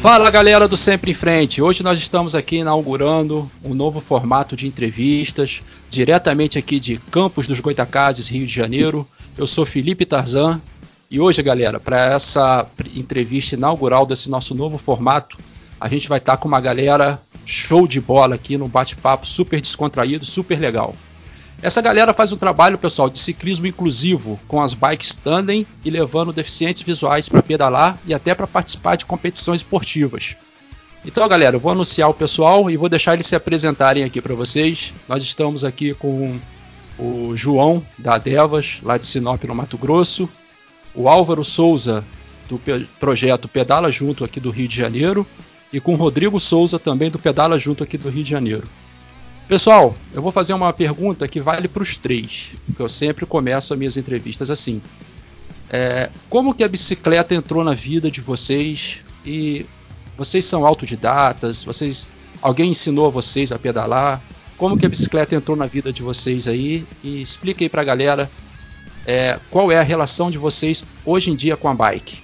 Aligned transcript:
Fala 0.00 0.30
galera 0.30 0.68
do 0.68 0.76
Sempre 0.76 1.10
em 1.10 1.14
Frente! 1.14 1.60
Hoje 1.60 1.82
nós 1.82 1.98
estamos 1.98 2.36
aqui 2.36 2.58
inaugurando 2.58 3.50
um 3.64 3.74
novo 3.74 4.00
formato 4.00 4.54
de 4.54 4.68
entrevistas, 4.68 5.64
diretamente 5.90 6.56
aqui 6.56 6.78
de 6.78 6.98
Campos 6.98 7.48
dos 7.48 7.58
Goitacazes, 7.58 8.28
Rio 8.28 8.46
de 8.46 8.52
Janeiro. 8.52 9.04
Eu 9.36 9.44
sou 9.44 9.66
Felipe 9.66 10.06
Tarzan 10.06 10.60
e 11.10 11.18
hoje, 11.18 11.42
galera, 11.42 11.80
para 11.80 12.14
essa 12.14 12.64
entrevista 12.94 13.56
inaugural 13.56 14.06
desse 14.06 14.30
nosso 14.30 14.54
novo 14.54 14.78
formato, 14.78 15.36
a 15.80 15.88
gente 15.88 16.08
vai 16.08 16.18
estar 16.18 16.36
com 16.36 16.46
uma 16.46 16.60
galera 16.60 17.20
show 17.44 17.88
de 17.88 18.00
bola 18.00 18.36
aqui 18.36 18.56
num 18.56 18.68
bate-papo 18.68 19.26
super 19.26 19.60
descontraído, 19.60 20.24
super 20.24 20.60
legal. 20.60 20.94
Essa 21.60 21.82
galera 21.82 22.14
faz 22.14 22.30
um 22.30 22.36
trabalho, 22.36 22.78
pessoal, 22.78 23.10
de 23.10 23.18
ciclismo 23.18 23.66
inclusivo, 23.66 24.38
com 24.46 24.62
as 24.62 24.74
bikes 24.74 25.14
tandem 25.14 25.66
e 25.84 25.90
levando 25.90 26.32
deficientes 26.32 26.82
visuais 26.82 27.28
para 27.28 27.42
pedalar 27.42 27.98
e 28.06 28.14
até 28.14 28.32
para 28.32 28.46
participar 28.46 28.94
de 28.94 29.04
competições 29.04 29.60
esportivas. 29.60 30.36
Então, 31.04 31.26
galera, 31.28 31.56
eu 31.56 31.60
vou 31.60 31.72
anunciar 31.72 32.08
o 32.08 32.14
pessoal 32.14 32.70
e 32.70 32.76
vou 32.76 32.88
deixar 32.88 33.14
eles 33.14 33.26
se 33.26 33.34
apresentarem 33.34 34.04
aqui 34.04 34.22
para 34.22 34.36
vocês. 34.36 34.94
Nós 35.08 35.24
estamos 35.24 35.64
aqui 35.64 35.94
com 35.94 36.38
o 36.96 37.36
João 37.36 37.84
da 37.98 38.18
Devas, 38.18 38.80
lá 38.84 38.96
de 38.96 39.06
Sinop, 39.06 39.42
no 39.44 39.54
Mato 39.54 39.76
Grosso, 39.76 40.28
o 40.94 41.08
Álvaro 41.08 41.44
Souza, 41.44 42.04
do 42.48 42.60
projeto 43.00 43.48
Pedala 43.48 43.90
Junto 43.90 44.24
aqui 44.24 44.38
do 44.38 44.50
Rio 44.50 44.68
de 44.68 44.76
Janeiro, 44.76 45.26
e 45.72 45.80
com 45.80 45.94
o 45.94 45.96
Rodrigo 45.96 46.38
Souza, 46.38 46.78
também 46.78 47.10
do 47.10 47.18
Pedala 47.18 47.58
Junto 47.58 47.82
aqui 47.82 47.98
do 47.98 48.08
Rio 48.08 48.22
de 48.22 48.30
Janeiro. 48.30 48.68
Pessoal, 49.48 49.94
eu 50.12 50.20
vou 50.20 50.30
fazer 50.30 50.52
uma 50.52 50.74
pergunta 50.74 51.26
que 51.26 51.40
vale 51.40 51.68
para 51.68 51.82
os 51.82 51.96
três, 51.96 52.52
que 52.76 52.82
eu 52.82 52.88
sempre 52.88 53.24
começo 53.24 53.72
as 53.72 53.78
minhas 53.78 53.96
entrevistas 53.96 54.50
assim. 54.50 54.82
É, 55.70 56.10
como 56.28 56.54
que 56.54 56.62
a 56.62 56.68
bicicleta 56.68 57.34
entrou 57.34 57.64
na 57.64 57.72
vida 57.72 58.10
de 58.10 58.20
vocês 58.20 59.02
e 59.24 59.64
vocês 60.18 60.44
são 60.44 60.66
autodidatas? 60.66 61.64
Vocês, 61.64 62.10
alguém 62.42 62.68
ensinou 62.68 63.10
vocês 63.10 63.50
a 63.50 63.58
pedalar? 63.58 64.22
Como 64.58 64.76
que 64.76 64.84
a 64.84 64.88
bicicleta 64.88 65.34
entrou 65.34 65.56
na 65.56 65.64
vida 65.64 65.90
de 65.90 66.02
vocês 66.02 66.46
aí? 66.46 66.86
E 67.02 67.22
explique 67.22 67.64
aí 67.64 67.70
para 67.70 67.80
a 67.80 67.86
galera 67.86 68.30
é, 69.06 69.40
qual 69.50 69.72
é 69.72 69.78
a 69.78 69.82
relação 69.82 70.30
de 70.30 70.36
vocês 70.36 70.84
hoje 71.06 71.30
em 71.30 71.34
dia 71.34 71.56
com 71.56 71.68
a 71.68 71.74
bike. 71.74 72.20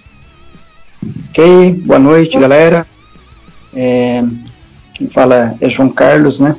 Ok, 1.31 1.73
boa 1.87 1.99
noite 1.99 2.39
galera. 2.39 2.87
É, 3.73 4.23
quem 4.93 5.09
fala 5.09 5.57
é 5.59 5.71
João 5.71 5.89
Carlos, 5.89 6.41
né? 6.41 6.55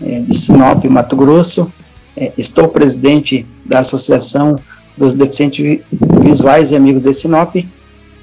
É, 0.00 0.20
de 0.20 0.36
Sinop, 0.36 0.84
Mato 0.84 1.16
Grosso. 1.16 1.72
É, 2.16 2.32
estou 2.36 2.68
presidente 2.68 3.46
da 3.64 3.80
Associação 3.80 4.56
dos 4.96 5.14
Deficientes 5.14 5.80
Visuais 6.22 6.72
e 6.72 6.76
Amigos 6.76 7.02
de 7.02 7.14
Sinop. 7.14 7.56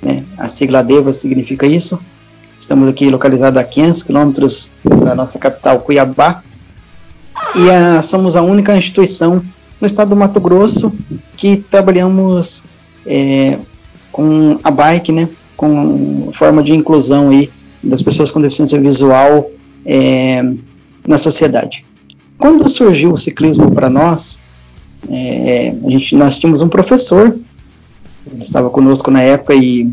Né, 0.01 0.23
a 0.37 0.47
sigla 0.47 0.83
DEVA 0.83 1.13
significa 1.13 1.65
isso. 1.65 1.99
Estamos 2.59 2.89
aqui 2.89 3.09
localizados 3.09 3.59
a 3.59 3.63
500 3.63 4.03
quilômetros 4.03 4.71
da 4.83 5.15
nossa 5.15 5.39
capital, 5.39 5.79
Cuiabá. 5.79 6.43
E 7.55 7.69
a, 7.69 8.01
somos 8.01 8.35
a 8.35 8.41
única 8.41 8.75
instituição 8.75 9.41
no 9.79 9.85
estado 9.85 10.09
do 10.09 10.15
Mato 10.15 10.39
Grosso 10.39 10.93
que 11.37 11.57
trabalhamos 11.57 12.63
é, 13.05 13.59
com 14.11 14.59
a 14.63 14.71
bike, 14.71 15.11
né, 15.11 15.29
com 15.55 16.31
forma 16.33 16.63
de 16.63 16.73
inclusão 16.73 17.29
aí 17.29 17.49
das 17.83 18.01
pessoas 18.01 18.31
com 18.31 18.41
deficiência 18.41 18.79
visual 18.79 19.51
é, 19.85 20.43
na 21.07 21.17
sociedade. 21.17 21.85
Quando 22.37 22.67
surgiu 22.67 23.13
o 23.13 23.17
ciclismo 23.17 23.71
para 23.71 23.89
nós, 23.89 24.39
é, 25.09 25.73
a 25.85 25.89
gente, 25.89 26.15
nós 26.15 26.37
tínhamos 26.37 26.61
um 26.61 26.67
professor, 26.67 27.37
ele 28.31 28.43
estava 28.43 28.69
conosco 28.69 29.11
na 29.11 29.21
época 29.21 29.53
e 29.53 29.91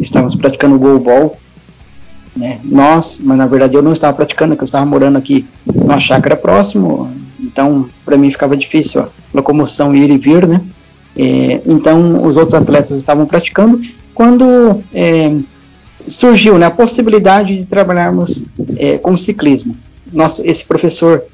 estávamos 0.00 0.34
praticando 0.34 0.78
goalball, 0.78 1.36
né? 2.36 2.60
Nós, 2.64 3.20
mas 3.22 3.38
na 3.38 3.46
verdade 3.46 3.74
eu 3.74 3.82
não 3.82 3.92
estava 3.92 4.16
praticando, 4.16 4.54
porque 4.54 4.64
eu 4.64 4.66
estava 4.66 4.84
morando 4.84 5.16
aqui 5.16 5.46
numa 5.66 5.98
chácara 5.98 6.36
próximo, 6.36 7.10
então 7.40 7.88
para 8.04 8.16
mim 8.16 8.30
ficava 8.30 8.56
difícil 8.56 9.02
a 9.02 9.08
locomoção 9.32 9.94
ir 9.94 10.10
e 10.10 10.18
vir, 10.18 10.46
né? 10.46 10.62
É, 11.16 11.62
então 11.66 12.24
os 12.24 12.36
outros 12.36 12.54
atletas 12.54 12.96
estavam 12.96 13.26
praticando. 13.26 13.80
Quando 14.14 14.82
é, 14.92 15.36
surgiu 16.06 16.58
né, 16.58 16.66
a 16.66 16.70
possibilidade 16.70 17.56
de 17.56 17.66
trabalharmos 17.66 18.44
é, 18.76 18.98
com 18.98 19.16
ciclismo, 19.16 19.74
nosso, 20.12 20.42
esse 20.44 20.64
professor, 20.64 21.24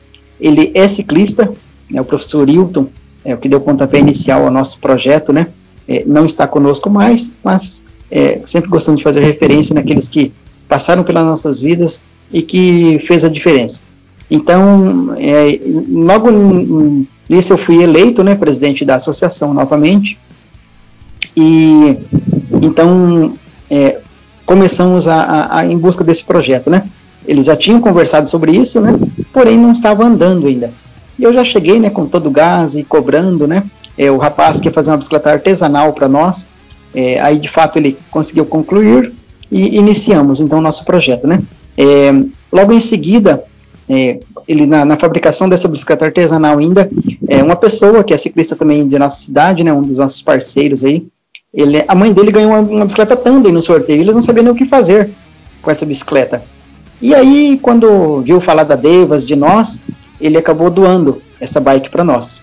ele 0.40 0.70
é 0.74 0.86
ciclista, 0.88 1.52
né, 1.90 2.00
o 2.00 2.04
professor 2.04 2.48
Hilton, 2.48 2.88
é 3.24 3.34
o 3.34 3.38
que 3.38 3.48
deu 3.48 3.60
pontapé 3.60 3.98
inicial 3.98 4.44
ao 4.44 4.50
nosso 4.50 4.78
projeto, 4.78 5.32
né, 5.32 5.48
é, 5.88 6.04
não 6.06 6.26
está 6.26 6.46
conosco 6.46 6.90
mais, 6.90 7.32
mas 7.42 7.84
é, 8.10 8.40
sempre 8.46 8.70
gostamos 8.70 8.98
de 8.98 9.04
fazer 9.04 9.20
referência 9.20 9.74
naqueles 9.74 10.08
que 10.08 10.32
passaram 10.68 11.04
pelas 11.04 11.24
nossas 11.24 11.60
vidas 11.60 12.02
e 12.32 12.42
que 12.42 12.98
fez 13.00 13.24
a 13.24 13.28
diferença. 13.28 13.82
Então, 14.30 15.14
é, 15.18 15.60
logo 15.88 16.30
nisso 17.28 17.52
eu 17.52 17.58
fui 17.58 17.82
eleito, 17.82 18.24
né, 18.24 18.34
presidente 18.34 18.84
da 18.84 18.96
associação 18.96 19.52
novamente, 19.52 20.18
e 21.36 21.98
então 22.62 23.34
é, 23.70 24.00
começamos 24.46 25.08
a, 25.08 25.22
a, 25.22 25.58
a, 25.58 25.66
em 25.66 25.76
busca 25.76 26.04
desse 26.04 26.24
projeto, 26.24 26.70
né? 26.70 26.88
Eles 27.26 27.46
já 27.46 27.56
tinham 27.56 27.80
conversado 27.80 28.28
sobre 28.28 28.52
isso, 28.52 28.80
né? 28.80 28.98
Porém 29.32 29.58
não 29.58 29.72
estava 29.72 30.04
andando 30.04 30.46
ainda. 30.46 30.70
E 31.18 31.22
eu 31.22 31.32
já 31.32 31.44
cheguei, 31.44 31.78
né, 31.78 31.90
com 31.90 32.06
todo 32.06 32.26
o 32.26 32.30
gás 32.30 32.74
e 32.74 32.82
cobrando, 32.82 33.46
né? 33.46 33.64
É, 33.96 34.10
o 34.10 34.18
rapaz 34.18 34.60
quer 34.60 34.72
fazer 34.72 34.90
uma 34.90 34.96
bicicleta 34.96 35.30
artesanal 35.30 35.92
para 35.92 36.08
nós. 36.08 36.48
É, 36.94 37.20
aí 37.20 37.38
de 37.38 37.48
fato 37.48 37.76
ele 37.76 37.96
conseguiu 38.10 38.44
concluir 38.46 39.12
e 39.50 39.76
iniciamos 39.76 40.40
então 40.40 40.58
o 40.58 40.62
nosso 40.62 40.84
projeto, 40.84 41.26
né? 41.26 41.40
É, 41.76 42.12
logo 42.52 42.72
em 42.72 42.80
seguida, 42.80 43.44
é, 43.88 44.20
ele 44.46 44.66
na, 44.66 44.84
na, 44.84 44.96
fabricação 44.96 45.48
dessa 45.48 45.68
bicicleta 45.68 46.04
artesanal 46.04 46.58
ainda, 46.58 46.88
é 47.28 47.42
uma 47.42 47.56
pessoa 47.56 48.04
que 48.04 48.14
é 48.14 48.16
ciclista 48.16 48.56
também 48.56 48.86
de 48.86 48.98
nossa 48.98 49.22
cidade, 49.22 49.64
né? 49.64 49.72
Um 49.72 49.82
dos 49.82 49.98
nossos 49.98 50.22
parceiros 50.22 50.84
aí. 50.84 51.06
Ele, 51.52 51.84
a 51.86 51.94
mãe 51.94 52.12
dele 52.12 52.32
ganhou 52.32 52.50
uma, 52.50 52.60
uma 52.60 52.84
bicicleta 52.84 53.16
tandem 53.16 53.52
no 53.52 53.62
sorteio. 53.62 54.00
Eles 54.00 54.14
não 54.14 54.22
sabiam 54.22 54.44
nem 54.44 54.52
o 54.52 54.56
que 54.56 54.66
fazer 54.66 55.10
com 55.62 55.70
essa 55.70 55.86
bicicleta. 55.86 56.42
E 57.00 57.14
aí, 57.14 57.58
quando 57.60 58.22
viu 58.22 58.40
falar 58.40 58.64
da 58.64 58.76
Devas, 58.76 59.26
de 59.26 59.36
nós, 59.36 59.80
ele 60.20 60.38
acabou 60.38 60.70
doando 60.70 61.20
essa 61.40 61.60
bike 61.60 61.90
para 61.90 62.04
nós. 62.04 62.42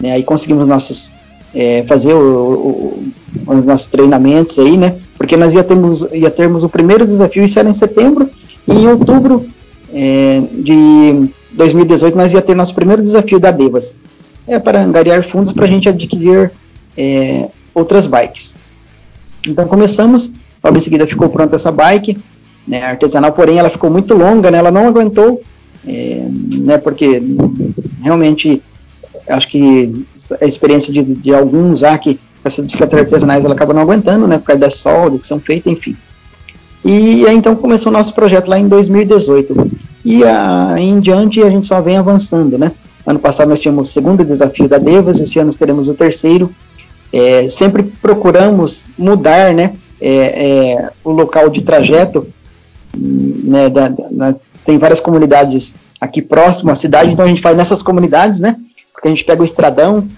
Né? 0.00 0.12
Aí 0.12 0.22
conseguimos 0.22 0.66
nossos, 0.66 1.12
é, 1.54 1.84
fazer 1.86 2.14
o, 2.14 3.02
o, 3.46 3.52
os 3.54 3.64
nossos 3.64 3.86
treinamentos 3.86 4.58
aí, 4.58 4.76
né? 4.76 4.96
Porque 5.16 5.36
nós 5.36 5.52
ia 5.52 5.64
termos, 5.64 6.06
ia 6.12 6.30
termos 6.30 6.62
o 6.62 6.68
primeiro 6.68 7.06
desafio, 7.06 7.44
isso 7.44 7.58
era 7.58 7.68
em 7.68 7.74
setembro, 7.74 8.30
e 8.66 8.72
em 8.72 8.88
outubro 8.88 9.46
é, 9.92 10.42
de 10.52 11.30
2018 11.52 12.16
nós 12.16 12.32
ia 12.32 12.42
ter 12.42 12.54
nosso 12.54 12.74
primeiro 12.74 13.02
desafio 13.02 13.40
da 13.40 13.50
Devas. 13.50 13.94
É 14.46 14.58
para 14.58 14.82
angariar 14.82 15.24
fundos 15.24 15.52
para 15.52 15.64
a 15.64 15.68
gente 15.68 15.88
adquirir 15.88 16.50
é, 16.96 17.48
outras 17.74 18.06
bikes. 18.06 18.56
Então 19.46 19.66
começamos, 19.66 20.30
logo 20.62 20.76
em 20.76 20.80
seguida 20.80 21.06
ficou 21.06 21.28
pronta 21.28 21.56
essa 21.56 21.70
bike, 21.70 22.16
né, 22.68 22.84
artesanal, 22.84 23.32
porém 23.32 23.58
ela 23.58 23.70
ficou 23.70 23.90
muito 23.90 24.14
longa, 24.14 24.50
né, 24.50 24.58
ela 24.58 24.70
não 24.70 24.86
aguentou, 24.86 25.42
é, 25.86 26.26
né, 26.30 26.78
porque 26.78 27.22
realmente 28.02 28.62
acho 29.26 29.48
que 29.48 30.06
a 30.40 30.44
experiência 30.44 30.92
de, 30.92 31.02
de 31.02 31.34
alguns 31.34 31.78
já 31.78 31.96
que 31.96 32.20
essas 32.44 32.64
bicicletas 32.64 33.00
artesanais 33.00 33.44
ela 33.44 33.54
acaba 33.54 33.74
não 33.74 33.82
aguentando, 33.82 34.28
né, 34.28 34.38
por 34.38 34.44
causa 34.44 34.60
da 34.60 34.70
solda 34.70 35.18
que 35.18 35.26
são 35.26 35.40
feitas, 35.40 35.72
enfim. 35.72 35.96
E 36.84 37.26
aí, 37.26 37.36
então 37.36 37.56
começou 37.56 37.90
o 37.90 37.92
nosso 37.92 38.14
projeto 38.14 38.48
lá 38.48 38.58
em 38.58 38.68
2018. 38.68 39.70
E 40.04 40.24
a, 40.24 40.74
em 40.78 41.00
diante 41.00 41.42
a 41.42 41.50
gente 41.50 41.66
só 41.66 41.80
vem 41.80 41.96
avançando, 41.96 42.56
né? 42.56 42.72
Ano 43.04 43.18
passado 43.18 43.48
nós 43.48 43.60
tínhamos 43.60 43.88
o 43.88 43.92
segundo 43.92 44.24
desafio 44.24 44.68
da 44.68 44.78
Devas, 44.78 45.20
esse 45.20 45.38
ano 45.38 45.52
teremos 45.52 45.88
o 45.88 45.94
terceiro. 45.94 46.50
É, 47.12 47.48
sempre 47.48 47.82
procuramos 47.82 48.90
mudar, 48.96 49.52
né, 49.54 49.72
é, 50.00 50.12
é, 50.12 50.90
o 51.02 51.10
local 51.10 51.48
de 51.48 51.62
trajeto 51.62 52.26
né, 52.96 53.68
da, 53.68 53.88
da, 53.88 54.34
tem 54.64 54.78
várias 54.78 55.00
comunidades 55.00 55.74
aqui 56.00 56.22
próximo 56.22 56.70
à 56.70 56.74
cidade, 56.74 57.10
então 57.10 57.24
a 57.24 57.28
gente 57.28 57.40
faz 57.40 57.56
nessas 57.56 57.82
comunidades, 57.82 58.40
né? 58.40 58.56
Porque 58.92 59.08
a 59.08 59.10
gente 59.10 59.24
pega 59.24 59.42
o 59.42 59.44
estradão. 59.44 60.08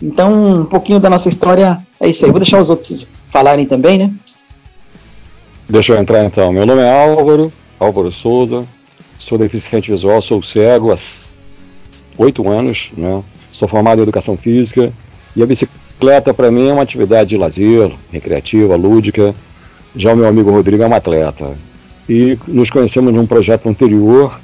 Então, 0.00 0.60
um 0.60 0.64
pouquinho 0.64 1.00
da 1.00 1.10
nossa 1.10 1.28
história 1.28 1.78
é 2.00 2.08
isso 2.08 2.24
aí. 2.24 2.30
Vou 2.30 2.40
deixar 2.40 2.60
os 2.60 2.70
outros 2.70 3.08
falarem 3.30 3.66
também, 3.66 3.98
né? 3.98 4.12
Deixa 5.68 5.92
eu 5.92 5.98
entrar 5.98 6.24
então. 6.24 6.52
Meu 6.52 6.64
nome 6.64 6.82
é 6.82 6.90
Álvaro, 6.90 7.52
Álvaro 7.78 8.10
Souza, 8.10 8.64
sou 9.18 9.36
deficiente 9.36 9.90
visual, 9.90 10.22
sou 10.22 10.42
cego 10.42 10.92
há 10.92 10.96
oito 12.16 12.48
anos, 12.48 12.90
né? 12.96 13.22
Sou 13.52 13.68
formado 13.68 13.98
em 13.98 14.02
educação 14.02 14.36
física 14.36 14.92
e 15.34 15.42
a 15.42 15.46
bicicleta 15.46 16.32
para 16.32 16.50
mim 16.50 16.68
é 16.68 16.72
uma 16.72 16.82
atividade 16.82 17.30
de 17.30 17.36
lazer, 17.36 17.92
recreativa, 18.10 18.76
lúdica, 18.76 19.34
já 19.98 20.12
o 20.12 20.16
meu 20.16 20.26
amigo 20.26 20.50
Rodrigo 20.50 20.82
é 20.82 20.86
um 20.86 20.94
atleta. 20.94 21.58
E 22.08 22.38
nos 22.46 22.70
conhecemos 22.70 23.12
num 23.12 23.26
projeto 23.26 23.68
anterior 23.68 24.40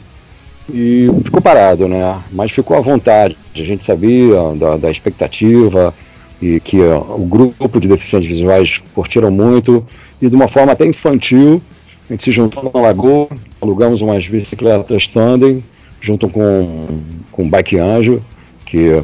e 0.69 1.09
ficou 1.25 1.41
parado, 1.41 1.89
né? 1.89 2.21
Mas 2.33 2.51
ficou 2.53 2.77
à 2.77 2.81
vontade. 2.81 3.37
A 3.55 3.59
gente 3.59 3.85
sabia 3.85 4.53
da, 4.57 4.77
da 4.77 4.91
expectativa, 4.91 5.95
e 6.43 6.61
que 6.61 6.83
ó, 6.83 6.99
o 7.17 7.25
grupo 7.25 7.81
de 7.81 7.89
deficientes 7.89 8.29
visuais 8.29 8.83
curtiram 8.95 9.31
muito 9.31 9.87
e 10.21 10.29
de 10.29 10.35
uma 10.35 10.49
forma 10.49 10.73
até 10.73 10.85
infantil 10.85 11.63
a 12.09 12.13
gente 12.13 12.25
se 12.25 12.33
juntou 12.33 12.71
na 12.75 12.81
Lagoa, 12.81 13.29
alugamos 13.63 14.03
umas 14.03 14.29
bicicletas 14.29 15.09
tandem 15.09 15.65
junto 16.01 16.29
com, 16.29 16.99
com 17.33 17.47
o 17.47 17.49
Bike 17.49 17.79
Anjo, 17.79 18.23
que 18.67 19.03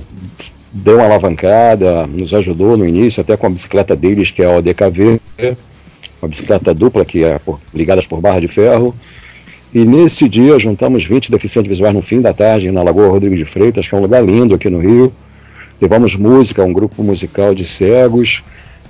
deu 0.70 0.96
uma 0.96 1.06
alavancada, 1.06 2.06
nos 2.06 2.34
ajudou 2.34 2.76
no 2.76 2.86
início, 2.86 3.22
até 3.22 3.38
com 3.38 3.46
a 3.46 3.50
bicicleta 3.50 3.96
deles, 3.96 4.30
que 4.30 4.42
é 4.42 4.46
a 4.46 4.58
ODKV, 4.58 5.18
uma 6.20 6.28
bicicleta 6.28 6.74
dupla 6.74 7.04
que 7.04 7.24
é 7.24 7.38
por, 7.38 7.60
ligadas 7.74 8.06
por 8.06 8.20
barra 8.20 8.40
de 8.40 8.48
ferro. 8.48 8.94
E 9.72 9.84
nesse 9.84 10.28
dia 10.28 10.58
juntamos 10.58 11.04
20 11.04 11.30
deficientes 11.30 11.68
visuais 11.68 11.94
no 11.94 12.02
fim 12.02 12.20
da 12.20 12.34
tarde 12.34 12.70
na 12.72 12.82
Lagoa 12.82 13.08
Rodrigo 13.08 13.36
de 13.36 13.44
Freitas, 13.44 13.88
que 13.88 13.94
é 13.94 13.98
um 13.98 14.02
lugar 14.02 14.24
lindo 14.24 14.54
aqui 14.54 14.68
no 14.68 14.80
Rio. 14.80 15.12
Levamos 15.80 16.16
música, 16.16 16.64
um 16.64 16.72
grupo 16.72 17.02
musical 17.02 17.54
de 17.54 17.64
cegos 17.64 18.42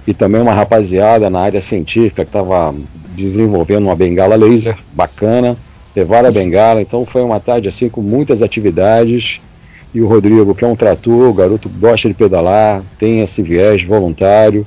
e 0.06 0.14
também 0.14 0.40
uma 0.40 0.52
rapaziada 0.52 1.28
na 1.28 1.40
área 1.40 1.60
científica 1.60 2.24
que 2.24 2.30
estava 2.30 2.74
desenvolvendo 3.14 3.84
uma 3.84 3.94
bengala 3.94 4.36
laser 4.36 4.76
bacana. 4.92 5.56
Levaram 5.94 6.28
a 6.28 6.32
bengala, 6.32 6.80
então 6.80 7.04
foi 7.04 7.22
uma 7.22 7.38
tarde 7.38 7.68
assim 7.68 7.88
com 7.88 8.00
muitas 8.00 8.42
atividades. 8.42 9.40
E 9.92 10.00
o 10.00 10.06
Rodrigo, 10.06 10.54
que 10.54 10.64
é 10.64 10.68
um 10.68 10.76
trator, 10.76 11.28
o 11.28 11.34
garoto 11.34 11.68
gosta 11.68 12.08
de 12.08 12.14
pedalar, 12.14 12.82
tem 12.98 13.20
esse 13.20 13.42
viés 13.42 13.82
voluntário. 13.82 14.64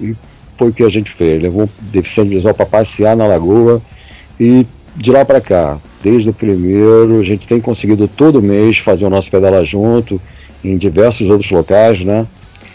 E 0.00 0.14
foi 0.60 0.68
o 0.68 0.72
que 0.74 0.82
a 0.82 0.90
gente 0.90 1.10
fez. 1.10 1.42
Levou 1.42 1.66
deficiente 1.80 2.34
visual 2.34 2.52
para 2.52 2.66
passear 2.66 3.16
na 3.16 3.26
lagoa 3.26 3.80
e 4.38 4.66
de 4.94 5.10
lá 5.10 5.24
para 5.24 5.40
cá, 5.40 5.78
desde 6.04 6.28
o 6.28 6.34
primeiro, 6.34 7.18
a 7.18 7.24
gente 7.24 7.48
tem 7.48 7.58
conseguido 7.58 8.06
todo 8.06 8.42
mês 8.42 8.76
fazer 8.76 9.06
o 9.06 9.10
nosso 9.10 9.30
pedala 9.30 9.64
junto 9.64 10.20
em 10.62 10.76
diversos 10.76 11.30
outros 11.30 11.50
locais, 11.50 12.04
né? 12.04 12.26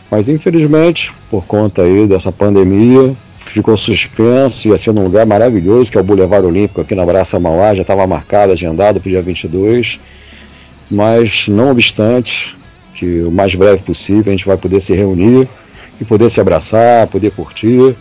Mas 0.10 0.28
infelizmente, 0.28 1.14
por 1.30 1.46
conta 1.46 1.84
aí 1.84 2.08
dessa 2.08 2.32
pandemia, 2.32 3.16
ficou 3.46 3.78
suspenso, 3.78 4.68
ia 4.68 4.78
ser 4.80 4.92
num 4.92 5.04
lugar 5.04 5.26
maravilhoso, 5.28 5.92
que 5.92 5.98
é 6.00 6.02
o 6.02 6.04
Boulevard 6.04 6.48
Olímpico 6.48 6.82
aqui 6.82 6.96
na 6.96 7.06
Braça 7.06 7.40
Mauá, 7.40 7.76
já 7.76 7.84
estava 7.84 8.08
marcado, 8.08 8.52
agendado 8.52 9.00
para 9.00 9.08
o 9.08 9.12
dia 9.12 9.22
22. 9.22 10.00
Mas, 10.90 11.48
não 11.48 11.70
obstante, 11.70 12.58
que 12.96 13.22
o 13.22 13.30
mais 13.30 13.54
breve 13.54 13.84
possível 13.84 14.24
a 14.28 14.32
gente 14.32 14.46
vai 14.48 14.58
poder 14.58 14.82
se 14.82 14.96
reunir 14.96 15.48
e 16.00 16.06
poder 16.06 16.30
se 16.30 16.40
abraçar, 16.40 17.08
poder 17.08 17.32
curtir. 17.32 17.96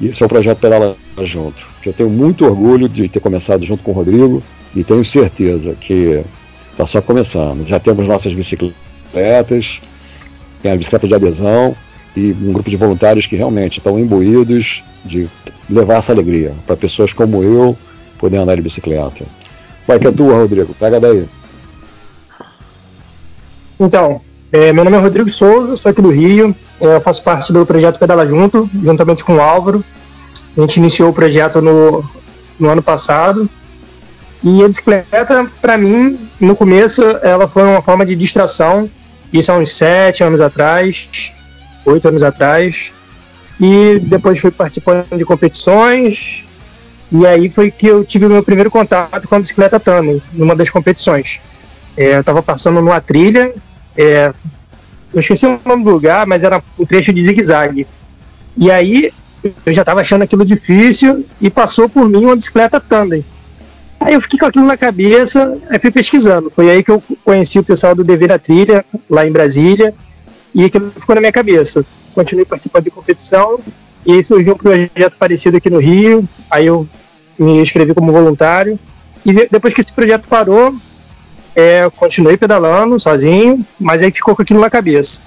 E 0.00 0.08
esse 0.08 0.22
é 0.22 0.26
o 0.26 0.28
projeto 0.28 0.58
Pedala 0.58 0.96
Junto. 1.22 1.66
Eu 1.84 1.92
tenho 1.92 2.10
muito 2.10 2.44
orgulho 2.44 2.88
de 2.88 3.08
ter 3.08 3.20
começado 3.20 3.64
junto 3.64 3.82
com 3.82 3.92
o 3.92 3.94
Rodrigo 3.94 4.42
e 4.74 4.84
tenho 4.84 5.04
certeza 5.04 5.74
que 5.74 6.22
está 6.72 6.84
só 6.84 7.00
começando. 7.00 7.66
Já 7.66 7.80
temos 7.80 8.06
nossas 8.06 8.34
bicicletas, 8.34 9.80
tem 10.62 10.72
a 10.72 10.76
bicicleta 10.76 11.06
de 11.06 11.14
adesão 11.14 11.74
e 12.16 12.32
um 12.32 12.52
grupo 12.52 12.68
de 12.68 12.76
voluntários 12.76 13.26
que 13.26 13.36
realmente 13.36 13.78
estão 13.78 13.98
imbuídos 13.98 14.82
de 15.04 15.28
levar 15.68 15.96
essa 15.96 16.12
alegria 16.12 16.54
para 16.66 16.76
pessoas 16.76 17.12
como 17.12 17.42
eu 17.42 17.76
poderem 18.18 18.42
andar 18.42 18.56
de 18.56 18.62
bicicleta. 18.62 19.24
Vai 19.86 19.98
que 19.98 20.06
é 20.06 20.12
tua, 20.12 20.34
Rodrigo, 20.34 20.74
pega 20.74 20.98
daí. 20.98 21.26
Então, 23.78 24.20
é, 24.56 24.72
meu 24.72 24.84
nome 24.84 24.96
é 24.96 25.00
Rodrigo 25.00 25.28
Souza, 25.28 25.76
sou 25.76 25.90
aqui 25.90 26.00
do 26.00 26.08
Rio, 26.08 26.56
é, 26.80 26.98
faço 26.98 27.22
parte 27.22 27.52
do 27.52 27.66
projeto 27.66 27.98
Pedala 27.98 28.26
Junto, 28.26 28.70
juntamente 28.82 29.22
com 29.22 29.36
o 29.36 29.40
Álvaro. 29.40 29.84
A 30.56 30.60
gente 30.62 30.78
iniciou 30.78 31.10
o 31.10 31.12
projeto 31.12 31.60
no, 31.60 32.02
no 32.58 32.70
ano 32.70 32.82
passado. 32.82 33.50
E 34.42 34.64
a 34.64 34.66
bicicleta, 34.66 35.46
para 35.60 35.76
mim, 35.76 36.18
no 36.40 36.56
começo, 36.56 37.02
ela 37.22 37.46
foi 37.46 37.64
uma 37.64 37.82
forma 37.82 38.06
de 38.06 38.16
distração. 38.16 38.88
Isso 39.30 39.52
há 39.52 39.58
uns 39.58 39.76
sete 39.76 40.24
anos 40.24 40.40
atrás, 40.40 41.34
oito 41.84 42.08
anos 42.08 42.22
atrás. 42.22 42.94
E 43.60 43.98
depois 44.04 44.38
fui 44.38 44.50
participando 44.50 45.18
de 45.18 45.24
competições. 45.26 46.46
E 47.12 47.26
aí 47.26 47.50
foi 47.50 47.70
que 47.70 47.88
eu 47.88 48.02
tive 48.02 48.24
o 48.24 48.30
meu 48.30 48.42
primeiro 48.42 48.70
contato 48.70 49.28
com 49.28 49.34
a 49.34 49.38
bicicleta 49.38 49.78
Tandem, 49.78 50.22
numa 50.32 50.56
das 50.56 50.70
competições. 50.70 51.40
É, 51.94 52.14
eu 52.14 52.20
estava 52.20 52.42
passando 52.42 52.80
numa 52.80 53.02
trilha 53.02 53.52
é, 53.96 54.32
eu 55.12 55.20
esqueci 55.20 55.46
o 55.46 55.60
nome 55.64 55.84
do 55.84 55.90
lugar, 55.90 56.26
mas 56.26 56.44
era 56.44 56.62
um 56.78 56.84
trecho 56.84 57.12
de 57.12 57.24
zigue-zague. 57.24 57.86
E 58.56 58.70
aí 58.70 59.10
eu 59.64 59.72
já 59.72 59.82
estava 59.82 60.00
achando 60.00 60.22
aquilo 60.22 60.44
difícil 60.44 61.24
e 61.40 61.50
passou 61.50 61.88
por 61.88 62.08
mim 62.08 62.24
uma 62.24 62.36
bicicleta 62.36 62.80
tandem. 62.80 63.24
Aí 64.00 64.14
eu 64.14 64.20
fiquei 64.20 64.38
com 64.38 64.46
aquilo 64.46 64.66
na 64.66 64.76
cabeça, 64.76 65.60
aí 65.70 65.78
fui 65.78 65.90
pesquisando. 65.90 66.50
Foi 66.50 66.70
aí 66.70 66.82
que 66.82 66.90
eu 66.90 67.02
conheci 67.24 67.58
o 67.58 67.64
pessoal 67.64 67.94
do 67.94 68.04
Dever 68.04 68.30
a 68.32 68.38
Trilha, 68.38 68.84
lá 69.08 69.26
em 69.26 69.32
Brasília, 69.32 69.94
e 70.54 70.64
aquilo 70.64 70.92
ficou 70.96 71.14
na 71.14 71.20
minha 71.20 71.32
cabeça. 71.32 71.84
Continuei 72.14 72.44
participando 72.44 72.84
de 72.84 72.90
competição, 72.90 73.58
e 74.04 74.12
aí 74.12 74.22
surgiu 74.22 74.54
um 74.54 74.56
projeto 74.56 75.16
parecido 75.18 75.56
aqui 75.56 75.68
no 75.68 75.78
Rio, 75.78 76.28
aí 76.50 76.66
eu 76.66 76.86
me 77.38 77.58
inscrevi 77.60 77.94
como 77.94 78.12
voluntário, 78.12 78.78
e 79.24 79.32
depois 79.48 79.74
que 79.74 79.80
esse 79.80 79.92
projeto 79.92 80.28
parou, 80.28 80.74
é, 81.56 81.90
continuei 81.96 82.36
pedalando 82.36 83.00
sozinho, 83.00 83.64
mas 83.80 84.02
aí 84.02 84.12
ficou 84.12 84.36
com 84.36 84.42
aquilo 84.42 84.60
na 84.60 84.68
cabeça. 84.68 85.22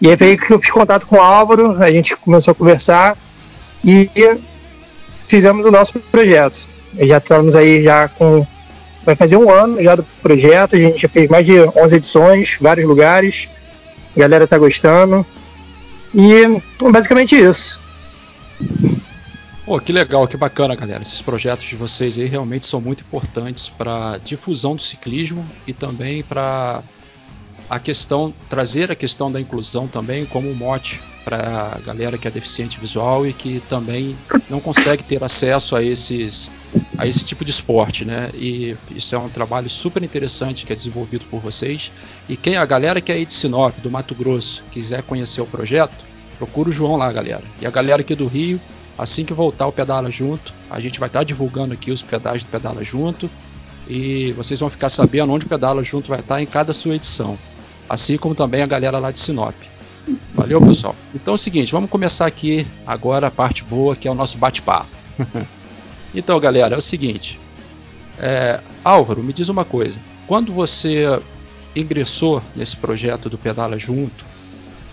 E 0.00 0.08
aí 0.08 0.16
veio 0.16 0.36
que 0.36 0.52
eu 0.52 0.60
fiz 0.60 0.72
contato 0.72 1.06
com 1.06 1.16
o 1.16 1.20
Álvaro, 1.20 1.80
a 1.80 1.92
gente 1.92 2.16
começou 2.16 2.50
a 2.50 2.54
conversar 2.56 3.16
e 3.84 4.10
fizemos 5.28 5.64
o 5.64 5.70
nosso 5.70 6.00
projeto. 6.00 6.68
Já 6.98 7.18
estamos 7.18 7.54
aí 7.54 7.82
já 7.84 8.08
com. 8.08 8.44
Vai 9.04 9.14
fazer 9.14 9.36
um 9.36 9.50
ano 9.50 9.80
já 9.82 9.94
do 9.94 10.02
projeto, 10.22 10.74
a 10.74 10.78
gente 10.78 11.00
já 11.00 11.08
fez 11.08 11.28
mais 11.30 11.46
de 11.46 11.60
11 11.60 11.96
edições, 11.96 12.56
vários 12.60 12.88
lugares, 12.88 13.48
a 14.16 14.20
galera 14.20 14.46
tá 14.46 14.58
gostando. 14.58 15.24
E 16.12 16.60
basicamente 16.90 17.36
isso. 17.36 17.80
Pô, 19.64 19.80
que 19.80 19.92
legal, 19.92 20.28
que 20.28 20.36
bacana, 20.36 20.74
galera. 20.74 21.00
Esses 21.00 21.22
projetos 21.22 21.64
de 21.64 21.74
vocês 21.74 22.18
aí 22.18 22.26
realmente 22.26 22.66
são 22.66 22.82
muito 22.82 23.02
importantes 23.02 23.70
para 23.70 24.18
difusão 24.18 24.76
do 24.76 24.82
ciclismo 24.82 25.44
e 25.66 25.72
também 25.72 26.22
para 26.22 26.82
a 27.70 27.78
questão 27.78 28.34
trazer 28.46 28.90
a 28.90 28.94
questão 28.94 29.32
da 29.32 29.40
inclusão 29.40 29.88
também 29.88 30.26
como 30.26 30.54
mote 30.54 31.00
para 31.24 31.76
a 31.76 31.78
galera 31.78 32.18
que 32.18 32.28
é 32.28 32.30
deficiente 32.30 32.78
visual 32.78 33.26
e 33.26 33.32
que 33.32 33.60
também 33.66 34.14
não 34.50 34.60
consegue 34.60 35.02
ter 35.02 35.24
acesso 35.24 35.74
a 35.74 35.82
esses 35.82 36.50
a 36.98 37.06
esse 37.06 37.24
tipo 37.24 37.42
de 37.42 37.50
esporte, 37.50 38.04
né? 38.04 38.30
E 38.34 38.76
isso 38.94 39.14
é 39.14 39.18
um 39.18 39.30
trabalho 39.30 39.70
super 39.70 40.02
interessante 40.02 40.66
que 40.66 40.74
é 40.74 40.76
desenvolvido 40.76 41.24
por 41.30 41.40
vocês. 41.40 41.90
E 42.28 42.36
quem 42.36 42.58
a 42.58 42.66
galera 42.66 43.00
que 43.00 43.10
é 43.10 43.14
aí 43.14 43.24
de 43.24 43.32
Sinop, 43.32 43.78
do 43.80 43.90
Mato 43.90 44.14
Grosso, 44.14 44.62
quiser 44.70 45.02
conhecer 45.02 45.40
o 45.40 45.46
projeto, 45.46 46.04
procura 46.36 46.68
o 46.68 46.72
João 46.72 46.96
lá, 46.96 47.10
galera. 47.10 47.44
E 47.62 47.66
a 47.66 47.70
galera 47.70 48.02
aqui 48.02 48.14
do 48.14 48.26
Rio, 48.26 48.60
Assim 48.96 49.24
que 49.24 49.32
voltar 49.32 49.66
o 49.66 49.72
Pedala 49.72 50.10
Junto, 50.10 50.54
a 50.70 50.78
gente 50.78 51.00
vai 51.00 51.08
estar 51.08 51.20
tá 51.20 51.24
divulgando 51.24 51.74
aqui 51.74 51.90
os 51.90 52.02
pedais 52.02 52.44
do 52.44 52.50
Pedala 52.50 52.84
Junto 52.84 53.28
e 53.88 54.32
vocês 54.32 54.60
vão 54.60 54.70
ficar 54.70 54.88
sabendo 54.88 55.32
onde 55.32 55.46
o 55.46 55.48
Pedala 55.48 55.82
Junto 55.82 56.08
vai 56.08 56.20
estar 56.20 56.36
tá 56.36 56.42
em 56.42 56.46
cada 56.46 56.72
sua 56.72 56.94
edição, 56.94 57.36
assim 57.88 58.16
como 58.16 58.34
também 58.34 58.62
a 58.62 58.66
galera 58.66 58.98
lá 58.98 59.10
de 59.10 59.18
Sinop. 59.18 59.54
Valeu, 60.34 60.60
pessoal. 60.60 60.94
Então 61.14 61.32
é 61.32 61.36
o 61.36 61.38
seguinte, 61.38 61.72
vamos 61.72 61.90
começar 61.90 62.26
aqui 62.26 62.66
agora 62.86 63.26
a 63.26 63.30
parte 63.30 63.64
boa, 63.64 63.96
que 63.96 64.06
é 64.06 64.10
o 64.10 64.14
nosso 64.14 64.38
bate-papo. 64.38 64.88
então, 66.14 66.38
galera, 66.38 66.74
é 66.74 66.78
o 66.78 66.82
seguinte. 66.82 67.40
É, 68.18 68.60
Álvaro, 68.84 69.22
me 69.22 69.32
diz 69.32 69.48
uma 69.48 69.64
coisa. 69.64 69.98
Quando 70.26 70.52
você 70.52 71.20
ingressou 71.74 72.42
nesse 72.54 72.76
projeto 72.76 73.28
do 73.28 73.38
Pedala 73.38 73.78
Junto 73.78 74.24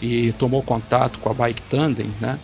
e 0.02 0.32
tomou 0.34 0.64
contato 0.64 1.20
com 1.20 1.30
a 1.30 1.34
Bike 1.34 1.62
Tandem, 1.64 2.12
né? 2.20 2.40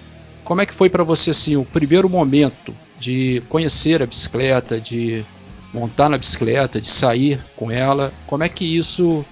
Como 0.48 0.62
é 0.62 0.66
que 0.66 0.74
foi 0.74 0.90
para 0.90 1.04
você 1.04 1.32
assim 1.32 1.58
o 1.58 1.66
primeiro 1.66 2.08
momento 2.08 2.74
de 2.98 3.44
conhecer 3.50 4.02
a 4.02 4.06
bicicleta, 4.06 4.80
de 4.80 5.26
montar 5.74 6.08
na 6.08 6.18
bicicleta, 6.18 6.80
de 6.80 6.88
sair 6.88 7.38
com 7.58 7.70
ela? 7.70 8.14
Como 8.26 8.46
é 8.46 8.48
que 8.48 8.64
isso 8.64 9.26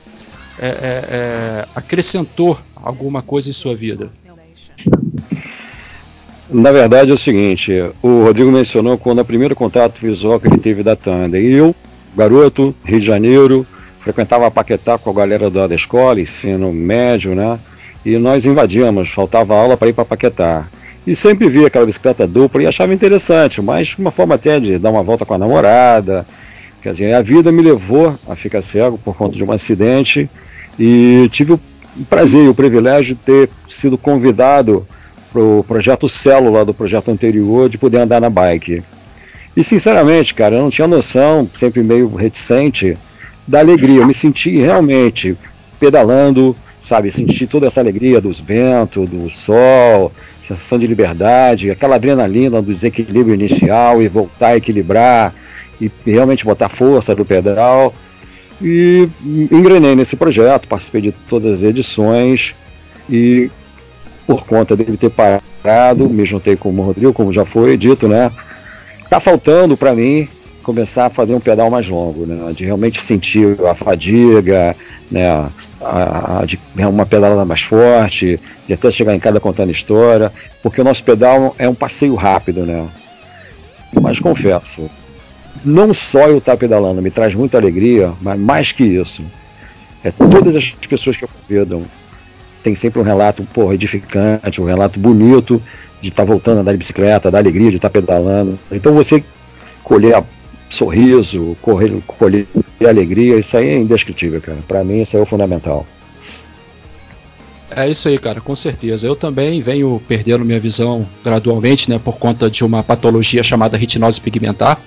é, 0.59 0.67
é, 0.67 0.71
é, 0.71 1.65
acrescentou 1.73 2.59
alguma 2.75 3.21
coisa 3.21 3.49
em 3.49 3.53
sua 3.53 3.73
vida? 3.73 4.11
Na 6.49 6.73
verdade 6.73 7.11
é 7.11 7.13
o 7.13 7.17
seguinte, 7.17 7.71
o 8.03 8.25
Rodrigo 8.25 8.51
mencionou 8.51 8.97
quando 8.97 9.19
o 9.19 9.25
primeiro 9.25 9.55
contato 9.55 10.01
visual 10.01 10.37
que 10.37 10.47
ele 10.47 10.57
teve 10.57 10.83
da 10.83 10.97
Tanda. 10.97 11.39
E 11.39 11.49
eu, 11.49 11.73
garoto, 12.13 12.75
Rio 12.83 12.99
de 12.99 13.05
Janeiro, 13.05 13.65
frequentava 14.01 14.51
Paquetá 14.51 14.97
com 14.97 15.11
a 15.11 15.13
galera 15.13 15.49
da 15.49 15.73
escola, 15.73 16.19
ensino 16.19 16.73
médio, 16.73 17.33
né? 17.33 17.57
E 18.03 18.17
nós 18.17 18.45
invadíamos, 18.45 19.11
faltava 19.11 19.55
aula 19.55 19.77
para 19.77 19.87
ir 19.87 19.93
para 19.93 20.03
Paquetá. 20.03 20.67
E 21.05 21.15
sempre 21.15 21.49
via 21.49 21.67
aquela 21.67 21.85
bicicleta 21.85 22.25
dupla 22.25 22.63
e 22.63 22.67
achava 22.67 22.93
interessante, 22.93 23.61
mas 23.61 23.95
uma 23.97 24.11
forma 24.11 24.35
até 24.35 24.59
de 24.59 24.79
dar 24.79 24.89
uma 24.89 25.03
volta 25.03 25.25
com 25.25 25.35
a 25.35 25.37
namorada. 25.37 26.25
Quer 26.81 26.91
dizer, 26.93 27.13
a 27.13 27.21
vida 27.21 27.51
me 27.51 27.61
levou 27.61 28.17
a 28.27 28.35
ficar 28.35 28.61
cego 28.61 28.97
por 28.97 29.15
conta 29.15 29.35
de 29.35 29.43
um 29.43 29.51
acidente 29.51 30.29
e 30.79 31.29
tive 31.31 31.53
o 31.53 31.59
prazer 32.09 32.45
e 32.45 32.47
o 32.47 32.55
privilégio 32.55 33.15
de 33.15 33.21
ter 33.21 33.49
sido 33.69 33.97
convidado 33.97 34.87
para 35.31 35.41
o 35.41 35.63
projeto 35.67 36.09
Célula 36.09 36.65
do 36.65 36.73
projeto 36.73 37.11
anterior 37.11 37.69
de 37.69 37.77
poder 37.77 37.99
andar 37.99 38.19
na 38.19 38.29
bike. 38.29 38.83
E 39.55 39.63
sinceramente, 39.63 40.33
cara, 40.33 40.55
eu 40.55 40.61
não 40.61 40.69
tinha 40.69 40.87
noção, 40.87 41.49
sempre 41.57 41.81
meio 41.81 42.13
reticente, 42.13 42.97
da 43.47 43.59
alegria. 43.59 44.01
Eu 44.01 44.07
me 44.07 44.13
senti 44.13 44.57
realmente 44.57 45.37
pedalando, 45.79 46.55
sabe? 46.79 47.11
Sentir 47.11 47.47
toda 47.47 47.67
essa 47.67 47.79
alegria 47.79 48.19
dos 48.19 48.39
ventos, 48.39 49.09
do 49.09 49.29
sol, 49.29 50.11
sensação 50.47 50.77
de 50.77 50.87
liberdade, 50.87 51.71
aquela 51.71 51.95
adrenalina 51.95 52.61
do 52.61 52.73
desequilíbrio 52.73 53.33
inicial 53.33 54.01
e 54.01 54.07
voltar 54.07 54.49
a 54.49 54.57
equilibrar 54.57 55.33
e 55.81 55.91
realmente 56.05 56.45
botar 56.45 56.69
força 56.69 57.15
do 57.15 57.25
pedal. 57.25 57.93
E 58.61 59.09
engrenei 59.25 59.95
nesse 59.95 60.15
projeto, 60.15 60.67
participei 60.67 61.01
de 61.01 61.11
todas 61.11 61.55
as 61.55 61.63
edições 61.63 62.55
e 63.09 63.49
por 64.25 64.45
conta 64.45 64.75
dele 64.75 64.97
ter 64.97 65.11
parado, 65.11 66.09
me 66.09 66.25
juntei 66.25 66.55
com 66.55 66.69
o 66.69 66.81
Rodrigo, 66.81 67.13
como 67.13 67.33
já 67.33 67.45
foi 67.45 67.77
dito, 67.77 68.07
né? 68.07 68.31
Tá 69.09 69.19
faltando 69.19 69.75
para 69.75 69.93
mim 69.93 70.27
começar 70.63 71.05
a 71.05 71.09
fazer 71.11 71.35
um 71.35 71.39
pedal 71.39 71.69
mais 71.69 71.87
longo, 71.87 72.25
né? 72.25 72.51
De 72.53 72.65
realmente 72.65 73.01
sentir 73.01 73.55
a 73.69 73.75
fadiga, 73.75 74.75
né? 75.11 75.47
A, 75.87 76.39
a, 76.39 76.45
de 76.45 76.59
uma 76.75 77.05
pedalada 77.05 77.45
mais 77.45 77.61
forte, 77.61 78.39
de 78.67 78.73
até 78.73 78.89
chegar 78.89 79.15
em 79.15 79.19
casa 79.19 79.39
contando 79.39 79.71
história, 79.71 80.31
porque 80.63 80.81
o 80.81 80.83
nosso 80.83 81.03
pedal 81.03 81.55
é 81.59 81.69
um 81.69 81.75
passeio 81.75 82.15
rápido, 82.15 82.65
né? 82.65 82.87
Mas 84.01 84.19
confesso, 84.19 84.89
não 85.63 85.93
só 85.93 86.27
eu 86.27 86.39
estar 86.39 86.57
pedalando 86.57 87.01
me 87.01 87.11
traz 87.11 87.35
muita 87.35 87.57
alegria, 87.57 88.13
mas 88.19 88.39
mais 88.39 88.71
que 88.71 88.83
isso, 88.83 89.23
é 90.03 90.11
todas 90.11 90.55
as 90.55 90.71
pessoas 90.71 91.17
que 91.17 91.23
eu 91.23 91.29
convidam 91.29 91.83
tem 92.63 92.73
sempre 92.73 92.99
um 92.99 93.03
relato 93.03 93.43
porra, 93.53 93.75
edificante, 93.75 94.59
um 94.59 94.65
relato 94.65 94.99
bonito 94.99 95.61
de 96.01 96.09
estar 96.09 96.23
tá 96.23 96.27
voltando 96.27 96.57
a 96.57 96.61
andar 96.61 96.71
de 96.71 96.79
bicicleta, 96.79 97.29
da 97.29 97.37
alegria 97.37 97.69
de 97.69 97.75
estar 97.75 97.89
tá 97.89 97.93
pedalando. 97.93 98.57
Então 98.71 98.91
você 98.91 99.23
colher 99.83 100.15
sorriso, 100.75 101.57
correr, 101.61 101.91
colher 102.05 102.47
alegria, 102.85 103.37
isso 103.39 103.57
aí 103.57 103.69
é 103.69 103.77
indescritível, 103.77 104.41
cara. 104.41 104.59
Para 104.67 104.83
mim 104.83 105.01
isso 105.01 105.15
aí 105.15 105.21
é 105.21 105.23
o 105.23 105.27
fundamental. 105.27 105.85
É 107.71 107.89
isso 107.89 108.07
aí, 108.07 108.17
cara, 108.17 108.39
com 108.39 108.55
certeza. 108.55 109.07
Eu 109.07 109.15
também 109.15 109.59
venho 109.61 110.01
perdendo 110.07 110.45
minha 110.45 110.59
visão 110.59 111.05
gradualmente, 111.23 111.89
né, 111.89 111.99
por 111.99 112.17
conta 112.17 112.49
de 112.49 112.63
uma 112.63 112.83
patologia 112.83 113.43
chamada 113.43 113.77
retinose 113.77 114.21
pigmentar. 114.21 114.79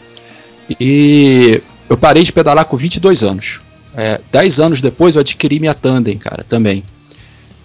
E 0.80 1.61
eu 1.88 1.97
parei 1.97 2.23
de 2.23 2.33
pedalar 2.33 2.64
com 2.66 2.76
22 2.76 3.23
anos. 3.23 3.61
É, 3.95 4.21
10 4.30 4.61
anos 4.61 4.80
depois 4.80 5.16
eu 5.16 5.21
adquiri 5.21 5.59
minha 5.59 5.75
tandem, 5.75 6.16
cara, 6.16 6.45
também. 6.45 6.85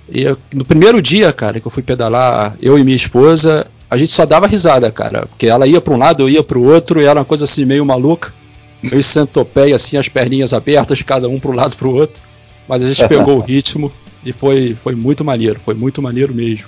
E 0.10 0.24
eu, 0.24 0.38
no 0.53 0.65
primeiro 0.65 1.01
dia, 1.01 1.32
cara, 1.32 1.60
que 1.60 1.68
eu 1.68 1.72
fui 1.72 1.84
pedalar, 1.84 2.58
eu 2.62 2.77
e 2.77 2.84
minha 2.84 2.96
esposa, 2.96 3.68
a 3.90 3.98
gente 3.98 4.12
só 4.12 4.25
dava 4.25 4.48
risada, 4.48 4.92
cara, 4.92 5.25
porque 5.28 5.48
ela 5.48 5.68
ia 5.68 5.80
para 5.80 5.94
um 5.94 5.98
lado, 5.98 6.24
eu 6.24 6.30
ia 6.30 6.44
para 6.44 6.58
o 6.58 6.66
outro, 6.66 7.02
e 7.02 7.06
era 7.06 7.20
uma 7.20 7.25
coisa 7.25 7.46
assim 7.46 7.66
meio 7.66 7.86
maluca, 7.86 8.34
meio 8.82 9.04
centopeia, 9.04 9.75
assim, 9.75 9.98
as 9.98 10.10
perninhas 10.10 10.54
abertas, 10.54 11.02
cada 11.02 11.30
um 11.30 11.40
para 11.40 11.52
um 11.52 11.56
lado 11.56 11.75
para 11.75 11.88
o 11.88 11.96
outro. 11.96 12.22
Mas 12.68 12.84
a 12.84 12.88
gente 12.88 13.06
pegou 13.08 13.38
o 13.38 13.42
ritmo 13.42 13.92
e 14.25 14.34
foi, 14.34 14.75
foi 14.75 14.96
muito 14.96 15.24
maneiro, 15.24 15.60
foi 15.60 15.74
muito 15.74 16.02
maneiro 16.02 16.34
mesmo. 16.34 16.68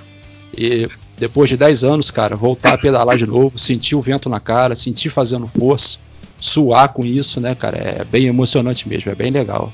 E 0.57 0.87
depois 1.17 1.49
de 1.49 1.57
10 1.57 1.83
anos, 1.83 2.11
cara, 2.11 2.35
voltar 2.35 2.73
a 2.73 2.77
pedalar 2.77 3.17
de 3.17 3.25
novo, 3.25 3.57
sentir 3.57 3.95
o 3.95 4.01
vento 4.01 4.29
na 4.29 4.39
cara, 4.39 4.75
sentir 4.75 5.09
fazendo 5.09 5.47
força, 5.47 5.97
suar 6.39 6.89
com 6.89 7.05
isso, 7.05 7.39
né, 7.39 7.55
cara, 7.55 7.77
é 7.77 8.03
bem 8.03 8.25
emocionante 8.25 8.87
mesmo, 8.87 9.11
é 9.11 9.15
bem 9.15 9.31
legal. 9.31 9.71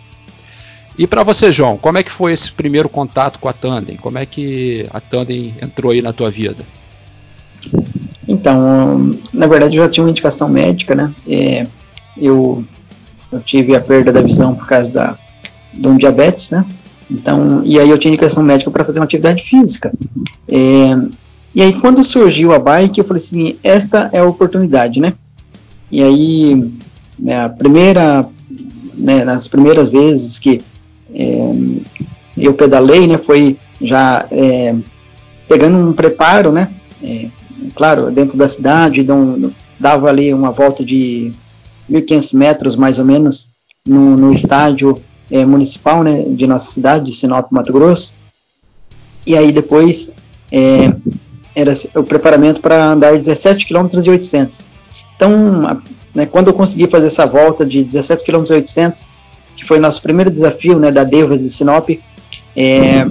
E 0.98 1.08
para 1.08 1.24
você, 1.24 1.52
João, 1.52 1.78
como 1.78 1.98
é 1.98 2.04
que 2.04 2.12
foi 2.12 2.34
esse 2.34 2.52
primeiro 2.52 2.90
contato 2.90 3.40
com 3.40 3.48
a 3.48 3.54
Tandem? 3.54 3.98
Como 3.98 4.18
é 4.18 4.26
que 4.26 4.86
a 4.92 5.00
Tandem 5.00 5.56
entrou 5.62 5.92
aí 5.92 6.02
na 6.02 6.14
tua 6.14 6.30
vida? 6.30 6.64
Então, 8.28 9.12
na 9.34 9.48
verdade 9.48 9.78
eu 9.78 9.84
já 9.84 9.90
tinha 9.90 10.04
uma 10.04 10.12
indicação 10.12 10.48
médica, 10.48 10.96
né? 10.96 11.12
É, 11.28 11.66
eu, 12.18 12.64
eu 13.32 13.40
tive 13.42 13.76
a 13.76 13.82
perda 13.82 14.12
da 14.12 14.22
visão 14.22 14.54
por 14.54 14.68
causa 14.68 14.92
da, 14.92 15.18
de 15.74 15.88
um 15.88 15.98
diabetes, 15.98 16.52
né? 16.52 16.66
Então, 17.10 17.62
e 17.66 17.80
aí 17.80 17.90
eu 17.90 17.98
tinha 17.98 18.14
indicação 18.14 18.44
médica 18.44 18.72
para 18.72 18.86
fazer 18.86 19.00
uma 19.00 19.06
atividade 19.06 19.44
física. 19.44 19.92
É, 20.48 20.96
e 21.54 21.62
aí 21.62 21.74
quando 21.74 22.04
surgiu 22.04 22.54
a 22.54 22.60
bike, 22.60 23.00
eu 23.00 23.06
falei 23.06 23.22
assim, 23.22 23.56
esta 23.64 24.10
é 24.14 24.20
a 24.20 24.26
oportunidade, 24.26 25.00
né? 25.00 25.14
E 25.92 26.02
aí, 26.02 26.72
né, 27.20 27.44
a 27.44 27.50
primeira, 27.50 28.26
né, 28.94 29.26
nas 29.26 29.48
primeiras 29.48 29.90
vezes 29.90 30.40
que 30.40 30.62
é, 31.14 31.54
eu 32.38 32.54
pedalei, 32.54 33.08
né, 33.08 33.18
foi 33.18 33.58
já 33.82 34.26
é, 34.32 34.74
pegando 35.50 35.78
um 35.78 35.92
preparo, 35.92 36.52
né, 36.52 36.70
é, 37.04 37.28
claro, 37.76 38.12
dentro 38.12 38.38
da 38.38 38.48
cidade, 38.48 39.10
um, 39.12 39.52
dava 39.80 40.10
ali 40.10 40.34
uma 40.34 40.52
volta 40.52 40.84
de 40.84 41.32
1.500 41.90 42.36
metros 42.36 42.76
mais 42.76 43.00
ou 43.00 43.06
menos 43.06 43.50
no, 43.86 44.16
no 44.18 44.34
estádio 44.34 45.02
é, 45.30 45.46
municipal, 45.46 46.04
né, 46.04 46.24
de 46.24 46.46
nossa 46.46 46.72
cidade, 46.72 47.06
de 47.06 47.14
Sinop, 47.14 47.52
Mato 47.52 47.72
Grosso, 47.72 48.14
e 49.26 49.38
aí 49.38 49.52
depois 49.52 50.12
é, 50.52 50.94
era 51.56 51.74
o 51.96 52.04
preparamento 52.04 52.62
para 52.62 52.92
andar 52.92 53.18
17 53.18 53.68
km 53.68 53.88
de 54.02 54.10
800. 54.10 54.64
Então, 55.16 55.82
né, 56.14 56.26
quando 56.26 56.48
eu 56.48 56.54
consegui 56.54 56.88
fazer 56.88 57.08
essa 57.08 57.26
volta 57.26 57.66
de 57.66 57.84
17 57.84 58.24
km 58.24 58.44
e 58.50 58.54
800, 58.54 59.08
que 59.56 59.66
foi 59.66 59.80
nosso 59.80 60.02
primeiro 60.02 60.32
desafio 60.32 60.80
né, 60.80 60.92
da 60.92 61.04
Devas 61.04 61.40
de 61.40 61.50
Sinop. 61.50 61.90
É, 62.56 63.06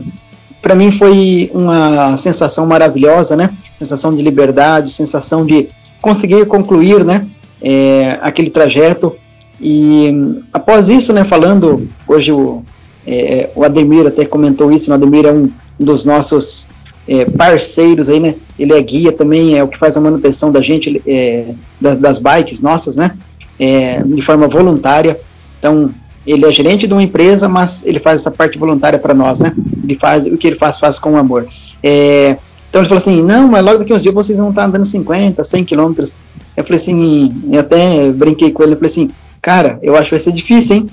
para 0.61 0.75
mim 0.75 0.91
foi 0.91 1.51
uma 1.55 2.17
sensação 2.17 2.67
maravilhosa, 2.67 3.37
né? 3.37 3.51
Sensação 3.75 4.15
de 4.15 4.23
liberdade, 4.23 4.93
sensação 4.93 5.45
de 5.45 5.69
conseguir 6.01 6.47
concluir, 6.47 7.05
né? 7.05 7.27
É, 7.63 8.19
aquele 8.23 8.51
trajeto. 8.51 9.15
E 9.61 10.41
após 10.53 10.89
isso, 10.89 11.13
né? 11.13 11.25
Falando 11.25 11.89
hoje 12.07 12.33
o, 12.33 12.63
é, 13.07 13.51
o 13.55 13.65
Ademir 13.65 14.07
até 14.07 14.25
comentou 14.25 14.71
isso. 14.71 14.91
O 14.91 14.95
Ademir 14.95 15.27
é 15.27 15.33
um 15.33 15.51
dos 15.79 16.05
nossos 16.05 16.69
é, 17.09 17.25
parceiros 17.25 18.09
aí, 18.09 18.21
né? 18.21 18.35
Ele 18.59 18.73
é 18.73 18.83
guia 18.83 19.13
também, 19.13 19.59
é 19.59 19.65
o 19.65 19.69
que 19.69 19.79
faz 19.79 19.97
a 19.97 20.01
manutenção 20.01 20.53
da 20.53 20.61
gente, 20.61 21.03
é, 21.07 21.47
das, 21.81 21.97
das, 21.99 22.19
bikes 22.19 22.61
nossas, 22.61 22.97
né? 22.97 23.17
É, 23.59 24.03
de 24.03 24.23
forma 24.23 24.47
voluntária. 24.47 25.19
Então, 25.59 25.91
ele 26.33 26.47
é 26.47 26.53
gerente 26.53 26.87
de 26.87 26.93
uma 26.93 27.03
empresa, 27.03 27.49
mas 27.49 27.85
ele 27.85 27.99
faz 28.01 28.21
essa 28.21 28.31
parte 28.31 28.59
voluntária 28.59 28.99
para 28.99 29.15
nós, 29.15 29.41
né? 29.41 29.53
Ele 29.83 29.97
faz 29.97 30.27
o 30.27 30.37
que 30.37 30.47
ele 30.47 30.57
faz, 30.57 30.79
faz 30.79 30.99
com 30.99 31.17
amor. 31.17 31.47
É, 31.83 32.37
então 32.69 32.81
ele 32.81 32.89
falou 32.89 33.01
assim: 33.01 33.23
não, 33.23 33.49
mas 33.49 33.65
logo 33.65 33.79
daqui 33.79 33.93
uns 33.93 34.03
dias 34.03 34.15
vocês 34.15 34.39
vão 34.39 34.51
estar 34.51 34.65
andando 34.65 34.87
50, 34.87 35.43
100 35.43 35.65
quilômetros. 35.65 36.17
Eu 36.57 36.65
falei 36.65 36.77
assim, 36.77 37.29
eu 37.51 37.61
até 37.61 38.11
brinquei 38.13 38.51
com 38.51 38.63
ele, 38.63 38.73
eu 38.73 38.77
falei 38.77 38.91
assim, 38.91 39.11
cara, 39.41 39.79
eu 39.83 39.97
acho 39.97 40.05
que 40.05 40.11
vai 40.11 40.21
ser 40.21 40.33
difícil, 40.33 40.77
hein? 40.77 40.87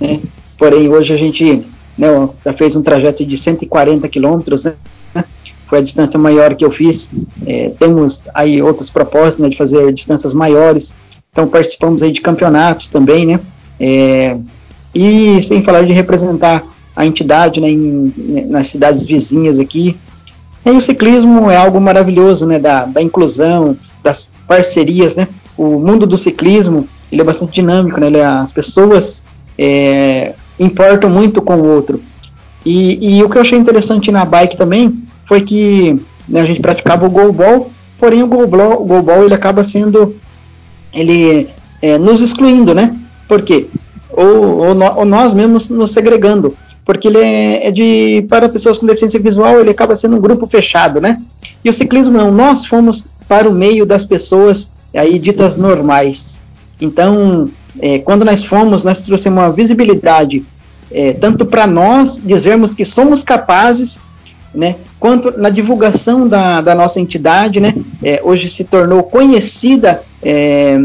É, 0.00 0.18
porém, 0.56 0.88
hoje 0.88 1.12
a 1.12 1.16
gente 1.16 1.66
né, 1.96 2.28
já 2.44 2.52
fez 2.52 2.74
um 2.74 2.82
trajeto 2.82 3.24
de 3.24 3.36
140 3.36 4.08
quilômetros, 4.08 4.64
né? 4.64 4.74
Foi 5.66 5.78
a 5.78 5.82
distância 5.82 6.18
maior 6.18 6.54
que 6.56 6.64
eu 6.64 6.70
fiz. 6.70 7.12
É, 7.46 7.70
temos 7.78 8.24
aí 8.34 8.60
outras 8.60 8.90
propostas 8.90 9.38
né, 9.38 9.48
de 9.48 9.56
fazer 9.56 9.92
distâncias 9.92 10.34
maiores. 10.34 10.92
Então 11.30 11.46
participamos 11.46 12.02
aí 12.02 12.10
de 12.10 12.20
campeonatos 12.20 12.88
também, 12.88 13.24
né? 13.24 13.40
É, 13.78 14.36
e 14.94 15.42
sem 15.42 15.62
falar 15.62 15.84
de 15.84 15.92
representar 15.92 16.64
a 16.94 17.06
entidade 17.06 17.60
né, 17.60 17.70
em, 17.70 18.12
nas 18.48 18.68
cidades 18.68 19.04
vizinhas 19.04 19.58
aqui. 19.58 19.96
E 20.64 20.70
o 20.70 20.80
ciclismo 20.80 21.50
é 21.50 21.56
algo 21.56 21.80
maravilhoso, 21.80 22.46
né, 22.46 22.58
da, 22.58 22.84
da 22.84 23.00
inclusão, 23.00 23.76
das 24.02 24.30
parcerias, 24.46 25.14
né? 25.14 25.28
O 25.56 25.78
mundo 25.78 26.06
do 26.06 26.16
ciclismo 26.16 26.86
ele 27.10 27.20
é 27.20 27.24
bastante 27.24 27.54
dinâmico, 27.54 27.98
né? 27.98 28.06
Ele, 28.06 28.18
é, 28.18 28.24
as 28.24 28.52
pessoas 28.52 29.22
é, 29.58 30.34
importam 30.58 31.10
muito 31.10 31.40
com 31.42 31.56
o 31.56 31.66
outro. 31.66 32.02
E, 32.64 33.16
e, 33.18 33.24
o 33.24 33.28
que 33.28 33.38
eu 33.38 33.42
achei 33.42 33.58
interessante 33.58 34.12
na 34.12 34.24
bike 34.24 34.56
também 34.56 35.02
foi 35.26 35.40
que 35.40 36.00
né, 36.28 36.40
a 36.40 36.44
gente 36.44 36.60
praticava 36.60 37.06
o 37.06 37.10
goalball, 37.10 37.70
porém 37.98 38.22
o 38.22 38.26
goalball, 38.26 38.82
o 38.82 38.84
goalball 38.84 39.24
ele 39.24 39.34
acaba 39.34 39.62
sendo 39.62 40.14
ele 40.92 41.48
é, 41.80 41.98
nos 41.98 42.20
excluindo, 42.20 42.74
né? 42.74 42.94
Por 43.26 43.42
quê? 43.42 43.68
Ou, 44.20 44.58
ou, 44.58 44.74
no, 44.74 44.98
ou 44.98 45.04
nós 45.04 45.32
mesmos 45.32 45.68
nos 45.68 45.90
segregando, 45.90 46.56
porque 46.84 47.08
ele 47.08 47.18
é, 47.18 47.68
é, 47.68 47.70
de 47.70 48.24
para 48.28 48.48
pessoas 48.48 48.78
com 48.78 48.86
deficiência 48.86 49.20
visual 49.20 49.60
ele 49.60 49.70
acaba 49.70 49.94
sendo 49.94 50.16
um 50.16 50.20
grupo 50.20 50.46
fechado, 50.46 51.00
né? 51.00 51.20
E 51.64 51.68
o 51.68 51.72
ciclismo 51.72 52.16
não, 52.16 52.30
nós 52.30 52.66
fomos 52.66 53.04
para 53.28 53.48
o 53.48 53.52
meio 53.52 53.86
das 53.86 54.04
pessoas 54.04 54.70
aí 54.94 55.18
ditas 55.18 55.56
normais. 55.56 56.40
Então, 56.80 57.50
é, 57.78 57.98
quando 57.98 58.24
nós 58.24 58.44
fomos, 58.44 58.82
nós 58.82 58.98
trouxemos 59.04 59.42
uma 59.42 59.52
visibilidade 59.52 60.44
é, 60.90 61.12
tanto 61.12 61.46
para 61.46 61.66
nós 61.66 62.20
dizermos 62.22 62.74
que 62.74 62.84
somos 62.84 63.22
capazes, 63.22 64.00
né, 64.52 64.76
quanto 64.98 65.38
na 65.38 65.48
divulgação 65.48 66.26
da, 66.26 66.60
da 66.60 66.74
nossa 66.74 66.98
entidade, 66.98 67.60
né, 67.60 67.74
é, 68.02 68.20
hoje 68.24 68.50
se 68.50 68.64
tornou 68.64 69.04
conhecida 69.04 70.02
é, 70.22 70.76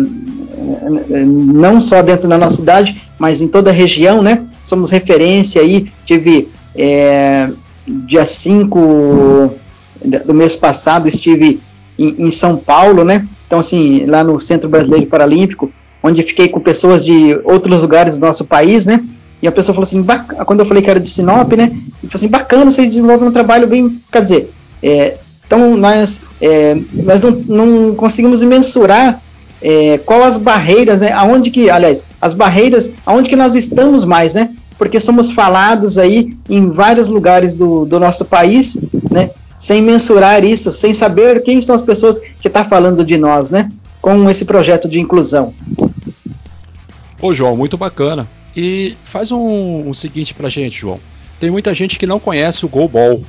não 1.10 1.82
só 1.82 2.02
dentro 2.02 2.30
da 2.30 2.38
nossa 2.38 2.58
cidade, 2.58 3.02
mas 3.18 3.42
em 3.42 3.48
toda 3.48 3.70
a 3.70 3.74
região, 3.74 4.22
né? 4.22 4.44
Somos 4.64 4.92
referência 4.92 5.62
aí. 5.62 5.88
Tive 6.06 6.50
é, 6.76 7.50
dia 7.88 8.26
5 8.26 9.56
do 10.26 10.34
mês 10.34 10.56
passado, 10.56 11.08
estive 11.08 11.60
em, 11.98 12.28
em, 12.28 12.32
São 12.32 12.58
Paulo, 12.58 13.04
né? 13.04 13.28
Então, 13.48 13.60
assim, 13.60 14.06
lá 14.06 14.24
no 14.24 14.40
Centro 14.40 14.70
Brasileiro 14.70 15.08
Paralímpico, 15.08 15.72
onde 16.04 16.24
fiquei 16.24 16.50
com 16.50 16.60
pessoas 16.60 17.04
de 17.04 17.40
outros 17.44 17.82
lugares 17.82 18.18
do 18.18 18.26
nosso 18.26 18.46
país, 18.46 18.86
né? 18.86 19.04
E 19.42 19.48
a 19.48 19.52
pessoa 19.52 19.74
falou 19.74 19.84
assim, 19.84 20.04
quando 20.46 20.60
eu 20.62 20.66
falei 20.66 20.82
que 20.82 20.90
era 20.90 21.00
de 21.00 21.10
Sinop, 21.10 21.52
né? 21.54 21.72
E 22.04 22.08
falou 22.08 22.16
assim, 22.16 22.28
bacana, 22.28 22.72
vocês 22.72 22.88
desenvolvem 22.88 23.28
um 23.28 23.32
trabalho 23.32 23.68
bem. 23.68 24.00
Quer 24.12 24.22
dizer, 24.22 24.52
é, 24.82 25.18
então 25.46 25.78
nós, 25.78 26.22
é, 26.42 26.78
nós 26.94 27.22
não, 27.22 27.32
não, 27.32 27.96
conseguimos 27.96 28.42
mensurar 28.44 29.22
é, 29.62 29.98
qual 30.00 30.24
as 30.24 30.38
barreiras, 30.38 31.02
né? 31.02 31.12
Aonde 31.12 31.52
que, 31.52 31.70
aliás, 31.70 32.06
as 32.26 32.34
barreiras, 32.34 32.90
aonde 33.06 33.30
que 33.30 33.36
nós 33.36 33.54
estamos 33.54 34.04
mais, 34.04 34.34
né? 34.34 34.56
Porque 34.80 35.00
somos 35.00 35.30
falados 35.30 36.00
aí 36.00 36.36
em 36.50 36.72
vários 36.72 37.08
lugares 37.08 37.56
do, 37.56 37.86
do 37.86 38.00
nosso 38.00 38.26
país, 38.26 38.76
né? 39.12 39.30
Sem 39.60 39.80
mensurar 39.80 40.44
isso, 40.44 40.74
sem 40.74 40.92
saber 40.92 41.44
quem 41.44 41.62
são 41.62 41.76
as 41.76 41.84
pessoas 41.84 42.20
que 42.20 42.48
estão 42.48 42.64
tá 42.64 42.68
falando 42.68 43.06
de 43.06 43.16
nós, 43.16 43.52
né? 43.52 43.70
Com 44.02 44.28
esse 44.28 44.44
projeto 44.44 44.90
de 44.90 45.00
inclusão. 45.00 45.54
Ô 47.22 47.32
João, 47.32 47.56
muito 47.56 47.78
bacana. 47.78 48.28
E 48.58 48.96
faz 49.04 49.32
um, 49.32 49.88
um 49.88 49.94
seguinte 49.94 50.34
pra 50.34 50.50
gente, 50.50 50.80
João. 50.80 51.00
Tem 51.40 51.52
muita 51.52 51.76
gente 51.76 52.00
que 52.00 52.08
não 52.08 52.20
conhece 52.20 52.66
o 52.66 52.70
Goalball. 52.70 53.24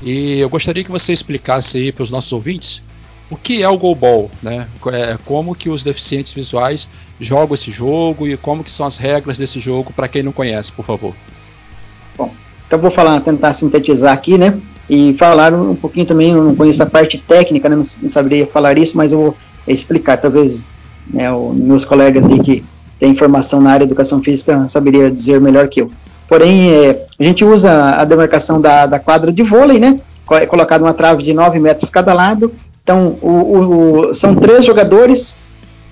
E 0.00 0.38
eu 0.38 0.48
gostaria 0.48 0.84
que 0.84 0.92
você 0.92 1.12
explicasse 1.12 1.78
aí 1.78 1.90
para 1.90 2.04
os 2.04 2.10
nossos 2.12 2.32
ouvintes 2.32 2.84
o 3.30 3.36
que 3.36 3.62
é 3.62 3.68
o 3.68 3.76
Goalball, 3.76 4.30
né? 4.42 4.66
É, 4.92 5.18
como 5.24 5.54
que 5.54 5.68
os 5.68 5.84
deficientes 5.84 6.32
visuais 6.32 6.88
jogam 7.20 7.54
esse 7.54 7.70
jogo 7.70 8.26
e 8.26 8.36
como 8.36 8.64
que 8.64 8.70
são 8.70 8.86
as 8.86 8.96
regras 8.96 9.38
desse 9.38 9.60
jogo 9.60 9.92
para 9.92 10.08
quem 10.08 10.22
não 10.22 10.32
conhece, 10.32 10.72
por 10.72 10.84
favor. 10.84 11.14
Bom, 12.16 12.32
então 12.66 12.78
vou 12.78 12.90
falar, 12.90 13.20
tentar 13.20 13.52
sintetizar 13.52 14.12
aqui, 14.12 14.38
né? 14.38 14.58
E 14.88 15.12
falar 15.14 15.52
um 15.52 15.74
pouquinho 15.74 16.06
também, 16.06 16.32
eu 16.32 16.42
não 16.42 16.54
conheço 16.54 16.82
a 16.82 16.86
parte 16.86 17.18
técnica, 17.18 17.68
né? 17.68 17.76
Não, 17.76 17.82
não 18.02 18.08
saberia 18.08 18.46
falar 18.46 18.78
isso, 18.78 18.96
mas 18.96 19.12
eu 19.12 19.18
vou 19.18 19.36
explicar. 19.66 20.16
Talvez 20.16 20.66
né, 21.06 21.30
os 21.30 21.54
meus 21.56 21.84
colegas 21.84 22.24
aí 22.24 22.40
que 22.40 22.64
tem 22.98 23.14
formação 23.14 23.60
na 23.60 23.70
área 23.70 23.86
de 23.86 23.92
educação 23.92 24.22
física 24.22 24.66
saberia 24.68 25.10
dizer 25.10 25.40
melhor 25.40 25.68
que 25.68 25.82
eu. 25.82 25.90
Porém, 26.26 26.70
é, 26.70 27.06
a 27.18 27.24
gente 27.24 27.44
usa 27.44 27.96
a 27.96 28.04
demarcação 28.04 28.60
da, 28.60 28.86
da 28.86 28.98
quadra 28.98 29.32
de 29.32 29.42
vôlei, 29.42 29.78
né? 29.78 29.98
É 30.32 30.46
colocado 30.46 30.82
uma 30.82 30.92
trave 30.92 31.22
de 31.22 31.32
9 31.32 31.58
metros 31.58 31.90
cada 31.90 32.12
lado. 32.12 32.52
Então, 32.88 33.18
o, 33.20 34.08
o, 34.08 34.14
são 34.14 34.34
três 34.34 34.64
jogadores, 34.64 35.36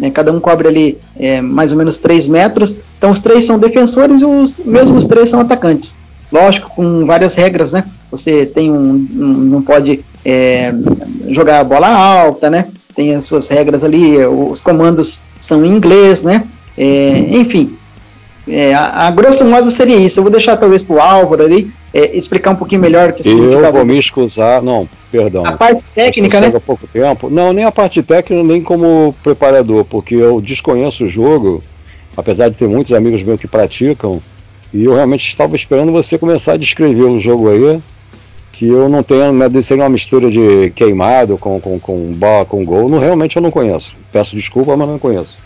né, 0.00 0.10
cada 0.10 0.32
um 0.32 0.40
cobre 0.40 0.66
ali 0.66 0.98
é, 1.14 1.42
mais 1.42 1.70
ou 1.70 1.76
menos 1.76 1.98
3 1.98 2.26
metros. 2.26 2.78
Então, 2.96 3.10
os 3.10 3.18
três 3.18 3.44
são 3.44 3.58
defensores 3.58 4.22
e 4.22 4.24
os 4.24 4.58
mesmos 4.60 5.04
três 5.04 5.28
são 5.28 5.38
atacantes. 5.40 5.98
Lógico, 6.32 6.70
com 6.70 7.04
várias 7.04 7.34
regras, 7.34 7.74
né? 7.74 7.84
Você 8.10 8.46
tem 8.46 8.72
um, 8.72 8.92
um 9.14 9.26
não 9.26 9.60
pode 9.60 10.02
é, 10.24 10.72
jogar 11.28 11.60
a 11.60 11.64
bola 11.64 11.86
alta, 11.86 12.48
né? 12.48 12.64
Tem 12.94 13.14
as 13.14 13.26
suas 13.26 13.46
regras 13.46 13.84
ali, 13.84 14.16
os 14.24 14.62
comandos 14.62 15.20
são 15.38 15.66
em 15.66 15.76
inglês, 15.76 16.22
né? 16.22 16.44
É, 16.78 17.10
enfim, 17.30 17.76
é, 18.48 18.72
a, 18.74 19.06
a, 19.06 19.10
grosso 19.10 19.44
modo 19.44 19.70
seria 19.70 19.96
isso. 19.96 20.20
Eu 20.20 20.22
vou 20.22 20.30
deixar 20.30 20.56
talvez 20.56 20.82
para 20.82 20.96
o 20.96 21.00
Álvaro 21.00 21.44
ali 21.44 21.70
é, 21.92 22.16
explicar 22.16 22.52
um 22.52 22.56
pouquinho 22.56 22.80
melhor 22.80 23.10
o 23.10 23.12
que 23.12 23.28
Eu 23.28 23.72
vou 23.72 23.84
me 23.84 23.98
excusar, 23.98 24.62
não, 24.62 24.88
perdão. 25.10 25.44
A 25.44 25.52
parte 25.52 25.84
técnica, 25.94 26.40
né? 26.40 26.50
pouco 26.64 26.86
tempo. 26.86 27.28
Não, 27.28 27.52
nem 27.52 27.64
a 27.64 27.72
parte 27.72 28.02
técnica, 28.02 28.42
nem 28.44 28.62
como 28.62 29.14
preparador, 29.22 29.84
porque 29.84 30.14
eu 30.14 30.40
desconheço 30.40 31.06
o 31.06 31.08
jogo, 31.08 31.62
apesar 32.16 32.48
de 32.48 32.56
ter 32.56 32.68
muitos 32.68 32.92
amigos 32.92 33.22
meus 33.22 33.40
que 33.40 33.48
praticam, 33.48 34.22
e 34.72 34.84
eu 34.84 34.94
realmente 34.94 35.28
estava 35.28 35.56
esperando 35.56 35.90
você 35.90 36.16
começar 36.16 36.52
a 36.52 36.56
descrever 36.56 37.04
o 37.04 37.20
jogo 37.20 37.50
aí, 37.50 37.80
que 38.52 38.68
eu 38.68 38.88
não 38.88 39.02
tenho, 39.02 39.32
né, 39.32 39.48
seria 39.62 39.84
uma 39.84 39.90
mistura 39.90 40.30
de 40.30 40.70
queimado 40.70 41.36
com, 41.36 41.60
com, 41.60 41.78
com, 41.78 42.14
com, 42.18 42.44
com 42.48 42.64
gol, 42.64 42.88
não, 42.88 42.98
realmente 42.98 43.36
eu 43.36 43.42
não 43.42 43.50
conheço. 43.50 43.96
Peço 44.12 44.36
desculpa, 44.36 44.76
mas 44.76 44.88
não 44.88 44.98
conheço. 44.98 45.36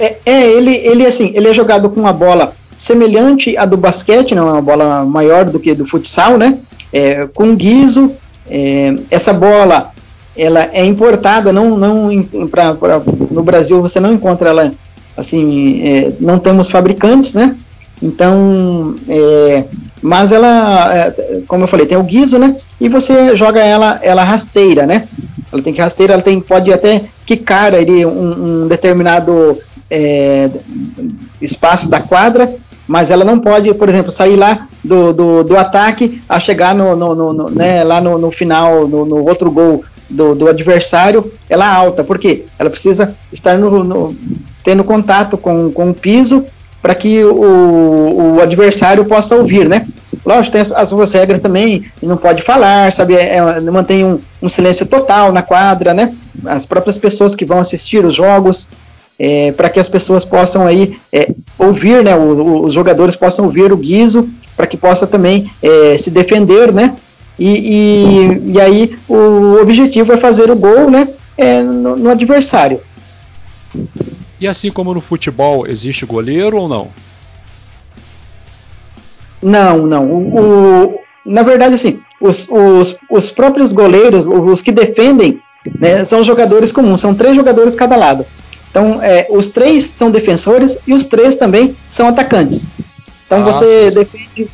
É, 0.00 0.16
é, 0.24 0.46
ele, 0.46 0.74
ele 0.74 1.06
assim, 1.06 1.30
ele 1.34 1.46
é 1.46 1.52
jogado 1.52 1.90
com 1.90 2.00
uma 2.00 2.12
bola 2.12 2.54
semelhante 2.74 3.54
à 3.58 3.66
do 3.66 3.76
basquete, 3.76 4.34
né, 4.34 4.40
uma 4.40 4.62
bola 4.62 5.04
maior 5.04 5.44
do 5.44 5.60
que 5.60 5.74
do 5.74 5.84
futsal, 5.84 6.38
né? 6.38 6.58
É, 6.90 7.26
com 7.34 7.54
guiso. 7.54 8.10
É, 8.48 8.94
essa 9.10 9.32
bola 9.34 9.92
ela 10.34 10.70
é 10.72 10.84
importada, 10.86 11.52
não, 11.52 11.76
não 11.76 12.48
pra, 12.48 12.72
pra, 12.72 13.02
no 13.30 13.42
Brasil 13.42 13.82
você 13.82 14.00
não 14.00 14.14
encontra 14.14 14.48
ela 14.48 14.72
assim, 15.14 15.82
é, 15.82 16.12
não 16.18 16.38
temos 16.38 16.70
fabricantes, 16.70 17.34
né? 17.34 17.54
Então, 18.02 18.94
é, 19.06 19.64
mas 20.00 20.32
ela, 20.32 20.96
é, 20.96 21.42
como 21.46 21.64
eu 21.64 21.68
falei, 21.68 21.84
tem 21.84 21.98
o 21.98 22.02
guiso, 22.02 22.38
né? 22.38 22.56
E 22.80 22.88
você 22.88 23.36
joga 23.36 23.60
ela, 23.60 24.00
ela 24.02 24.24
rasteira, 24.24 24.86
né? 24.86 25.06
Ela 25.52 25.60
tem 25.60 25.74
que 25.74 25.80
rasteira, 25.82 26.14
ela 26.14 26.22
tem, 26.22 26.40
pode 26.40 26.72
até 26.72 27.02
quicar 27.26 27.74
ali 27.74 28.06
um, 28.06 28.62
um 28.62 28.68
determinado 28.68 29.58
é, 29.90 30.50
espaço 31.40 31.88
da 31.88 32.00
quadra, 32.00 32.54
mas 32.86 33.10
ela 33.10 33.24
não 33.24 33.38
pode, 33.38 33.72
por 33.74 33.88
exemplo, 33.88 34.10
sair 34.10 34.36
lá 34.36 34.66
do, 34.82 35.12
do, 35.12 35.44
do 35.44 35.56
ataque 35.56 36.22
a 36.28 36.40
chegar 36.40 36.74
no, 36.74 36.96
no, 36.96 37.14
no, 37.14 37.32
no 37.32 37.50
né, 37.50 37.84
lá 37.84 38.00
no, 38.00 38.18
no 38.18 38.30
final, 38.30 38.88
no, 38.88 39.28
outro 39.28 39.50
gol 39.50 39.84
do, 40.08 40.34
do 40.34 40.48
adversário, 40.48 41.32
ela 41.48 41.64
é 41.64 41.74
alta, 41.74 42.02
porque 42.02 42.46
ela 42.58 42.68
precisa 42.68 43.14
estar 43.32 43.56
no, 43.56 44.14
tendo 44.64 44.82
contato 44.82 45.38
com, 45.38 45.70
com 45.70 45.90
o 45.90 45.94
piso 45.94 46.44
para 46.82 46.94
que 46.94 47.22
o, 47.22 48.36
o 48.36 48.40
adversário 48.40 49.04
possa 49.04 49.36
ouvir, 49.36 49.68
né? 49.68 49.86
Lógico, 50.24 50.52
tem 50.52 50.60
as, 50.60 50.72
as 50.72 50.88
suas 50.88 51.12
regras 51.12 51.40
também, 51.40 51.84
não 52.02 52.16
pode 52.16 52.42
falar, 52.42 52.92
sabe? 52.92 53.14
É, 53.14 53.36
é, 53.36 53.60
mantém 53.60 54.04
um, 54.04 54.18
um 54.42 54.48
silêncio 54.48 54.86
total 54.86 55.32
na 55.32 55.42
quadra, 55.42 55.94
né? 55.94 56.14
As 56.44 56.64
próprias 56.64 56.96
pessoas 56.98 57.34
que 57.34 57.44
vão 57.44 57.58
assistir 57.58 58.04
os 58.04 58.14
jogos, 58.14 58.68
é, 59.22 59.52
para 59.52 59.68
que 59.68 59.78
as 59.78 59.86
pessoas 59.86 60.24
possam 60.24 60.66
aí 60.66 60.96
é, 61.12 61.30
ouvir, 61.58 62.02
né, 62.02 62.16
o, 62.16 62.20
o, 62.20 62.64
os 62.64 62.72
jogadores 62.72 63.14
possam 63.14 63.44
ouvir 63.44 63.70
o 63.70 63.76
guiso, 63.76 64.30
para 64.56 64.66
que 64.66 64.78
possa 64.78 65.06
também 65.06 65.50
é, 65.62 65.98
se 65.98 66.10
defender, 66.10 66.72
né, 66.72 66.96
e, 67.38 67.48
e, 67.48 68.52
e, 68.52 68.60
aí 68.60 68.96
o 69.06 69.58
objetivo 69.60 70.14
é 70.14 70.16
fazer 70.16 70.50
o 70.50 70.56
gol, 70.56 70.90
né, 70.90 71.06
é, 71.36 71.60
no, 71.60 71.96
no, 71.96 72.08
adversário. 72.08 72.80
E 74.40 74.48
assim 74.48 74.70
como 74.70 74.94
no 74.94 75.02
futebol, 75.02 75.66
existe 75.66 76.06
goleiro 76.06 76.56
ou 76.56 76.68
não? 76.68 76.88
Não, 79.42 79.86
não. 79.86 80.06
O, 80.06 80.40
o 80.86 80.98
na 81.26 81.42
verdade, 81.42 81.74
assim, 81.74 82.00
os, 82.20 82.48
os, 82.50 82.96
os 83.10 83.30
próprios 83.30 83.72
goleiros, 83.72 84.26
os 84.26 84.62
que 84.62 84.72
defendem, 84.72 85.40
né, 85.78 86.04
são 86.06 86.22
jogadores 86.22 86.72
comuns, 86.72 87.02
são 87.02 87.14
três 87.14 87.36
jogadores 87.36 87.76
cada 87.76 87.96
lado. 87.96 88.24
Então, 88.70 89.02
é, 89.02 89.26
os 89.30 89.46
três 89.46 89.84
são 89.84 90.10
defensores 90.10 90.78
e 90.86 90.94
os 90.94 91.04
três 91.04 91.34
também 91.34 91.76
são 91.90 92.08
atacantes. 92.08 92.68
Então, 93.26 93.40
ah, 93.40 93.52
você, 93.52 93.90
defende, 93.90 94.50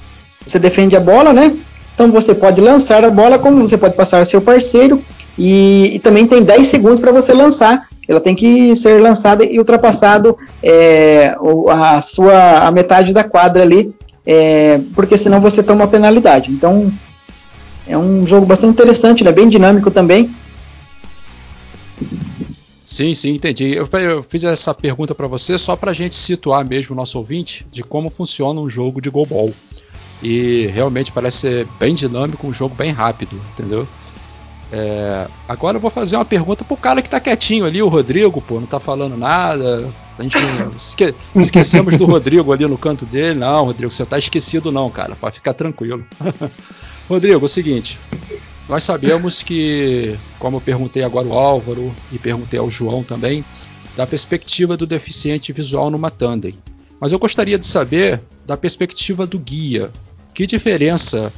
você 0.47 0.59
defende 0.59 0.97
a 0.97 1.01
bola, 1.01 1.33
né? 1.33 1.55
Então, 1.95 2.11
você 2.11 2.35
pode 2.35 2.61
lançar 2.61 3.05
a 3.05 3.11
bola, 3.11 3.39
como 3.39 3.67
você 3.67 3.77
pode 3.77 3.95
passar 3.95 4.25
seu 4.27 4.41
parceiro, 4.41 5.03
e, 5.39 5.97
e 5.97 5.99
também 5.99 6.27
tem 6.27 6.43
10 6.43 6.67
segundos 6.67 7.01
para 7.01 7.13
você 7.13 7.33
lançar. 7.33 7.87
Ela 8.09 8.21
tem 8.21 8.35
que 8.35 8.75
ser 8.77 9.01
lançada 9.01 9.45
e 9.45 9.59
ultrapassado 9.59 10.37
é, 10.63 11.35
a 11.69 12.01
sua 12.01 12.67
a 12.67 12.71
metade 12.71 13.13
da 13.13 13.25
quadra 13.25 13.63
ali, 13.63 13.95
é, 14.25 14.81
porque 14.95 15.17
senão 15.17 15.41
você 15.41 15.63
toma 15.63 15.85
uma 15.85 15.91
penalidade. 15.91 16.51
Então, 16.51 16.91
é 17.87 17.97
um 17.99 18.27
jogo 18.27 18.47
bastante 18.47 18.73
interessante, 18.73 19.25
né? 19.25 19.33
bem 19.33 19.49
dinâmico 19.49 19.91
também. 19.91 20.31
Sim, 22.97 23.13
sim, 23.13 23.35
entendi. 23.35 23.75
Eu, 23.75 23.87
eu 24.01 24.23
fiz 24.23 24.43
essa 24.43 24.73
pergunta 24.73 25.15
para 25.15 25.27
você 25.27 25.59
só 25.59 25.77
para 25.77 25.91
a 25.91 25.95
gente 25.95 26.17
situar 26.17 26.67
mesmo 26.67 26.95
o 26.95 26.97
nosso 26.97 27.19
ouvinte 27.19 27.67
de 27.71 27.83
como 27.83 28.09
funciona 28.09 28.59
um 28.59 28.71
jogo 28.71 29.03
de 29.03 29.11
goalball. 29.11 29.53
E 30.23 30.71
realmente 30.73 31.13
parece 31.13 31.37
ser 31.41 31.69
bem 31.79 31.95
dinâmico, 31.95 32.47
um 32.47 32.55
jogo 32.55 32.75
bem 32.75 32.93
rápido, 32.93 33.39
entendeu? 33.53 33.87
É, 34.73 35.29
agora 35.47 35.77
eu 35.77 35.81
vou 35.81 35.91
fazer 35.91 36.17
uma 36.17 36.25
pergunta 36.25 36.65
pro 36.65 36.75
cara 36.75 37.03
que 37.03 37.11
tá 37.11 37.21
quietinho 37.21 37.67
ali, 37.67 37.83
o 37.83 37.89
Rodrigo, 37.89 38.41
pô, 38.41 38.59
não 38.59 38.67
tá 38.67 38.81
falando 38.81 39.15
nada. 39.15 39.93
A 40.19 40.23
gente 40.23 40.41
não 40.41 40.71
esque, 40.75 41.15
esquecemos 41.37 41.99
do 41.99 42.07
Rodrigo 42.07 42.51
ali 42.51 42.67
no 42.67 42.79
canto 42.79 43.05
dele. 43.05 43.41
Não, 43.41 43.67
Rodrigo, 43.67 43.93
você 43.93 44.07
tá 44.07 44.17
esquecido 44.17 44.73
não, 44.73 44.89
cara, 44.89 45.15
pode 45.15 45.35
ficar 45.35 45.53
tranquilo. 45.53 46.03
Rodrigo, 47.07 47.43
é 47.43 47.45
o 47.45 47.49
seguinte, 47.49 48.01
nós 48.69 48.83
sabemos 48.83 49.43
que, 49.43 50.17
como 50.39 50.61
perguntei 50.61 51.05
agora 51.05 51.29
ao 51.29 51.39
Álvaro 51.39 51.95
e 52.11 52.19
perguntei 52.19 52.59
ao 52.59 52.69
João 52.69 53.03
também, 53.03 53.45
da 53.97 54.07
perspectiva 54.07 54.77
do 54.77 54.87
deficiente 54.87 55.53
visual 55.53 55.91
numa 55.91 56.11
tandem. 56.11 56.55
Mas 57.01 57.13
eu 57.13 57.19
gostaria 57.19 57.59
de 57.59 57.67
saber 57.67 58.21
da 58.45 58.57
perspectiva 58.57 59.27
do 59.27 59.39
guia. 59.39 59.91
Que 60.35 60.47
diferença 60.47 61.33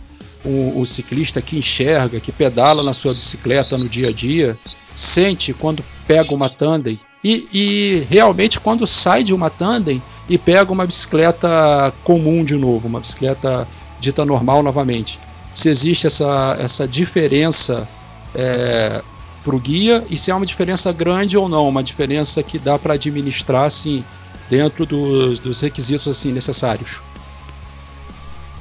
o, 0.44 0.80
o, 0.80 0.86
ciclista 0.86 1.42
que 1.42 1.58
enxerga, 1.58 2.18
que 2.18 2.32
pedala 2.32 2.82
na 2.82 2.92
sua 2.92 3.12
bicicleta 3.12 3.76
no 3.76 3.88
dia 3.88 4.08
a 4.08 4.12
dia, 4.12 4.56
sente 4.94 5.52
quando 5.52 5.84
pega 6.06 6.34
uma 6.34 6.48
tandem 6.48 6.98
e, 7.22 7.46
e 7.52 8.06
realmente 8.08 8.58
quando 8.58 8.86
sai 8.86 9.22
de 9.22 9.34
uma 9.34 9.50
tandem 9.50 10.02
e 10.28 10.38
pega 10.38 10.72
uma 10.72 10.86
bicicleta 10.86 11.92
comum 12.02 12.44
de 12.44 12.56
novo, 12.56 12.88
uma 12.88 13.00
bicicleta 13.00 13.68
dita 14.00 14.24
normal 14.24 14.62
novamente 14.62 15.18
se 15.58 15.68
existe 15.68 16.06
essa, 16.06 16.56
essa 16.60 16.86
diferença 16.86 17.88
é, 18.34 19.02
para 19.44 19.56
o 19.56 19.58
guia 19.58 20.04
e 20.08 20.16
se 20.16 20.30
é 20.30 20.34
uma 20.34 20.46
diferença 20.46 20.92
grande 20.92 21.36
ou 21.36 21.48
não, 21.48 21.68
uma 21.68 21.82
diferença 21.82 22.42
que 22.42 22.58
dá 22.58 22.78
para 22.78 22.94
administrar 22.94 23.64
assim, 23.64 24.04
dentro 24.48 24.86
dos, 24.86 25.40
dos 25.40 25.60
requisitos 25.60 26.06
assim 26.06 26.32
necessários. 26.32 27.02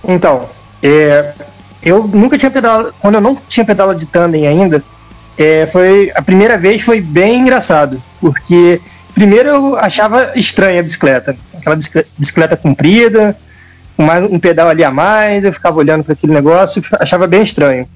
Então, 0.07 0.49
é, 0.81 1.33
eu 1.83 2.07
nunca 2.07 2.37
tinha 2.37 2.49
pedalado, 2.49 2.93
quando 2.99 3.15
eu 3.15 3.21
não 3.21 3.35
tinha 3.47 3.65
pedalado 3.65 3.99
de 3.99 4.05
tandem 4.05 4.47
ainda, 4.47 4.83
é, 5.37 5.67
foi 5.67 6.11
a 6.15 6.21
primeira 6.21 6.57
vez 6.57 6.81
foi 6.81 6.99
bem 6.99 7.41
engraçado, 7.41 8.01
porque 8.19 8.81
primeiro 9.13 9.49
eu 9.49 9.75
achava 9.77 10.31
estranha 10.35 10.79
a 10.79 10.83
bicicleta, 10.83 11.37
aquela 11.53 11.75
bicicleta 12.17 12.57
comprida, 12.57 13.37
um 13.97 14.39
pedal 14.39 14.69
ali 14.69 14.83
a 14.83 14.91
mais, 14.91 15.43
eu 15.43 15.51
ficava 15.51 15.77
olhando 15.77 16.03
para 16.03 16.13
aquele 16.13 16.33
negócio, 16.33 16.81
achava 16.99 17.25
bem 17.27 17.41
estranho. 17.41 17.87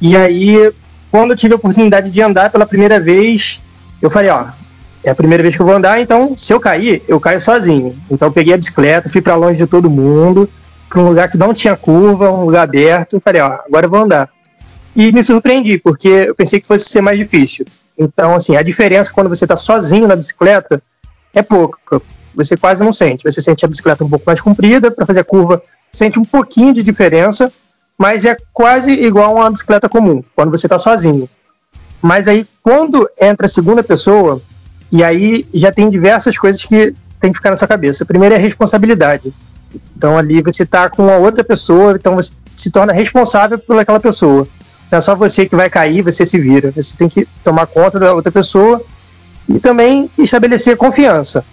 E 0.00 0.16
aí, 0.16 0.72
quando 1.10 1.30
eu 1.30 1.36
tive 1.36 1.54
a 1.54 1.56
oportunidade 1.56 2.10
de 2.10 2.20
andar 2.20 2.50
pela 2.50 2.66
primeira 2.66 2.98
vez, 2.98 3.62
eu 4.02 4.10
falei, 4.10 4.30
ó, 4.30 4.46
é 5.04 5.10
a 5.10 5.14
primeira 5.14 5.42
vez 5.42 5.54
que 5.54 5.62
eu 5.62 5.66
vou 5.66 5.74
andar, 5.74 6.00
então 6.00 6.36
se 6.36 6.52
eu 6.52 6.58
cair, 6.58 7.02
eu 7.06 7.20
caio 7.20 7.40
sozinho. 7.40 7.94
Então 8.10 8.28
eu 8.28 8.32
peguei 8.32 8.54
a 8.54 8.56
bicicleta, 8.56 9.08
fui 9.08 9.20
para 9.20 9.36
longe 9.36 9.58
de 9.58 9.66
todo 9.66 9.88
mundo, 9.88 10.48
para 10.88 11.00
um 11.00 11.08
lugar 11.08 11.28
que 11.28 11.36
não 11.36 11.52
tinha 11.52 11.76
curva, 11.76 12.30
um 12.30 12.44
lugar 12.44 12.62
aberto, 12.62 13.20
falei, 13.20 13.42
ó, 13.42 13.58
agora 13.66 13.86
eu 13.86 13.90
vou 13.90 14.00
andar. 14.00 14.28
E 14.96 15.12
me 15.12 15.22
surpreendi, 15.22 15.78
porque 15.78 16.08
eu 16.08 16.34
pensei 16.34 16.60
que 16.60 16.66
fosse 16.66 16.88
ser 16.88 17.00
mais 17.00 17.18
difícil. 17.18 17.66
Então, 17.98 18.34
assim, 18.34 18.56
a 18.56 18.62
diferença 18.62 19.12
quando 19.12 19.28
você 19.28 19.44
está 19.44 19.56
sozinho 19.56 20.08
na 20.08 20.16
bicicleta 20.16 20.82
é 21.34 21.42
pouca. 21.42 22.00
Você 22.34 22.56
quase 22.56 22.82
não 22.82 22.92
sente. 22.92 23.24
Você 23.24 23.40
sente 23.40 23.64
a 23.64 23.68
bicicleta 23.68 24.04
um 24.04 24.08
pouco 24.08 24.24
mais 24.26 24.40
comprida, 24.40 24.90
para 24.90 25.06
fazer 25.06 25.20
a 25.20 25.24
curva, 25.24 25.62
sente 25.90 26.18
um 26.18 26.24
pouquinho 26.24 26.72
de 26.72 26.82
diferença, 26.82 27.52
mas 27.96 28.24
é 28.24 28.36
quase 28.52 28.90
igual 28.90 29.36
a 29.36 29.40
uma 29.40 29.50
bicicleta 29.50 29.88
comum, 29.88 30.22
quando 30.34 30.50
você 30.50 30.66
está 30.66 30.78
sozinho. 30.78 31.28
Mas 32.02 32.28
aí, 32.28 32.46
quando 32.62 33.08
entra 33.20 33.46
a 33.46 33.48
segunda 33.48 33.82
pessoa, 33.82 34.42
e 34.92 35.02
aí 35.02 35.46
já 35.52 35.72
tem 35.72 35.88
diversas 35.88 36.36
coisas 36.36 36.64
que 36.64 36.94
tem 37.20 37.32
que 37.32 37.38
ficar 37.38 37.50
na 37.50 37.56
sua 37.56 37.66
cabeça. 37.68 38.04
Primeiro 38.04 38.34
é 38.34 38.38
a 38.38 38.40
responsabilidade. 38.40 39.32
Então 39.96 40.16
ali 40.16 40.42
você 40.42 40.62
está 40.62 40.88
com 40.88 41.02
uma 41.02 41.16
outra 41.16 41.42
pessoa, 41.42 41.92
então 41.92 42.14
você 42.14 42.32
se 42.54 42.70
torna 42.70 42.92
responsável 42.92 43.58
por 43.58 43.78
aquela 43.78 43.98
pessoa. 43.98 44.46
Não 44.90 44.98
é 44.98 45.00
só 45.00 45.16
você 45.16 45.46
que 45.46 45.56
vai 45.56 45.68
cair, 45.70 46.02
você 46.02 46.24
se 46.24 46.38
vira. 46.38 46.70
Você 46.76 46.96
tem 46.96 47.08
que 47.08 47.26
tomar 47.42 47.66
conta 47.66 47.98
da 47.98 48.12
outra 48.12 48.30
pessoa 48.30 48.84
e 49.48 49.58
também 49.58 50.10
estabelecer 50.18 50.76
confiança. 50.76 51.44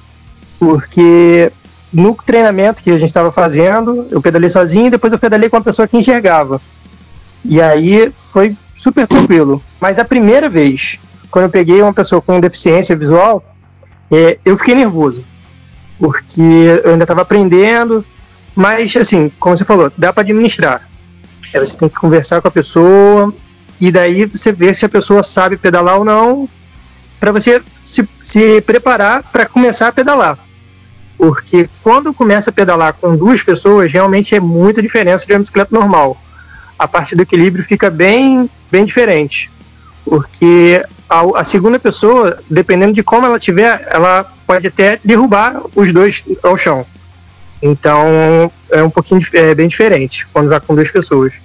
Porque 0.62 1.52
no 1.92 2.14
treinamento 2.14 2.84
que 2.84 2.92
a 2.92 2.98
gente 2.98 3.08
estava 3.08 3.32
fazendo, 3.32 4.06
eu 4.12 4.22
pedalei 4.22 4.48
sozinho 4.48 4.86
e 4.86 4.90
depois 4.92 5.12
eu 5.12 5.18
pedalei 5.18 5.50
com 5.50 5.58
uma 5.58 5.64
pessoa 5.64 5.88
que 5.88 5.98
enxergava. 5.98 6.62
E 7.44 7.60
aí 7.60 8.14
foi 8.16 8.56
super 8.76 9.08
tranquilo. 9.08 9.60
Mas 9.80 9.98
a 9.98 10.06
primeira 10.06 10.48
vez, 10.48 11.00
quando 11.32 11.46
eu 11.46 11.50
peguei 11.50 11.82
uma 11.82 11.92
pessoa 11.92 12.22
com 12.22 12.40
deficiência 12.40 12.96
visual, 12.96 13.44
é, 14.12 14.38
eu 14.46 14.56
fiquei 14.56 14.76
nervoso. 14.76 15.26
Porque 15.98 16.40
eu 16.84 16.92
ainda 16.92 17.06
estava 17.06 17.24
aprendendo, 17.24 18.06
mas 18.56 18.96
assim, 18.96 19.32
como 19.40 19.58
você 19.58 19.66
falou, 19.66 19.92
dá 19.98 20.14
para 20.14 20.22
administrar. 20.22 20.88
É, 21.52 21.60
você 21.60 21.76
tem 21.76 21.90
que 21.90 21.96
conversar 21.96 22.40
com 22.40 22.50
a 22.50 22.52
pessoa 22.52 23.34
e 23.80 23.92
daí 23.92 24.26
você 24.26 24.52
vê 24.52 24.72
se 24.76 24.86
a 24.86 24.90
pessoa 24.90 25.24
sabe 25.24 25.58
pedalar 25.58 25.98
ou 25.98 26.06
não, 26.06 26.48
para 27.20 27.32
você 27.32 27.64
se, 27.82 28.08
se 28.22 28.62
preparar 28.62 29.24
para 29.24 29.48
começar 29.48 29.88
a 29.88 29.92
pedalar. 29.92 30.51
Porque 31.22 31.70
quando 31.84 32.16
começa 32.16 32.50
a 32.50 32.54
pedalar 32.54 32.96
com 32.96 33.16
duas 33.16 33.44
pessoas, 33.44 33.94
realmente 33.94 34.34
é 34.34 34.40
muita 34.40 34.82
diferença 34.82 35.28
de 35.28 35.34
uma 35.34 35.38
bicicleta 35.38 35.70
normal. 35.72 36.18
A 36.80 36.88
parte 36.88 37.16
do 37.16 37.22
equilíbrio 37.22 37.64
fica 37.64 37.92
bem, 37.92 38.50
bem 38.72 38.84
diferente. 38.84 39.52
Porque 40.04 40.84
a, 41.08 41.42
a 41.42 41.44
segunda 41.44 41.78
pessoa, 41.78 42.40
dependendo 42.50 42.94
de 42.94 43.04
como 43.04 43.28
ela 43.28 43.38
tiver, 43.38 43.88
ela 43.92 44.34
pode 44.48 44.66
até 44.66 45.00
derrubar 45.06 45.62
os 45.76 45.94
dois 45.94 46.26
ao 46.42 46.58
chão. 46.58 46.88
Então 47.62 48.52
é 48.72 48.82
um 48.82 48.90
pouquinho 48.90 49.22
é 49.34 49.54
bem 49.54 49.68
diferente 49.68 50.28
quando 50.34 50.48
está 50.48 50.60
com 50.60 50.74
duas 50.74 50.90
pessoas. 50.90 51.36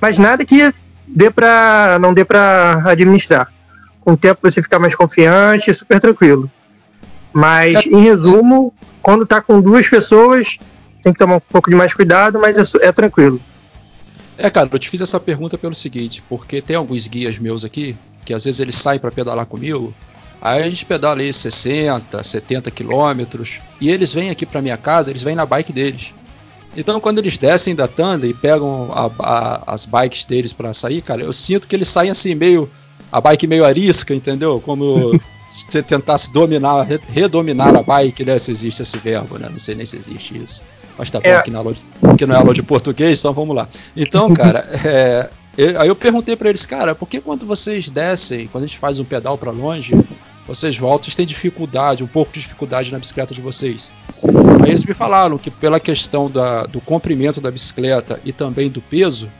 Mas 0.00 0.16
nada 0.16 0.44
que 0.44 0.72
dê 1.08 1.28
pra, 1.28 1.98
não 2.00 2.14
dê 2.14 2.24
para 2.24 2.84
administrar. 2.86 3.52
Com 4.00 4.12
o 4.12 4.16
tempo 4.16 4.48
você 4.48 4.62
fica 4.62 4.78
mais 4.78 4.94
confiante, 4.94 5.74
super 5.74 5.98
tranquilo. 5.98 6.48
Mas, 7.32 7.84
em 7.86 8.00
resumo, 8.00 8.72
quando 9.04 9.22
está 9.22 9.40
com 9.40 9.60
duas 9.60 9.86
pessoas, 9.86 10.58
tem 11.02 11.12
que 11.12 11.18
tomar 11.18 11.36
um 11.36 11.40
pouco 11.40 11.70
de 11.70 11.76
mais 11.76 11.92
cuidado, 11.92 12.40
mas 12.40 12.56
é, 12.56 12.88
é 12.88 12.90
tranquilo. 12.90 13.40
É, 14.36 14.50
cara, 14.50 14.68
eu 14.72 14.78
te 14.78 14.88
fiz 14.88 15.00
essa 15.00 15.20
pergunta 15.20 15.56
pelo 15.56 15.74
seguinte, 15.74 16.24
porque 16.28 16.60
tem 16.60 16.74
alguns 16.74 17.06
guias 17.06 17.38
meus 17.38 17.64
aqui, 17.64 17.96
que 18.24 18.34
às 18.34 18.42
vezes 18.42 18.60
eles 18.60 18.74
saem 18.74 18.98
para 18.98 19.12
pedalar 19.12 19.46
comigo, 19.46 19.94
Aí 20.44 20.62
a 20.62 20.68
gente 20.68 20.84
pedala 20.84 21.22
aí 21.22 21.32
60, 21.32 22.22
70 22.22 22.70
quilômetros 22.70 23.62
e 23.80 23.88
eles 23.88 24.12
vêm 24.12 24.28
aqui 24.28 24.44
para 24.44 24.60
minha 24.60 24.76
casa, 24.76 25.08
eles 25.08 25.22
vêm 25.22 25.34
na 25.34 25.46
bike 25.46 25.72
deles. 25.72 26.14
Então 26.76 27.00
quando 27.00 27.18
eles 27.18 27.38
descem 27.38 27.74
da 27.74 27.88
tanda 27.88 28.26
e 28.26 28.34
pegam 28.34 28.92
a, 28.92 29.10
a, 29.20 29.72
as 29.72 29.86
bikes 29.86 30.26
deles 30.26 30.52
para 30.52 30.74
sair, 30.74 31.00
cara, 31.00 31.22
eu 31.22 31.32
sinto 31.32 31.66
que 31.66 31.74
eles 31.74 31.88
saem 31.88 32.10
assim 32.10 32.34
meio 32.34 32.70
a 33.10 33.20
bike 33.20 33.46
meio 33.46 33.64
arisca, 33.64 34.14
entendeu? 34.14 34.60
Como 34.60 35.18
se 35.50 35.82
tentasse 35.82 36.32
dominar, 36.32 36.86
redominar 37.08 37.74
a 37.76 37.82
bike, 37.82 38.24
né? 38.24 38.38
Se 38.38 38.50
existe 38.50 38.82
esse 38.82 38.98
verbo, 38.98 39.38
né? 39.38 39.48
Não 39.50 39.58
sei 39.58 39.74
nem 39.74 39.86
se 39.86 39.96
existe 39.96 40.36
isso. 40.36 40.62
Mas 40.98 41.10
tá 41.10 41.20
bom 41.20 41.28
é. 41.28 41.42
que, 41.42 41.50
na 41.50 41.58
aula 41.58 41.74
de, 41.74 41.82
que 42.16 42.26
não 42.26 42.34
é 42.34 42.38
aula 42.38 42.54
de 42.54 42.62
português, 42.62 43.18
então 43.20 43.32
vamos 43.32 43.54
lá. 43.54 43.68
Então, 43.96 44.32
cara, 44.34 44.68
é, 44.84 45.30
eu, 45.56 45.80
aí 45.80 45.88
eu 45.88 45.96
perguntei 45.96 46.36
para 46.36 46.48
eles, 46.48 46.66
cara, 46.66 46.94
por 46.94 47.08
que 47.08 47.20
quando 47.20 47.46
vocês 47.46 47.88
descem, 47.90 48.48
quando 48.48 48.64
a 48.64 48.66
gente 48.66 48.78
faz 48.78 48.98
um 49.00 49.04
pedal 49.04 49.38
para 49.38 49.50
longe, 49.50 49.94
vocês 50.46 50.76
voltam, 50.76 51.04
vocês 51.04 51.16
têm 51.16 51.26
dificuldade, 51.26 52.04
um 52.04 52.08
pouco 52.08 52.32
de 52.32 52.40
dificuldade 52.40 52.92
na 52.92 52.98
bicicleta 52.98 53.34
de 53.34 53.40
vocês. 53.40 53.92
Aí 54.62 54.70
eles 54.70 54.84
me 54.84 54.94
falaram 54.94 55.38
que 55.38 55.50
pela 55.50 55.80
questão 55.80 56.30
da, 56.30 56.64
do 56.64 56.80
comprimento 56.80 57.40
da 57.40 57.50
bicicleta 57.50 58.20
e 58.24 58.32
também 58.32 58.68
do 58.68 58.82
peso, 58.82 59.30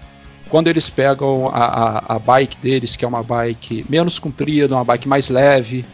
quando 0.54 0.68
eles 0.68 0.88
pegam 0.88 1.48
a, 1.48 1.64
a, 1.64 2.14
a, 2.14 2.18
bike 2.20 2.58
deles, 2.58 2.94
que 2.94 3.04
é 3.04 3.08
uma 3.08 3.24
bike 3.24 3.84
menos 3.90 4.20
comprida, 4.20 4.76
uma 4.76 4.84
bike 4.84 5.08
mais 5.08 5.28
leve, 5.28 5.84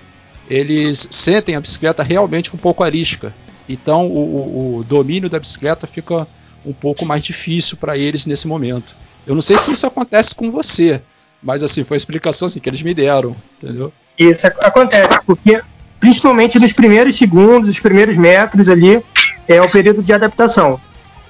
eles 0.50 1.08
sentem 1.10 1.56
a 1.56 1.60
bicicleta 1.62 2.02
realmente 2.02 2.54
um 2.54 2.58
pouco 2.58 2.84
arisca. 2.84 3.34
Então 3.66 4.06
o, 4.06 4.18
o, 4.18 4.76
o 4.76 4.84
domínio 4.84 5.30
da 5.30 5.38
bicicleta 5.38 5.86
fica 5.86 6.28
um 6.62 6.74
pouco 6.74 7.06
mais 7.06 7.22
difícil 7.24 7.78
para 7.78 7.96
eles 7.96 8.26
nesse 8.26 8.46
momento. 8.46 8.94
Eu 9.26 9.34
não 9.34 9.40
sei 9.40 9.56
se 9.56 9.72
isso 9.72 9.86
acontece 9.86 10.34
com 10.34 10.50
você, 10.50 11.00
mas 11.42 11.62
assim 11.62 11.82
foi 11.82 11.94
a 11.94 11.96
explicação 11.96 12.44
assim, 12.44 12.60
que 12.60 12.68
eles 12.68 12.82
me 12.82 12.92
deram, 12.92 13.34
entendeu? 13.56 13.90
Isso 14.18 14.46
acontece, 14.46 15.24
porque 15.24 15.58
principalmente 15.98 16.58
nos 16.58 16.72
primeiros 16.74 17.16
segundos, 17.16 17.66
os 17.66 17.80
primeiros 17.80 18.18
metros 18.18 18.68
ali, 18.68 19.02
é 19.48 19.62
o 19.62 19.70
período 19.70 20.02
de 20.02 20.12
adaptação. 20.12 20.78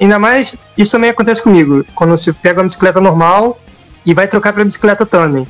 Ainda 0.01 0.19
mais, 0.19 0.57
isso 0.79 0.93
também 0.93 1.11
acontece 1.11 1.43
comigo, 1.43 1.85
quando 1.95 2.11
você 2.11 2.33
pega 2.33 2.61
uma 2.61 2.67
bicicleta 2.67 3.01
normal 3.01 3.61
e 4.07 4.15
vai 4.15 4.27
trocar 4.27 4.53
para 4.53 4.65
bicicleta 4.65 5.05
tandem. 5.05 5.47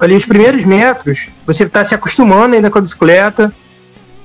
Ali, 0.00 0.16
os 0.16 0.26
primeiros 0.26 0.64
metros, 0.64 1.30
você 1.46 1.64
está 1.64 1.84
se 1.84 1.94
acostumando 1.94 2.56
ainda 2.56 2.68
com 2.68 2.78
a 2.78 2.82
bicicleta, 2.82 3.54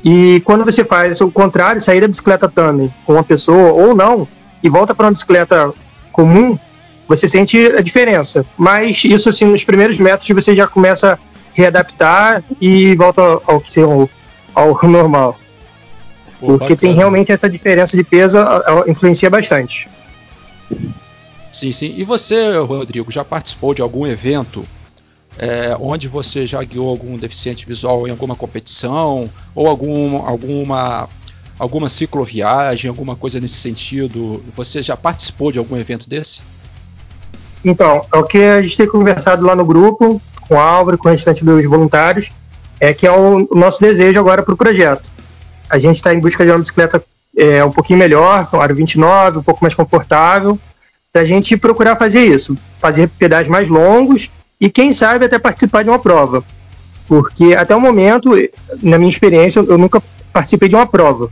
e 0.03 0.41
quando 0.45 0.65
você 0.65 0.83
faz 0.83 1.21
o 1.21 1.31
contrário, 1.31 1.79
sair 1.79 2.01
da 2.01 2.07
bicicleta 2.07 2.49
tandem 2.49 2.91
com 3.05 3.13
uma 3.13 3.23
pessoa 3.23 3.71
ou 3.73 3.95
não, 3.95 4.27
e 4.63 4.69
volta 4.69 4.95
para 4.95 5.05
uma 5.05 5.11
bicicleta 5.11 5.71
comum, 6.11 6.57
você 7.07 7.27
sente 7.27 7.57
a 7.77 7.81
diferença. 7.81 8.45
Mas 8.57 9.03
isso, 9.03 9.29
assim, 9.29 9.45
nos 9.45 9.63
primeiros 9.63 9.99
metros 9.99 10.29
você 10.29 10.55
já 10.55 10.65
começa 10.65 11.19
readaptar 11.53 12.43
e 12.59 12.95
volta 12.95 13.21
ao 13.21 13.41
ao, 13.45 14.09
ao 14.53 14.89
normal. 14.89 15.37
Pô, 16.39 16.47
Porque 16.47 16.75
bacana. 16.75 16.77
tem 16.77 16.93
realmente 16.93 17.31
essa 17.31 17.49
diferença 17.49 17.97
de 17.97 18.03
peso, 18.03 18.37
influencia 18.87 19.29
bastante. 19.29 19.89
Sim, 21.51 21.71
sim. 21.71 21.93
E 21.97 22.03
você, 22.03 22.57
Rodrigo, 22.57 23.11
já 23.11 23.25
participou 23.25 23.73
de 23.73 23.81
algum 23.81 24.05
evento 24.05 24.65
é, 25.39 25.75
onde 25.79 26.07
você 26.07 26.45
já 26.45 26.63
guiou 26.63 26.89
algum 26.89 27.17
deficiente 27.17 27.65
visual 27.65 28.07
em 28.07 28.11
alguma 28.11 28.35
competição 28.35 29.29
ou 29.55 29.67
algum, 29.67 30.17
alguma 30.17 31.07
alguma 31.59 31.89
cicloviagem, 31.89 32.89
alguma 32.89 33.15
coisa 33.15 33.39
nesse 33.39 33.55
sentido? 33.55 34.43
Você 34.53 34.81
já 34.81 34.95
participou 34.95 35.51
de 35.51 35.57
algum 35.57 35.75
evento 35.75 36.07
desse? 36.07 36.41
Então, 37.65 38.05
é 38.13 38.17
o 38.17 38.23
que 38.23 38.37
a 38.37 38.61
gente 38.61 38.77
tem 38.77 38.87
conversado 38.87 39.45
lá 39.45 39.55
no 39.55 39.65
grupo 39.65 40.21
com 40.47 40.55
o 40.55 40.59
Álvaro, 40.59 40.97
com 40.97 41.07
o 41.07 41.11
restante 41.11 41.43
dos 41.43 41.65
voluntários, 41.65 42.31
é 42.79 42.93
que 42.93 43.05
é 43.05 43.11
o 43.11 43.47
nosso 43.55 43.81
desejo 43.81 44.19
agora 44.19 44.43
para 44.43 44.53
o 44.53 44.57
projeto. 44.57 45.11
A 45.69 45.77
gente 45.77 45.95
está 45.95 46.13
em 46.13 46.19
busca 46.19 46.43
de 46.45 46.51
uma 46.51 46.59
bicicleta 46.59 47.03
é, 47.37 47.63
um 47.63 47.71
pouquinho 47.71 47.99
melhor, 47.99 48.47
com 48.47 48.61
aro 48.61 48.75
29, 48.75 49.39
um 49.39 49.43
pouco 49.43 49.63
mais 49.63 49.73
confortável, 49.73 50.57
para 51.11 51.21
a 51.21 51.25
gente 51.25 51.55
procurar 51.57 51.95
fazer 51.95 52.25
isso, 52.25 52.57
fazer 52.79 53.09
pedais 53.09 53.47
mais 53.47 53.69
longos 53.69 54.31
e, 54.59 54.69
quem 54.69 54.91
sabe, 54.91 55.25
até 55.25 55.37
participar 55.37 55.83
de 55.83 55.89
uma 55.89 55.99
prova. 55.99 56.43
Porque 57.07 57.55
até 57.55 57.75
o 57.75 57.81
momento, 57.81 58.31
na 58.81 58.97
minha 58.97 59.09
experiência, 59.09 59.59
eu 59.59 59.77
nunca 59.77 60.01
participei 60.33 60.69
de 60.69 60.75
uma 60.75 60.87
prova. 60.87 61.29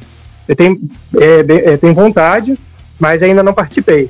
Eu 0.48 0.56
tenho, 0.56 0.80
é, 1.17 1.74
é 1.74 1.78
tenho 1.78 1.93
vontade, 1.93 2.58
mas 3.00 3.21
ainda 3.24 3.43
não 3.43 3.54
participei. 3.54 4.10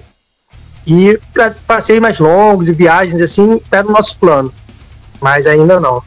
E 0.86 1.20
para 1.34 1.56
passeios 1.66 2.02
mais 2.02 2.20
longos 2.20 2.70
e 2.70 2.74
viagens 2.74 3.20
assim, 3.22 3.56
está 3.56 3.82
no 3.82 3.92
nosso 3.92 4.20
plano 4.20 4.54
mas 5.26 5.48
ainda 5.48 5.80
não. 5.80 6.04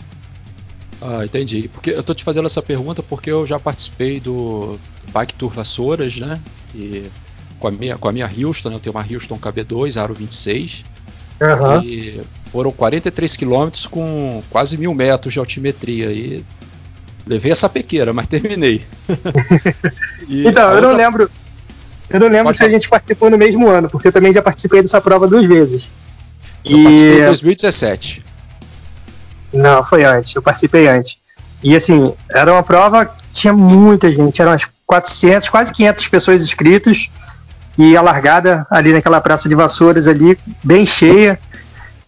Ah, 1.01 1.25
entendi. 1.25 1.69
Porque 1.73 1.91
eu 1.91 2.03
tô 2.03 2.15
te 2.15 2.25
fazendo 2.25 2.47
essa 2.47 2.61
pergunta 2.63 3.03
porque 3.03 3.31
eu 3.31 3.47
já 3.47 3.59
participei 3.59 4.19
do 4.21 4.79
Bike 5.13 5.35
Tour 5.35 5.51
Vassouras, 5.51 6.17
né? 6.17 6.41
E 6.75 7.05
com 7.61 7.69
a 7.69 7.71
minha, 7.71 7.97
com 7.97 8.09
a 8.09 8.13
minha 8.13 8.27
Houston, 8.27 8.69
né? 8.71 8.75
eu 8.77 8.81
tenho 8.81 8.95
uma 8.95 9.05
Houston 9.09 9.37
KB2, 9.39 10.01
aro 10.01 10.15
26. 10.15 10.85
Aham. 11.41 11.83
E 11.85 12.21
foram 12.51 12.73
43 12.73 13.37
quilômetros 13.37 13.87
com 13.87 14.43
quase 14.51 14.77
mil 14.77 14.93
metros 14.95 15.33
de 15.33 15.39
altimetria. 15.39 16.07
E 16.11 16.45
levei 17.27 17.53
essa 17.53 17.69
pequeira, 17.69 18.13
mas 18.13 18.27
terminei. 18.27 18.83
E 20.29 20.47
Então, 20.47 20.73
eu 20.75 20.83
não 20.83 20.91
outra- 20.91 21.05
lembro. 21.05 21.31
Eu 22.11 22.21
não 22.21 22.29
lembro 22.29 22.45
Pode 22.47 22.59
se 22.59 22.65
a 22.65 22.69
gente 22.69 22.89
participou 22.89 23.31
no 23.31 23.39
mesmo 23.39 23.69
ano, 23.69 23.89
porque 23.89 24.09
eu 24.09 24.13
também 24.13 24.33
já 24.33 24.43
participei 24.43 24.83
dessa 24.83 25.01
prova 25.01 25.27
duas 25.29 25.45
vezes. 25.47 25.91
Eu 26.65 26.83
participei 26.83 27.19
em 27.19 27.23
E 27.23 27.27
2017. 27.27 28.25
Não, 29.53 29.83
foi 29.83 30.05
antes, 30.05 30.35
eu 30.35 30.43
participei 30.43 30.89
antes. 30.89 31.17
E 31.63 31.75
assim, 31.75 32.13
era 32.31 32.53
uma 32.53 32.63
prova 32.63 33.11
tinha 33.33 33.53
muita 33.53 34.11
gente, 34.11 34.41
eram 34.41 34.53
umas 34.53 34.71
400, 34.87 35.49
quase 35.49 35.73
500 35.73 36.09
pessoas 36.09 36.43
inscritas, 36.43 37.11
e 37.77 37.97
a 37.97 38.03
largada 38.03 38.67
ali 38.71 38.93
naquela 38.93 39.21
praça 39.21 39.49
de 39.49 39.55
Vassouras 39.55 40.09
ali, 40.09 40.37
bem 40.65 40.85
cheia. 40.85 41.39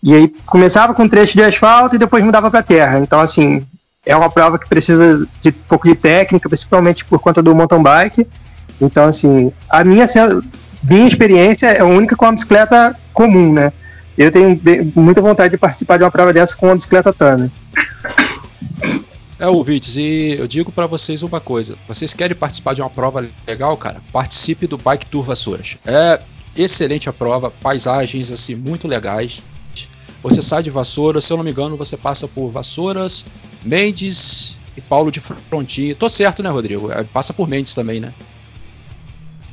E 0.03 0.15
aí 0.15 0.35
começava 0.47 0.95
com 0.95 1.05
um 1.05 1.09
trecho 1.09 1.35
de 1.35 1.43
asfalto 1.43 1.95
e 1.97 1.99
depois 1.99 2.25
mudava 2.25 2.51
para 2.51 2.63
terra. 2.63 2.99
Então 2.99 3.21
assim, 3.21 3.67
é 4.05 4.17
uma 4.17 4.31
prova 4.31 4.59
que 4.59 4.69
precisa 4.69 5.27
de 5.41 5.51
um 5.51 5.55
pouco 5.69 5.87
de 5.89 5.95
técnica, 5.95 6.49
principalmente 6.49 7.05
por 7.05 7.19
conta 7.21 7.43
do 7.43 7.55
mountain 7.55 7.83
bike. 7.83 8.27
Então 8.81 9.05
assim, 9.07 9.53
a 9.69 9.85
minha 9.85 10.09
sen- 10.09 10.41
minha 10.83 11.07
experiência 11.07 11.69
é 11.69 11.85
única 11.85 12.17
com 12.17 12.25
a 12.25 12.33
bicicleta 12.33 12.97
comum, 13.13 13.53
né? 13.53 13.73
Eu 14.23 14.31
tenho 14.31 14.55
bem- 14.55 14.93
muita 14.95 15.23
vontade 15.23 15.51
de 15.53 15.57
participar 15.57 15.97
de 15.97 16.05
uma 16.05 16.11
prova 16.11 16.31
dessa 16.31 16.55
com 16.55 16.67
uma 16.67 16.75
bicicleta 16.75 17.11
Tana. 17.13 17.51
É, 19.39 19.47
ouvintes, 19.47 19.97
e 19.97 20.37
eu 20.39 20.47
digo 20.47 20.71
pra 20.71 20.87
vocês 20.87 21.23
uma 21.23 21.41
coisa: 21.41 21.79
vocês 21.89 22.13
querem 22.13 22.37
participar 22.37 22.75
de 22.75 22.83
uma 22.83 22.91
prova 22.91 23.27
legal, 23.47 23.75
cara? 23.79 24.03
Participe 24.13 24.67
do 24.67 24.77
Bike 24.77 25.07
Tour 25.07 25.25
Vassouras. 25.25 25.79
É 25.87 26.21
excelente 26.55 27.09
a 27.09 27.13
prova, 27.15 27.51
paisagens 27.51 28.31
assim 28.31 28.55
muito 28.55 28.87
legais. 28.87 29.43
Você 30.23 30.43
sai 30.43 30.63
de 30.63 30.69
Vassouras, 30.69 31.25
se 31.25 31.33
eu 31.33 31.39
não 31.39 31.45
me 31.45 31.51
engano, 31.51 31.79
você 31.79 31.97
passa 31.97 32.29
por 32.29 32.51
Vassouras, 32.51 33.25
Mendes 33.65 34.59
e 34.77 34.83
Paulo 34.83 35.11
de 35.11 35.19
Frontinho. 35.19 35.95
Tô 35.95 36.11
certo, 36.11 36.43
né, 36.43 36.51
Rodrigo? 36.51 36.93
É, 36.93 37.03
passa 37.05 37.33
por 37.33 37.49
Mendes 37.49 37.75
também, 37.75 38.01
né? 38.01 38.13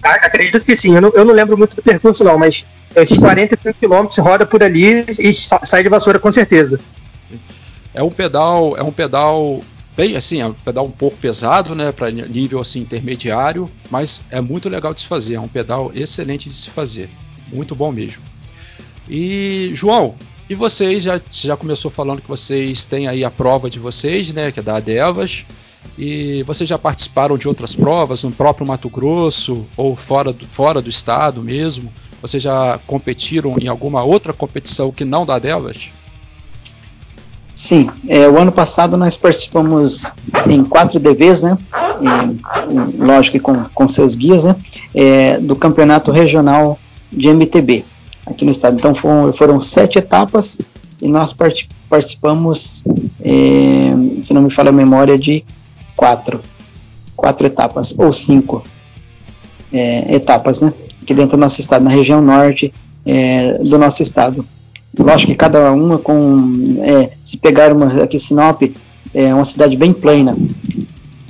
A- 0.03 0.25
Acredito 0.25 0.65
que 0.65 0.75
sim, 0.75 0.93
eu 0.93 0.99
não, 1.01 1.12
eu 1.13 1.23
não 1.23 1.34
lembro 1.34 1.58
muito 1.58 1.77
do 1.77 1.82
percurso 1.82 2.25
não, 2.25 2.38
mas 2.38 2.65
esses 3.01 3.17
45 3.17 3.73
km 3.79 4.07
roda 4.21 4.45
por 4.45 4.63
ali 4.63 5.05
e 5.19 5.33
sa- 5.33 5.62
sai 5.63 5.83
de 5.83 5.89
vassoura 5.89 6.19
com 6.19 6.31
certeza. 6.31 6.79
É 7.93 8.01
um 8.03 8.10
pedal, 8.10 8.75
é 8.77 8.83
um 8.83 8.91
pedal 8.91 9.62
bem 9.95 10.15
assim, 10.15 10.39
é 10.41 10.45
um 10.45 10.53
pedal 10.53 10.86
um 10.86 10.91
pouco 10.91 11.17
pesado, 11.17 11.73
né, 11.73 11.91
para 11.91 12.12
nível 12.12 12.60
assim 12.60 12.79
intermediário, 12.81 13.69
mas 13.89 14.21
é 14.29 14.39
muito 14.39 14.69
legal 14.69 14.93
de 14.93 15.01
se 15.01 15.07
fazer, 15.07 15.36
é 15.36 15.39
um 15.39 15.47
pedal 15.47 15.91
excelente 15.95 16.47
de 16.49 16.55
se 16.55 16.69
fazer, 16.69 17.10
muito 17.51 17.73
bom 17.73 17.91
mesmo. 17.91 18.21
E 19.10 19.71
João, 19.73 20.15
e 20.49 20.55
vocês 20.55 21.03
já 21.03 21.19
já 21.31 21.57
começou 21.57 21.89
falando 21.89 22.21
que 22.21 22.27
vocês 22.27 22.86
têm 22.86 23.07
aí 23.07 23.23
a 23.23 23.31
prova 23.31 23.69
de 23.69 23.79
vocês, 23.79 24.31
né, 24.33 24.51
que 24.51 24.60
é 24.60 24.63
da 24.63 24.77
Adevas. 24.77 25.45
E 25.97 26.43
vocês 26.43 26.69
já 26.69 26.77
participaram 26.77 27.38
de 27.38 27.47
outras 27.47 27.73
provas 27.75 28.23
no 28.23 28.31
próprio 28.31 28.67
Mato 28.67 28.89
Grosso 28.89 29.65
ou 29.75 29.95
fora 29.95 30.31
do, 30.33 30.45
fora 30.45 30.81
do 30.81 30.89
estado 30.89 31.41
mesmo? 31.41 31.91
Vocês 32.21 32.41
já 32.41 32.80
competiram 32.88 33.56
em 33.60 33.67
alguma 33.67 34.03
outra 34.03 34.34
competição 34.34 34.91
que 34.91 35.06
não 35.06 35.25
da 35.25 35.36
Adevas? 35.36 35.91
Sim, 37.53 37.89
é, 38.08 38.30
o 38.30 38.38
ano 38.38 38.51
passado 38.51 38.95
nós 38.97 39.15
participamos 39.15 40.12
em 40.47 40.63
quatro 40.63 40.99
DVs, 40.99 41.41
né? 41.41 41.58
E, 41.99 43.03
lógico 43.03 43.38
que 43.38 43.39
com, 43.39 43.63
com 43.73 43.88
seus 43.88 44.15
guias, 44.15 44.43
né? 44.43 44.56
É, 44.93 45.39
do 45.39 45.56
campeonato 45.56 46.12
regional 46.12 46.77
de 47.12 47.30
MTB 47.30 47.84
aqui 48.27 48.45
no 48.45 48.51
estado. 48.51 48.77
Então 48.77 48.93
foram, 48.93 49.34
foram 49.34 49.60
sete 49.60 49.97
etapas 49.97 50.60
e 51.01 51.08
nós 51.08 51.34
part, 51.34 51.67
participamos, 51.89 52.84
é, 53.23 54.19
se 54.19 54.34
não 54.34 54.43
me 54.43 54.51
falha 54.51 54.69
a 54.69 54.73
memória, 54.73 55.17
de 55.17 55.43
quatro, 55.95 56.41
quatro 57.15 57.47
etapas 57.47 57.93
ou 57.97 58.13
cinco 58.13 58.63
é, 59.73 60.15
etapas, 60.15 60.62
né? 60.62 60.73
Aqui 61.08 61.13
dentro 61.13 61.38
do 61.38 61.39
nosso 61.39 61.62
estado, 61.62 61.86
na 61.86 61.89
região 61.89 62.22
norte 62.22 62.74
é, 63.06 63.60
do 63.60 63.78
nosso 63.78 64.04
estado. 64.04 64.46
Lógico 65.00 65.32
que 65.32 65.38
cada 65.38 65.72
uma 65.72 65.98
com. 65.98 66.82
É, 66.82 67.12
se 67.24 67.38
pegar 67.38 67.72
uma 67.72 68.04
aqui 68.04 68.20
Sinop, 68.20 68.62
é 69.13 69.34
uma 69.34 69.46
cidade 69.46 69.78
bem 69.78 69.93
plana, 69.93 70.36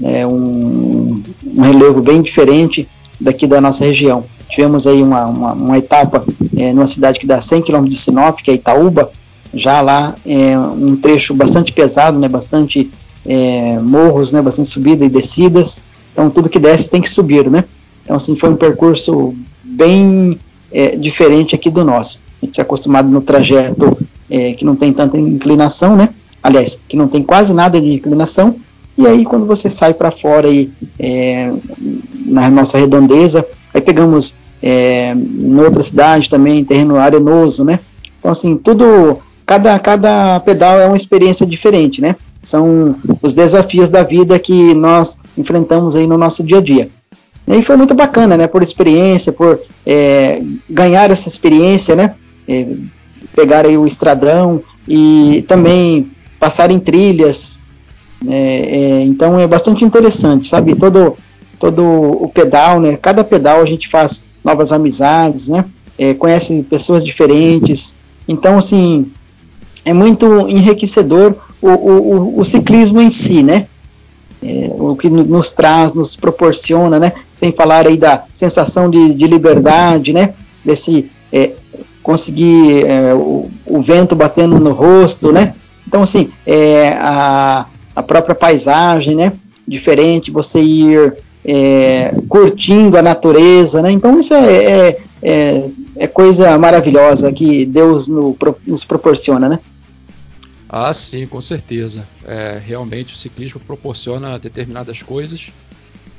é 0.01 0.25
um, 0.25 1.21
um 1.45 1.61
relevo 1.61 2.01
bem 2.01 2.23
diferente 2.23 2.89
daqui 3.21 3.45
da 3.45 3.61
nossa 3.61 3.85
região. 3.85 4.23
Tivemos 4.49 4.87
aí 4.87 4.99
uma, 4.99 5.27
uma, 5.27 5.53
uma 5.53 5.77
etapa 5.77 6.25
é, 6.57 6.73
numa 6.73 6.87
cidade 6.87 7.19
que 7.19 7.27
dá 7.27 7.39
100 7.39 7.61
km 7.61 7.83
de 7.83 7.97
Sinop, 7.97 8.39
que 8.39 8.49
é 8.49 8.55
Itaúba, 8.55 9.11
já 9.53 9.79
lá 9.81 10.15
é 10.25 10.57
um 10.57 10.95
trecho 10.95 11.35
bastante 11.35 11.71
pesado, 11.71 12.17
né, 12.17 12.27
bastante 12.27 12.89
é, 13.23 13.77
morros, 13.79 14.31
né, 14.31 14.41
bastante 14.41 14.69
subida 14.69 15.05
e 15.05 15.09
descidas. 15.09 15.83
Então 16.13 16.31
tudo 16.31 16.49
que 16.49 16.57
desce 16.57 16.89
tem 16.89 16.99
que 16.99 17.11
subir, 17.11 17.47
né? 17.47 17.63
Então 18.07 18.15
assim 18.15 18.37
foi 18.37 18.49
um 18.49 18.55
percurso 18.55 19.35
bem 19.61 20.39
é, 20.71 20.95
diferente 20.95 21.53
aqui 21.53 21.69
do 21.69 21.83
nosso. 21.83 22.21
A 22.41 22.45
gente 22.45 22.57
é 22.57 22.61
acostumado 22.61 23.09
no 23.09 23.19
trajeto 23.19 23.97
é, 24.29 24.53
que 24.53 24.63
não 24.63 24.77
tem 24.77 24.93
tanta 24.93 25.19
inclinação, 25.19 25.97
né? 25.97 26.07
Aliás, 26.41 26.79
que 26.87 26.95
não 26.95 27.09
tem 27.09 27.21
quase 27.21 27.53
nada 27.53 27.81
de 27.81 27.93
inclinação. 27.95 28.55
E 28.97 29.05
aí 29.05 29.25
quando 29.25 29.45
você 29.45 29.69
sai 29.69 29.93
para 29.93 30.09
fora 30.09 30.47
aí 30.47 30.71
é, 30.97 31.51
na 32.25 32.49
nossa 32.49 32.77
redondeza, 32.77 33.45
aí 33.73 33.81
pegamos 33.81 34.35
é, 34.63 35.11
em 35.11 35.59
outra 35.59 35.83
cidade 35.83 36.29
também 36.29 36.63
terreno 36.63 36.95
arenoso, 36.95 37.65
né? 37.65 37.77
Então 38.19 38.31
assim 38.31 38.55
tudo, 38.55 39.17
cada 39.45 39.77
cada 39.79 40.39
pedal 40.39 40.79
é 40.79 40.85
uma 40.85 40.95
experiência 40.95 41.45
diferente, 41.45 41.99
né? 41.99 42.15
São 42.41 42.95
os 43.21 43.33
desafios 43.33 43.89
da 43.89 44.01
vida 44.01 44.39
que 44.39 44.73
nós 44.73 45.19
enfrentamos 45.37 45.93
aí 45.93 46.07
no 46.07 46.17
nosso 46.17 46.41
dia 46.41 46.59
a 46.59 46.61
dia. 46.61 46.89
E 47.47 47.61
foi 47.61 47.77
muito 47.77 47.93
bacana, 47.93 48.35
né? 48.35 48.45
Por 48.45 48.61
experiência, 48.61 49.31
por 49.31 49.59
é, 49.85 50.41
ganhar 50.69 51.09
essa 51.09 51.29
experiência, 51.29 51.95
né? 51.95 52.15
É, 52.47 52.67
pegar 53.33 53.65
aí 53.65 53.77
o 53.77 53.87
estradão 53.87 54.61
e 54.87 55.45
também 55.47 56.11
passar 56.39 56.71
em 56.71 56.79
trilhas. 56.79 57.59
É, 58.27 59.03
então 59.03 59.39
é 59.39 59.47
bastante 59.47 59.85
interessante, 59.85 60.47
sabe? 60.47 60.75
Todo, 60.75 61.15
todo 61.57 61.83
o 61.83 62.29
pedal, 62.33 62.81
né? 62.81 62.97
Cada 62.97 63.23
pedal 63.23 63.61
a 63.61 63.65
gente 63.65 63.87
faz 63.87 64.23
novas 64.43 64.73
amizades, 64.73 65.47
né? 65.47 65.63
É, 65.97 66.13
conhece 66.13 66.61
pessoas 66.63 67.03
diferentes. 67.03 67.95
Então, 68.27 68.57
assim, 68.57 69.09
é 69.85 69.93
muito 69.93 70.49
enriquecedor 70.49 71.35
o, 71.61 71.69
o, 71.69 72.39
o 72.39 72.45
ciclismo 72.45 73.01
em 73.01 73.09
si, 73.09 73.41
né? 73.41 73.67
É, 74.43 74.69
o 74.77 74.95
que 74.95 75.09
nos 75.09 75.51
traz, 75.51 75.93
nos 75.93 76.15
proporciona, 76.15 76.99
né? 76.99 77.13
Sem 77.33 77.51
falar 77.51 77.87
aí 77.87 77.97
da 77.97 78.23
sensação 78.33 78.89
de, 78.89 79.13
de 79.13 79.25
liberdade, 79.25 80.13
né? 80.13 80.33
Desse 80.63 81.09
é, 81.31 81.51
conseguir 82.03 82.85
é, 82.85 83.13
o, 83.13 83.49
o, 83.65 83.81
vento 83.81 84.15
batendo 84.15 84.59
no 84.59 84.71
rosto, 84.73 85.31
né? 85.31 85.53
Então 85.87 86.03
assim, 86.03 86.29
é, 86.45 86.89
a, 86.99 87.65
a 87.95 88.03
própria 88.03 88.35
paisagem, 88.35 89.15
né? 89.15 89.33
Diferente, 89.67 90.31
você 90.31 90.61
ir 90.61 91.15
é, 91.43 92.13
curtindo 92.29 92.97
a 92.97 93.01
natureza, 93.01 93.81
né? 93.81 93.91
Então 93.91 94.19
isso 94.19 94.33
é, 94.33 94.97
é, 95.21 95.65
é 95.95 96.07
coisa 96.07 96.57
maravilhosa 96.57 97.31
que 97.31 97.65
Deus 97.65 98.07
no, 98.07 98.37
nos 98.65 98.83
proporciona, 98.83 99.49
né? 99.49 99.59
Ah, 100.69 100.91
sim, 100.93 101.25
com 101.27 101.39
certeza. 101.39 102.07
É, 102.25 102.61
realmente 102.63 103.13
o 103.13 103.17
ciclismo 103.17 103.59
proporciona 103.59 104.37
determinadas 104.37 105.01
coisas 105.01 105.51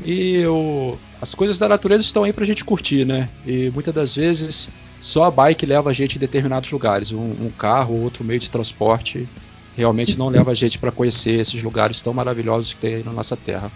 e 0.04 0.44
o, 0.46 0.96
as 1.20 1.34
coisas 1.34 1.58
da 1.58 1.68
natureza 1.68 2.02
estão 2.02 2.24
aí 2.24 2.32
para 2.32 2.44
a 2.44 2.46
gente 2.46 2.64
curtir, 2.64 3.04
né? 3.04 3.28
E 3.46 3.70
muitas 3.70 3.92
das 3.92 4.16
vezes 4.16 4.68
só 5.00 5.24
a 5.24 5.30
bike 5.30 5.66
leva 5.66 5.90
a 5.90 5.92
gente 5.92 6.16
em 6.16 6.18
determinados 6.18 6.70
lugares. 6.70 7.12
Um, 7.12 7.20
um 7.20 7.50
carro 7.56 7.94
ou 7.94 8.02
outro 8.02 8.24
meio 8.24 8.40
de 8.40 8.50
transporte 8.50 9.28
realmente 9.76 10.18
não 10.18 10.28
leva 10.28 10.50
a 10.50 10.54
gente 10.54 10.78
para 10.78 10.90
conhecer 10.90 11.38
esses 11.38 11.62
lugares 11.62 12.02
tão 12.02 12.12
maravilhosos 12.12 12.72
que 12.72 12.80
tem 12.80 12.94
aí 12.96 13.04
na 13.04 13.12
nossa 13.12 13.36
terra. 13.36 13.70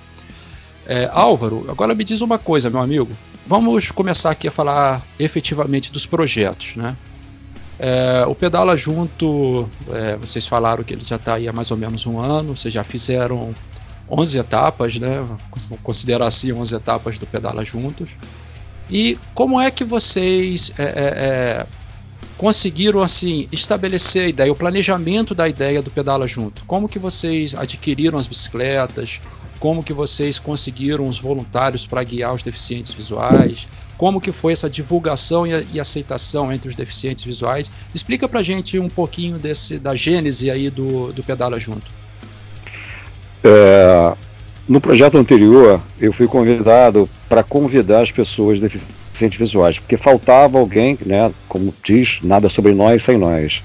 É, 0.87 1.08
Álvaro, 1.12 1.64
agora 1.68 1.94
me 1.94 2.02
diz 2.02 2.20
uma 2.22 2.38
coisa, 2.38 2.68
meu 2.68 2.80
amigo. 2.80 3.11
Vamos 3.46 3.90
começar 3.90 4.30
aqui 4.30 4.48
a 4.48 4.50
falar 4.50 5.00
efetivamente 5.18 5.92
dos 5.92 6.06
projetos, 6.06 6.74
né? 6.74 6.96
É, 7.78 8.24
o 8.26 8.35
Pedala 8.35 8.76
Junto, 8.76 9.68
é, 9.90 10.16
vocês 10.16 10.46
falaram 10.46 10.85
que 10.85 10.94
ele 10.94 11.04
já 11.04 11.16
está 11.16 11.35
aí 11.35 11.48
há 11.48 11.52
mais 11.52 11.70
ou 11.70 11.76
menos 11.76 12.06
um 12.06 12.20
ano, 12.20 12.56
vocês 12.56 12.72
já 12.72 12.85
fizeram 12.85 13.54
11 14.11 14.38
etapas, 14.38 14.96
né? 14.96 15.26
Considerar 15.82 16.26
assim 16.26 16.52
11 16.52 16.74
etapas 16.74 17.18
do 17.18 17.26
Pedala 17.26 17.64
Juntos. 17.64 18.16
E 18.90 19.18
como 19.35 19.61
é 19.61 19.70
que 19.70 19.85
vocês 19.85 20.72
é, 20.78 21.66
conseguiram 22.42 23.00
assim 23.00 23.46
estabelecer 23.52 24.24
a 24.24 24.28
ideia, 24.28 24.52
o 24.52 24.56
planejamento 24.56 25.32
da 25.32 25.48
ideia 25.48 25.80
do 25.80 25.92
pedala 25.92 26.26
junto? 26.26 26.64
Como 26.66 26.88
que 26.88 26.98
vocês 26.98 27.54
adquiriram 27.54 28.18
as 28.18 28.26
bicicletas? 28.26 29.20
Como 29.61 29.80
que 29.80 29.92
vocês 29.92 30.40
conseguiram 30.40 31.06
os 31.06 31.20
voluntários 31.20 31.87
para 31.87 32.02
guiar 32.02 32.35
os 32.35 32.42
deficientes 32.42 32.92
visuais? 32.92 33.68
Como 34.02 34.20
que 34.20 34.32
foi 34.32 34.52
essa 34.52 34.68
divulgação 34.68 35.46
e, 35.46 35.64
e 35.74 35.78
aceitação 35.78 36.52
entre 36.52 36.68
os 36.68 36.74
deficientes 36.74 37.22
visuais? 37.22 37.70
Explica 37.94 38.28
para 38.28 38.42
gente 38.42 38.76
um 38.76 38.88
pouquinho 38.88 39.38
desse 39.38 39.78
da 39.78 39.94
gênese 39.94 40.50
aí 40.50 40.68
do, 40.70 41.12
do 41.12 41.22
pedala 41.22 41.60
junto. 41.60 41.86
É, 43.44 44.12
no 44.68 44.80
projeto 44.80 45.18
anterior, 45.18 45.80
eu 46.00 46.12
fui 46.12 46.26
convidado 46.26 47.08
para 47.28 47.44
convidar 47.44 48.02
as 48.02 48.10
pessoas 48.10 48.58
deficientes 48.58 49.38
visuais, 49.38 49.78
porque 49.78 49.96
faltava 49.96 50.58
alguém, 50.58 50.98
né, 51.06 51.32
como 51.48 51.72
diz, 51.84 52.18
nada 52.24 52.48
sobre 52.48 52.74
nós 52.74 53.04
sem 53.04 53.16
nós. 53.16 53.62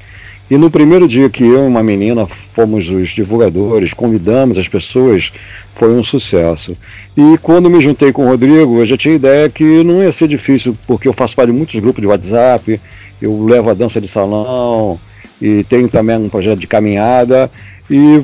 E 0.50 0.58
no 0.58 0.72
primeiro 0.72 1.08
dia 1.08 1.30
que 1.30 1.44
eu 1.44 1.66
e 1.66 1.68
uma 1.68 1.84
menina 1.84 2.26
fomos 2.54 2.90
os 2.90 3.10
divulgadores, 3.10 3.94
convidamos 3.94 4.58
as 4.58 4.68
pessoas, 4.68 5.32
foi 5.76 5.94
um 5.94 6.04
sucesso. 6.04 6.76
E 7.16 7.38
quando 7.40 7.70
me 7.70 7.82
juntei 7.82 8.12
com 8.12 8.24
o 8.24 8.30
Rodrigo, 8.30 8.80
eu 8.80 8.86
já 8.86 8.98
tinha 8.98 9.16
ideia 9.16 9.50
que 9.50 9.84
não 9.84 10.02
ia 10.02 10.14
ser 10.14 10.28
difícil, 10.28 10.76
porque 10.88 11.08
eu 11.08 11.14
faço 11.14 11.36
parte 11.36 11.52
de 11.52 11.58
muitos 11.58 11.80
grupos 11.80 12.02
de 12.02 12.08
WhatsApp, 12.08 12.80
eu 13.22 13.44
levo 13.44 13.70
a 13.70 13.74
dança 13.74 14.00
de 14.00 14.08
salão 14.08 15.00
e 15.42 15.64
tenho 15.66 15.90
também 15.90 16.18
um 16.18 16.30
projeto 16.30 16.60
de 16.60 16.68
caminhada. 16.68 17.52
E 17.90 18.22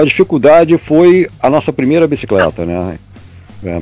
a 0.00 0.04
dificuldade 0.04 0.76
foi 0.78 1.28
a 1.40 1.48
nossa 1.50 1.72
primeira 1.72 2.06
bicicleta, 2.06 2.64
né? 2.64 2.98
É, 3.64 3.80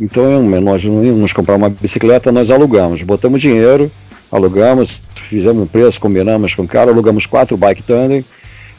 então 0.00 0.42
nós 0.60 0.84
não 0.84 1.04
íamos 1.04 1.32
comprar 1.32 1.56
uma 1.56 1.68
bicicleta, 1.68 2.32
nós 2.32 2.50
alugamos, 2.50 3.02
botamos 3.02 3.40
dinheiro, 3.40 3.90
alugamos, 4.30 5.00
fizemos 5.34 5.62
um 5.62 5.66
preço, 5.66 6.00
combinamos 6.00 6.54
com 6.54 6.62
o 6.62 6.68
cara, 6.68 6.90
alugamos 6.90 7.26
quatro 7.26 7.56
bike 7.56 7.82
tandem 7.82 8.24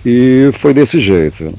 e 0.06 0.50
foi 0.54 0.74
desse 0.74 1.00
jeito. 1.00 1.54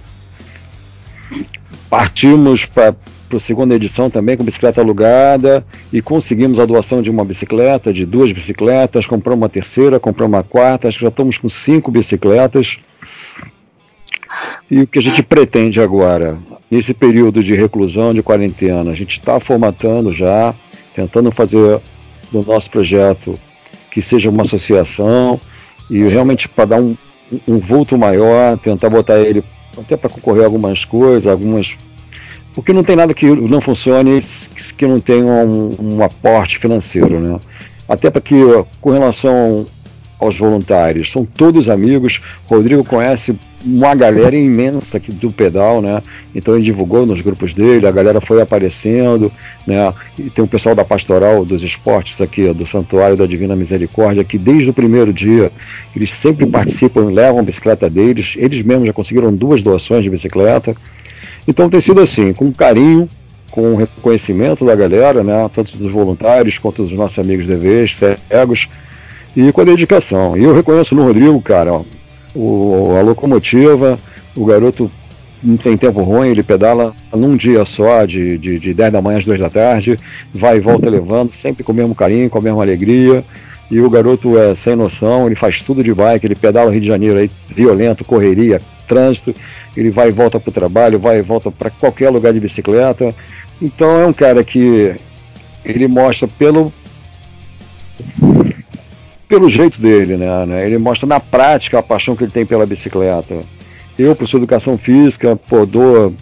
Partimos 1.91 2.65
para 2.65 2.95
a 3.33 3.39
segunda 3.39 3.75
edição 3.75 4.09
também 4.09 4.37
com 4.37 4.45
bicicleta 4.45 4.81
alugada 4.81 5.67
e 5.93 6.01
conseguimos 6.01 6.59
a 6.59 6.65
doação 6.65 7.03
de 7.03 7.11
uma 7.11 7.25
bicicleta, 7.25 7.93
de 7.93 8.07
duas 8.07 8.33
bicicletas, 8.33 9.07
compramos 9.07 9.43
uma 9.43 9.49
terceira, 9.49 10.01
compramos 10.01 10.37
uma 10.37 10.43
quarta, 10.43 10.89
acho 10.89 10.99
que 10.99 11.05
já 11.05 11.11
estamos 11.11 11.37
com 11.37 11.49
cinco 11.49 11.91
bicicletas. 11.91 12.79
E 14.71 14.81
o 14.81 14.87
que 14.87 14.99
a 14.99 15.03
gente 15.03 15.23
pretende 15.23 15.81
agora? 15.81 16.39
Nesse 16.71 16.95
período 16.95 17.43
de 17.43 17.55
reclusão, 17.55 18.15
de 18.15 18.23
quarentena, 18.23 18.91
a 18.91 18.95
gente 18.95 19.19
está 19.19 19.39
formatando 19.39 20.13
já, 20.13 20.55
tentando 20.95 21.31
fazer 21.31 21.81
do 22.33 22.43
nosso 22.43 22.71
projeto 22.71 23.39
que 23.97 24.03
seja 24.03 24.29
uma 24.29 24.43
associação 24.43 25.41
e 25.89 26.03
realmente 26.03 26.47
para 26.47 26.67
dar 26.67 26.83
um, 26.83 26.95
um 27.49 27.57
vulto 27.57 27.97
maior, 27.97 28.59
tentar 28.59 28.91
botar 28.91 29.19
ele 29.21 29.43
até 29.75 29.97
para 29.97 30.11
concorrer 30.11 30.43
a 30.43 30.45
algumas 30.45 30.85
coisas, 30.85 31.27
algumas. 31.27 31.79
Porque 32.55 32.75
não 32.75 32.85
tem 32.85 32.95
nada 32.95 33.15
que 33.15 33.25
não 33.25 33.59
funcione 33.59 34.21
que 34.77 34.87
não 34.87 35.01
tenha 35.01 35.25
um, 35.25 35.75
um 35.81 36.05
aporte 36.05 36.59
financeiro, 36.59 37.19
né? 37.19 37.41
Até 37.89 38.11
para 38.11 38.21
que, 38.21 38.35
com 38.83 38.91
relação 38.91 39.67
aos 40.21 40.37
voluntários, 40.37 41.11
são 41.11 41.25
todos 41.25 41.71
amigos. 41.71 42.21
Rodrigo 42.47 42.85
conhece 42.85 43.35
uma 43.67 43.95
galera 43.95 44.37
imensa 44.37 44.99
aqui 44.99 45.11
do 45.11 45.33
pedal, 45.33 45.83
né? 45.83 46.01
Então 46.35 46.55
ele 46.55 46.63
divulgou 46.63 47.05
nos 47.05 47.21
grupos 47.21 47.53
dele, 47.53 47.87
a 47.87 47.91
galera 47.91 48.21
foi 48.21 48.41
aparecendo, 48.41 49.31
né? 49.67 49.93
E 50.17 50.31
tem 50.31 50.45
o 50.45 50.49
pessoal 50.49 50.75
da 50.75 50.85
Pastoral 50.85 51.45
dos 51.45 51.65
Esportes 51.65 52.21
aqui, 52.21 52.53
do 52.53 52.67
Santuário 52.67 53.17
da 53.17 53.27
Divina 53.27 53.57
Misericórdia, 53.57 54.25
que 54.25 54.39
desde 54.39 54.71
o 54.71 54.73
primeiro 54.73 55.13
dia 55.13 55.51
eles 55.95 56.11
sempre 56.11 56.47
participam, 56.47 57.11
levam 57.11 57.41
a 57.41 57.43
bicicleta 57.43 57.91
deles, 57.91 58.35
eles 58.37 58.63
mesmos 58.63 58.87
já 58.87 58.93
conseguiram 58.93 59.35
duas 59.35 59.63
doações 59.63 60.05
de 60.05 60.11
bicicleta. 60.11 60.75
Então 61.49 61.69
tem 61.69 61.81
sido 61.81 62.01
assim, 62.01 62.33
com 62.33 62.53
carinho, 62.53 63.09
com 63.51 63.73
o 63.73 63.77
reconhecimento 63.77 64.65
da 64.65 64.77
galera, 64.77 65.25
né? 65.25 65.51
Tanto 65.53 65.77
dos 65.77 65.91
voluntários 65.91 66.59
quanto 66.59 66.85
dos 66.85 66.93
nossos 66.93 67.19
amigos 67.19 67.47
DVs, 67.47 67.97
cegos, 67.97 68.69
e 69.35 69.51
com 69.51 69.61
a 69.61 69.65
dedicação. 69.65 70.37
E 70.37 70.45
eu 70.45 70.55
reconheço 70.55 70.95
no 70.95 71.05
Rodrigo, 71.05 71.41
cara, 71.43 71.73
ó, 71.73 71.83
o, 72.37 72.95
a 72.97 73.01
locomotiva, 73.01 73.97
o 74.37 74.45
garoto 74.45 74.91
não 75.43 75.57
tem 75.57 75.77
tempo 75.77 76.03
ruim, 76.03 76.29
ele 76.29 76.43
pedala 76.43 76.95
num 77.13 77.37
dia 77.37 77.65
só, 77.65 78.05
de, 78.05 78.37
de, 78.37 78.59
de 78.59 78.75
10 78.75 78.93
da 78.93 79.01
manhã 79.03 79.19
às 79.19 79.25
2 79.25 79.41
da 79.41 79.49
tarde, 79.49 79.97
vai 80.35 80.57
e 80.57 80.61
volta 80.61 80.91
levando, 80.91 81.33
sempre 81.33 81.65
com 81.65 81.73
o 81.73 81.75
mesmo 81.75 81.95
carinho, 81.95 82.29
com 82.29 82.39
a 82.39 82.43
mesma 82.43 82.63
alegria. 82.63 83.25
E 83.71 83.81
o 83.81 83.91
garoto 83.91 84.39
é 84.39 84.55
sem 84.55 84.77
noção, 84.77 85.27
ele 85.27 85.35
faz 85.35 85.61
tudo 85.61 85.83
de 85.83 85.93
bike, 85.93 86.25
ele 86.25 86.37
pedala 86.37 86.71
Rio 86.71 86.81
de 86.81 86.87
Janeiro 86.87 87.19
aí, 87.19 87.31
violento, 87.49 88.05
correria, 88.05 88.61
trânsito, 88.87 89.35
ele 89.77 89.91
vai 89.91 90.09
e 90.09 90.13
volta 90.13 90.39
para 90.39 90.51
o 90.51 90.53
trabalho, 90.53 91.01
vai 91.01 91.19
e 91.19 91.23
volta 91.23 91.51
para 91.51 91.71
qualquer 91.71 92.11
lugar 92.11 92.33
de 92.33 92.39
bicicleta. 92.39 93.13
Então 93.61 93.99
é 93.99 94.07
um 94.07 94.13
cara 94.13 94.45
que 94.45 94.95
ele 95.65 95.89
mostra 95.89 96.29
pelo 96.29 96.73
pelo 99.29 99.49
jeito 99.49 99.81
dele, 99.81 100.17
né, 100.17 100.65
Ele 100.65 100.79
mostra 100.79 101.07
na 101.07 101.21
prática 101.21 101.79
a 101.79 101.83
paixão 101.83 102.15
que 102.15 102.25
ele 102.25 102.33
tem 102.33 102.47
pela 102.47 102.67
bicicleta. 102.67 103.41
Eu, 103.99 104.15
por 104.15 104.29
sua 104.29 104.39
educação 104.39 104.77
física, 104.77 105.37
pô, 105.37 105.65
dou 105.65 106.15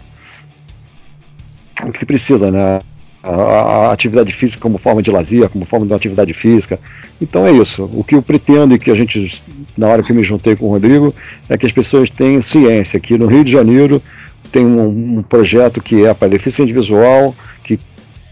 o 1.83 1.91
que 1.91 2.05
precisa, 2.05 2.51
né? 2.51 2.79
A, 3.21 3.91
atividade 3.91 4.31
física 4.31 4.61
como 4.61 4.77
forma 4.77 5.01
de 5.01 5.09
lazer, 5.09 5.49
como 5.49 5.65
forma 5.65 5.85
de 5.85 5.91
uma 5.91 5.97
atividade 5.97 6.31
física. 6.33 6.79
Então 7.19 7.45
é 7.45 7.51
isso. 7.51 7.89
O 7.93 8.03
que 8.03 8.15
eu 8.15 8.21
pretendo 8.21 8.75
e 8.75 8.79
que 8.79 8.91
a 8.91 8.95
gente, 8.95 9.41
na 9.75 9.87
hora 9.87 10.03
que 10.03 10.13
me 10.13 10.23
juntei 10.23 10.55
com 10.55 10.67
o 10.67 10.69
Rodrigo, 10.69 11.13
é 11.49 11.57
que 11.57 11.65
as 11.65 11.71
pessoas 11.71 12.09
tenham 12.09 12.41
ciência 12.41 12.99
que 12.99 13.17
no 13.17 13.25
Rio 13.25 13.43
de 13.43 13.51
Janeiro 13.51 14.01
tem 14.51 14.65
um, 14.65 15.17
um 15.17 15.23
projeto 15.23 15.81
que 15.81 16.05
é 16.05 16.13
para 16.13 16.27
deficiente 16.27 16.71
visual, 16.71 17.35
que, 17.63 17.79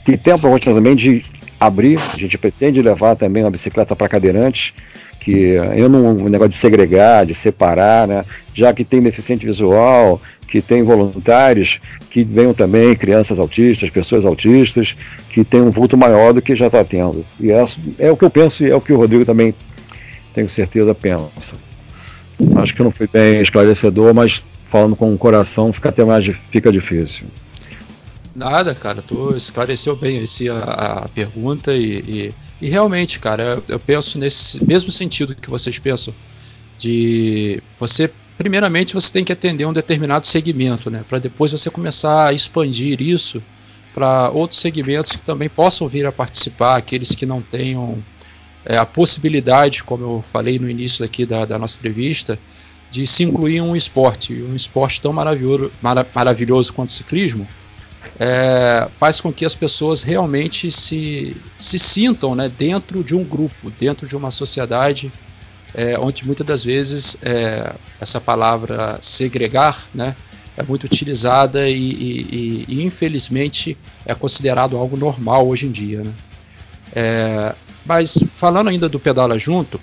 que 0.05 0.15
tem 0.15 0.33
a 0.33 0.37
proposta 0.37 0.71
também 0.71 0.95
de 0.95 1.21
abrir, 1.65 1.99
a 2.13 2.17
gente 2.17 2.37
pretende 2.37 2.81
levar 2.81 3.15
também 3.15 3.43
uma 3.43 3.51
bicicleta 3.51 3.95
para 3.95 4.09
cadeirantes, 4.09 4.73
que 5.19 5.53
eu 5.75 5.87
não 5.87 6.17
um 6.17 6.29
negócio 6.29 6.49
de 6.49 6.57
segregar, 6.57 7.25
de 7.25 7.33
separar, 7.33 8.07
né? 8.07 8.25
Já 8.53 8.73
que 8.73 8.83
tem 8.83 8.99
deficiente 8.99 9.45
visual, 9.45 10.21
que 10.47 10.61
tem 10.61 10.83
voluntários, 10.83 11.79
que 12.09 12.23
venham 12.23 12.53
também 12.53 12.95
crianças 12.95 13.39
autistas, 13.39 13.89
pessoas 13.89 14.25
autistas, 14.25 14.95
que 15.29 15.43
tem 15.43 15.61
um 15.61 15.71
vulto 15.71 15.97
maior 15.97 16.33
do 16.33 16.41
que 16.41 16.55
já 16.55 16.67
está 16.67 16.83
tendo. 16.83 17.25
E 17.39 17.51
é, 17.51 17.65
é 17.97 18.11
o 18.11 18.17
que 18.17 18.25
eu 18.25 18.29
penso 18.29 18.63
e 18.63 18.69
é 18.69 18.75
o 18.75 18.81
que 18.81 18.93
o 18.93 18.97
Rodrigo 18.97 19.25
também, 19.25 19.55
tenho 20.33 20.49
certeza, 20.49 20.93
pensa. 20.93 21.55
Acho 22.55 22.75
que 22.75 22.83
não 22.83 22.91
foi 22.91 23.07
bem 23.07 23.41
esclarecedor, 23.41 24.13
mas 24.13 24.43
falando 24.69 24.95
com 24.95 25.13
o 25.13 25.17
coração 25.17 25.71
fica 25.71 25.89
até 25.89 26.03
mais 26.03 26.29
fica 26.51 26.71
difícil. 26.71 27.27
Nada, 28.35 28.73
cara, 28.73 29.01
tu 29.01 29.35
esclareceu 29.35 29.95
bem 29.95 30.23
esse, 30.23 30.49
a, 30.49 31.03
a 31.03 31.09
pergunta 31.09 31.71
e, 31.75 31.99
e, 31.99 32.33
e, 32.61 32.69
realmente, 32.69 33.19
cara, 33.19 33.43
eu, 33.43 33.63
eu 33.69 33.79
penso 33.79 34.17
nesse 34.17 34.63
mesmo 34.65 34.89
sentido 34.89 35.35
que 35.35 35.49
vocês 35.49 35.77
pensam, 35.77 36.13
de 36.75 37.61
você, 37.79 38.11
primeiramente, 38.35 38.95
você 38.95 39.13
tem 39.13 39.23
que 39.23 39.31
atender 39.31 39.65
um 39.65 39.73
determinado 39.73 40.25
segmento, 40.25 40.89
né, 40.89 41.05
para 41.07 41.19
depois 41.19 41.51
você 41.51 41.69
começar 41.69 42.29
a 42.29 42.33
expandir 42.33 42.99
isso 43.01 43.41
para 43.93 44.31
outros 44.31 44.59
segmentos 44.59 45.11
que 45.11 45.21
também 45.21 45.47
possam 45.47 45.87
vir 45.87 46.07
a 46.07 46.11
participar, 46.11 46.77
aqueles 46.77 47.13
que 47.13 47.27
não 47.27 47.39
tenham 47.39 48.03
é, 48.65 48.77
a 48.77 48.85
possibilidade, 48.85 49.83
como 49.83 50.03
eu 50.03 50.21
falei 50.23 50.57
no 50.57 50.67
início 50.67 51.05
aqui 51.05 51.23
da, 51.23 51.45
da 51.45 51.59
nossa 51.59 51.77
entrevista, 51.77 52.39
de 52.89 53.05
se 53.05 53.23
incluir 53.23 53.61
um 53.61 53.75
esporte, 53.75 54.33
um 54.33 54.55
esporte 54.55 54.99
tão 54.99 55.13
maravilhoso, 55.13 55.71
maravilhoso 56.13 56.73
quanto 56.73 56.89
o 56.89 56.91
ciclismo, 56.91 57.47
é, 58.19 58.87
faz 58.91 59.19
com 59.19 59.31
que 59.31 59.45
as 59.45 59.55
pessoas 59.55 60.01
realmente 60.01 60.71
se, 60.71 61.35
se 61.57 61.79
sintam 61.79 62.35
né, 62.35 62.49
dentro 62.49 63.03
de 63.03 63.15
um 63.15 63.23
grupo, 63.23 63.71
dentro 63.71 64.07
de 64.07 64.15
uma 64.15 64.31
sociedade, 64.31 65.11
é, 65.73 65.97
onde 65.97 66.25
muitas 66.25 66.45
das 66.45 66.63
vezes 66.63 67.17
é, 67.23 67.73
essa 67.99 68.21
palavra 68.21 68.97
segregar 69.01 69.85
né, 69.93 70.15
é 70.55 70.61
muito 70.61 70.83
utilizada 70.83 71.67
e, 71.67 71.75
e, 71.75 72.65
e, 72.67 72.83
infelizmente 72.83 73.75
é 74.05 74.13
considerado 74.13 74.77
algo 74.77 74.95
normal 74.95 75.47
hoje 75.47 75.65
em 75.65 75.71
dia. 75.71 76.03
Né? 76.03 76.13
É, 76.95 77.55
mas 77.85 78.23
falando 78.31 78.69
ainda 78.69 78.87
do 78.87 78.99
Pedala 78.99 79.39
Junto, 79.39 79.81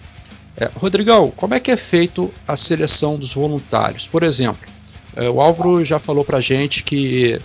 é, 0.57 0.71
Rodrigão, 0.77 1.33
como 1.35 1.55
é 1.55 1.61
que 1.61 1.71
é 1.71 1.77
feito 1.77 2.33
a 2.47 2.57
seleção 2.57 3.17
dos 3.17 3.35
voluntários? 3.35 4.07
Por 4.07 4.23
exemplo, 4.23 4.69
é, 5.17 5.29
o 5.29 5.41
Álvaro 5.41 5.85
já 5.85 5.99
falou 5.99 6.25
para 6.25 6.41
gente 6.41 6.85
que 6.85 7.41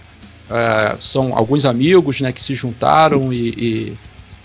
é, 0.50 0.96
são 1.00 1.36
alguns 1.36 1.66
amigos 1.66 2.22
né, 2.22 2.32
que 2.32 2.42
se 2.42 2.56
juntaram 2.56 3.32
e 3.34 3.98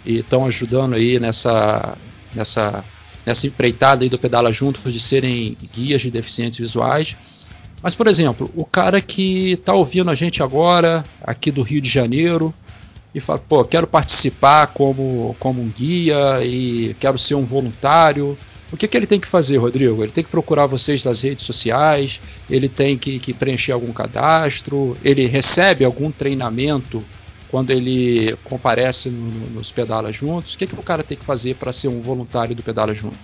estão 0.05 0.47
ajudando 0.47 0.95
aí 0.95 1.21
nessa, 1.21 1.97
nessa, 2.35 2.85
nessa 3.25 3.47
empreitada 3.47 4.05
aí 4.05 4.09
do 4.09 4.19
Pedala 4.19 4.53
Juntos 4.53 4.93
de 4.93 5.01
serem 5.01 5.57
guias 5.73 6.01
de 6.01 6.11
deficientes 6.11 6.59
visuais. 6.59 7.17
Mas, 7.83 7.95
por 7.95 8.07
exemplo, 8.07 8.51
o 8.55 8.65
cara 8.65 9.01
que 9.01 9.53
está 9.53 9.73
ouvindo 9.73 10.11
a 10.11 10.15
gente 10.15 10.43
agora, 10.43 11.05
aqui 11.23 11.51
do 11.51 11.63
Rio 11.63 11.81
de 11.81 11.89
Janeiro, 11.89 12.53
e 13.15 13.21
fala, 13.21 13.39
pô, 13.39 13.65
quero 13.65 13.87
participar 13.87 14.69
como, 14.69 15.35
como 15.39 15.61
um 15.63 15.69
guia 15.69 16.45
e 16.45 16.95
quero 17.01 17.19
ser 17.19 17.35
um 17.35 17.45
voluntário, 17.45 18.39
O 18.73 18.77
que, 18.77 18.87
que 18.87 18.97
ele 18.97 19.07
tem 19.07 19.19
que 19.19 19.27
fazer, 19.27 19.57
Rodrigo? 19.57 20.03
Ele 20.03 20.13
tem 20.13 20.23
que 20.23 20.31
procurar 20.31 20.67
vocês 20.67 21.05
nas 21.05 21.23
redes 21.23 21.45
sociais, 21.45 22.21
ele 22.49 22.69
tem 22.69 22.97
que, 22.97 23.19
que 23.19 23.33
preencher 23.33 23.73
algum 23.73 23.93
cadastro, 23.93 24.97
ele 25.05 25.27
recebe 25.27 25.85
algum 25.85 26.11
treinamento 26.11 27.03
quando 27.51 27.71
ele 27.71 28.37
comparece 28.45 29.11
no, 29.11 29.51
nos 29.51 29.73
Pedala 29.73 30.13
Juntos? 30.13 30.55
O 30.55 30.59
que, 30.59 30.67
que 30.69 30.75
o 30.75 30.83
cara 30.83 31.03
tem 31.03 31.19
que 31.19 31.25
fazer 31.25 31.57
para 31.57 31.73
ser 31.73 31.89
um 31.89 32.01
voluntário 32.01 32.55
do 32.55 32.63
Pedala 32.63 32.95
Junto? 32.95 33.19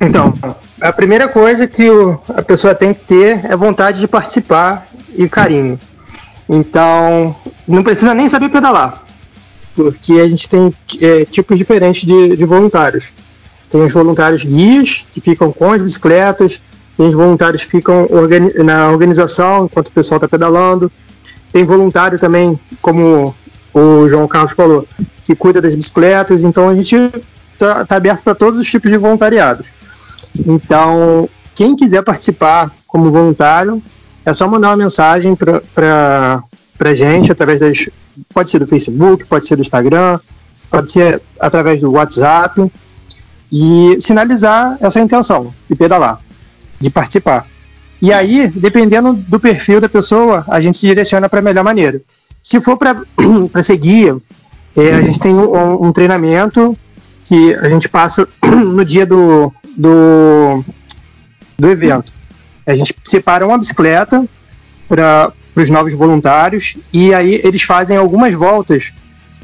Então, 0.00 0.32
a 0.80 0.92
primeira 0.92 1.28
coisa 1.28 1.66
que 1.66 1.88
o, 1.88 2.20
a 2.28 2.42
pessoa 2.42 2.74
tem 2.74 2.92
que 2.94 3.00
ter 3.00 3.44
é 3.44 3.56
vontade 3.56 4.00
de 4.00 4.06
participar 4.06 4.86
e 5.16 5.28
carinho. 5.28 5.78
Então, 6.48 7.34
não 7.66 7.82
precisa 7.82 8.12
nem 8.14 8.28
saber 8.28 8.50
pedalar, 8.50 9.02
porque 9.74 10.14
a 10.14 10.28
gente 10.28 10.48
tem 10.48 10.72
é, 11.00 11.24
tipos 11.24 11.56
diferentes 11.56 12.04
de, 12.04 12.36
de, 12.36 12.44
voluntários. 12.44 13.14
Tem 13.68 13.82
os 13.82 13.92
voluntários 13.92 14.44
guias, 14.44 15.06
que 15.10 15.20
ficam 15.20 15.52
com 15.52 15.72
as 15.72 15.82
bicicletas, 15.82 16.62
tem 16.96 17.08
os 17.08 17.14
voluntários 17.14 17.64
que 17.64 17.70
ficam 17.70 18.06
organi 18.10 18.52
na 18.62 18.90
organização 18.90 19.64
enquanto 19.64 19.88
o 19.88 19.92
pessoal 19.92 20.18
está 20.18 20.28
pedalando. 20.28 20.90
Tem 21.52 21.64
voluntário 21.64 22.18
também, 22.18 22.58
como 22.80 23.34
o 23.72 24.08
João 24.08 24.28
Carlos 24.28 24.52
falou, 24.52 24.86
que 25.24 25.34
cuida 25.34 25.60
das 25.60 25.74
bicicletas. 25.74 26.44
Então, 26.44 26.68
a 26.68 26.74
gente 26.74 26.96
está 27.52 27.84
tá 27.84 27.96
aberto 27.96 28.22
para 28.22 28.34
todos 28.34 28.58
os 28.60 28.70
tipos 28.70 28.90
de 28.90 28.96
voluntariados. 28.96 29.72
Então, 30.46 31.28
quem 31.54 31.74
quiser 31.74 32.02
participar 32.02 32.72
como 32.86 33.10
voluntário, 33.10 33.82
é 34.24 34.32
só 34.32 34.48
mandar 34.48 34.70
uma 34.70 34.76
mensagem 34.76 35.36
para 35.36 36.42
a 36.78 36.94
gente 36.94 37.30
através 37.30 37.60
das. 37.60 37.76
Pode 38.32 38.48
ser 38.48 38.60
do 38.60 38.66
Facebook, 38.66 39.24
pode 39.24 39.46
ser 39.46 39.56
do 39.56 39.62
Instagram, 39.62 40.20
pode 40.70 40.92
ser 40.92 41.20
através 41.40 41.80
do 41.80 41.90
WhatsApp 41.90 42.62
e 43.56 44.00
sinalizar 44.00 44.76
essa 44.80 44.98
intenção 44.98 45.54
de 45.70 45.76
pedalar, 45.76 46.18
de 46.80 46.90
participar. 46.90 47.46
E 48.02 48.12
aí, 48.12 48.48
dependendo 48.48 49.12
do 49.12 49.38
perfil 49.38 49.80
da 49.80 49.88
pessoa, 49.88 50.44
a 50.48 50.60
gente 50.60 50.80
direciona 50.80 51.28
para 51.28 51.38
a 51.38 51.42
melhor 51.42 51.62
maneira. 51.62 52.02
Se 52.42 52.60
for 52.60 52.76
para 52.76 53.00
seguir, 53.62 54.16
é, 54.76 54.94
a 54.94 55.02
gente 55.02 55.20
tem 55.20 55.32
um, 55.32 55.86
um, 55.86 55.92
treinamento 55.92 56.76
que 57.22 57.54
a 57.54 57.68
gente 57.68 57.88
passa 57.88 58.28
no 58.44 58.84
dia 58.84 59.06
do, 59.06 59.52
do, 59.76 60.64
do 61.56 61.70
evento. 61.70 62.12
A 62.66 62.74
gente 62.74 62.92
separa 63.04 63.46
uma 63.46 63.56
bicicleta 63.56 64.26
para 64.88 65.32
os 65.54 65.70
novos 65.70 65.94
voluntários 65.94 66.76
e 66.92 67.14
aí 67.14 67.40
eles 67.44 67.62
fazem 67.62 67.96
algumas 67.96 68.34
voltas 68.34 68.92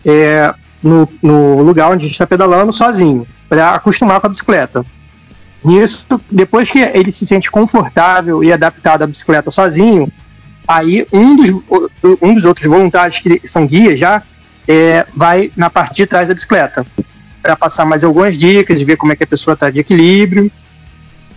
é, 0.04 0.52
no, 0.82 1.08
no 1.22 1.62
lugar 1.62 1.90
onde 1.90 2.04
a 2.04 2.06
gente 2.06 2.12
está 2.12 2.26
pedalando 2.26 2.72
sozinho, 2.72 3.26
para 3.48 3.74
acostumar 3.74 4.20
com 4.20 4.26
a 4.26 4.30
bicicleta. 4.30 4.84
Nisso, 5.62 6.06
depois 6.30 6.70
que 6.70 6.78
ele 6.78 7.12
se 7.12 7.26
sente 7.26 7.50
confortável 7.50 8.42
e 8.42 8.52
adaptado 8.52 9.02
à 9.02 9.06
bicicleta 9.06 9.50
sozinho, 9.50 10.10
aí 10.66 11.06
um 11.12 11.36
dos, 11.36 11.50
um 12.22 12.32
dos 12.32 12.44
outros 12.44 12.66
voluntários 12.66 13.18
que 13.18 13.46
são 13.46 13.66
guias 13.66 13.98
já 13.98 14.22
é, 14.66 15.06
vai 15.14 15.50
na 15.56 15.68
parte 15.68 15.96
de 15.96 16.06
trás 16.06 16.28
da 16.28 16.34
bicicleta 16.34 16.86
para 17.42 17.56
passar 17.56 17.84
mais 17.84 18.04
algumas 18.04 18.38
dicas, 18.38 18.80
ver 18.80 18.96
como 18.96 19.12
é 19.12 19.16
que 19.16 19.24
a 19.24 19.26
pessoa 19.26 19.54
está 19.54 19.70
de 19.70 19.80
equilíbrio. 19.80 20.50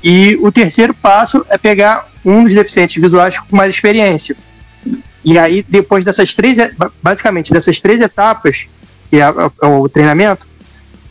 E 0.03 0.37
o 0.41 0.51
terceiro 0.51 0.93
passo 0.93 1.45
é 1.49 1.57
pegar 1.57 2.09
um 2.25 2.43
dos 2.43 2.53
deficientes 2.53 3.01
visuais 3.01 3.39
com 3.39 3.55
mais 3.55 3.73
experiência. 3.73 4.35
E 5.23 5.39
aí, 5.39 5.65
depois 5.67 6.03
dessas 6.03 6.33
três, 6.33 6.57
basicamente 7.01 7.53
dessas 7.53 7.79
três 7.79 8.01
etapas, 8.01 8.67
que 9.10 9.18
é, 9.18 9.24
é 9.24 9.66
o 9.68 9.88
treinamento, 9.88 10.47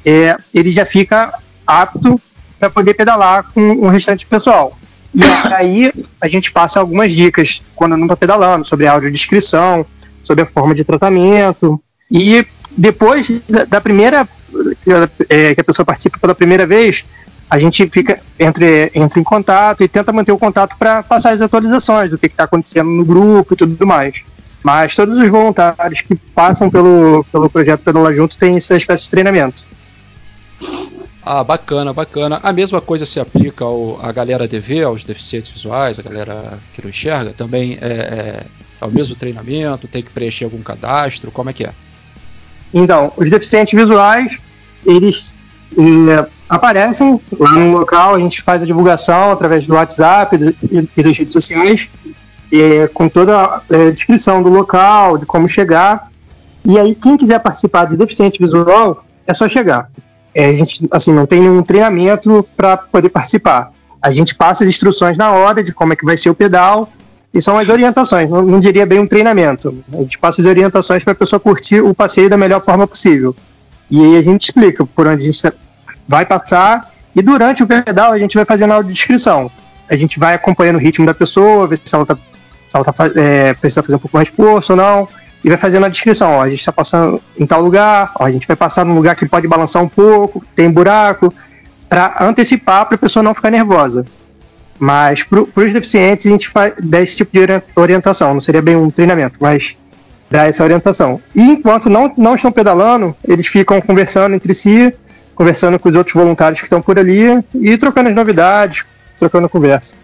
é, 0.05 0.37
ele 0.53 0.71
já 0.71 0.85
fica 0.85 1.33
apto 1.67 2.21
para 2.59 2.71
poder 2.71 2.95
pedalar 2.95 3.45
com 3.53 3.73
o 3.79 3.89
restante 3.89 4.27
pessoal. 4.27 4.77
E 5.15 5.23
aí 5.53 5.93
a 6.21 6.29
gente 6.29 6.51
passa 6.53 6.81
algumas 6.81 7.13
dicas 7.13 7.63
quando 7.75 7.97
não 7.97 8.05
está 8.05 8.17
pedalando, 8.17 8.65
sobre 8.67 8.87
a 8.87 8.93
audiodescrição, 8.93 9.85
sobre 10.25 10.45
a 10.45 10.47
forma 10.47 10.75
de 10.75 10.85
tratamento. 10.85 11.81
E 12.11 12.47
depois 12.77 13.43
da 13.69 13.81
primeira 13.81 14.27
é, 15.29 15.55
que 15.55 15.61
a 15.61 15.65
pessoa 15.65 15.85
participa 15.85 16.19
pela 16.19 16.35
primeira 16.35 16.67
vez, 16.67 17.05
a 17.49 17.59
gente 17.59 17.87
fica 17.91 18.19
entre, 18.39 18.91
entra 18.95 19.21
em 19.21 19.23
contato 19.23 19.85
e 19.85 19.89
tenta 19.89 20.13
manter 20.13 20.33
o 20.33 20.39
contato 20.39 20.77
para 20.79 21.03
passar 21.03 21.31
as 21.31 21.41
atualizações 21.41 22.11
do 22.11 22.17
que 22.17 22.27
está 22.27 22.45
acontecendo 22.45 22.89
no 22.89 23.05
grupo 23.05 23.53
e 23.53 23.57
tudo 23.57 23.87
mais. 23.87 24.25
Mas 24.63 24.95
todos 24.95 25.17
os 25.17 25.29
voluntários 25.29 26.03
que 26.03 26.15
passam 26.15 26.71
pelo, 26.71 27.25
pelo 27.33 27.51
projeto 27.51 27.83
Pedala 27.83 28.13
Junto 28.13 28.39
têm 28.39 28.57
essa 28.57 28.77
espécie 28.77 29.05
de 29.05 29.11
treinamento. 29.11 29.65
Ah, 31.25 31.45
bacana, 31.45 31.93
bacana. 31.93 32.41
A 32.43 32.53
mesma 32.53 32.81
coisa 32.81 33.05
se 33.05 33.21
aplica 33.21 33.65
ao, 33.65 33.99
à 34.05 34.11
galera 34.13 34.47
DV, 34.47 34.83
aos 34.83 35.05
deficientes 35.05 35.51
visuais, 35.51 35.99
a 35.99 36.03
galera 36.03 36.59
que 36.73 36.83
não 36.83 36.91
enxerga, 36.91 37.33
também 37.33 37.79
é, 37.81 37.87
é, 37.87 38.47
é 38.81 38.85
o 38.85 38.91
mesmo 38.91 39.15
treinamento, 39.15 39.87
tem 39.87 40.03
que 40.03 40.11
preencher 40.11 40.45
algum 40.45 40.61
cadastro, 40.63 41.31
como 41.31 41.51
é 41.51 41.53
que 41.53 41.65
é? 41.65 41.73
Então, 42.75 43.13
os 43.17 43.31
deficientes 43.31 43.73
visuais, 43.73 44.41
eles 44.85 45.37
é, 45.79 46.27
aparecem 46.49 47.21
lá 47.39 47.53
no 47.53 47.73
local, 47.73 48.15
a 48.15 48.19
gente 48.19 48.43
faz 48.43 48.63
a 48.63 48.67
divulgação 48.67 49.31
através 49.31 49.67
do 49.67 49.75
WhatsApp 49.75 50.37
e, 50.37 50.89
e 50.97 51.03
das 51.03 51.17
redes 51.17 51.33
sociais, 51.33 51.89
é, 52.53 52.89
com 52.89 53.09
toda 53.09 53.37
a 53.37 53.63
é, 53.71 53.91
descrição 53.91 54.43
do 54.43 54.49
local, 54.49 55.19
de 55.19 55.27
como 55.27 55.49
chegar. 55.49 56.11
E 56.65 56.79
aí, 56.79 56.95
quem 56.95 57.17
quiser 57.17 57.39
participar 57.41 57.87
de 57.87 57.97
deficiente 57.97 58.39
visual, 58.39 59.05
é 59.27 59.33
só 59.33 59.49
chegar. 59.49 59.91
É, 60.35 60.47
a 60.47 60.53
gente 60.53 60.89
assim, 60.93 61.13
não 61.13 61.27
tem 61.27 61.41
nenhum 61.41 61.63
treinamento 61.63 62.47
para 62.57 62.77
poder 62.77 63.09
participar. 63.09 63.73
A 64.01 64.11
gente 64.11 64.35
passa 64.35 64.65
as 64.65 64.71
instruções 64.71 65.17
na 65.17 65.31
hora 65.31 65.63
de 65.63 65.73
como 65.73 65.93
é 65.93 65.97
que 65.97 66.05
vai 66.05 66.17
ser 66.17 66.31
o 66.31 66.35
pedal, 66.35 66.89
e 67.35 67.41
são 67.41 67.59
as 67.59 67.69
orientações, 67.71 68.29
não, 68.29 68.43
não 68.43 68.59
diria 68.59 68.85
bem 68.85 68.99
um 68.99 69.07
treinamento. 69.07 69.83
A 69.93 70.03
gente 70.03 70.19
passa 70.19 70.41
as 70.41 70.47
orientações 70.47 71.03
para 71.03 71.15
a 71.15 71.17
pessoa 71.17 71.41
curtir 71.41 71.81
o 71.81 71.95
passeio 71.95 72.29
da 72.29 72.37
melhor 72.37 72.63
forma 72.63 72.87
possível. 72.87 73.35
E 73.91 74.05
aí 74.05 74.17
a 74.17 74.23
gente 74.23 74.43
explica 74.43 74.85
por 74.85 75.07
onde 75.07 75.23
a 75.23 75.27
gente 75.27 75.53
vai 76.07 76.27
passar 76.27 76.91
e 77.15 77.23
durante 77.23 77.63
o 77.63 77.67
pedal 77.67 78.13
a 78.13 78.19
gente 78.19 78.35
vai 78.35 78.45
fazendo 78.45 78.73
a 78.73 78.77
audiodescrição. 78.77 79.51
A 79.89 79.97
gente 79.97 80.19
vai 80.19 80.35
acompanhando 80.35 80.77
o 80.77 80.79
ritmo 80.79 81.07
da 81.07 81.15
pessoa, 81.15 81.67
ver 81.67 81.79
se 81.83 81.95
ela, 81.95 82.05
tá, 82.05 82.17
se 82.17 82.21
ela 82.77 82.85
tá, 82.85 83.11
é, 83.17 83.55
precisa 83.55 83.83
fazer 83.83 83.97
um 83.97 83.99
pouco 83.99 84.17
mais 84.17 84.29
de 84.29 84.37
força 84.37 84.73
ou 84.73 84.77
não, 84.77 85.09
e 85.45 85.49
vai 85.49 85.59
fazendo 85.59 85.87
a 85.87 85.89
descrição. 85.89 86.33
Ó, 86.33 86.43
a 86.43 86.49
gente 86.49 86.61
está 86.61 86.73
passando 86.73 87.21
em 87.39 87.47
tal 87.47 87.61
lugar, 87.61 88.13
ó, 88.19 88.25
a 88.25 88.31
gente 88.31 88.47
vai 88.47 88.57
passar 88.57 88.85
num 88.85 88.95
lugar 88.95 89.17
que 89.17 89.27
pode 89.27 89.49
balançar 89.49 89.83
um 89.83 89.89
pouco, 89.89 90.45
tem 90.55 90.71
buraco, 90.71 91.33
para 91.89 92.17
antecipar 92.21 92.87
para 92.87 92.95
a 92.95 92.99
pessoa 92.99 93.23
não 93.23 93.35
ficar 93.35 93.51
nervosa. 93.51 94.05
Mas 94.79 95.23
para 95.23 95.41
os 95.41 95.73
deficientes 95.73 96.27
a 96.27 96.31
gente 96.31 96.49
faz, 96.49 96.75
dá 96.83 97.01
esse 97.01 97.19
tipo 97.19 97.33
de 97.33 97.63
orientação, 97.77 98.33
não 98.33 98.41
seria 98.41 98.63
bem 98.63 98.75
um 98.75 98.91
treinamento, 98.91 99.39
mas 99.41 99.77
dá 100.31 100.47
essa 100.47 100.65
orientação. 100.65 101.21
E 101.35 101.43
enquanto 101.43 101.91
não, 101.91 102.13
não 102.17 102.35
estão 102.35 102.51
pedalando, 102.51 103.15
eles 103.23 103.47
ficam 103.47 103.81
conversando 103.81 104.35
entre 104.35 104.55
si, 104.55 104.93
conversando 105.35 105.79
com 105.79 105.89
os 105.89 105.95
outros 105.95 106.15
voluntários 106.15 106.61
que 106.61 106.67
estão 106.67 106.81
por 106.81 106.99
ali 106.99 107.45
e 107.55 107.77
trocando 107.77 108.09
as 108.09 108.15
novidades, 108.15 108.87
trocando 109.19 109.49
conversa. 109.49 109.97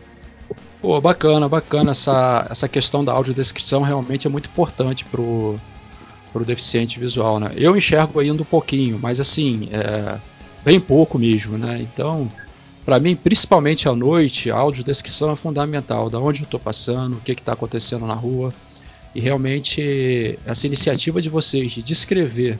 Pô, 0.80 1.00
bacana, 1.00 1.48
bacana. 1.48 1.90
Essa, 1.90 2.46
essa 2.48 2.68
questão 2.68 3.04
da 3.04 3.12
audiodescrição 3.12 3.82
realmente 3.82 4.26
é 4.26 4.30
muito 4.30 4.48
importante 4.48 5.04
pro, 5.04 5.58
pro 6.32 6.44
deficiente 6.44 7.00
visual, 7.00 7.40
né? 7.40 7.52
Eu 7.56 7.76
enxergo 7.76 8.20
ainda 8.20 8.42
um 8.42 8.46
pouquinho, 8.46 8.98
mas 9.00 9.18
assim, 9.18 9.68
é, 9.72 10.20
bem 10.64 10.78
pouco 10.78 11.18
mesmo, 11.18 11.58
né? 11.58 11.80
Então, 11.80 12.30
para 12.84 13.00
mim, 13.00 13.16
principalmente 13.16 13.88
à 13.88 13.94
noite, 13.94 14.52
a 14.52 14.56
audiodescrição 14.56 15.32
é 15.32 15.36
fundamental. 15.36 16.08
Da 16.08 16.20
onde 16.20 16.42
eu 16.42 16.44
estou 16.44 16.60
passando, 16.60 17.16
o 17.16 17.20
que 17.20 17.32
está 17.32 17.54
acontecendo 17.54 18.06
na 18.06 18.14
rua. 18.14 18.54
E 19.14 19.20
realmente, 19.20 20.38
essa 20.46 20.66
iniciativa 20.66 21.20
de 21.20 21.28
vocês 21.28 21.72
de 21.72 21.82
descrever 21.82 22.58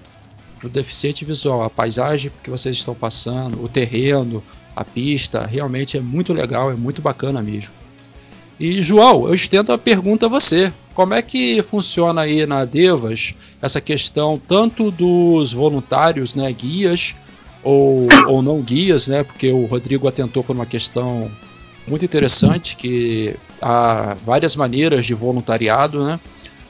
para 0.58 0.66
o 0.66 0.70
deficiente 0.70 1.24
visual 1.24 1.62
a 1.62 1.70
paisagem 1.70 2.32
que 2.42 2.50
vocês 2.50 2.76
estão 2.76 2.96
passando, 2.96 3.62
o 3.62 3.68
terreno, 3.68 4.42
a 4.74 4.84
pista, 4.84 5.46
realmente 5.46 5.96
é 5.96 6.00
muito 6.00 6.32
legal, 6.32 6.72
é 6.72 6.74
muito 6.74 7.00
bacana 7.00 7.40
mesmo. 7.40 7.72
E 8.58 8.82
João, 8.82 9.28
eu 9.28 9.34
estendo 9.34 9.72
a 9.72 9.78
pergunta 9.78 10.26
a 10.26 10.28
você. 10.28 10.72
Como 10.92 11.14
é 11.14 11.22
que 11.22 11.62
funciona 11.62 12.22
aí 12.22 12.44
na 12.44 12.64
Devas 12.64 13.34
essa 13.62 13.80
questão 13.80 14.36
tanto 14.36 14.90
dos 14.90 15.52
voluntários, 15.52 16.34
né, 16.34 16.52
guias, 16.52 17.14
ou, 17.62 18.08
ou 18.26 18.42
não 18.42 18.60
guias, 18.60 19.06
né? 19.06 19.22
Porque 19.22 19.52
o 19.52 19.66
Rodrigo 19.66 20.08
atentou 20.08 20.42
por 20.42 20.56
uma 20.56 20.66
questão 20.66 21.30
muito 21.86 22.04
interessante 22.04 22.76
que 22.76 23.36
há 23.62 24.16
várias 24.24 24.56
maneiras 24.56 25.06
de 25.06 25.14
voluntariado, 25.14 26.04
né? 26.04 26.18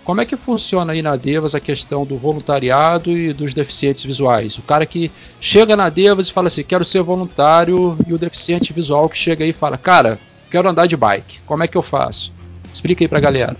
Como 0.04 0.20
é 0.22 0.24
que 0.24 0.36
funciona 0.36 0.92
aí 0.92 1.02
na 1.02 1.16
Devas 1.16 1.54
a 1.54 1.60
questão 1.60 2.06
do 2.06 2.16
voluntariado 2.16 3.16
e 3.16 3.32
dos 3.32 3.52
deficientes 3.52 4.04
visuais? 4.04 4.56
O 4.56 4.62
cara 4.62 4.86
que 4.86 5.10
chega 5.38 5.76
na 5.76 5.90
Devas 5.90 6.28
e 6.28 6.32
fala 6.32 6.46
assim, 6.46 6.62
quero 6.62 6.84
ser 6.84 7.02
voluntário, 7.02 7.98
e 8.06 8.14
o 8.14 8.18
deficiente 8.18 8.72
visual 8.72 9.08
que 9.08 9.18
chega 9.18 9.44
aí 9.44 9.50
e 9.50 9.52
fala, 9.52 9.76
cara, 9.76 10.18
quero 10.50 10.68
andar 10.68 10.86
de 10.86 10.96
bike, 10.96 11.40
como 11.46 11.62
é 11.62 11.68
que 11.68 11.76
eu 11.76 11.82
faço? 11.82 12.34
Explica 12.72 13.04
aí 13.04 13.08
pra 13.08 13.20
galera. 13.20 13.56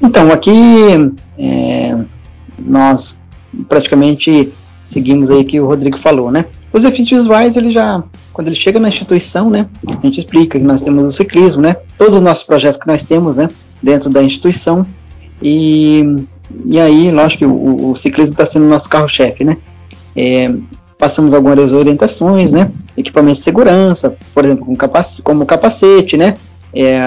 Então, 0.00 0.30
aqui 0.30 0.52
é, 1.38 1.96
nós 2.58 3.16
praticamente 3.68 4.52
seguimos 4.84 5.30
aí 5.30 5.44
que 5.44 5.60
o 5.60 5.66
Rodrigo 5.66 5.96
falou, 5.98 6.30
né? 6.30 6.46
Os 6.72 6.82
deficientes 6.82 7.18
visuais, 7.18 7.56
ele 7.56 7.70
já, 7.70 8.02
quando 8.32 8.48
ele 8.48 8.56
chega 8.56 8.78
na 8.78 8.88
instituição, 8.88 9.48
né, 9.48 9.66
a 9.86 10.00
gente 10.06 10.18
explica 10.18 10.58
que 10.58 10.64
nós 10.64 10.82
temos 10.82 11.08
o 11.08 11.10
ciclismo, 11.10 11.62
né, 11.62 11.76
todos 11.96 12.16
os 12.16 12.20
nossos 12.20 12.44
projetos 12.44 12.78
que 12.78 12.86
nós 12.86 13.02
temos, 13.02 13.36
né, 13.36 13.48
dentro 13.82 14.10
da 14.10 14.22
instituição, 14.22 14.84
e, 15.40 16.04
e 16.66 16.78
aí, 16.78 17.10
lógico 17.10 17.38
que 17.38 17.46
o, 17.46 17.92
o 17.92 17.96
ciclismo 17.96 18.34
está 18.34 18.44
sendo 18.44 18.66
nosso 18.66 18.90
carro-chefe, 18.90 19.42
né, 19.42 19.56
é, 20.14 20.52
passamos 20.98 21.34
algumas 21.34 21.72
orientações, 21.72 22.52
né, 22.52 22.70
equipamentos 22.96 23.38
de 23.38 23.44
segurança, 23.44 24.16
por 24.34 24.44
exemplo, 24.44 24.66
com 24.66 24.74
capac 24.74 25.22
como 25.22 25.44
capacete, 25.44 26.16
né, 26.16 26.34
é, 26.74 27.00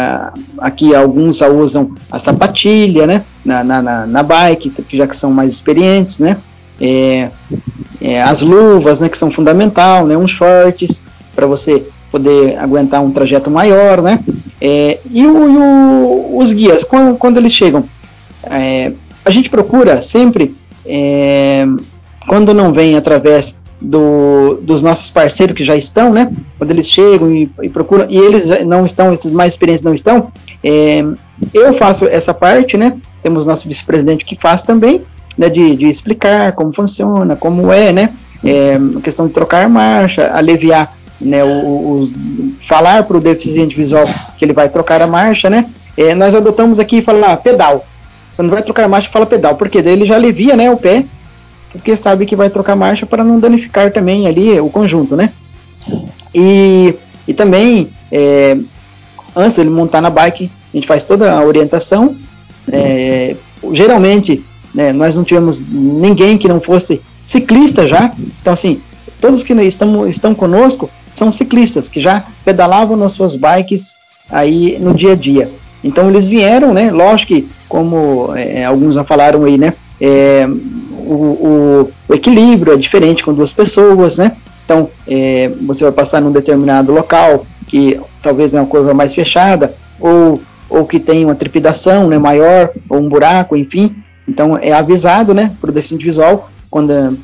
aqui 0.59 0.95
alguns 0.95 1.37
já 1.37 1.47
usam 1.47 1.91
a 2.11 2.19
sapatilha, 2.19 3.07
né, 3.07 3.23
na, 3.43 3.63
na, 3.63 4.05
na, 4.05 4.23
bike, 4.23 4.71
já 4.93 5.07
que 5.07 5.15
são 5.15 5.31
mais 5.31 5.49
experientes, 5.49 6.19
né, 6.19 6.37
é, 6.79 7.29
é, 8.01 8.21
as 8.21 8.41
luvas, 8.41 8.99
né, 8.99 9.09
que 9.09 9.17
são 9.17 9.31
fundamental, 9.31 10.05
né, 10.05 10.15
uns 10.15 10.31
shorts 10.31 11.03
para 11.35 11.47
você 11.47 11.83
poder 12.11 12.57
aguentar 12.57 13.01
um 13.01 13.11
trajeto 13.11 13.49
maior, 13.49 14.01
né, 14.01 14.19
é, 14.61 14.99
e, 15.09 15.25
o, 15.25 15.35
o, 15.35 16.39
os 16.39 16.53
guias, 16.53 16.83
quando, 16.83 17.17
quando 17.17 17.37
eles 17.37 17.53
chegam, 17.53 17.85
é, 18.43 18.93
a 19.25 19.29
gente 19.29 19.49
procura 19.49 20.01
sempre, 20.01 20.55
é, 20.85 21.65
quando 22.27 22.53
não 22.53 22.71
vem 22.71 22.95
através 22.95 23.59
do, 23.81 24.59
dos 24.61 24.83
nossos 24.83 25.09
parceiros 25.09 25.55
que 25.55 25.63
já 25.63 25.75
estão, 25.75 26.11
né? 26.11 26.31
Quando 26.57 26.71
eles 26.71 26.89
chegam 26.89 27.33
e, 27.33 27.49
e 27.61 27.69
procuram, 27.69 28.07
e 28.09 28.17
eles 28.17 28.65
não 28.65 28.85
estão, 28.85 29.13
esses 29.13 29.33
mais 29.33 29.53
experientes 29.53 29.83
não 29.83 29.93
estão, 29.93 30.31
é, 30.63 31.03
eu 31.53 31.73
faço 31.73 32.05
essa 32.05 32.33
parte, 32.33 32.77
né? 32.77 32.97
Temos 33.23 33.45
nosso 33.45 33.67
vice-presidente 33.67 34.25
que 34.25 34.37
faz 34.39 34.63
também, 34.63 35.03
né? 35.37 35.49
De, 35.49 35.75
de, 35.75 35.87
explicar 35.87 36.51
como 36.53 36.73
funciona, 36.73 37.35
como 37.35 37.71
é, 37.71 37.93
né? 37.93 38.09
É, 38.43 38.77
a 38.97 39.01
questão 39.01 39.27
de 39.27 39.33
trocar 39.33 39.69
marcha, 39.69 40.31
aliviar, 40.33 40.95
né? 41.19 41.43
Os, 41.43 42.13
falar 42.67 43.03
para 43.03 43.17
o 43.17 43.21
deficiente 43.21 43.75
visual 43.75 44.05
que 44.37 44.43
ele 44.43 44.53
vai 44.53 44.67
trocar 44.67 45.01
a 45.01 45.07
marcha, 45.07 45.49
né? 45.49 45.65
É, 45.97 46.13
nós 46.15 46.35
adotamos 46.35 46.79
aqui 46.79 47.01
falar 47.01 47.37
pedal. 47.37 47.85
Quando 48.35 48.49
vai 48.49 48.61
trocar 48.61 48.85
a 48.85 48.87
marcha, 48.89 49.09
fala 49.09 49.25
pedal, 49.25 49.55
porque 49.55 49.81
daí 49.81 49.93
ele 49.93 50.05
já 50.05 50.15
alivia, 50.15 50.55
né? 50.55 50.69
O 50.69 50.77
pé 50.77 51.05
porque 51.71 51.95
sabe 51.95 52.25
que 52.25 52.35
vai 52.35 52.49
trocar 52.49 52.75
marcha 52.75 53.05
para 53.05 53.23
não 53.23 53.39
danificar 53.39 53.91
também 53.91 54.27
ali 54.27 54.59
o 54.59 54.69
conjunto, 54.69 55.15
né? 55.15 55.31
E, 56.33 56.93
e 57.27 57.33
também, 57.33 57.89
é, 58.11 58.57
antes 59.35 59.57
ele 59.57 59.69
montar 59.69 60.01
na 60.01 60.09
bike, 60.09 60.51
a 60.73 60.77
gente 60.77 60.87
faz 60.87 61.03
toda 61.03 61.31
a 61.31 61.43
orientação. 61.43 62.15
É, 62.71 63.35
geralmente, 63.71 64.43
né, 64.73 64.91
nós 64.91 65.15
não 65.15 65.23
tivemos 65.23 65.63
ninguém 65.67 66.37
que 66.37 66.47
não 66.47 66.59
fosse 66.59 67.01
ciclista 67.21 67.87
já. 67.87 68.11
Então, 68.41 68.53
assim, 68.53 68.81
todos 69.21 69.43
que 69.43 69.53
estão, 69.53 70.07
estão 70.07 70.33
conosco 70.33 70.89
são 71.11 71.31
ciclistas, 71.31 71.89
que 71.89 71.99
já 71.99 72.23
pedalavam 72.45 72.95
nas 72.95 73.13
suas 73.13 73.35
bikes 73.35 73.95
aí 74.29 74.77
no 74.79 74.93
dia 74.93 75.13
a 75.13 75.15
dia. 75.15 75.51
Então, 75.83 76.09
eles 76.09 76.27
vieram, 76.27 76.73
né? 76.73 76.91
Lógico 76.91 77.33
que, 77.33 77.47
como 77.67 78.33
é, 78.35 78.65
alguns 78.65 78.95
já 78.95 79.03
falaram 79.03 79.45
aí, 79.45 79.57
né? 79.57 79.73
É, 80.01 80.47
o, 80.91 81.89
o, 82.07 82.13
equilíbrio 82.13 82.73
é 82.73 82.77
diferente 82.77 83.23
com 83.23 83.33
duas 83.33 83.51
pessoas, 83.51 84.17
né? 84.17 84.35
Então, 84.65 84.89
é, 85.07 85.49
você 85.61 85.83
vai 85.83 85.91
passar 85.91 86.21
num 86.21 86.31
determinado 86.31 86.91
local 86.91 87.45
que 87.65 87.99
talvez 88.21 88.53
é 88.53 88.59
uma 88.59 88.67
curva 88.67 88.93
mais 88.93 89.13
fechada, 89.13 89.73
ou, 89.99 90.39
ou 90.69 90.85
que 90.85 90.99
tem 90.99 91.25
uma 91.25 91.35
trepidação 91.35 92.07
né, 92.07 92.17
maior, 92.17 92.71
ou 92.87 92.99
um 92.99 93.09
buraco, 93.09 93.55
enfim. 93.55 93.95
Então, 94.27 94.57
é 94.61 94.71
avisado 94.71 95.33
né, 95.33 95.51
para 95.59 95.71
o 95.71 95.73
deficiente 95.73 96.05
visual 96.05 96.49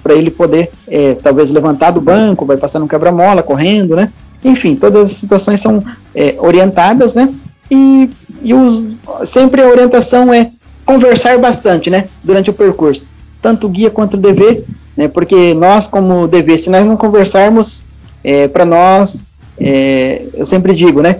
para 0.01 0.15
ele 0.15 0.31
poder, 0.31 0.71
é, 0.87 1.13
talvez, 1.15 1.51
levantar 1.51 1.91
do 1.91 2.01
banco, 2.01 2.45
vai 2.45 2.57
passar 2.57 2.79
num 2.79 2.87
quebra-mola, 2.87 3.43
correndo, 3.43 3.95
né? 3.95 4.11
Enfim, 4.43 4.75
todas 4.75 5.11
as 5.11 5.17
situações 5.17 5.61
são 5.61 5.83
é, 6.15 6.35
orientadas, 6.39 7.13
né? 7.13 7.31
E, 7.69 8.09
e 8.41 8.53
os, 8.53 8.95
sempre 9.25 9.61
a 9.61 9.67
orientação 9.67 10.33
é 10.33 10.49
conversar 10.85 11.37
bastante, 11.39 11.89
né? 11.89 12.05
Durante 12.23 12.49
o 12.49 12.53
percurso 12.53 13.07
tanto 13.45 13.67
o 13.67 13.69
guia 13.69 13.91
quanto 13.91 14.15
o 14.15 14.17
DV, 14.17 14.63
né, 14.97 15.07
porque 15.07 15.53
nós, 15.53 15.85
como 15.85 16.27
DV, 16.27 16.57
se 16.57 16.71
nós 16.71 16.83
não 16.83 16.97
conversarmos, 16.97 17.83
é, 18.23 18.47
para 18.47 18.65
nós, 18.65 19.27
é, 19.59 20.23
eu 20.33 20.43
sempre 20.47 20.73
digo, 20.73 20.99
né, 20.99 21.19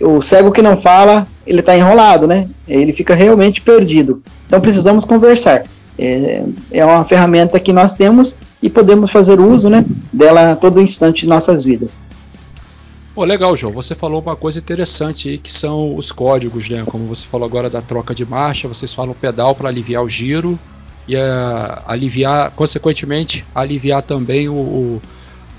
o 0.00 0.22
cego 0.22 0.50
que 0.50 0.62
não 0.62 0.80
fala, 0.80 1.26
ele 1.46 1.60
está 1.60 1.76
enrolado, 1.76 2.26
né, 2.26 2.48
ele 2.66 2.94
fica 2.94 3.14
realmente 3.14 3.60
perdido. 3.60 4.22
Então 4.46 4.58
precisamos 4.58 5.04
conversar. 5.04 5.64
É, 5.98 6.44
é 6.72 6.82
uma 6.82 7.04
ferramenta 7.04 7.60
que 7.60 7.74
nós 7.74 7.92
temos 7.92 8.34
e 8.62 8.70
podemos 8.70 9.10
fazer 9.10 9.38
uso 9.38 9.68
né, 9.68 9.84
dela 10.10 10.52
a 10.52 10.56
todo 10.56 10.80
instante 10.80 11.22
de 11.22 11.28
nossas 11.28 11.66
vidas. 11.66 12.00
Pô, 13.14 13.24
legal, 13.24 13.56
João. 13.56 13.72
Você 13.72 13.94
falou 13.94 14.22
uma 14.22 14.36
coisa 14.36 14.58
interessante 14.58 15.28
aí 15.28 15.38
que 15.38 15.52
são 15.52 15.96
os 15.96 16.12
códigos, 16.12 16.68
né? 16.68 16.84
Como 16.86 17.06
você 17.06 17.26
falou 17.26 17.46
agora 17.46 17.68
da 17.68 17.82
troca 17.82 18.14
de 18.14 18.24
marcha, 18.24 18.68
vocês 18.68 18.92
falam 18.92 19.14
pedal 19.14 19.54
para 19.54 19.68
aliviar 19.68 20.02
o 20.02 20.08
giro, 20.08 20.58
e 21.10 21.16
uh, 21.16 21.82
aliviar, 21.86 22.52
consequentemente, 22.52 23.44
aliviar 23.52 24.02
também 24.02 24.48
o, 24.48 24.54
o, 24.54 25.02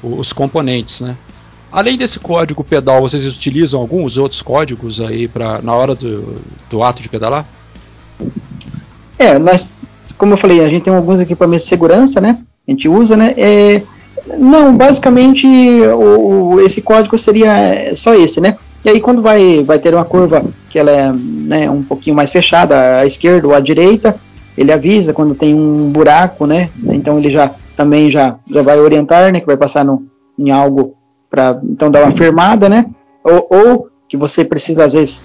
os 0.02 0.32
componentes, 0.32 1.02
né? 1.02 1.18
Além 1.70 1.98
desse 1.98 2.20
código 2.20 2.64
pedal, 2.64 3.02
vocês 3.02 3.26
utilizam 3.26 3.80
alguns 3.80 4.18
outros 4.18 4.42
códigos 4.42 5.00
aí 5.00 5.28
para 5.28 5.62
na 5.62 5.74
hora 5.74 5.96
do, 5.96 6.42
do 6.70 6.84
ato 6.84 7.02
de 7.02 7.10
pedalar? 7.10 7.46
É, 9.18 9.38
nós, 9.38 9.70
como 10.18 10.34
eu 10.34 10.38
falei, 10.38 10.64
a 10.64 10.70
gente 10.70 10.84
tem 10.84 10.94
alguns 10.94 11.20
equipamentos 11.22 11.64
de 11.64 11.70
segurança, 11.70 12.20
né? 12.20 12.40
A 12.68 12.72
gente 12.72 12.88
usa, 12.90 13.16
né? 13.16 13.34
É, 13.38 13.82
não, 14.38 14.76
basicamente 14.76 15.48
o, 15.48 16.60
esse 16.62 16.82
código 16.82 17.18
seria 17.18 17.94
só 17.96 18.14
esse, 18.14 18.40
né? 18.40 18.58
E 18.84 18.90
aí 18.90 19.00
quando 19.00 19.22
vai, 19.22 19.64
vai 19.64 19.80
ter 19.80 19.94
uma 19.94 20.06
curva 20.06 20.44
que 20.70 20.80
ela 20.80 20.92
é 20.92 21.12
né, 21.14 21.70
um 21.70 21.84
pouquinho 21.84 22.16
mais 22.16 22.32
fechada, 22.32 22.98
à 22.98 23.06
esquerda 23.06 23.48
ou 23.48 23.54
à 23.54 23.60
direita, 23.60 24.16
ele 24.58 24.72
avisa 24.72 25.14
quando 25.14 25.36
tem 25.36 25.54
um 25.54 25.90
buraco, 25.90 26.46
né? 26.46 26.70
Então 26.86 27.18
ele 27.18 27.32
já 27.32 27.52
também 27.76 28.12
já, 28.12 28.36
já 28.50 28.62
vai 28.62 28.80
orientar, 28.80 29.32
né? 29.32 29.40
Que 29.40 29.46
vai 29.46 29.58
passar 29.58 29.86
no, 29.86 30.06
em 30.38 30.52
algo 30.52 30.96
para 31.30 31.60
então 31.64 31.90
dar 31.90 32.04
uma 32.04 32.16
firmada, 32.16 32.68
né? 32.68 32.86
Ou, 33.24 33.48
ou, 33.50 33.88
que 34.08 34.18
você 34.18 34.44
precisa 34.44 34.86
às 34.86 34.94
vezes 34.94 35.24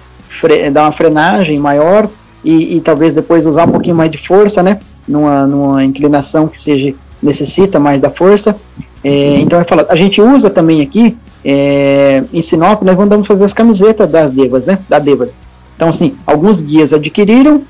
dar 0.73 0.83
uma 0.83 0.93
frenagem 0.93 1.59
maior 1.59 2.09
e, 2.45 2.77
e, 2.77 2.81
talvez 2.81 3.13
depois 3.13 3.47
usar 3.47 3.67
um 3.67 3.73
pouquinho 3.73 3.97
mais 3.97 4.11
de 4.11 4.19
força, 4.19 4.63
né? 4.63 4.79
Numa, 5.09 5.47
numa 5.47 5.85
inclinação 5.85 6.47
que 6.47 6.61
seja 6.61 6.95
necessita 7.27 7.79
mais 7.79 8.01
da 8.01 8.11
força. 8.11 8.57
É, 9.05 9.39
então, 9.39 9.63
falar, 9.65 9.87
a 9.89 9.97
gente 9.97 10.21
usa 10.21 10.49
também 10.49 10.81
aqui 10.81 11.17
é, 11.45 12.25
em 12.33 12.43
Sinop, 12.43 12.83
nós 12.83 12.97
vamos 12.97 13.27
fazer 13.27 13.45
as 13.45 13.53
camisetas 13.53 14.11
das 14.11 14.31
Devas, 14.31 14.67
né? 14.67 14.79
Da 14.89 14.99
Devas. 14.99 15.35
Então, 15.77 15.89
assim, 15.89 16.17
alguns 16.27 16.61
guias 16.61 16.93
adquiriram 16.93 17.63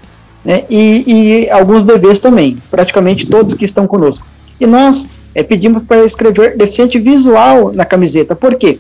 né, 0.45 0.65
e, 0.71 1.45
e, 1.45 1.51
alguns 1.51 1.83
DVs 1.83 2.21
também, 2.21 2.57
praticamente 2.71 3.27
todos 3.27 3.53
que 3.53 3.65
estão 3.65 3.87
conosco. 3.87 4.25
E 4.61 4.67
nós 4.67 5.09
é, 5.35 5.43
pedimos 5.43 5.83
para 5.83 6.05
escrever 6.05 6.57
deficiente 6.57 6.99
visual 6.99 7.73
na 7.75 7.85
camiseta, 7.85 8.37
por 8.37 8.55
quê? 8.55 8.79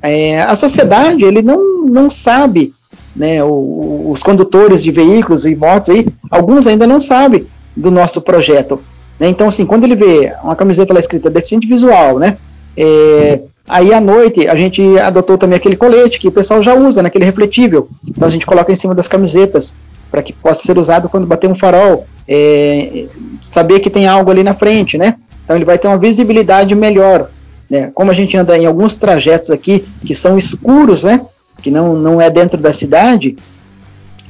É, 0.00 0.40
a 0.40 0.54
sociedade 0.54 1.24
ele 1.24 1.42
não, 1.42 1.86
não 1.86 2.08
sabe, 2.08 2.72
né, 3.16 3.42
o, 3.42 4.10
os 4.12 4.22
condutores 4.22 4.82
de 4.82 4.92
veículos 4.92 5.44
e 5.44 5.56
motos 5.56 5.90
aí, 5.90 6.06
alguns 6.30 6.68
ainda 6.68 6.86
não 6.86 7.00
sabem 7.00 7.46
do 7.76 7.90
nosso 7.90 8.20
projeto. 8.20 8.80
Né? 9.18 9.28
Então, 9.28 9.48
assim, 9.48 9.66
quando 9.66 9.84
ele 9.84 9.96
vê 9.96 10.32
uma 10.42 10.56
camiseta 10.56 10.92
lá 10.92 11.00
escrita 11.00 11.30
deficiente 11.30 11.66
visual, 11.66 12.18
né, 12.18 12.36
é, 12.76 13.40
Aí 13.68 13.92
à 13.92 14.00
noite 14.00 14.48
a 14.48 14.56
gente 14.56 14.98
adotou 14.98 15.36
também 15.36 15.56
aquele 15.56 15.76
colete 15.76 16.18
que 16.18 16.28
o 16.28 16.32
pessoal 16.32 16.62
já 16.62 16.74
usa, 16.74 17.02
naquele 17.02 17.24
né, 17.24 17.30
refletível. 17.30 17.88
Então 18.08 18.26
a 18.26 18.30
gente 18.30 18.46
coloca 18.46 18.72
em 18.72 18.74
cima 18.74 18.94
das 18.94 19.06
camisetas 19.06 19.76
para 20.10 20.22
que 20.22 20.32
possa 20.32 20.64
ser 20.64 20.78
usado 20.78 21.08
quando 21.08 21.26
bater 21.26 21.50
um 21.50 21.54
farol, 21.54 22.06
é, 22.26 23.04
saber 23.42 23.80
que 23.80 23.90
tem 23.90 24.06
algo 24.06 24.30
ali 24.30 24.42
na 24.42 24.54
frente, 24.54 24.96
né? 24.96 25.16
Então 25.44 25.54
ele 25.54 25.66
vai 25.66 25.78
ter 25.78 25.86
uma 25.86 25.98
visibilidade 25.98 26.74
melhor. 26.74 27.28
Né? 27.68 27.90
Como 27.92 28.10
a 28.10 28.14
gente 28.14 28.34
anda 28.38 28.56
em 28.56 28.64
alguns 28.64 28.94
trajetos 28.94 29.50
aqui 29.50 29.84
que 30.00 30.14
são 30.14 30.38
escuros, 30.38 31.04
né? 31.04 31.20
Que 31.60 31.70
não, 31.70 31.94
não 31.94 32.20
é 32.22 32.30
dentro 32.30 32.56
da 32.56 32.72
cidade, 32.72 33.36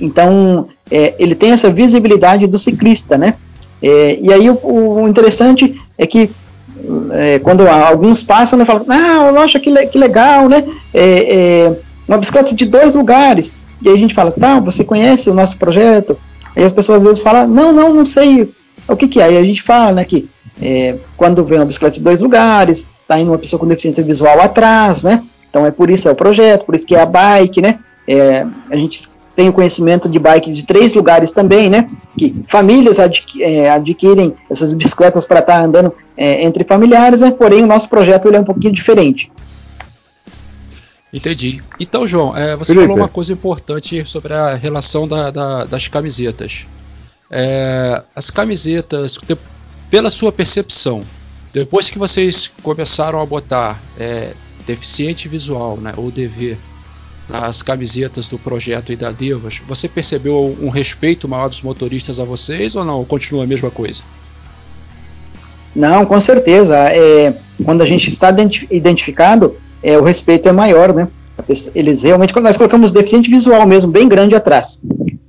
então 0.00 0.66
é, 0.90 1.14
ele 1.18 1.36
tem 1.36 1.52
essa 1.52 1.70
visibilidade 1.70 2.46
do 2.48 2.58
ciclista, 2.58 3.16
né? 3.16 3.34
É, 3.82 4.18
e 4.20 4.32
aí 4.32 4.50
o, 4.50 4.58
o, 4.62 5.08
interessante 5.08 5.80
é 5.96 6.06
que 6.06 6.30
é, 7.12 7.38
quando 7.38 7.66
alguns 7.66 8.22
passam, 8.22 8.58
né, 8.58 8.64
falam, 8.64 8.84
ah, 8.88 9.32
nossa, 9.32 9.58
que, 9.58 9.70
le 9.70 9.86
que 9.86 9.98
legal, 9.98 10.48
né? 10.48 10.64
É, 10.92 11.64
é, 11.64 11.76
uma 12.06 12.18
bicicleta 12.18 12.54
de 12.54 12.66
dois 12.66 12.94
lugares. 12.94 13.54
E 13.82 13.88
aí 13.88 13.94
a 13.94 13.98
gente 13.98 14.14
fala, 14.14 14.32
tá, 14.32 14.58
você 14.58 14.84
conhece 14.84 15.30
o 15.30 15.34
nosso 15.34 15.56
projeto? 15.56 16.18
Aí 16.56 16.64
as 16.64 16.72
pessoas 16.72 16.98
às 16.98 17.04
vezes 17.04 17.22
falam, 17.22 17.46
não, 17.46 17.72
não, 17.72 17.94
não 17.94 18.04
sei 18.04 18.52
o 18.88 18.96
que, 18.96 19.06
que 19.06 19.20
é. 19.20 19.24
Aí 19.24 19.36
a 19.36 19.44
gente 19.44 19.62
fala 19.62 19.92
né, 19.92 20.04
que 20.04 20.28
é, 20.60 20.96
quando 21.16 21.44
vem 21.44 21.58
uma 21.58 21.66
bicicleta 21.66 21.96
de 21.96 22.02
dois 22.02 22.20
lugares, 22.20 22.86
tá 23.06 23.18
indo 23.18 23.30
uma 23.30 23.38
pessoa 23.38 23.60
com 23.60 23.66
deficiência 23.66 24.02
visual 24.02 24.40
atrás, 24.40 25.04
né? 25.04 25.22
Então 25.48 25.64
é 25.64 25.70
por 25.70 25.88
isso 25.88 26.08
é 26.08 26.12
o 26.12 26.16
projeto, 26.16 26.64
por 26.64 26.74
isso 26.74 26.86
que 26.86 26.94
é 26.94 27.00
a 27.00 27.06
bike, 27.06 27.62
né? 27.62 27.78
É, 28.06 28.44
a 28.70 28.76
gente 28.76 29.08
tenho 29.38 29.52
conhecimento 29.52 30.08
de 30.08 30.18
bike 30.18 30.52
de 30.52 30.64
três 30.64 30.96
lugares 30.96 31.30
também, 31.30 31.70
né? 31.70 31.88
Que 32.18 32.44
famílias 32.48 32.98
adqu 32.98 33.40
é, 33.40 33.70
adquirem 33.70 34.34
essas 34.50 34.72
bicicletas 34.72 35.24
para 35.24 35.38
estar 35.38 35.60
tá 35.60 35.64
andando 35.64 35.94
é, 36.16 36.42
entre 36.44 36.64
familiares, 36.64 37.20
né? 37.20 37.30
porém 37.30 37.62
o 37.62 37.66
nosso 37.66 37.88
projeto 37.88 38.26
ele 38.26 38.36
é 38.36 38.40
um 38.40 38.44
pouquinho 38.44 38.74
diferente. 38.74 39.30
Entendi. 41.12 41.62
Então, 41.78 42.04
João, 42.04 42.36
é, 42.36 42.56
você 42.56 42.72
Felipe. 42.74 42.88
falou 42.88 43.00
uma 43.00 43.08
coisa 43.08 43.32
importante 43.32 44.04
sobre 44.04 44.34
a 44.34 44.56
relação 44.56 45.06
da, 45.06 45.30
da, 45.30 45.64
das 45.66 45.86
camisetas. 45.86 46.66
É, 47.30 48.02
as 48.16 48.30
camisetas, 48.30 49.20
pela 49.88 50.10
sua 50.10 50.32
percepção, 50.32 51.04
depois 51.52 51.88
que 51.88 51.98
vocês 51.98 52.50
começaram 52.60 53.20
a 53.20 53.24
botar 53.24 53.80
é, 53.96 54.32
deficiente 54.66 55.28
visual, 55.28 55.76
né, 55.76 55.94
ou 55.96 56.10
DV, 56.10 56.58
nas 57.28 57.62
camisetas 57.62 58.28
do 58.28 58.38
projeto 58.38 58.92
e 58.92 58.96
da 58.96 59.10
Devas, 59.10 59.62
você 59.66 59.88
percebeu 59.88 60.56
um 60.60 60.68
respeito 60.68 61.28
maior 61.28 61.48
dos 61.48 61.62
motoristas 61.62 62.18
a 62.18 62.24
vocês 62.24 62.74
ou 62.74 62.84
não? 62.84 63.04
Continua 63.04 63.44
a 63.44 63.46
mesma 63.46 63.70
coisa? 63.70 64.02
Não, 65.74 66.06
com 66.06 66.18
certeza. 66.18 66.76
É, 66.76 67.34
quando 67.64 67.82
a 67.82 67.86
gente 67.86 68.08
está 68.08 68.34
identificado, 68.70 69.56
é, 69.82 69.98
o 69.98 70.02
respeito 70.02 70.48
é 70.48 70.52
maior, 70.52 70.94
né? 70.94 71.08
Eles 71.74 72.02
realmente, 72.02 72.34
nós 72.40 72.56
colocamos 72.56 72.90
deficiente 72.90 73.30
visual 73.30 73.64
mesmo, 73.66 73.90
bem 73.90 74.08
grande 74.08 74.34
atrás, 74.34 74.80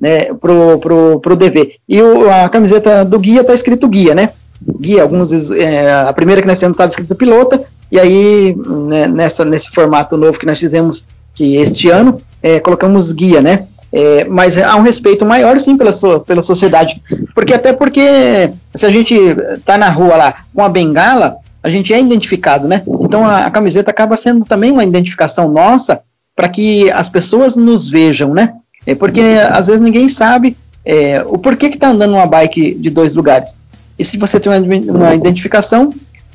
né, 0.02 0.34
pro, 0.34 0.80
pro, 0.80 1.20
pro 1.20 1.36
DV. 1.36 1.76
E 1.88 2.02
o, 2.02 2.30
a 2.32 2.50
camiseta 2.50 3.06
do 3.06 3.20
guia 3.20 3.42
está 3.42 3.54
escrito 3.54 3.88
guia, 3.88 4.16
né? 4.16 4.32
Guia, 4.80 5.04
alguns, 5.04 5.52
é, 5.52 5.92
a 5.92 6.12
primeira 6.12 6.42
que 6.42 6.48
nós 6.48 6.60
temos 6.60 6.76
estava 6.76 6.90
escrito 6.90 7.14
pilota, 7.14 7.64
e 7.92 8.00
aí 8.00 8.56
né, 8.56 9.08
nessa, 9.08 9.46
nesse 9.46 9.70
formato 9.70 10.18
novo 10.18 10.40
que 10.40 10.46
nós 10.46 10.60
fizemos 10.60 11.06
que 11.40 11.56
este 11.56 11.90
ano, 11.90 12.18
é, 12.44 12.60
colocamos 12.60 13.14
guia, 13.14 13.42
né? 13.42 13.66
É, 13.94 14.26
mas 14.26 14.58
há 14.58 14.76
um 14.76 14.82
respeito 14.82 15.26
maior, 15.26 15.58
sim, 15.58 15.78
pela, 15.78 15.94
so, 15.94 16.20
pela 16.20 16.42
sociedade. 16.42 17.02
Porque 17.34 17.54
até 17.54 17.72
porque 17.72 18.52
se 18.76 18.86
a 18.86 18.90
gente 18.90 19.16
está 19.56 19.78
na 19.78 19.90
rua 19.90 20.18
lá 20.18 20.36
com 20.54 20.62
a 20.62 20.68
bengala, 20.68 21.38
a 21.64 21.70
gente 21.70 21.94
é 21.94 22.00
identificado, 22.00 22.68
né? 22.68 22.84
Então 23.00 23.26
a, 23.26 23.46
a 23.46 23.52
camiseta 23.52 23.90
acaba 23.90 24.18
sendo 24.18 24.44
também 24.44 24.70
uma 24.70 24.84
identificação 24.84 25.50
nossa 25.50 26.02
para 26.36 26.50
que 26.50 26.92
as 26.92 27.08
pessoas 27.08 27.56
nos 27.56 27.88
vejam, 27.88 28.34
né? 28.34 28.56
É 28.86 28.94
porque 28.94 29.22
às 29.50 29.68
vezes 29.68 29.80
ninguém 29.80 30.10
sabe 30.10 30.58
é, 30.84 31.24
o 31.26 31.38
porquê 31.38 31.70
que 31.70 31.76
está 31.76 31.88
andando 31.88 32.16
uma 32.16 32.26
bike 32.26 32.74
de 32.74 32.90
dois 32.90 33.16
lugares. 33.16 33.56
E 33.98 34.04
se 34.04 34.18
você 34.18 34.42
tem 34.42 34.52
uma, 34.52 34.94
uma 34.94 35.16
identificação, 35.16 35.94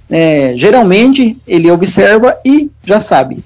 é, 0.09 0.55
geralmente 0.57 1.37
ele 1.47 1.71
observa 1.71 2.39
e 2.43 2.71
já 2.87 3.01
sabe. 3.01 3.45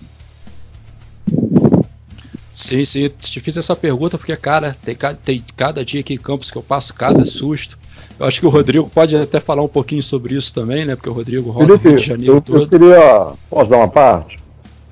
Sim, 2.58 2.84
sim, 2.84 3.08
te 3.20 3.38
fiz 3.38 3.56
essa 3.56 3.76
pergunta 3.76 4.18
porque, 4.18 4.34
cara, 4.34 4.74
tem, 4.84 4.96
tem 5.24 5.44
cada 5.56 5.84
dia 5.84 6.00
aqui 6.00 6.14
em 6.14 6.18
Campos 6.18 6.50
que 6.50 6.58
eu 6.58 6.62
passo 6.62 6.92
cada 6.92 7.24
susto. 7.24 7.78
Eu 8.18 8.26
acho 8.26 8.40
que 8.40 8.46
o 8.46 8.48
Rodrigo 8.48 8.90
pode 8.92 9.14
até 9.14 9.38
falar 9.38 9.62
um 9.62 9.68
pouquinho 9.68 10.02
sobre 10.02 10.34
isso 10.34 10.52
também, 10.52 10.84
né? 10.84 10.96
Porque 10.96 11.08
o 11.08 11.12
Rodrigo 11.12 11.52
roda 11.52 11.78
Felipe, 11.78 11.88
Rio 11.90 11.96
de 11.96 12.04
Janeiro 12.04 12.34
eu, 12.34 12.40
todo. 12.40 12.62
Eu 12.62 12.68
queria. 12.68 13.28
Posso 13.48 13.70
dar 13.70 13.76
uma 13.76 13.86
parte? 13.86 14.38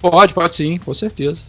Pode, 0.01 0.33
pode 0.33 0.55
sim, 0.55 0.77
com 0.77 0.95
certeza. 0.95 1.43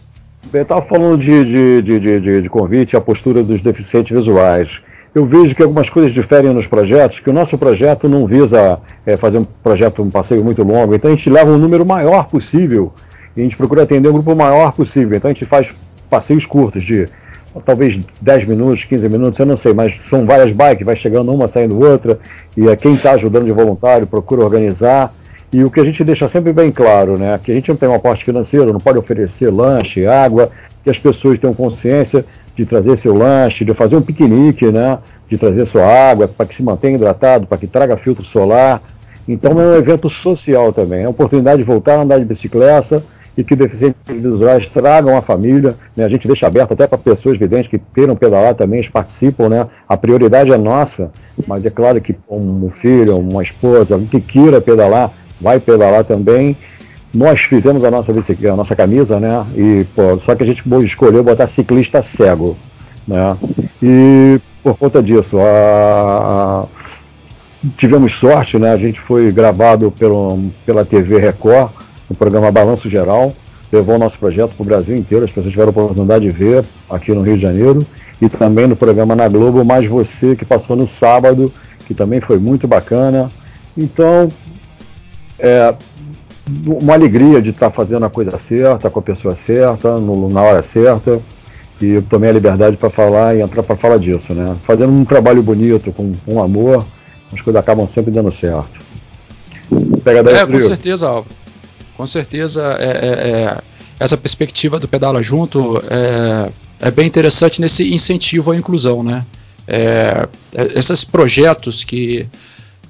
Eu 0.52 0.62
estava 0.62 0.82
falando 0.82 1.20
de, 1.20 1.44
de, 1.44 2.00
de, 2.00 2.20
de, 2.20 2.42
de 2.42 2.50
convite 2.50 2.96
à 2.96 3.00
postura 3.00 3.44
dos 3.44 3.62
deficientes 3.62 4.10
visuais. 4.10 4.82
Eu 5.14 5.24
vejo 5.24 5.54
que 5.54 5.62
algumas 5.62 5.88
coisas 5.88 6.12
diferem 6.12 6.52
nos 6.52 6.66
projetos, 6.66 7.20
que 7.20 7.30
o 7.30 7.32
nosso 7.32 7.56
projeto 7.56 8.08
não 8.08 8.26
visa 8.26 8.80
é, 9.06 9.16
fazer 9.16 9.38
um 9.38 9.44
projeto, 9.44 10.02
um 10.02 10.10
passeio 10.10 10.42
muito 10.42 10.64
longo, 10.64 10.96
então 10.96 11.12
a 11.12 11.14
gente 11.14 11.30
leva 11.30 11.52
um 11.52 11.58
número 11.58 11.86
maior 11.86 12.26
possível 12.26 12.92
e 13.36 13.40
a 13.40 13.44
gente 13.44 13.56
procura 13.56 13.84
atender 13.84 14.08
um 14.08 14.14
grupo 14.14 14.34
maior 14.34 14.72
possível. 14.72 15.16
Então 15.16 15.30
a 15.30 15.32
gente 15.32 15.46
faz 15.46 15.72
passeios 16.08 16.46
curtos 16.46 16.84
de 16.84 17.08
talvez 17.64 17.98
10 18.20 18.44
minutos, 18.44 18.84
15 18.84 19.08
minutos, 19.08 19.38
eu 19.38 19.46
não 19.46 19.56
sei, 19.56 19.72
mas 19.72 19.98
são 20.08 20.24
várias 20.26 20.52
bikes, 20.52 20.84
vai 20.84 20.96
chegando 20.96 21.32
uma, 21.32 21.48
saindo 21.48 21.78
outra, 21.78 22.18
e 22.56 22.68
é 22.68 22.76
quem 22.76 22.92
está 22.92 23.12
ajudando 23.12 23.46
de 23.46 23.52
voluntário 23.52 24.06
procura 24.06 24.44
organizar. 24.44 25.12
E 25.50 25.64
o 25.64 25.70
que 25.70 25.80
a 25.80 25.84
gente 25.84 26.04
deixa 26.04 26.28
sempre 26.28 26.52
bem 26.52 26.70
claro, 26.70 27.16
né, 27.18 27.40
que 27.42 27.50
a 27.50 27.54
gente 27.54 27.70
não 27.70 27.76
tem 27.76 27.88
um 27.88 27.94
aporte 27.94 28.22
financeiro, 28.24 28.70
não 28.72 28.80
pode 28.80 28.98
oferecer 28.98 29.50
lanche, 29.50 30.06
água, 30.06 30.50
que 30.84 30.90
as 30.90 30.98
pessoas 30.98 31.38
tenham 31.38 31.54
consciência 31.54 32.24
de 32.54 32.66
trazer 32.66 32.96
seu 32.98 33.14
lanche, 33.14 33.64
de 33.64 33.72
fazer 33.72 33.96
um 33.96 34.02
piquenique, 34.02 34.66
né, 34.66 34.98
de 35.26 35.38
trazer 35.38 35.64
sua 35.64 35.86
água, 35.86 36.28
para 36.28 36.44
que 36.44 36.54
se 36.54 36.62
mantenha 36.62 36.96
hidratado, 36.96 37.46
para 37.46 37.56
que 37.56 37.66
traga 37.66 37.96
filtro 37.96 38.22
solar. 38.22 38.82
Então 39.26 39.52
é 39.52 39.66
um 39.68 39.76
evento 39.76 40.08
social 40.08 40.70
também, 40.72 41.00
é 41.00 41.02
uma 41.04 41.10
oportunidade 41.10 41.58
de 41.58 41.64
voltar 41.64 41.96
a 41.96 42.02
andar 42.02 42.18
de 42.18 42.26
bicicleta, 42.26 43.02
e 43.38 43.44
que 43.44 43.54
deficientes 43.54 43.96
visuais 44.08 44.68
tragam 44.68 45.16
a 45.16 45.22
família. 45.22 45.76
Né? 45.96 46.04
A 46.04 46.08
gente 46.08 46.26
deixa 46.26 46.44
aberto 46.48 46.72
até 46.72 46.88
para 46.88 46.98
pessoas 46.98 47.38
videntes 47.38 47.68
que 47.68 47.80
queiram 47.94 48.16
pedalar 48.16 48.52
também, 48.56 48.80
eles 48.80 48.90
participam. 48.90 49.48
Né? 49.48 49.64
A 49.88 49.96
prioridade 49.96 50.52
é 50.52 50.58
nossa, 50.58 51.12
mas 51.46 51.64
é 51.64 51.70
claro 51.70 52.00
que 52.00 52.16
um 52.28 52.68
filho, 52.68 53.16
uma 53.16 53.40
esposa, 53.40 53.94
alguém 53.94 54.08
que 54.08 54.20
queira 54.20 54.60
pedalar, 54.60 55.12
vai 55.40 55.60
pedalar 55.60 56.02
também. 56.02 56.56
Nós 57.14 57.40
fizemos 57.40 57.84
a 57.84 57.90
nossa, 57.92 58.10
a 58.12 58.56
nossa 58.56 58.74
camisa, 58.74 59.20
né? 59.20 59.46
E, 59.56 59.86
pô, 59.94 60.18
só 60.18 60.34
que 60.34 60.42
a 60.42 60.46
gente 60.46 60.62
escolheu 60.84 61.22
botar 61.22 61.46
ciclista 61.46 62.02
cego. 62.02 62.56
Né? 63.06 63.36
E 63.82 64.40
por 64.62 64.76
conta 64.76 65.02
disso, 65.02 65.38
a, 65.38 65.44
a, 65.44 66.66
tivemos 67.78 68.12
sorte, 68.14 68.58
né? 68.58 68.72
A 68.72 68.76
gente 68.76 69.00
foi 69.00 69.30
gravado 69.30 69.90
pelo, 69.92 70.50
pela 70.66 70.84
TV 70.84 71.18
Record 71.18 71.70
no 72.08 72.16
programa 72.16 72.50
Balanço 72.50 72.88
Geral, 72.88 73.32
levou 73.72 73.96
o 73.96 73.98
nosso 73.98 74.18
projeto 74.18 74.52
para 74.56 74.62
o 74.62 74.66
Brasil 74.66 74.96
inteiro, 74.96 75.24
as 75.24 75.30
pessoas 75.30 75.52
tiveram 75.52 75.68
a 75.68 75.70
oportunidade 75.70 76.24
de 76.24 76.30
ver 76.30 76.64
aqui 76.88 77.12
no 77.12 77.22
Rio 77.22 77.36
de 77.36 77.42
Janeiro, 77.42 77.86
e 78.20 78.28
também 78.28 78.66
no 78.66 78.74
programa 78.74 79.14
na 79.14 79.28
Globo, 79.28 79.64
Mais 79.64 79.86
Você, 79.86 80.34
que 80.34 80.44
passou 80.44 80.74
no 80.74 80.88
sábado, 80.88 81.52
que 81.86 81.94
também 81.94 82.20
foi 82.20 82.38
muito 82.38 82.66
bacana. 82.66 83.28
Então, 83.76 84.28
é 85.38 85.74
uma 86.66 86.94
alegria 86.94 87.40
de 87.40 87.50
estar 87.50 87.70
fazendo 87.70 88.06
a 88.06 88.10
coisa 88.10 88.36
certa, 88.38 88.90
com 88.90 88.98
a 88.98 89.02
pessoa 89.02 89.36
certa, 89.36 89.98
no, 89.98 90.28
na 90.28 90.42
hora 90.42 90.62
certa, 90.62 91.20
e 91.80 91.90
eu 91.90 92.02
tomei 92.02 92.30
a 92.30 92.32
liberdade 92.32 92.76
para 92.76 92.90
falar 92.90 93.36
e 93.36 93.40
entrar 93.40 93.62
para 93.62 93.76
falar 93.76 93.98
disso, 93.98 94.34
né? 94.34 94.56
Fazendo 94.64 94.92
um 94.92 95.04
trabalho 95.04 95.42
bonito, 95.42 95.92
com, 95.92 96.10
com 96.26 96.42
amor, 96.42 96.84
as 97.32 97.40
coisas 97.40 97.60
acabam 97.60 97.86
sempre 97.86 98.10
dando 98.10 98.32
certo. 98.32 98.80
Pega 100.02 100.28
é, 100.30 100.46
com 100.46 100.58
certeza, 100.58 101.06
Alvo 101.06 101.28
com 101.98 102.06
certeza 102.06 102.76
é, 102.78 102.84
é, 102.84 103.30
é, 103.30 103.58
essa 103.98 104.16
perspectiva 104.16 104.78
do 104.78 104.86
Pedala 104.86 105.20
Junto 105.20 105.82
é, 105.90 106.52
é, 106.78 106.90
bem 106.92 107.08
interessante 107.08 107.60
nesse 107.60 107.92
incentivo 107.92 108.52
à 108.52 108.56
inclusão, 108.56 109.02
né? 109.02 109.26
É, 109.66 110.28
esses 110.76 111.02
projetos 111.02 111.82
que 111.82 112.24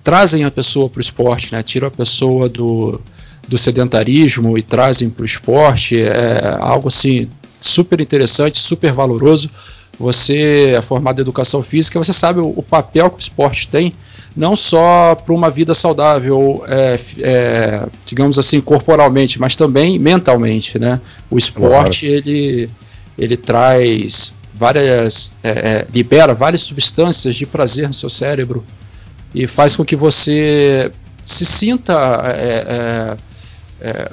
trazem 0.04 0.44
a 0.44 0.50
pessoa 0.50 0.90
para 0.90 0.98
o 0.98 1.00
esporte, 1.00 1.52
né? 1.52 1.62
tiram 1.62 1.88
a 1.88 1.90
pessoa 1.90 2.50
do, 2.50 3.00
do 3.48 3.56
sedentarismo 3.56 4.58
e 4.58 4.62
trazem 4.62 5.08
para 5.08 5.22
o 5.22 5.24
esporte, 5.24 5.98
é 6.00 6.56
algo 6.60 6.88
assim 6.88 7.28
super 7.58 8.00
interessante, 8.00 8.58
super 8.58 8.92
valoroso. 8.92 9.50
Você 9.98 10.74
é 10.76 10.82
formado 10.82 11.18
em 11.18 11.22
educação 11.22 11.62
física, 11.62 11.98
você 11.98 12.12
sabe 12.12 12.40
o, 12.40 12.52
o 12.56 12.62
papel 12.62 13.10
que 13.10 13.16
o 13.16 13.20
esporte 13.20 13.66
tem 13.68 13.92
não 14.36 14.54
só 14.54 15.16
para 15.16 15.34
uma 15.34 15.50
vida 15.50 15.74
saudável, 15.74 16.62
é, 16.68 17.00
é, 17.18 17.86
digamos 18.04 18.38
assim, 18.38 18.60
corporalmente, 18.60 19.40
mas 19.40 19.56
também 19.56 19.98
mentalmente, 19.98 20.78
né? 20.78 21.00
O 21.28 21.36
esporte 21.36 22.06
claro. 22.06 22.22
ele 22.28 22.70
ele 23.18 23.36
traz 23.36 24.32
várias, 24.54 25.34
é, 25.42 25.50
é, 25.50 25.86
libera 25.92 26.32
várias 26.32 26.60
substâncias 26.60 27.34
de 27.34 27.44
prazer 27.46 27.88
no 27.88 27.94
seu 27.94 28.08
cérebro 28.08 28.64
e 29.34 29.46
faz 29.46 29.74
com 29.74 29.84
que 29.84 29.96
você 29.96 30.90
se 31.24 31.44
sinta 31.44 31.94
é, 32.34 33.16
é, 33.80 34.12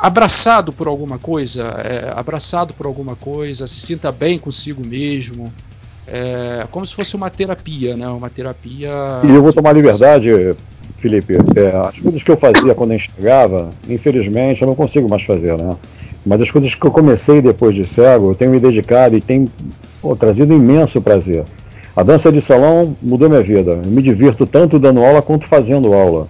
abraçado 0.00 0.72
por 0.72 0.86
alguma 0.86 1.18
coisa, 1.18 1.74
abraçado 2.14 2.74
por 2.74 2.86
alguma 2.86 3.16
coisa, 3.16 3.66
se 3.66 3.80
sinta 3.80 4.12
bem 4.12 4.38
consigo 4.38 4.86
mesmo 4.86 5.52
é 6.10 6.66
como 6.70 6.86
se 6.86 6.94
fosse 6.94 7.14
uma 7.14 7.28
terapia, 7.28 7.96
né? 7.96 8.08
Uma 8.08 8.30
terapia. 8.30 8.88
E 9.24 9.30
eu 9.30 9.42
vou 9.42 9.52
tomar 9.52 9.72
liberdade, 9.72 10.30
Felipe. 10.96 11.34
É, 11.54 11.76
as 11.86 11.98
coisas 12.00 12.22
que 12.22 12.30
eu 12.30 12.36
fazia 12.36 12.74
quando 12.74 12.94
enxergava, 12.94 13.68
infelizmente, 13.88 14.62
eu 14.62 14.68
não 14.68 14.74
consigo 14.74 15.08
mais 15.08 15.22
fazer, 15.22 15.56
né? 15.60 15.76
Mas 16.24 16.40
as 16.40 16.50
coisas 16.50 16.74
que 16.74 16.86
eu 16.86 16.90
comecei 16.90 17.42
depois 17.42 17.74
de 17.74 17.84
cego, 17.84 18.30
eu 18.30 18.34
tenho 18.34 18.50
me 18.50 18.58
dedicado 18.58 19.16
e 19.16 19.20
tem 19.20 19.48
trazido 20.18 20.54
imenso 20.54 21.00
prazer. 21.00 21.44
A 21.94 22.02
dança 22.02 22.32
de 22.32 22.40
salão 22.40 22.96
mudou 23.02 23.28
minha 23.28 23.42
vida. 23.42 23.72
Eu 23.72 23.90
me 23.90 24.00
divirto 24.00 24.46
tanto 24.46 24.78
dando 24.78 25.02
aula 25.02 25.20
quanto 25.20 25.46
fazendo 25.46 25.92
aula. 25.92 26.26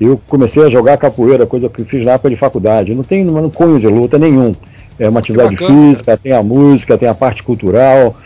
Eu 0.00 0.20
comecei 0.28 0.62
a 0.62 0.68
jogar 0.68 0.96
capoeira, 0.96 1.46
coisa 1.46 1.68
que 1.68 1.82
eu 1.82 1.86
fiz 1.86 2.04
na 2.04 2.12
época 2.12 2.30
de 2.30 2.36
faculdade. 2.36 2.94
Não 2.94 3.02
tem 3.02 3.28
um 3.28 3.50
cunho 3.50 3.80
de 3.80 3.88
luta 3.88 4.18
nenhum. 4.18 4.52
É 4.98 5.08
uma 5.08 5.20
atividade 5.20 5.56
física, 5.56 6.16
tem 6.16 6.32
a 6.32 6.42
música, 6.42 6.98
tem 6.98 7.08
a 7.08 7.14
parte 7.14 7.42
cultural, 7.42 8.16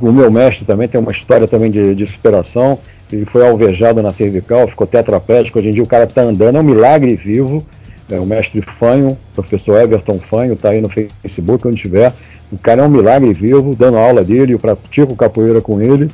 o 0.00 0.12
meu 0.12 0.30
mestre 0.30 0.64
também 0.64 0.88
tem 0.88 1.00
uma 1.00 1.12
história 1.12 1.46
também 1.46 1.70
de, 1.70 1.94
de 1.94 2.06
superação. 2.06 2.78
Ele 3.12 3.24
foi 3.24 3.46
alvejado 3.46 4.02
na 4.02 4.12
cervical, 4.12 4.66
ficou 4.66 4.86
tetraplégico. 4.86 5.58
Hoje 5.58 5.68
em 5.68 5.72
dia 5.72 5.82
o 5.82 5.86
cara 5.86 6.04
está 6.04 6.22
andando, 6.22 6.56
é 6.56 6.60
um 6.60 6.64
milagre 6.64 7.14
vivo. 7.14 7.64
é 8.10 8.18
o 8.18 8.26
mestre 8.26 8.60
Fanho, 8.60 9.16
professor 9.34 9.80
Everton 9.80 10.18
Fanho, 10.18 10.54
está 10.54 10.70
aí 10.70 10.80
no 10.80 10.88
Facebook, 10.88 11.68
onde 11.68 11.76
tiver. 11.76 12.12
O 12.50 12.58
cara 12.58 12.82
é 12.82 12.86
um 12.86 12.88
milagre 12.90 13.32
vivo, 13.32 13.74
dando 13.76 13.96
aula 13.96 14.24
dele, 14.24 14.54
eu 14.54 14.58
pratico 14.58 15.14
capoeira 15.14 15.60
com 15.60 15.80
ele. 15.80 16.10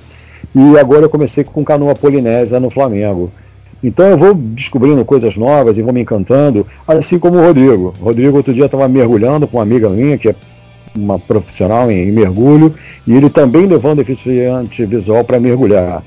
E 0.55 0.79
agora 0.79 1.03
eu 1.03 1.11
comecei 1.11 1.43
com 1.43 1.65
canoa 1.65 1.95
polinésia 1.95 2.61
no 2.61 2.71
Flamengo. 2.71 3.33
Então 3.83 4.07
eu 4.07 4.19
vou 4.19 4.35
descobrindo 4.35 5.05
coisas 5.05 5.37
novas 5.37 5.79
e 5.79 5.83
vou 5.83 5.93
me 5.93 6.03
encantando, 6.03 6.67
assim 6.87 7.19
como 7.19 7.39
o 7.39 7.43
Rodrigo. 7.43 7.95
O 8.01 8.05
Rodrigo 8.05 8.37
outro 8.37 8.53
dia 8.53 8.67
estava 8.67 8.87
mergulhando 8.87 9.47
com 9.47 9.57
uma 9.57 9.63
amiga 9.63 9.89
minha, 9.89 10.19
que 10.19 10.29
é 10.29 10.35
uma 10.95 11.19
profissional 11.19 11.91
em, 11.91 12.09
em 12.09 12.13
mergulho, 12.13 12.75
e 13.07 13.15
ele 13.15 13.31
também 13.31 13.67
levando 13.67 13.99
deficiente 13.99 14.85
visual 14.85 15.25
para 15.25 15.41
mergulhar. 15.41 16.03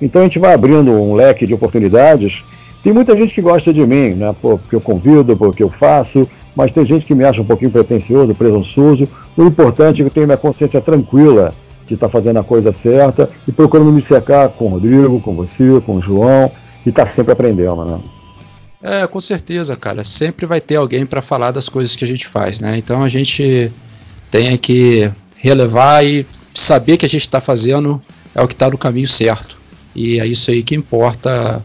Então 0.00 0.20
a 0.20 0.24
gente 0.24 0.38
vai 0.38 0.54
abrindo 0.54 0.92
um 0.92 1.14
leque 1.14 1.46
de 1.46 1.54
oportunidades. 1.54 2.44
Tem 2.82 2.92
muita 2.92 3.16
gente 3.16 3.34
que 3.34 3.40
gosta 3.40 3.72
de 3.72 3.84
mim, 3.84 4.10
né? 4.10 4.34
Porque 4.40 4.76
eu 4.76 4.80
convido, 4.80 5.36
porque 5.36 5.62
eu 5.62 5.70
faço, 5.70 6.28
mas 6.54 6.70
tem 6.70 6.84
gente 6.84 7.04
que 7.04 7.14
me 7.14 7.24
acha 7.24 7.42
um 7.42 7.46
pouquinho 7.46 7.70
pretencioso, 7.72 8.34
presunçoso. 8.34 9.08
O 9.36 9.42
importante 9.42 10.00
é 10.00 10.04
que 10.04 10.10
eu 10.10 10.14
tenho 10.14 10.26
minha 10.26 10.36
consciência 10.36 10.80
tranquila 10.80 11.52
de 11.86 11.94
estar 11.94 12.06
tá 12.06 12.12
fazendo 12.12 12.38
a 12.38 12.44
coisa 12.44 12.72
certa 12.72 13.28
e 13.48 13.52
procurando 13.52 13.90
me 13.90 14.02
secar 14.02 14.48
com 14.50 14.66
o 14.66 14.68
Rodrigo, 14.68 15.20
com 15.20 15.34
você, 15.34 15.80
com 15.84 15.96
o 15.96 16.00
João 16.00 16.50
e 16.86 16.92
tá 16.92 17.04
sempre 17.04 17.32
aprendendo, 17.32 17.84
né? 17.84 18.00
É, 18.80 19.06
com 19.06 19.18
certeza, 19.18 19.74
cara. 19.74 20.04
Sempre 20.04 20.46
vai 20.46 20.60
ter 20.60 20.76
alguém 20.76 21.04
para 21.04 21.20
falar 21.20 21.50
das 21.50 21.68
coisas 21.68 21.96
que 21.96 22.04
a 22.04 22.08
gente 22.08 22.26
faz, 22.26 22.60
né? 22.60 22.78
Então 22.78 23.02
a 23.02 23.08
gente 23.08 23.72
tem 24.30 24.56
que 24.56 25.10
relevar 25.36 26.06
e 26.06 26.26
saber 26.54 26.96
que 26.96 27.04
a 27.04 27.08
gente 27.08 27.22
está 27.22 27.40
fazendo 27.40 28.00
é 28.34 28.42
o 28.42 28.46
que 28.46 28.54
está 28.54 28.70
no 28.70 28.78
caminho 28.78 29.08
certo. 29.08 29.58
E 29.94 30.20
é 30.20 30.26
isso 30.26 30.50
aí 30.50 30.62
que 30.62 30.74
importa 30.74 31.62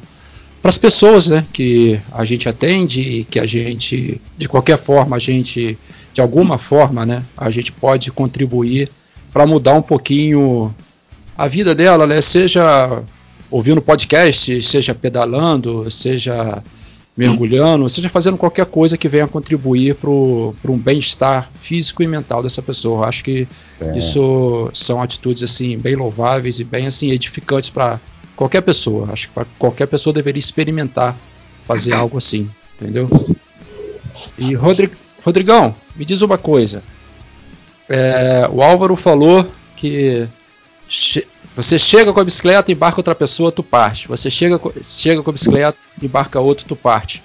para 0.61 0.69
as 0.69 0.77
pessoas 0.77 1.27
né, 1.27 1.45
que 1.51 1.99
a 2.11 2.23
gente 2.23 2.47
atende 2.47 3.01
e 3.01 3.23
que 3.23 3.39
a 3.39 3.45
gente, 3.45 4.21
de 4.37 4.47
qualquer 4.47 4.77
forma, 4.77 5.15
a 5.15 5.19
gente, 5.19 5.77
de 6.13 6.21
alguma 6.21 6.57
forma, 6.57 7.05
né, 7.05 7.23
a 7.35 7.49
gente 7.49 7.71
pode 7.71 8.11
contribuir 8.11 8.89
para 9.33 9.45
mudar 9.45 9.73
um 9.73 9.81
pouquinho 9.81 10.73
a 11.37 11.47
vida 11.47 11.73
dela, 11.73 12.05
né, 12.05 12.21
seja 12.21 13.01
ouvindo 13.51 13.81
podcast, 13.81 14.61
seja 14.61 14.95
pedalando, 14.95 15.91
seja 15.91 16.63
mergulhando, 17.15 17.89
seja 17.89 18.07
fazendo 18.07 18.37
qualquer 18.37 18.65
coisa 18.65 18.97
que 18.97 19.09
venha 19.09 19.27
contribuir 19.27 19.95
para 19.95 20.09
um 20.09 20.77
bem-estar 20.77 21.51
físico 21.53 22.01
e 22.01 22.07
mental 22.07 22.41
dessa 22.41 22.61
pessoa. 22.61 23.07
Acho 23.07 23.23
que 23.23 23.47
é. 23.79 23.97
isso 23.97 24.69
são 24.73 25.01
atitudes 25.01 25.43
assim 25.43 25.77
bem 25.77 25.95
louváveis 25.95 26.59
e 26.59 26.63
bem 26.63 26.87
assim 26.87 27.11
edificantes 27.11 27.69
para 27.69 27.99
qualquer 28.35 28.61
pessoa. 28.61 29.09
Acho 29.11 29.29
que 29.29 29.45
qualquer 29.59 29.87
pessoa 29.87 30.13
deveria 30.13 30.39
experimentar 30.39 31.17
fazer 31.61 31.93
algo 31.93 32.17
assim, 32.17 32.49
entendeu? 32.75 33.09
E 34.37 34.55
Rodrig, 34.55 34.91
Rodrigão, 35.23 35.75
me 35.95 36.05
diz 36.05 36.21
uma 36.21 36.37
coisa. 36.37 36.81
É, 37.89 38.47
o 38.49 38.61
Álvaro 38.61 38.95
falou 38.95 39.45
que 39.75 40.27
você 41.55 41.77
chega 41.77 42.13
com 42.13 42.19
a 42.19 42.23
bicicleta, 42.23 42.71
embarca 42.71 42.99
outra 42.99 43.15
pessoa, 43.15 43.51
tu 43.51 43.61
parte. 43.61 44.07
Você 44.07 44.29
chega, 44.29 44.59
chega 44.81 45.21
com 45.21 45.29
a 45.29 45.33
bicicleta, 45.33 45.77
embarca 46.01 46.39
outro, 46.39 46.65
tu 46.65 46.75
parte. 46.75 47.21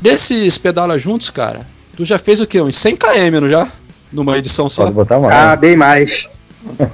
Desses 0.00 0.56
pedala 0.56 0.98
juntos, 0.98 1.28
cara, 1.28 1.66
tu 1.96 2.04
já 2.04 2.18
fez 2.18 2.40
o 2.40 2.46
quê? 2.46 2.60
Uns 2.60 2.76
100 2.76 2.96
km, 2.96 3.40
não 3.42 3.48
já? 3.48 3.68
Numa 4.10 4.38
edição 4.38 4.68
só? 4.68 4.84
Pode 4.84 4.94
botar 4.94 5.18
mais. 5.18 5.32
Ah, 5.32 5.54
bem 5.54 5.76
mais. 5.76 6.10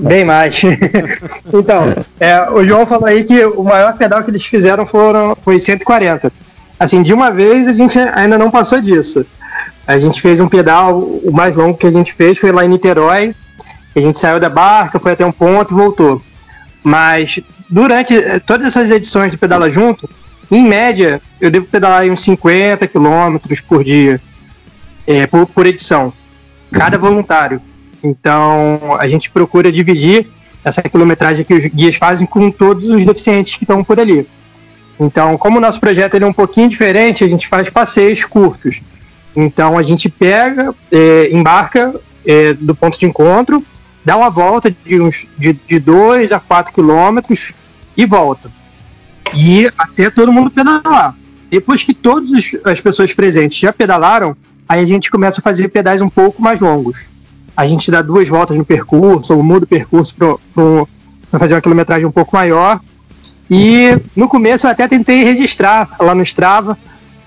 bem 0.01 0.25
mais. 0.25 0.61
então, 1.55 1.85
é, 2.19 2.51
o 2.51 2.65
João 2.65 2.85
falou 2.85 3.07
aí 3.07 3.25
que 3.25 3.45
o 3.45 3.63
maior 3.63 3.97
pedal 3.97 4.23
que 4.25 4.31
eles 4.31 4.45
fizeram 4.45 4.85
foram, 4.85 5.37
foi 5.41 5.61
140. 5.61 6.33
Assim, 6.79 7.03
de 7.03 7.15
uma 7.15 7.31
vez 7.31 7.69
a 7.69 7.73
gente 7.73 7.99
ainda 7.99 8.37
não 8.37 8.51
passou 8.51 8.81
disso. 8.81 9.25
A 9.87 9.97
gente 9.97 10.21
fez 10.21 10.41
um 10.41 10.49
pedal, 10.49 10.99
o 10.99 11.31
mais 11.31 11.57
longo 11.57 11.79
que 11.79 11.87
a 11.87 11.93
gente 11.93 12.13
fez 12.13 12.39
foi 12.39 12.51
lá 12.51 12.65
em 12.65 12.69
Niterói, 12.69 13.35
a 13.99 14.03
gente 14.03 14.19
saiu 14.19 14.39
da 14.39 14.49
barca, 14.51 15.01
foi 15.01 15.13
até 15.13 15.25
um 15.25 15.33
ponto 15.33 15.73
e 15.73 15.77
voltou. 15.77 16.23
Mas 16.83 17.41
durante 17.69 18.17
eh, 18.17 18.39
todas 18.39 18.67
essas 18.67 18.91
edições 18.91 19.33
do 19.33 19.39
Pedala 19.39 19.71
Junto, 19.71 20.09
em 20.51 20.63
média, 20.63 21.21
eu 21.41 21.51
devo 21.51 21.67
pedalar 21.67 22.05
uns 22.05 22.21
50 22.21 22.87
quilômetros 22.87 23.61
por 23.61 23.83
dia, 23.83 24.21
é, 25.07 25.27
por, 25.27 25.47
por 25.47 25.67
edição, 25.67 26.13
cada 26.71 26.97
voluntário. 26.97 27.61
Então, 28.03 28.97
a 28.99 29.09
gente 29.09 29.31
procura 29.31 29.73
dividir 29.73 30.29
essa 30.63 30.83
quilometragem 30.83 31.45
que 31.45 31.55
os 31.55 31.65
guias 31.67 31.97
fazem 31.97 32.27
com 32.27 32.51
todos 32.51 32.87
os 32.87 33.05
deficientes 33.05 33.57
que 33.57 33.65
estão 33.65 33.83
por 33.83 33.99
ali. 33.99 34.29
Então, 34.99 35.37
como 35.37 35.59
o 35.59 35.61
nosso 35.61 35.81
projeto 35.81 36.15
ele 36.15 36.25
é 36.25 36.29
um 36.29 36.33
pouquinho 36.33 36.69
diferente, 36.69 37.25
a 37.25 37.29
gente 37.29 37.49
faz 37.49 37.69
passeios 37.69 38.25
curtos. 38.25 38.83
Então, 39.35 39.77
a 39.77 39.83
gente 39.83 40.09
pega, 40.09 40.75
é, 40.91 41.31
embarca 41.31 41.95
é, 42.27 42.55
do 42.55 42.75
ponto 42.75 42.99
de 42.99 43.07
encontro, 43.07 43.63
dá 44.07 44.17
uma 44.17 44.31
volta 44.31 44.71
de 44.85 45.01
uns 45.01 45.29
de, 45.37 45.53
de 45.53 45.81
2 45.81 46.31
a 46.31 46.39
4 46.39 46.73
quilômetros 46.73 47.53
e 47.97 48.07
volta. 48.07 48.49
E 49.35 49.69
até 49.77 50.09
todo 50.09 50.33
mundo 50.33 50.49
pedalar. 50.49 51.17
Depois 51.51 51.83
que 51.83 51.93
todas 51.93 52.31
as 52.65 52.81
pessoas 52.81 53.13
presentes 53.13 53.59
já 53.59 53.73
pedalaram, 53.73 54.37
aí 54.69 54.81
a 54.81 54.87
gente 54.87 55.11
começa 55.11 55.41
a 55.41 55.43
fazer 55.43 55.67
pedais 55.69 56.01
um 56.01 56.09
pouco 56.09 56.41
mais 56.41 56.61
longos. 56.61 57.11
A 57.57 57.67
gente 57.67 57.91
dá 57.91 58.01
duas 58.01 58.29
voltas 58.29 58.57
no 58.57 58.65
percurso, 58.65 59.35
ou 59.35 59.43
muda 59.43 59.65
o 59.65 59.69
percurso 59.69 60.15
para 60.15 61.39
fazer 61.41 61.55
uma 61.55 61.61
quilometragem 61.61 62.07
um 62.07 62.13
pouco 62.13 62.37
maior. 62.37 62.79
E 63.51 64.01
no 64.15 64.29
começo 64.29 64.69
eu 64.69 64.71
até 64.71 64.87
tentei 64.87 65.25
registrar 65.25 65.97
lá 65.99 66.15
no 66.15 66.23
Strava, 66.23 66.79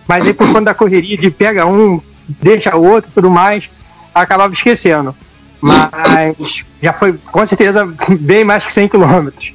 mas 0.08 0.26
aí 0.26 0.34
por 0.34 0.48
conta 0.48 0.62
da 0.62 0.74
correria 0.74 1.18
de 1.18 1.30
pega 1.30 1.66
um, 1.66 2.00
deixa 2.42 2.78
outro 2.78 3.12
tudo 3.14 3.30
mais, 3.30 3.70
acabava 4.16 4.54
esquecendo. 4.54 5.14
Mas 5.62 6.36
já 6.82 6.94
foi 6.94 7.14
com 7.32 7.46
certeza 7.46 7.86
bem 8.20 8.44
mais 8.44 8.66
que 8.66 8.72
100 8.72 8.88
quilômetros. 8.88 9.54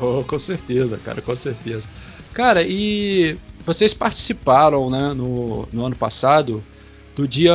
Oh, 0.00 0.24
com 0.24 0.38
certeza, 0.38 0.98
cara, 0.98 1.22
com 1.22 1.34
certeza. 1.34 1.88
Cara, 2.32 2.62
e 2.62 3.36
vocês 3.64 3.94
participaram, 3.94 4.90
né, 4.90 5.12
no, 5.14 5.68
no 5.72 5.86
ano 5.86 5.96
passado 5.96 6.62
do 7.14 7.28
Dia 7.28 7.54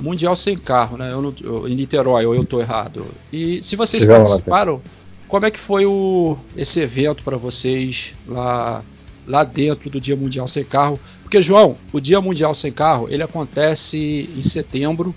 Mundial 0.00 0.36
Sem 0.36 0.56
Carro, 0.56 0.96
né, 0.96 1.12
eu 1.12 1.20
não, 1.20 1.34
eu, 1.42 1.68
em 1.68 1.74
Niterói, 1.74 2.24
ou 2.24 2.34
eu 2.34 2.42
estou 2.42 2.60
errado. 2.60 3.04
E 3.32 3.62
se 3.62 3.74
vocês 3.74 4.04
participaram, 4.04 4.80
como 5.26 5.44
é 5.44 5.50
que 5.50 5.58
foi 5.58 5.84
o, 5.84 6.36
esse 6.56 6.80
evento 6.80 7.24
para 7.24 7.36
vocês 7.36 8.14
lá, 8.28 8.82
lá 9.26 9.42
dentro 9.42 9.90
do 9.90 10.00
Dia 10.00 10.14
Mundial 10.14 10.46
Sem 10.46 10.64
Carro? 10.64 11.00
Porque, 11.22 11.42
João, 11.42 11.76
o 11.92 11.98
Dia 11.98 12.20
Mundial 12.20 12.54
Sem 12.54 12.70
Carro, 12.70 13.08
ele 13.10 13.22
acontece 13.22 14.30
em 14.36 14.40
setembro, 14.40 15.14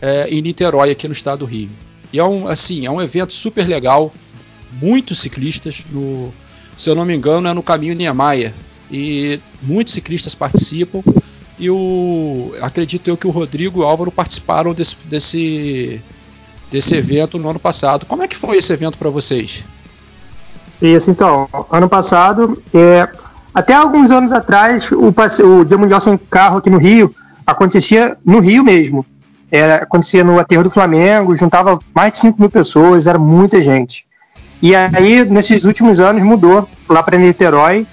é, 0.00 0.28
em 0.28 0.40
Niterói, 0.40 0.90
aqui 0.90 1.06
no 1.06 1.12
estado 1.12 1.40
do 1.40 1.44
Rio. 1.44 1.70
E 2.12 2.18
é 2.18 2.24
um, 2.24 2.48
assim, 2.48 2.86
é 2.86 2.90
um 2.90 3.00
evento 3.00 3.32
super 3.34 3.66
legal, 3.66 4.12
muitos 4.80 5.18
ciclistas, 5.18 5.84
no, 5.90 6.32
se 6.76 6.88
eu 6.88 6.94
não 6.94 7.04
me 7.04 7.14
engano, 7.14 7.48
é 7.48 7.52
no 7.52 7.62
caminho 7.62 7.94
Niemeyer. 7.94 8.54
E 8.90 9.40
muitos 9.60 9.92
ciclistas 9.92 10.34
participam. 10.34 11.02
E 11.58 11.68
o, 11.68 12.52
acredito 12.60 13.08
eu 13.08 13.16
que 13.16 13.26
o 13.26 13.30
Rodrigo 13.30 13.80
e 13.80 13.82
o 13.82 13.86
Álvaro 13.86 14.10
participaram 14.12 14.72
desse, 14.72 14.96
desse, 15.04 16.00
desse 16.70 16.96
evento 16.96 17.38
no 17.38 17.50
ano 17.50 17.58
passado. 17.58 18.06
Como 18.06 18.22
é 18.22 18.28
que 18.28 18.36
foi 18.36 18.56
esse 18.56 18.72
evento 18.72 18.96
para 18.96 19.10
vocês? 19.10 19.64
Isso, 20.80 21.10
então, 21.10 21.48
ano 21.70 21.88
passado, 21.88 22.54
é, 22.72 23.08
até 23.52 23.74
alguns 23.74 24.12
anos 24.12 24.32
atrás, 24.32 24.90
o, 24.92 25.08
o 25.08 25.64
Dia 25.64 25.76
Mundial 25.76 26.00
Sem 26.00 26.16
Carro 26.16 26.58
aqui 26.58 26.70
no 26.70 26.78
Rio 26.78 27.12
acontecia 27.44 28.16
no 28.24 28.38
Rio 28.38 28.62
mesmo 28.62 29.04
era, 29.50 29.76
acontecia 29.76 30.22
no 30.24 30.38
aterro 30.38 30.64
do 30.64 30.70
Flamengo, 30.70 31.36
juntava 31.36 31.78
mais 31.94 32.12
de 32.12 32.18
5 32.18 32.40
mil 32.40 32.50
pessoas, 32.50 33.06
era 33.06 33.18
muita 33.18 33.60
gente. 33.60 34.06
E 34.60 34.74
aí, 34.74 35.24
nesses 35.24 35.64
últimos 35.64 36.00
anos, 36.00 36.22
mudou 36.22 36.68
lá 36.88 37.02
para 37.02 37.16
Niterói, 37.16 37.86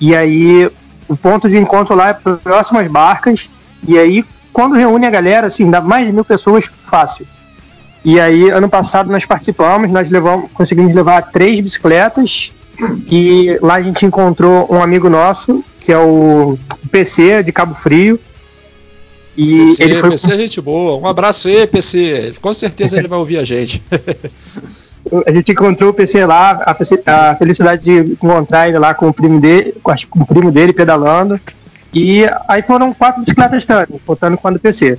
e 0.00 0.14
aí 0.14 0.70
o 1.08 1.16
ponto 1.16 1.48
de 1.48 1.58
encontro 1.58 1.94
lá 1.94 2.08
é 2.10 2.14
próximo 2.14 2.78
às 2.78 2.88
barcas, 2.88 3.50
e 3.86 3.98
aí 3.98 4.24
quando 4.52 4.74
reúne 4.74 5.06
a 5.06 5.10
galera, 5.10 5.48
assim, 5.48 5.70
dá 5.70 5.82
mais 5.82 6.06
de 6.06 6.12
mil 6.14 6.24
pessoas 6.24 6.64
fácil. 6.64 7.26
E 8.02 8.18
aí, 8.18 8.48
ano 8.48 8.70
passado 8.70 9.10
nós 9.10 9.26
participamos, 9.26 9.90
nós 9.90 10.08
levamos, 10.08 10.50
conseguimos 10.54 10.94
levar 10.94 11.30
três 11.30 11.60
bicicletas, 11.60 12.54
e 13.10 13.58
lá 13.60 13.74
a 13.74 13.82
gente 13.82 14.06
encontrou 14.06 14.66
um 14.70 14.82
amigo 14.82 15.10
nosso, 15.10 15.62
que 15.78 15.92
é 15.92 15.98
o 15.98 16.58
PC 16.90 17.42
de 17.42 17.52
Cabo 17.52 17.74
Frio, 17.74 18.18
e 19.36 19.58
PC, 19.58 19.82
ele 19.82 19.94
foi... 19.96 20.10
PC 20.10 20.32
é 20.32 20.38
gente 20.38 20.60
boa. 20.60 20.96
Um 20.96 21.06
abraço 21.06 21.48
aí, 21.48 21.66
PC. 21.66 22.32
Com 22.40 22.52
certeza 22.52 22.98
ele 22.98 23.08
vai 23.08 23.18
ouvir 23.18 23.38
a 23.38 23.44
gente. 23.44 23.82
a 25.26 25.32
gente 25.32 25.52
encontrou 25.52 25.90
o 25.90 25.94
PC 25.94 26.24
lá, 26.24 26.62
a, 26.64 27.34
felicidade 27.34 27.84
de 27.84 28.12
encontrar 28.12 28.68
ele 28.68 28.78
lá 28.78 28.94
com 28.94 29.08
o 29.08 29.12
primo 29.12 29.40
dele, 29.40 29.74
com 29.82 29.92
o 29.92 30.26
primo 30.26 30.50
dele 30.50 30.72
pedalando. 30.72 31.40
E 31.92 32.24
aí 32.48 32.62
foram 32.62 32.92
quatro 32.92 33.20
bicicletas 33.20 33.64
também, 33.64 34.00
contando 34.04 34.36
com 34.36 34.48
a 34.48 34.50
do 34.50 34.58
PC. 34.58 34.98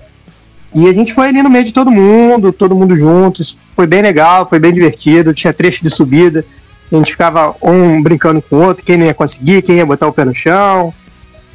E 0.73 0.87
a 0.87 0.91
gente 0.91 1.13
foi 1.13 1.29
ali 1.29 1.41
no 1.41 1.49
meio 1.49 1.63
de 1.63 1.73
todo 1.73 1.91
mundo, 1.91 2.51
todo 2.51 2.75
mundo 2.75 2.95
juntos. 2.95 3.59
Foi 3.75 3.87
bem 3.87 4.01
legal, 4.01 4.47
foi 4.47 4.59
bem 4.59 4.73
divertido. 4.73 5.33
Tinha 5.33 5.53
trecho 5.53 5.83
de 5.83 5.89
subida. 5.89 6.45
A 6.91 6.95
gente 6.95 7.11
ficava 7.11 7.55
um 7.61 8.01
brincando 8.01 8.41
com 8.41 8.55
o 8.57 8.61
outro, 8.63 8.83
quem 8.83 8.97
não 8.97 9.05
ia 9.05 9.13
conseguir, 9.13 9.61
quem 9.61 9.77
ia 9.77 9.85
botar 9.85 10.07
o 10.07 10.13
pé 10.13 10.23
no 10.23 10.33
chão. 10.33 10.93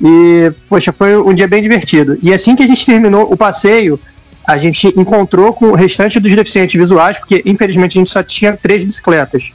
E, 0.03 0.53
poxa, 0.69 0.93
foi 0.93 1.17
um 1.17 1.33
dia 1.33 1.47
bem 1.47 1.63
divertido. 1.63 2.19
E 2.21 2.35
assim 2.35 2.57
que 2.57 2.63
a 2.63 2.67
gente 2.67 2.85
terminou 2.85 3.33
o 3.33 3.37
passeio, 3.37 4.01
a 4.45 4.59
gente 4.59 4.89
encontrou 4.99 5.53
com 5.53 5.67
o 5.67 5.75
restante 5.75 6.19
dos 6.19 6.35
deficientes 6.35 6.75
visuais, 6.75 7.19
porque 7.19 7.43
infelizmente 7.47 7.97
a 7.97 8.01
gente 8.01 8.11
só 8.11 8.23
tinha 8.23 8.57
três 8.57 8.83
bicicletas. 8.83 9.53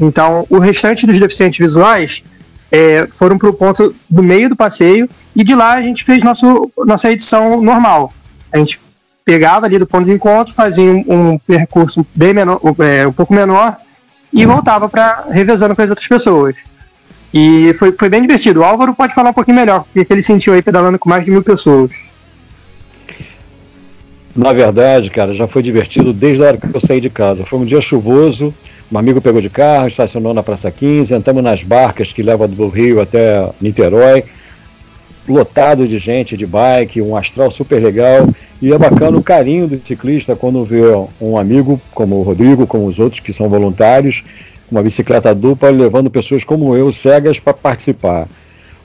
Então, 0.00 0.46
o 0.48 0.58
restante 0.58 1.06
dos 1.06 1.20
deficientes 1.20 1.58
visuais 1.58 2.24
é, 2.72 3.06
foram 3.10 3.36
para 3.36 3.50
o 3.50 3.52
ponto 3.52 3.94
do 4.08 4.22
meio 4.22 4.48
do 4.48 4.56
passeio 4.56 5.06
e 5.36 5.44
de 5.44 5.54
lá 5.54 5.74
a 5.74 5.82
gente 5.82 6.04
fez 6.04 6.22
nosso, 6.22 6.70
nossa 6.86 7.12
edição 7.12 7.60
normal. 7.60 8.10
A 8.50 8.56
gente 8.56 8.80
pegava 9.22 9.66
ali 9.66 9.78
do 9.78 9.86
ponto 9.86 10.06
de 10.06 10.12
encontro, 10.12 10.54
fazia 10.54 10.90
um, 10.90 11.04
um 11.08 11.38
percurso 11.38 12.06
bem 12.14 12.32
menor, 12.32 12.58
é, 12.78 13.06
um 13.06 13.12
pouco 13.12 13.34
menor 13.34 13.76
e 14.32 14.46
voltava 14.46 14.88
para 14.88 15.26
revezando 15.28 15.76
com 15.76 15.82
as 15.82 15.90
outras 15.90 16.08
pessoas. 16.08 16.56
E 17.32 17.72
foi, 17.74 17.92
foi 17.92 18.08
bem 18.08 18.22
divertido. 18.22 18.60
O 18.60 18.64
Álvaro 18.64 18.94
pode 18.94 19.14
falar 19.14 19.30
um 19.30 19.34
pouquinho 19.34 19.56
melhor, 19.56 19.84
o 19.94 20.04
que 20.04 20.12
ele 20.12 20.22
sentiu 20.22 20.52
aí 20.52 20.62
pedalando 20.62 20.98
com 20.98 21.08
mais 21.08 21.24
de 21.24 21.30
mil 21.30 21.42
pessoas. 21.42 21.90
Na 24.34 24.52
verdade, 24.52 25.10
cara, 25.10 25.34
já 25.34 25.48
foi 25.48 25.62
divertido 25.62 26.12
desde 26.12 26.42
a 26.42 26.46
hora 26.48 26.56
que 26.56 26.74
eu 26.74 26.80
saí 26.80 27.00
de 27.00 27.10
casa. 27.10 27.44
Foi 27.44 27.58
um 27.58 27.64
dia 27.64 27.80
chuvoso, 27.80 28.54
um 28.90 28.98
amigo 28.98 29.20
pegou 29.20 29.40
de 29.40 29.50
carro, 29.50 29.88
estacionou 29.88 30.32
na 30.32 30.42
Praça 30.42 30.70
15, 30.70 31.14
entramos 31.14 31.42
nas 31.42 31.62
barcas 31.62 32.12
que 32.12 32.22
levam 32.22 32.48
do 32.48 32.68
Rio 32.68 33.00
até 33.00 33.48
Niterói, 33.60 34.24
lotado 35.28 35.86
de 35.86 35.98
gente, 35.98 36.36
de 36.36 36.46
bike, 36.46 37.02
um 37.02 37.16
astral 37.16 37.50
super 37.50 37.82
legal. 37.82 38.28
E 38.62 38.72
é 38.72 38.78
bacana 38.78 39.16
o 39.16 39.22
carinho 39.22 39.66
do 39.66 39.80
ciclista 39.84 40.36
quando 40.36 40.64
vê 40.64 40.82
um 41.20 41.36
amigo 41.36 41.80
como 41.92 42.16
o 42.16 42.22
Rodrigo, 42.22 42.66
como 42.66 42.86
os 42.86 42.98
outros 42.98 43.20
que 43.20 43.32
são 43.32 43.48
voluntários, 43.48 44.22
uma 44.70 44.82
bicicleta 44.82 45.34
dupla, 45.34 45.70
levando 45.70 46.10
pessoas 46.10 46.44
como 46.44 46.76
eu, 46.76 46.92
cegas, 46.92 47.38
para 47.38 47.52
participar. 47.52 48.28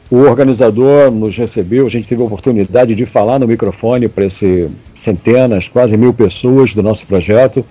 O 0.10 0.18
organizador 0.18 1.12
nos 1.12 1.36
recebeu, 1.36 1.86
a 1.86 1.90
gente 1.90 2.08
teve 2.08 2.22
a 2.22 2.26
oportunidade 2.26 2.94
de 2.94 3.06
falar 3.06 3.40
no 3.40 3.48
microfone 3.48 4.08
para 4.08 4.26
esse 4.26 4.70
centenas, 4.96 5.68
quase 5.68 5.98
mil 5.98 6.14
pessoas 6.14 6.74
do 6.74 6.84
nosso 6.84 7.06
projeto, 7.06 7.66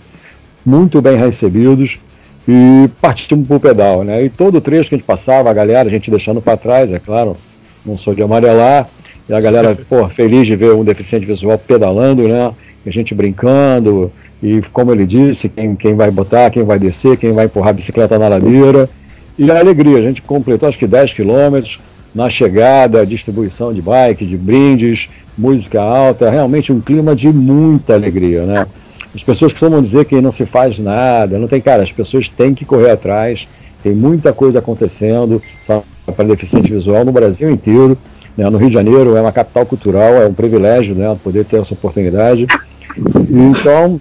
muito 0.64 1.00
bem 1.00 1.16
recebidos 1.16 1.98
e 2.46 2.88
partimos 3.00 3.46
para 3.46 3.56
o 3.56 3.60
pedal, 3.60 4.04
né? 4.04 4.24
E 4.24 4.30
todo 4.30 4.58
o 4.58 4.60
trecho 4.60 4.88
que 4.88 4.94
a 4.94 4.98
gente 4.98 5.06
passava, 5.06 5.50
a 5.50 5.52
galera, 5.52 5.88
a 5.88 5.92
gente 5.92 6.10
deixando 6.10 6.42
para 6.42 6.56
trás, 6.56 6.92
é 6.92 6.98
claro, 6.98 7.36
não 7.84 7.96
sou 7.96 8.14
de 8.14 8.22
amarelar, 8.22 8.88
e 9.28 9.32
a 9.32 9.40
galera, 9.40 9.74
pô, 9.88 10.08
feliz 10.08 10.46
de 10.46 10.56
ver 10.56 10.74
um 10.74 10.84
deficiente 10.84 11.24
visual 11.24 11.58
pedalando, 11.58 12.26
né? 12.28 12.52
A 12.86 12.90
gente 12.90 13.14
brincando, 13.14 14.12
e 14.42 14.60
como 14.72 14.92
ele 14.92 15.06
disse, 15.06 15.48
quem, 15.48 15.74
quem 15.74 15.94
vai 15.94 16.10
botar, 16.10 16.50
quem 16.50 16.62
vai 16.62 16.78
descer, 16.78 17.16
quem 17.16 17.32
vai 17.32 17.46
empurrar 17.46 17.70
a 17.70 17.72
bicicleta 17.72 18.18
na 18.18 18.28
ladeira. 18.28 18.88
E 19.38 19.50
a 19.50 19.58
alegria, 19.58 19.98
a 19.98 20.02
gente 20.02 20.22
completou 20.22 20.68
acho 20.68 20.78
que 20.78 20.86
10 20.86 21.14
quilômetros, 21.14 21.80
na 22.14 22.30
chegada, 22.30 23.04
distribuição 23.04 23.72
de 23.72 23.82
bike, 23.82 24.24
de 24.24 24.36
brindes, 24.36 25.08
música 25.36 25.80
alta, 25.80 26.30
realmente 26.30 26.72
um 26.72 26.80
clima 26.80 27.16
de 27.16 27.28
muita 27.28 27.94
alegria, 27.94 28.44
né? 28.44 28.66
As 29.14 29.22
pessoas 29.22 29.52
costumam 29.52 29.80
dizer 29.80 30.04
que 30.04 30.20
não 30.20 30.32
se 30.32 30.44
faz 30.44 30.78
nada, 30.78 31.38
não 31.38 31.48
tem, 31.48 31.60
cara, 31.60 31.82
as 31.82 31.92
pessoas 31.92 32.28
têm 32.28 32.54
que 32.54 32.64
correr 32.64 32.90
atrás, 32.90 33.46
tem 33.82 33.94
muita 33.94 34.32
coisa 34.32 34.58
acontecendo 34.58 35.40
para 35.66 36.24
deficiente 36.24 36.72
visual 36.72 37.04
no 37.04 37.12
Brasil 37.12 37.50
inteiro. 37.50 37.96
Né? 38.36 38.48
No 38.50 38.58
Rio 38.58 38.68
de 38.68 38.74
Janeiro 38.74 39.16
é 39.16 39.20
uma 39.20 39.30
capital 39.30 39.64
cultural, 39.66 40.14
é 40.14 40.26
um 40.26 40.34
privilégio 40.34 40.94
né, 40.94 41.16
poder 41.22 41.44
ter 41.44 41.56
essa 41.56 41.74
oportunidade. 41.74 42.46
Então, 42.96 44.00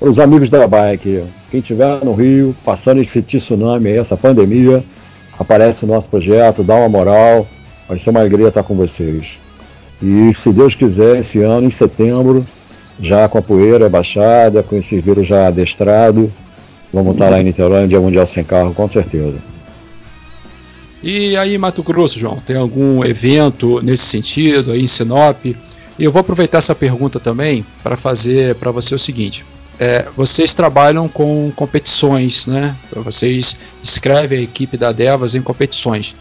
os 0.00 0.18
amigos 0.18 0.48
da 0.48 0.66
bike, 0.66 1.24
quem 1.50 1.60
estiver 1.60 2.04
no 2.04 2.14
Rio, 2.14 2.54
passando 2.64 3.00
esse 3.00 3.22
tsunami, 3.22 3.90
essa 3.90 4.16
pandemia, 4.16 4.82
aparece 5.38 5.84
o 5.84 5.88
nosso 5.88 6.08
projeto, 6.08 6.62
dá 6.62 6.74
uma 6.74 6.88
moral, 6.88 7.46
vai 7.88 7.98
ser 7.98 8.10
uma 8.10 8.20
alegria 8.20 8.48
estar 8.48 8.62
com 8.62 8.74
vocês. 8.74 9.38
E 10.02 10.32
se 10.34 10.50
Deus 10.52 10.74
quiser, 10.74 11.18
esse 11.18 11.40
ano, 11.40 11.66
em 11.66 11.70
setembro, 11.70 12.44
já 13.00 13.28
com 13.28 13.38
a 13.38 13.42
poeira 13.42 13.88
baixada, 13.88 14.62
com 14.62 14.76
esse 14.76 14.98
vírus 15.00 15.26
já 15.26 15.46
adestrado. 15.46 16.32
Vamos 16.92 17.14
estar 17.14 17.28
lá 17.28 17.40
em 17.40 17.44
Niterói 17.44 17.82
no 17.82 17.88
Dia 17.88 18.00
Mundial 18.00 18.26
Sem 18.26 18.44
Carro, 18.44 18.72
com 18.74 18.86
certeza. 18.88 19.36
E 21.02 21.36
aí, 21.36 21.58
Mato 21.58 21.82
Grosso, 21.82 22.18
João, 22.18 22.36
tem 22.36 22.56
algum 22.56 23.04
evento 23.04 23.80
nesse 23.82 24.04
sentido 24.04 24.72
aí 24.72 24.82
em 24.82 24.86
Sinop? 24.86 25.44
E 25.98 26.04
eu 26.04 26.12
vou 26.12 26.20
aproveitar 26.20 26.58
essa 26.58 26.74
pergunta 26.74 27.20
também 27.20 27.64
para 27.82 27.96
fazer 27.96 28.54
para 28.56 28.70
você 28.70 28.94
o 28.94 28.98
seguinte: 28.98 29.46
é, 29.78 30.06
vocês 30.16 30.54
trabalham 30.54 31.08
com 31.08 31.52
competições, 31.54 32.46
né? 32.46 32.76
Vocês 32.94 33.56
escrevem 33.82 34.38
a 34.38 34.42
equipe 34.42 34.76
da 34.76 34.92
Devas 34.92 35.34
em 35.34 35.42
competições. 35.42 36.16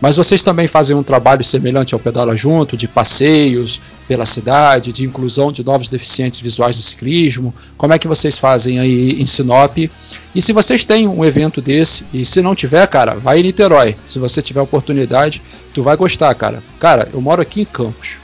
Mas 0.00 0.16
vocês 0.16 0.44
também 0.44 0.68
fazem 0.68 0.94
um 0.94 1.02
trabalho 1.02 1.42
semelhante 1.42 1.92
ao 1.92 1.98
Pedala 1.98 2.36
Junto, 2.36 2.76
de 2.76 2.86
passeios 2.86 3.80
pela 4.06 4.24
cidade, 4.24 4.92
de 4.92 5.04
inclusão 5.04 5.50
de 5.50 5.64
novos 5.64 5.88
deficientes 5.88 6.40
visuais 6.40 6.76
no 6.76 6.82
ciclismo. 6.82 7.52
Como 7.76 7.92
é 7.92 7.98
que 7.98 8.06
vocês 8.06 8.38
fazem 8.38 8.78
aí 8.78 9.20
em 9.20 9.26
Sinop? 9.26 9.76
E 9.76 10.40
se 10.40 10.52
vocês 10.52 10.84
têm 10.84 11.08
um 11.08 11.24
evento 11.24 11.60
desse, 11.60 12.06
e 12.12 12.24
se 12.24 12.40
não 12.40 12.54
tiver, 12.54 12.86
cara, 12.86 13.16
vai 13.16 13.40
em 13.40 13.42
Niterói. 13.42 13.96
Se 14.06 14.20
você 14.20 14.40
tiver 14.40 14.60
oportunidade, 14.60 15.42
tu 15.74 15.82
vai 15.82 15.96
gostar, 15.96 16.32
cara. 16.36 16.62
Cara, 16.78 17.08
eu 17.12 17.20
moro 17.20 17.42
aqui 17.42 17.62
em 17.62 17.64
Campos. 17.64 18.20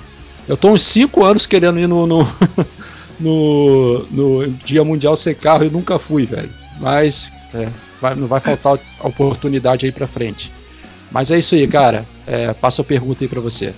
Eu 0.48 0.56
tô 0.56 0.70
uns 0.70 0.82
5 0.82 1.24
anos 1.24 1.46
querendo 1.46 1.78
ir 1.78 1.86
no, 1.86 2.06
no, 2.06 2.26
no, 3.18 4.06
no, 4.10 4.48
Dia 4.64 4.84
Mundial 4.84 5.16
Sem 5.16 5.34
Carro 5.34 5.64
e 5.64 5.70
nunca 5.70 5.98
fui, 5.98 6.26
velho. 6.26 6.50
Mas 6.78 7.32
é, 7.54 7.68
vai, 8.00 8.14
não 8.14 8.26
vai 8.26 8.40
faltar 8.40 8.78
a 9.00 9.08
oportunidade 9.08 9.86
aí 9.86 9.92
pra 9.92 10.06
frente. 10.06 10.52
Mas 11.10 11.30
é 11.30 11.38
isso 11.38 11.54
aí, 11.54 11.66
cara. 11.66 12.04
É, 12.26 12.52
passo 12.52 12.82
a 12.82 12.84
pergunta 12.84 13.24
aí 13.24 13.28
para 13.28 13.40
você. 13.40 13.74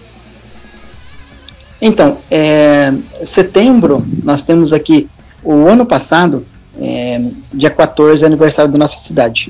Então, 1.80 2.18
é, 2.30 2.92
setembro, 3.24 4.04
nós 4.24 4.42
temos 4.42 4.72
aqui 4.72 5.08
o 5.44 5.68
ano 5.68 5.84
passado, 5.84 6.44
é, 6.80 7.20
dia 7.52 7.70
14, 7.70 8.24
é 8.24 8.26
aniversário 8.26 8.72
da 8.72 8.78
nossa 8.78 8.98
cidade. 8.98 9.48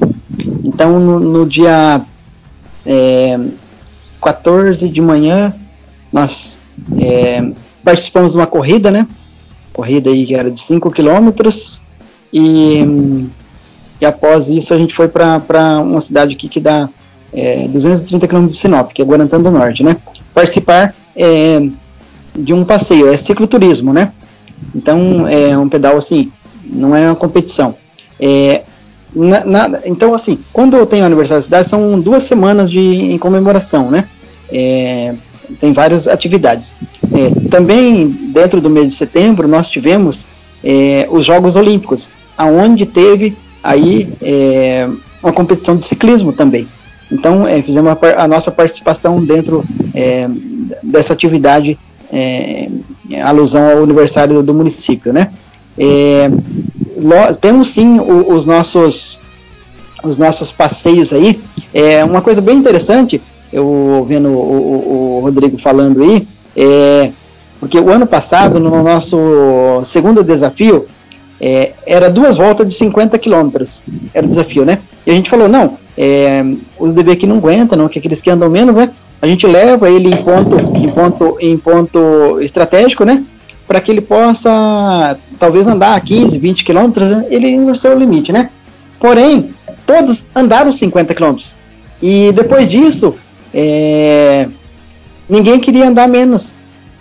Então, 0.64 0.98
no, 0.98 1.20
no 1.20 1.46
dia 1.46 2.00
é, 2.84 3.38
14 4.20 4.88
de 4.88 5.00
manhã, 5.00 5.54
nós 6.12 6.58
é, 6.98 7.50
participamos 7.84 8.32
de 8.32 8.38
uma 8.38 8.46
corrida, 8.46 8.90
né? 8.90 9.06
Corrida 9.72 10.10
aí 10.10 10.26
que 10.26 10.34
era 10.34 10.50
de 10.50 10.60
5 10.60 10.90
quilômetros. 10.90 11.80
E, 12.32 13.28
e 14.00 14.06
após 14.06 14.48
isso, 14.48 14.74
a 14.74 14.78
gente 14.78 14.94
foi 14.94 15.08
para 15.08 15.80
uma 15.80 16.00
cidade 16.00 16.34
aqui 16.34 16.48
que 16.48 16.60
dá 16.60 16.88
é, 17.32 17.68
230 17.68 18.26
km 18.26 18.46
de 18.46 18.54
Sinop, 18.54 18.92
que 18.92 19.02
é 19.02 19.04
Guarantã 19.04 19.40
do 19.40 19.50
Norte, 19.50 19.82
né? 19.82 19.96
Participar 20.32 20.94
é, 21.14 21.60
de 22.34 22.52
um 22.52 22.64
passeio, 22.64 23.08
é 23.08 23.16
cicloturismo, 23.16 23.92
né? 23.92 24.12
Então 24.74 25.26
é 25.28 25.56
um 25.56 25.68
pedal 25.68 25.96
assim, 25.96 26.32
não 26.64 26.94
é 26.96 27.06
uma 27.06 27.16
competição. 27.16 27.74
É, 28.18 28.62
na, 29.14 29.44
na, 29.44 29.80
então 29.84 30.14
assim, 30.14 30.38
quando 30.52 30.76
eu 30.76 30.86
tenho 30.86 31.04
aniversário 31.04 31.40
da 31.40 31.44
cidade 31.44 31.68
são 31.68 32.00
duas 32.00 32.22
semanas 32.22 32.70
de 32.70 32.80
em 32.80 33.18
comemoração, 33.18 33.90
né? 33.90 34.08
É, 34.50 35.14
tem 35.61 35.72
várias 35.72 36.09
atividades. 36.09 36.74
É, 37.12 37.49
também 37.49 38.09
dentro 38.09 38.61
do 38.61 38.70
mês 38.70 38.88
de 38.88 38.94
setembro 38.94 39.49
nós 39.49 39.70
tivemos 39.70 40.26
é, 40.62 41.07
os 41.11 41.24
Jogos 41.24 41.57
Olímpicos, 41.57 42.09
aonde 42.36 42.86
teve 42.86 43.36
aí 43.62 44.12
é, 44.20 44.88
uma 45.22 45.32
competição 45.32 45.76
de 45.76 45.84
ciclismo 45.84 46.32
também. 46.32 46.68
Então, 47.11 47.42
é, 47.42 47.62
fizemos 47.62 47.90
a, 47.92 48.24
a, 48.24 48.28
nossa 48.28 48.51
participação 48.51 49.24
dentro 49.24 49.64
é, 49.94 50.28
dessa 50.82 51.12
atividade, 51.12 51.78
é, 52.12 52.68
alusão 53.22 53.70
ao 53.70 53.82
aniversário 53.84 54.42
do 54.42 54.53
município, 54.53 55.12
né? 55.12 55.30
Temos 57.40 57.68
sim 57.68 58.01
o, 58.01 58.32
os 58.32 58.47
nossos 58.47 59.20
os 60.03 60.18
nossos 60.18 60.51
passeios 60.51 61.12
aí. 61.12 61.40
É 61.72 62.05
uma 62.05 62.22
coisa 62.22 62.40
bem 62.40 62.57
interessante, 62.57 63.20
eu 63.53 64.05
vendo 64.09 64.28
o, 64.28 64.32
o, 64.32 65.18
o 65.18 65.20
Rodrigo 65.20 65.59
falando 65.59 66.03
aí, 66.03 66.26
é, 66.57 67.11
porque 67.61 67.78
o 67.78 67.90
ano 67.90 68.07
passado, 68.07 68.61
no 68.61 68.82
nosso 68.82 69.82
segundo 69.84 70.22
desafio, 70.22 70.86
é, 71.40 71.72
era 71.86 72.11
duas 72.11 72.36
voltas 72.36 72.66
de 72.66 72.74
50 72.74 73.18
quilômetros. 73.18 73.82
Era 74.12 74.26
o 74.26 74.28
desafio, 74.28 74.64
né? 74.64 74.78
E 75.07 75.11
a 75.11 75.14
gente 75.14 75.30
falou, 75.30 75.49
não, 75.49 75.78
é, 75.97 76.44
o 76.78 76.88
bebê 76.88 77.12
aqui 77.12 77.26
não 77.26 77.36
aguenta, 77.36 77.76
não, 77.76 77.88
que 77.88 77.99
aqueles 77.99 78.20
que 78.20 78.30
andam 78.30 78.51
menos, 78.51 78.76
né? 78.76 78.90
A 79.20 79.26
gente 79.26 79.47
leva 79.47 79.90
ele 79.90 80.09
em 80.09 80.16
ponto, 80.16 80.57
em 80.76 80.88
ponto, 80.88 81.36
em 81.40 81.57
ponto 81.57 82.40
estratégico, 82.40 83.05
né? 83.05 83.24
Para 83.66 83.80
que 83.80 83.90
ele 83.90 84.01
possa, 84.01 85.18
talvez, 85.38 85.66
andar 85.66 86.01
15, 86.01 86.38
20 86.38 86.64
quilômetros, 86.64 87.11
né? 87.11 87.26
ele 87.30 87.57
no 87.57 87.74
seu 87.74 87.99
limite, 87.99 88.32
né? 88.32 88.51
Porém, 89.01 89.55
todos 89.86 90.26
andaram 90.34 90.70
50 90.70 91.14
quilômetros. 91.14 91.55
E 92.01 92.30
depois 92.32 92.68
disso, 92.68 93.14
é, 93.53 94.49
ninguém 95.28 95.59
queria 95.59 95.88
andar 95.88 96.09
menos, 96.09 96.55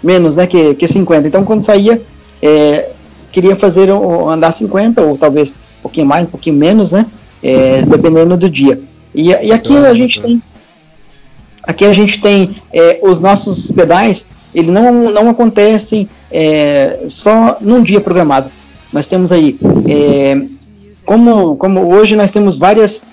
menos, 0.03 0.35
né? 0.35 0.47
Que, 0.47 0.75
que 0.75 0.87
50. 0.87 1.27
Então, 1.27 1.43
quando 1.43 1.63
saía, 1.63 2.01
é, 2.41 2.89
queria 3.31 3.55
fazer 3.55 3.89
andar 3.89 4.51
50 4.51 5.01
ou 5.01 5.17
talvez 5.17 5.53
um 5.79 5.81
pouquinho 5.83 6.07
mais, 6.07 6.25
um 6.25 6.31
pouquinho 6.31 6.55
menos, 6.55 6.91
né? 6.91 7.05
É, 7.43 7.81
dependendo 7.83 8.35
do 8.37 8.49
dia. 8.49 8.81
E, 9.13 9.29
e 9.29 9.51
aqui 9.51 9.75
a 9.77 9.93
gente 9.93 10.21
tem 10.21 10.41
Aqui 11.65 11.83
a 11.85 11.93
gente 11.93 12.21
tem 12.21 12.57
é, 12.71 12.99
os 13.01 13.19
nossos 13.19 13.71
pedais, 13.71 14.27
ele 14.53 14.69
não, 14.69 15.11
não 15.11 15.29
acontecem 15.29 16.07
é, 16.31 16.99
só 17.07 17.57
num 17.59 17.81
dia 17.81 17.99
programado. 17.99 18.51
Nós 18.93 19.07
temos 19.07 19.31
aí, 19.31 19.57
é, 19.89 20.45
como, 21.05 21.55
como 21.55 21.91
hoje 21.91 22.15
nós 22.15 22.31
temos 22.31 22.57
várias 22.57 23.03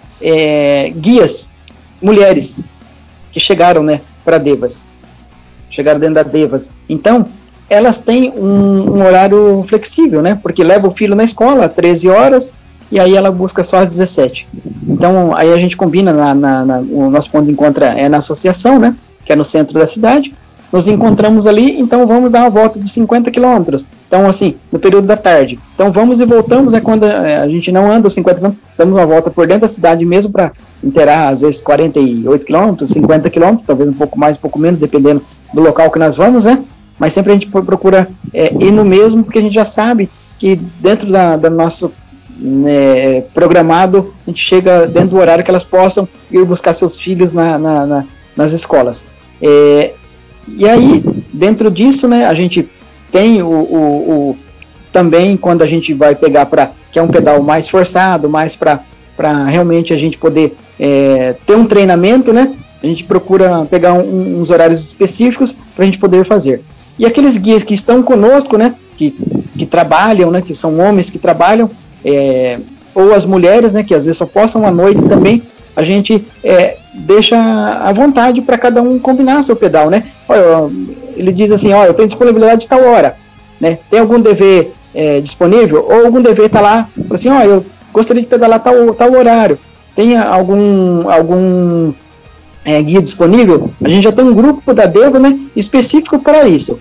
guias 0.98 1.48
mulheres 2.00 2.62
que 3.32 3.40
chegaram 3.40 3.82
né, 3.82 4.00
para 4.24 4.38
Devas, 4.38 4.84
chegaram 5.70 5.98
dentro 5.98 6.16
da 6.16 6.22
Devas. 6.22 6.70
Então, 6.88 7.26
elas 7.68 7.98
têm 7.98 8.30
um, 8.36 8.98
um, 8.98 9.04
horário 9.04 9.64
flexível, 9.66 10.20
né? 10.20 10.38
Porque 10.40 10.62
leva 10.62 10.86
o 10.86 10.94
filho 10.94 11.16
na 11.16 11.24
escola, 11.24 11.68
13 11.68 12.08
horas, 12.08 12.52
e 12.90 13.00
aí 13.00 13.16
ela 13.16 13.30
busca 13.30 13.64
só 13.64 13.78
às 13.78 13.88
17. 13.88 14.46
Então, 14.86 15.34
aí 15.34 15.50
a 15.50 15.56
gente 15.56 15.76
combina, 15.76 16.12
na, 16.12 16.34
na, 16.34 16.64
na, 16.64 16.78
o 16.78 17.10
nosso 17.10 17.30
ponto 17.30 17.46
de 17.46 17.52
encontro 17.52 17.82
é 17.82 18.08
na 18.08 18.18
associação, 18.18 18.78
né? 18.78 18.94
Que 19.24 19.32
é 19.32 19.36
no 19.36 19.44
centro 19.44 19.78
da 19.78 19.86
cidade. 19.86 20.34
Nos 20.72 20.88
encontramos 20.88 21.46
ali, 21.46 21.78
então 21.78 22.06
vamos 22.06 22.32
dar 22.32 22.40
uma 22.40 22.50
volta 22.50 22.78
de 22.78 22.88
50 22.88 23.30
quilômetros. 23.30 23.84
Então, 24.08 24.26
assim, 24.26 24.54
no 24.72 24.78
período 24.78 25.06
da 25.06 25.16
tarde. 25.18 25.58
Então, 25.74 25.92
vamos 25.92 26.20
e 26.20 26.24
voltamos, 26.24 26.72
é 26.72 26.80
quando 26.80 27.04
é, 27.04 27.36
a 27.36 27.46
gente 27.46 27.70
não 27.70 27.92
anda 27.92 28.08
50 28.08 28.36
quilômetros, 28.36 28.64
damos 28.78 28.94
uma 28.94 29.04
volta 29.04 29.30
por 29.30 29.46
dentro 29.46 29.62
da 29.62 29.68
cidade 29.68 30.04
mesmo 30.04 30.32
para 30.32 30.52
inteirar, 30.82 31.28
às 31.28 31.42
vezes, 31.42 31.60
48 31.60 32.46
quilômetros, 32.46 32.90
50 32.90 33.28
quilômetros, 33.28 33.66
talvez 33.66 33.90
um 33.90 33.92
pouco 33.92 34.18
mais, 34.18 34.38
um 34.38 34.40
pouco 34.40 34.58
menos, 34.58 34.80
dependendo 34.80 35.22
do 35.52 35.60
local 35.60 35.90
que 35.90 35.98
nós 35.98 36.16
vamos, 36.16 36.46
né? 36.46 36.64
Mas 36.98 37.12
sempre 37.12 37.32
a 37.32 37.34
gente 37.34 37.48
procura 37.48 38.08
é, 38.32 38.54
ir 38.54 38.70
no 38.70 38.84
mesmo, 38.84 39.22
porque 39.24 39.38
a 39.38 39.42
gente 39.42 39.54
já 39.54 39.66
sabe 39.66 40.08
que 40.38 40.56
dentro 40.56 41.12
da, 41.12 41.36
da 41.36 41.50
nosso 41.50 41.92
né, 42.38 43.20
programado, 43.34 44.12
a 44.26 44.30
gente 44.30 44.42
chega 44.42 44.86
dentro 44.86 45.10
do 45.10 45.18
horário 45.18 45.44
que 45.44 45.50
elas 45.50 45.64
possam 45.64 46.08
ir 46.30 46.44
buscar 46.44 46.72
seus 46.72 46.98
filhos 46.98 47.32
na, 47.32 47.58
na, 47.58 47.86
na, 47.86 48.04
nas 48.36 48.52
escolas. 48.52 49.04
É, 49.40 49.92
e 50.48 50.68
aí, 50.68 51.02
dentro 51.32 51.70
disso, 51.70 52.08
né, 52.08 52.26
a 52.26 52.34
gente 52.34 52.68
tem 53.10 53.42
o, 53.42 53.46
o, 53.46 54.10
o 54.30 54.38
também 54.92 55.36
quando 55.36 55.62
a 55.62 55.66
gente 55.66 55.94
vai 55.94 56.14
pegar 56.14 56.46
para 56.46 56.72
que 56.90 56.98
é 56.98 57.02
um 57.02 57.08
pedal 57.08 57.42
mais 57.42 57.68
forçado, 57.68 58.28
mais 58.28 58.54
para 58.54 58.80
realmente 59.46 59.92
a 59.94 59.96
gente 59.96 60.18
poder 60.18 60.56
é, 60.78 61.34
ter 61.46 61.54
um 61.54 61.66
treinamento, 61.66 62.32
né? 62.32 62.54
A 62.82 62.86
gente 62.86 63.04
procura 63.04 63.64
pegar 63.64 63.94
um, 63.94 64.40
uns 64.40 64.50
horários 64.50 64.80
específicos 64.80 65.56
para 65.74 65.84
a 65.84 65.86
gente 65.86 65.98
poder 65.98 66.24
fazer. 66.26 66.62
E 66.98 67.06
aqueles 67.06 67.38
guias 67.38 67.62
que 67.62 67.72
estão 67.72 68.02
conosco, 68.02 68.58
né? 68.58 68.74
Que, 68.96 69.10
que 69.56 69.64
trabalham, 69.64 70.30
né? 70.30 70.42
Que 70.42 70.54
são 70.54 70.78
homens 70.78 71.08
que 71.08 71.18
trabalham, 71.18 71.70
é, 72.04 72.58
ou 72.94 73.14
as 73.14 73.24
mulheres, 73.24 73.72
né, 73.72 73.82
que 73.82 73.94
às 73.94 74.04
vezes 74.04 74.18
só 74.18 74.26
postam 74.26 74.66
à 74.66 74.70
noite 74.70 75.00
também, 75.02 75.42
a 75.74 75.82
gente 75.82 76.24
é, 76.42 76.76
deixa 76.94 77.36
à 77.36 77.92
vontade 77.92 78.40
para 78.42 78.58
cada 78.58 78.82
um 78.82 78.98
combinar 78.98 79.42
seu 79.42 79.56
pedal, 79.56 79.90
né? 79.90 80.04
Olha, 80.28 80.70
ele 81.16 81.32
diz 81.32 81.50
assim, 81.50 81.72
ó, 81.72 81.84
eu 81.84 81.94
tenho 81.94 82.08
disponibilidade 82.08 82.62
de 82.62 82.68
tal 82.68 82.82
hora, 82.82 83.16
né? 83.60 83.78
Tem 83.90 84.00
algum 84.00 84.20
dever 84.20 84.72
é, 84.94 85.20
disponível? 85.20 85.86
Ou 85.88 86.06
algum 86.06 86.20
dever 86.20 86.46
está 86.46 86.60
lá, 86.60 86.88
assim, 87.10 87.30
ó, 87.30 87.42
eu 87.42 87.64
gostaria 87.92 88.22
de 88.22 88.28
pedalar 88.28 88.60
tal, 88.60 88.94
tal 88.94 89.12
horário. 89.12 89.58
Tem 89.94 90.16
algum 90.16 91.10
algum 91.10 91.92
é, 92.64 92.80
guia 92.82 93.02
disponível? 93.02 93.70
A 93.82 93.88
gente 93.88 94.04
já 94.04 94.12
tem 94.12 94.24
um 94.24 94.34
grupo 94.34 94.72
da 94.72 94.86
Devo, 94.86 95.18
né, 95.18 95.38
específico 95.54 96.18
para 96.18 96.46
isso 96.48 96.78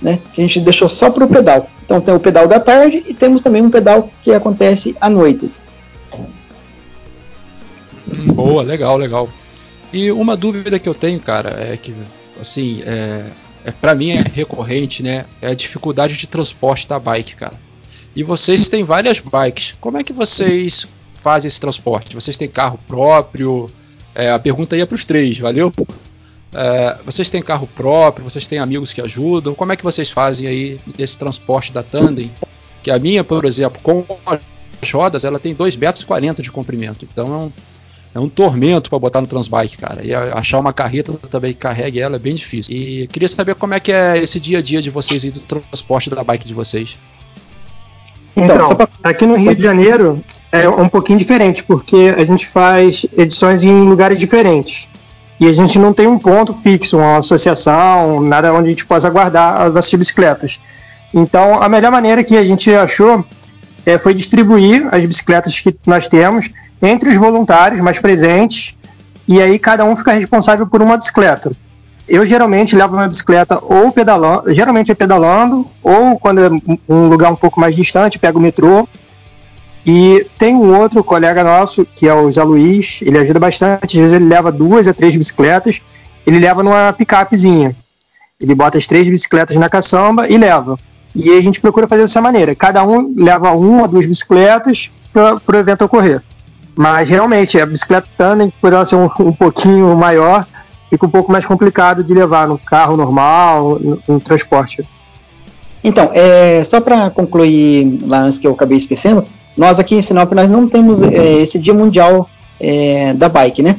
né, 0.00 0.18
que 0.32 0.40
a 0.40 0.46
gente 0.46 0.60
deixou 0.60 0.88
só 0.88 1.10
para 1.10 1.24
o 1.24 1.28
pedal. 1.28 1.68
Então 1.84 2.00
tem 2.00 2.14
o 2.14 2.20
pedal 2.20 2.48
da 2.48 2.58
tarde 2.58 3.04
e 3.06 3.14
temos 3.14 3.42
também 3.42 3.62
um 3.62 3.70
pedal 3.70 4.10
que 4.22 4.32
acontece 4.32 4.96
à 5.00 5.10
noite. 5.10 5.50
Boa, 8.06 8.62
legal, 8.62 8.96
legal. 8.96 9.28
E 9.92 10.10
uma 10.12 10.36
dúvida 10.36 10.78
que 10.78 10.88
eu 10.88 10.94
tenho, 10.94 11.20
cara, 11.20 11.72
é 11.72 11.76
que 11.76 11.94
assim, 12.40 12.82
é, 12.86 13.26
é 13.64 13.70
para 13.72 13.94
mim 13.94 14.10
é 14.10 14.24
recorrente, 14.32 15.02
né? 15.02 15.26
É 15.42 15.48
a 15.48 15.54
dificuldade 15.54 16.16
de 16.16 16.26
transporte 16.26 16.88
da 16.88 16.98
bike, 16.98 17.36
cara. 17.36 17.58
E 18.14 18.22
vocês 18.22 18.68
têm 18.68 18.82
várias 18.82 19.20
bikes. 19.20 19.76
Como 19.80 19.98
é 19.98 20.04
que 20.04 20.12
vocês 20.12 20.88
fazem 21.14 21.48
esse 21.48 21.60
transporte? 21.60 22.14
Vocês 22.14 22.36
têm 22.36 22.48
carro 22.48 22.78
próprio? 22.86 23.70
É, 24.14 24.30
a 24.30 24.38
pergunta 24.38 24.74
aí 24.74 24.80
é 24.80 24.86
para 24.86 24.94
os 24.94 25.04
três, 25.04 25.38
valeu? 25.38 25.72
É, 26.52 26.98
vocês 27.04 27.30
têm 27.30 27.42
carro 27.42 27.68
próprio, 27.68 28.24
vocês 28.24 28.46
têm 28.46 28.58
amigos 28.58 28.92
que 28.92 29.00
ajudam. 29.00 29.54
Como 29.54 29.72
é 29.72 29.76
que 29.76 29.84
vocês 29.84 30.10
fazem 30.10 30.48
aí 30.48 30.80
esse 30.98 31.16
transporte 31.16 31.72
da 31.72 31.82
Tandem? 31.82 32.30
Que 32.82 32.90
a 32.90 32.98
minha, 32.98 33.22
por 33.22 33.44
exemplo, 33.44 33.80
com 33.82 34.04
as 34.26 34.90
rodas, 34.90 35.24
ela 35.24 35.38
tem 35.38 35.54
2,40 35.54 36.20
metros 36.20 36.44
de 36.44 36.50
comprimento. 36.50 37.06
Então 37.10 37.52
é 38.14 38.18
um, 38.18 38.28
tormento 38.28 38.90
para 38.90 38.98
botar 38.98 39.20
no 39.20 39.26
Transbike, 39.26 39.78
cara. 39.78 40.04
E 40.04 40.14
achar 40.14 40.58
uma 40.58 40.72
carreta 40.72 41.12
também 41.28 41.52
que 41.52 41.58
carregue 41.58 42.00
ela 42.00 42.16
é 42.16 42.18
bem 42.18 42.34
difícil. 42.34 42.74
E 42.74 43.06
queria 43.06 43.28
saber 43.28 43.54
como 43.54 43.74
é 43.74 43.80
que 43.80 43.92
é 43.92 44.18
esse 44.18 44.40
dia 44.40 44.58
a 44.58 44.62
dia 44.62 44.82
de 44.82 44.90
vocês 44.90 45.24
e 45.24 45.30
do 45.30 45.40
transporte 45.40 46.10
da 46.10 46.24
bike 46.24 46.46
de 46.46 46.54
vocês. 46.54 46.98
Então, 48.36 48.72
então 48.72 48.88
aqui 49.02 49.26
no 49.26 49.36
Rio 49.36 49.54
de 49.54 49.62
Janeiro 49.62 50.22
é 50.50 50.68
um 50.68 50.88
pouquinho 50.88 51.18
diferente, 51.18 51.62
porque 51.62 52.14
a 52.16 52.24
gente 52.24 52.46
faz 52.46 53.06
edições 53.16 53.64
em 53.64 53.84
lugares 53.84 54.18
diferentes 54.18 54.88
e 55.38 55.46
a 55.46 55.52
gente 55.52 55.78
não 55.78 55.92
tem 55.92 56.06
um 56.06 56.18
ponto 56.18 56.52
fixo, 56.52 56.98
uma 56.98 57.16
associação, 57.16 58.20
nada 58.20 58.52
onde 58.52 58.68
a 58.68 58.70
gente 58.70 58.86
possa 58.86 59.08
guardar 59.08 59.62
as 59.62 59.72
nossas 59.72 59.94
bicicletas. 59.94 60.60
Então, 61.14 61.60
a 61.62 61.68
melhor 61.68 61.90
maneira 61.90 62.22
que 62.22 62.36
a 62.36 62.44
gente 62.44 62.72
achou 62.74 63.24
é, 63.86 63.96
foi 63.96 64.12
distribuir 64.14 64.86
as 64.92 65.04
bicicletas 65.04 65.58
que 65.58 65.74
nós 65.86 66.06
temos 66.06 66.50
entre 66.82 67.10
os 67.10 67.16
voluntários 67.16 67.80
mais 67.80 68.00
presentes, 68.00 68.78
e 69.26 69.40
aí 69.40 69.58
cada 69.58 69.84
um 69.84 69.94
fica 69.94 70.12
responsável 70.12 70.66
por 70.66 70.82
uma 70.82 70.96
bicicleta. 70.96 71.52
Eu 72.08 72.26
geralmente 72.26 72.74
levo 72.74 72.96
minha 72.96 73.08
bicicleta 73.08 73.58
ou 73.62 73.92
pedalando, 73.92 74.52
geralmente 74.52 74.90
é 74.90 74.94
pedalando, 74.94 75.66
ou 75.82 76.18
quando 76.18 76.40
é 76.40 76.48
um 76.88 77.08
lugar 77.08 77.30
um 77.30 77.36
pouco 77.36 77.60
mais 77.60 77.76
distante, 77.76 78.18
pego 78.18 78.38
o 78.38 78.42
metrô, 78.42 78.88
e 79.86 80.26
tem 80.38 80.54
um 80.54 80.76
outro 80.76 81.02
colega 81.02 81.42
nosso, 81.42 81.86
que 81.86 82.08
é 82.08 82.12
o 82.12 82.30
Zé 82.30 82.42
Luiz, 82.42 83.00
ele 83.02 83.18
ajuda 83.18 83.38
bastante, 83.38 83.96
às 83.96 84.00
vezes 84.00 84.12
ele 84.12 84.26
leva 84.26 84.52
duas 84.52 84.86
a 84.86 84.92
três 84.92 85.16
bicicletas, 85.16 85.80
ele 86.26 86.38
leva 86.38 86.62
numa 86.62 86.92
picapezinha. 86.92 87.74
Ele 88.40 88.54
bota 88.54 88.78
as 88.78 88.86
três 88.86 89.08
bicicletas 89.08 89.56
na 89.56 89.68
caçamba 89.68 90.28
e 90.28 90.36
leva. 90.36 90.78
E 91.14 91.30
a 91.30 91.40
gente 91.40 91.60
procura 91.60 91.86
fazer 91.86 92.02
dessa 92.02 92.20
maneira. 92.20 92.54
Cada 92.54 92.84
um 92.84 93.14
leva 93.16 93.52
uma 93.52 93.82
ou 93.82 93.88
duas 93.88 94.06
bicicletas 94.06 94.90
para 95.12 95.56
o 95.56 95.56
evento 95.56 95.84
ocorrer. 95.84 96.22
Mas 96.76 97.08
realmente 97.08 97.60
a 97.60 97.66
bicicleta 97.66 98.08
tandem, 98.16 98.52
por 98.60 98.72
ela 98.72 98.86
ser 98.86 98.96
um, 98.96 99.08
um, 99.20 99.32
pouquinho 99.32 99.94
maior, 99.96 100.46
fica 100.88 101.06
um 101.06 101.10
pouco 101.10 101.30
mais 101.30 101.44
complicado 101.44 102.02
de 102.02 102.14
levar 102.14 102.48
no 102.48 102.58
carro 102.58 102.96
normal, 102.96 103.78
no, 103.80 104.02
no 104.06 104.20
transporte. 104.20 104.86
Então, 105.82 106.10
é, 106.12 106.62
só 106.64 106.80
para 106.80 107.10
concluir 107.10 108.00
lá 108.06 108.20
antes 108.20 108.38
que 108.38 108.46
eu 108.46 108.52
acabei 108.52 108.78
esquecendo, 108.78 109.24
nós 109.56 109.80
aqui 109.80 109.94
em 109.94 110.02
Sinop 110.02 110.32
nós 110.32 110.48
não 110.48 110.68
temos 110.68 111.02
é, 111.02 111.34
esse 111.40 111.58
dia 111.58 111.74
mundial 111.74 112.28
é, 112.60 113.14
da 113.14 113.28
bike, 113.28 113.62
né? 113.62 113.76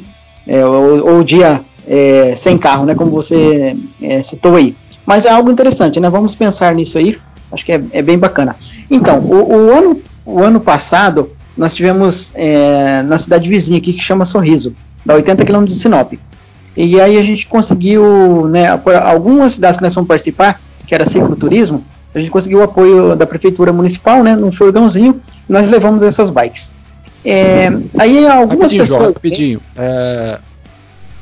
É, 0.47 0.65
ou, 0.65 1.19
o 1.19 1.23
dia 1.23 1.61
é, 1.87 2.33
sem 2.35 2.57
carro, 2.57 2.85
né? 2.85 2.95
Como 2.95 3.11
você 3.11 3.75
é, 4.01 4.21
citou 4.23 4.55
aí. 4.55 4.75
Mas 5.05 5.25
é 5.25 5.29
algo 5.29 5.51
interessante, 5.51 5.99
né? 5.99 6.09
Vamos 6.09 6.35
pensar 6.35 6.73
nisso 6.73 6.97
aí. 6.97 7.17
Acho 7.51 7.65
que 7.65 7.71
é, 7.71 8.01
bem 8.01 8.17
bacana. 8.17 8.55
Então, 8.89 9.19
o, 9.19 9.53
o, 9.53 9.71
ano, 9.71 10.01
o 10.25 10.41
ano 10.41 10.59
passado 10.59 11.29
nós 11.57 11.73
tivemos 11.73 12.33
na 13.07 13.17
cidade 13.17 13.47
vizinha 13.47 13.77
aqui 13.79 13.93
que 13.93 14.03
chama 14.03 14.25
Sorriso, 14.25 14.75
da 15.05 15.15
80 15.15 15.45
km 15.45 15.63
de 15.65 15.75
Sinop. 15.75 16.13
E 16.75 17.01
aí 17.01 17.17
a 17.17 17.23
gente 17.23 17.47
conseguiu, 17.47 18.47
né? 18.47 18.67
Algumas 19.03 19.53
cidades 19.53 19.77
que 19.77 19.83
nós 19.83 19.93
fomos 19.93 20.07
participar, 20.07 20.61
que 20.87 20.95
era 20.95 21.05
cicloturismo, 21.05 21.83
a 22.13 22.19
gente 22.19 22.29
conseguiu 22.29 22.59
o 22.59 22.63
apoio 22.63 23.15
da 23.15 23.25
prefeitura 23.25 23.71
municipal, 23.71 24.21
né, 24.23 24.35
num 24.35 24.51
furgãozinho, 24.51 25.21
nós 25.47 25.69
levamos 25.69 26.03
essas 26.03 26.29
bikes. 26.29 26.71
É, 27.23 27.67
aí 27.97 28.27
algumas 28.27 28.63
rapidinho, 28.63 28.81
pessoas. 28.81 28.99
João, 28.99 29.13
rapidinho. 29.13 29.61
É, 29.77 30.39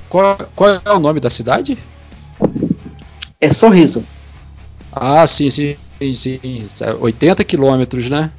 qual, 0.07 0.37
qual 0.55 0.81
é 0.83 0.91
o 0.91 0.99
nome 0.99 1.19
da 1.19 1.29
cidade? 1.29 1.77
É 3.39 3.51
Sorriso. 3.51 4.03
Ah, 4.91 5.25
sim, 5.27 5.49
sim, 5.49 5.75
sim. 6.15 6.39
80 6.99 7.43
quilômetros, 7.43 8.09
né? 8.09 8.31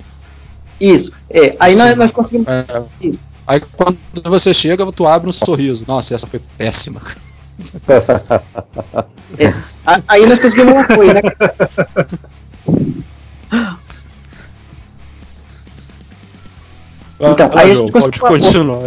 Isso. 0.80 1.12
É, 1.28 1.56
aí 1.60 1.76
nós, 1.76 1.96
nós 1.96 2.10
conseguimos. 2.10 2.48
É, 2.48 2.82
Isso. 3.00 3.28
Aí 3.46 3.60
quando 3.60 3.98
você 4.24 4.54
chega, 4.54 4.90
tu 4.92 5.06
abre 5.06 5.28
um 5.28 5.32
sorriso. 5.32 5.84
Nossa, 5.86 6.14
essa 6.14 6.26
foi 6.26 6.40
péssima. 6.56 7.00
É, 9.38 9.52
aí 10.08 10.26
nós 10.26 10.40
conseguimos 10.40 10.74
um 10.74 10.78
apoio, 10.80 11.14
né? 11.14 11.20
Então, 17.20 17.50
aí 17.54 17.72
João, 17.72 17.88
pode 17.88 18.18
continuar. 18.18 18.80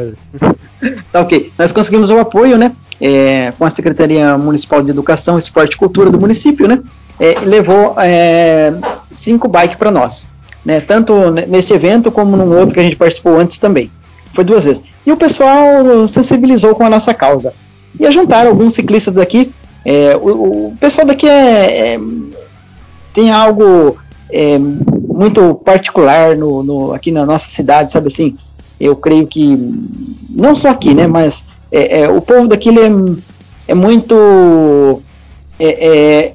Tá 1.11 1.21
ok. 1.21 1.53
Nós 1.57 1.71
conseguimos 1.71 2.09
o 2.09 2.17
apoio, 2.17 2.57
né? 2.57 2.73
É, 2.99 3.53
com 3.57 3.65
a 3.65 3.69
Secretaria 3.69 4.37
Municipal 4.37 4.81
de 4.81 4.89
Educação, 4.89 5.37
Esporte 5.37 5.73
e 5.73 5.77
Cultura 5.77 6.09
do 6.09 6.19
município, 6.19 6.67
né? 6.67 6.81
É, 7.19 7.39
levou 7.39 7.95
é, 7.99 8.73
cinco 9.11 9.47
bikes 9.47 9.77
para 9.77 9.91
nós, 9.91 10.27
né? 10.66 10.80
Tanto 10.82 11.32
nesse 11.32 11.74
evento 11.74 12.11
como 12.11 12.38
num 12.38 12.57
outro 12.57 12.74
que 12.74 12.80
a 12.80 12.84
gente 12.84 12.95
participou 12.95 13.38
antes 13.38 13.57
também. 13.57 13.91
Foi 14.34 14.43
duas 14.43 14.66
vezes. 14.66 14.84
E 15.05 15.11
o 15.11 15.18
pessoal 15.18 16.07
sensibilizou 16.07 16.74
com 16.76 16.86
a 16.86 16.89
nossa 16.89 17.14
causa. 17.14 17.53
e 17.99 18.05
a 18.05 18.11
juntar 18.11 18.47
alguns 18.47 18.74
ciclistas 18.74 19.14
daqui. 19.14 19.51
É, 19.86 20.16
o, 20.16 20.68
o, 20.70 20.78
pessoal 20.80 21.05
daqui 21.05 21.28
é, 21.28 21.93
é 21.93 21.99
tem 23.14 23.32
algo 23.32 23.97
é, 24.32 24.57
muito 24.57 25.53
particular 25.55 26.36
no, 26.36 26.64
no, 26.64 26.93
aqui 26.93 27.11
na 27.11 27.26
nossa 27.26 27.49
cidade, 27.49 27.91
sabe 27.91 28.07
assim? 28.07 28.36
Eu 28.80 28.95
creio 28.95 29.28
que 29.28 29.55
não 30.30 30.55
só 30.55 30.70
aqui, 30.70 30.95
né? 30.95 31.05
Mas 31.05 31.45
é, 31.72 32.01
é, 32.01 32.09
o 32.09 32.22
povo 32.22 32.47
daqui 32.47 32.70
é, 32.70 32.91
é 33.68 33.76
muito 33.76 35.01
é, 35.59 36.32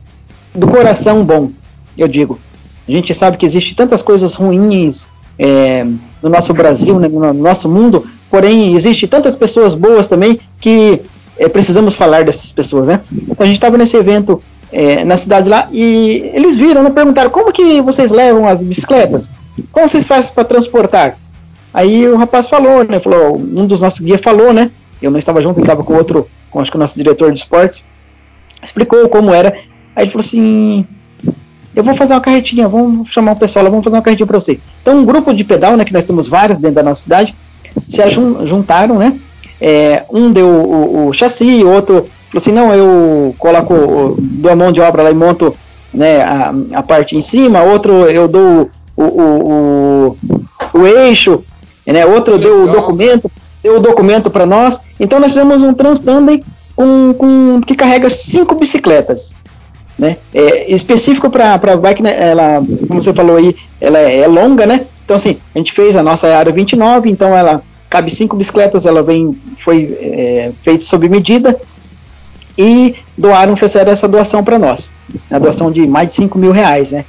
do 0.55 0.69
coração 0.69 1.25
bom, 1.25 1.51
eu 1.97 2.07
digo. 2.07 2.39
A 2.89 2.93
gente 2.93 3.15
sabe 3.15 3.37
que 3.37 3.45
existe 3.45 3.75
tantas 3.75 4.03
coisas 4.03 4.35
ruins 4.35 5.09
no 6.23 6.29
nosso 6.29 6.53
Brasil, 6.53 6.99
né, 6.99 7.07
no 7.07 7.33
nosso 7.35 7.69
mundo, 7.69 8.05
porém 8.31 8.75
existe 8.75 9.07
tantas 9.07 9.37
pessoas 9.37 9.75
boas 9.75 10.09
também 10.09 10.41
que 10.61 11.01
precisamos 11.53 11.95
falar 11.95 12.25
dessas 12.25 12.51
pessoas, 12.51 12.89
né? 12.89 13.01
Então, 13.13 13.37
a 13.39 13.45
gente 13.45 13.55
estava 13.55 13.79
nesse 13.79 13.97
evento 13.97 14.43
é, 14.73 15.05
na 15.05 15.17
cidade 15.17 15.49
lá 15.49 15.69
e 15.73 16.31
eles 16.35 16.59
viram, 16.59 16.83
né, 16.83 16.91
perguntaram 16.91 17.31
como 17.31 17.53
que 17.53 17.81
vocês 17.81 18.11
levam 18.11 18.49
as 18.49 18.65
bicicletas? 18.65 19.31
Como 19.71 19.89
vocês 19.89 20.07
fazem 20.07 20.33
para 20.35 20.45
transportar? 20.45 21.17
Aí 21.73 22.09
o 22.09 22.17
rapaz 22.17 22.49
falou, 22.49 22.83
né, 22.83 22.99
falou, 22.99 23.37
um 23.37 23.67
dos 23.67 23.83
nossos 23.83 24.01
guias 24.01 24.21
falou, 24.21 24.53
né, 24.53 24.71
eu 25.01 25.11
não 25.11 25.19
estava 25.19 25.41
junto, 25.41 25.59
ele 25.59 25.65
estava 25.65 25.85
com 25.85 25.95
outro, 25.95 26.29
com 26.51 26.59
acho 26.59 26.71
que 26.71 26.77
o 26.77 26.81
nosso 26.81 26.97
diretor 26.97 27.31
de 27.31 27.39
esportes, 27.39 27.85
explicou 28.63 29.09
como 29.09 29.33
era. 29.33 29.55
Aí 29.95 30.05
ele 30.05 30.11
falou 30.11 30.25
assim, 30.25 30.85
eu 31.81 31.85
vou 31.85 31.95
fazer 31.95 32.15
uma 32.15 32.21
carretinha, 32.21 32.69
vamos 32.69 33.09
chamar 33.11 33.33
o 33.33 33.37
pessoal 33.37 33.65
lá, 33.65 33.71
vamos 33.71 33.85
fazer 33.85 33.97
uma 33.97 34.03
carretinha 34.03 34.27
para 34.27 34.41
você. 34.41 34.59
Então 34.83 34.99
um 34.99 35.05
grupo 35.05 35.33
de 35.35 35.45
pedal, 35.45 35.77
né, 35.77 35.85
que 35.85 35.93
nós 35.93 36.05
temos 36.05 36.29
vários 36.29 36.59
dentro 36.59 36.77
da 36.77 36.83
nossa 36.83 37.03
cidade, 37.03 37.35
se 37.87 38.03
juntaram, 38.45 38.99
né, 38.99 39.19
é, 39.61 40.05
um 40.11 40.31
deu 40.33 40.49
o, 40.49 41.09
o 41.09 41.13
chassi, 41.13 41.65
outro 41.65 42.07
Falou 42.29 42.43
assim, 42.43 42.53
não, 42.53 42.75
eu 42.75 43.35
coloco, 43.39 44.17
dou 44.19 44.53
a 44.53 44.57
mão 44.57 44.71
de 44.71 44.81
obra 44.83 45.03
lá 45.03 45.11
e 45.11 45.15
monto 45.15 45.55
né, 45.93 46.23
a, 46.23 46.53
a 46.75 46.83
parte 46.83 47.17
em 47.17 47.23
cima, 47.23 47.63
outro 47.63 48.05
eu 48.05 48.29
dou 48.29 48.71
o, 48.95 49.03
o, 49.03 49.53
o, 49.53 50.79
o 50.79 50.87
eixo, 50.87 51.43
né, 51.87 52.05
outro 52.05 52.39
deu 52.39 52.65
o 52.65 52.71
documento, 52.71 53.31
deu 53.63 53.77
o 53.77 53.81
documento 53.81 54.29
para 54.29 54.45
nós. 54.45 54.83
Então 55.01 55.19
nós 55.19 55.33
fizemos 55.33 55.63
um 55.63 55.73
transtandem 55.73 56.43
com, 56.77 57.15
com, 57.15 57.61
que 57.67 57.75
carrega 57.75 58.11
cinco 58.11 58.55
bicicletas. 58.55 59.35
Né? 59.99 60.17
É, 60.33 60.73
específico 60.73 61.29
para 61.29 61.55
a 61.55 61.77
bike, 61.77 62.03
né, 62.03 62.31
ela, 62.31 62.63
como 62.87 63.03
você 63.03 63.13
falou 63.13 63.37
aí, 63.37 63.57
ela 63.81 63.99
é, 63.99 64.21
é, 64.21 64.27
longa, 64.29 64.65
né? 64.65 64.87
Então 65.05 65.17
assim, 65.17 65.39
a 65.53 65.59
gente 65.59 65.73
fez 65.73 65.97
a 65.97 66.05
nossa 66.05 66.33
área 66.33 66.53
29, 66.53 67.11
então 67.11 67.37
ela 67.37 67.63
cabe 67.91 68.09
cinco 68.11 68.37
bicicletas, 68.37 68.87
ela 68.87 69.03
vem, 69.03 69.37
foi 69.57 69.99
é, 70.01 70.53
feita 70.63 70.85
sob 70.85 71.09
medida, 71.09 71.59
e 72.57 72.97
doaram, 73.17 73.57
fizeram 73.57 73.91
essa 73.91 74.07
doação 74.07 74.45
para 74.45 74.59
nós, 74.59 74.91
a 75.31 75.39
doação 75.39 75.71
de 75.71 75.87
mais 75.87 76.09
de 76.09 76.15
5 76.15 76.39
mil 76.39 76.53
reais, 76.53 76.93
né? 76.93 77.05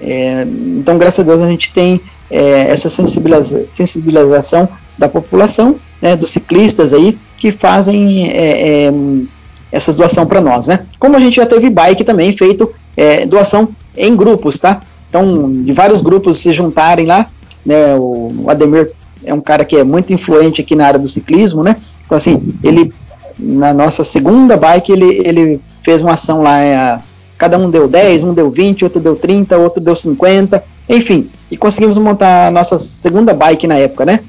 É, 0.00 0.46
então, 0.78 0.98
graças 0.98 1.20
a 1.20 1.22
Deus, 1.22 1.40
a 1.40 1.46
gente 1.46 1.72
tem 1.72 2.00
é, 2.30 2.70
essa 2.70 2.88
sensibiliza 2.88 3.66
sensibilização 3.72 4.68
da 4.96 5.08
população, 5.08 5.76
né, 6.00 6.16
dos 6.16 6.30
ciclistas 6.30 6.92
aí, 6.92 7.18
que 7.36 7.52
fazem 7.52 8.30
é, 8.30 8.86
é 8.86 8.92
essas 9.72 9.96
doação 9.96 10.26
para 10.26 10.40
nós, 10.40 10.68
né? 10.68 10.86
Como 10.98 11.16
a 11.16 11.20
gente 11.20 11.36
já 11.36 11.46
teve 11.46 11.70
bike 11.70 12.04
também 12.04 12.32
feito 12.32 12.70
é, 12.96 13.26
doação 13.26 13.68
em 13.96 14.16
grupos, 14.16 14.58
tá? 14.58 14.80
Então, 15.08 15.50
de 15.50 15.72
vários 15.72 16.00
grupos 16.00 16.38
se 16.38 16.52
juntarem 16.52 17.06
lá, 17.06 17.26
né? 17.64 17.94
O, 17.96 18.32
o 18.44 18.50
Ademir 18.50 18.92
é 19.24 19.34
um 19.34 19.40
cara 19.40 19.64
que 19.64 19.76
é 19.76 19.84
muito 19.84 20.12
influente 20.12 20.60
aqui 20.60 20.74
na 20.74 20.86
área 20.86 20.98
do 20.98 21.08
ciclismo, 21.08 21.62
né? 21.62 21.76
Então, 22.04 22.16
assim, 22.16 22.54
ele 22.62 22.92
na 23.38 23.72
nossa 23.72 24.04
segunda 24.04 24.56
bike, 24.56 24.92
ele, 24.92 25.22
ele 25.24 25.60
fez 25.82 26.02
uma 26.02 26.12
ação 26.12 26.42
lá, 26.42 26.62
é, 26.62 26.98
cada 27.38 27.58
um 27.58 27.70
deu 27.70 27.88
10, 27.88 28.22
um 28.22 28.34
deu 28.34 28.50
20, 28.50 28.84
outro 28.84 29.00
deu 29.00 29.16
30, 29.16 29.56
outro 29.56 29.80
deu 29.80 29.96
50, 29.96 30.62
enfim, 30.88 31.30
e 31.50 31.56
conseguimos 31.56 31.96
montar 31.96 32.48
a 32.48 32.50
nossa 32.50 32.78
segunda 32.78 33.32
bike 33.32 33.66
na 33.66 33.76
época, 33.78 34.04
né? 34.04 34.20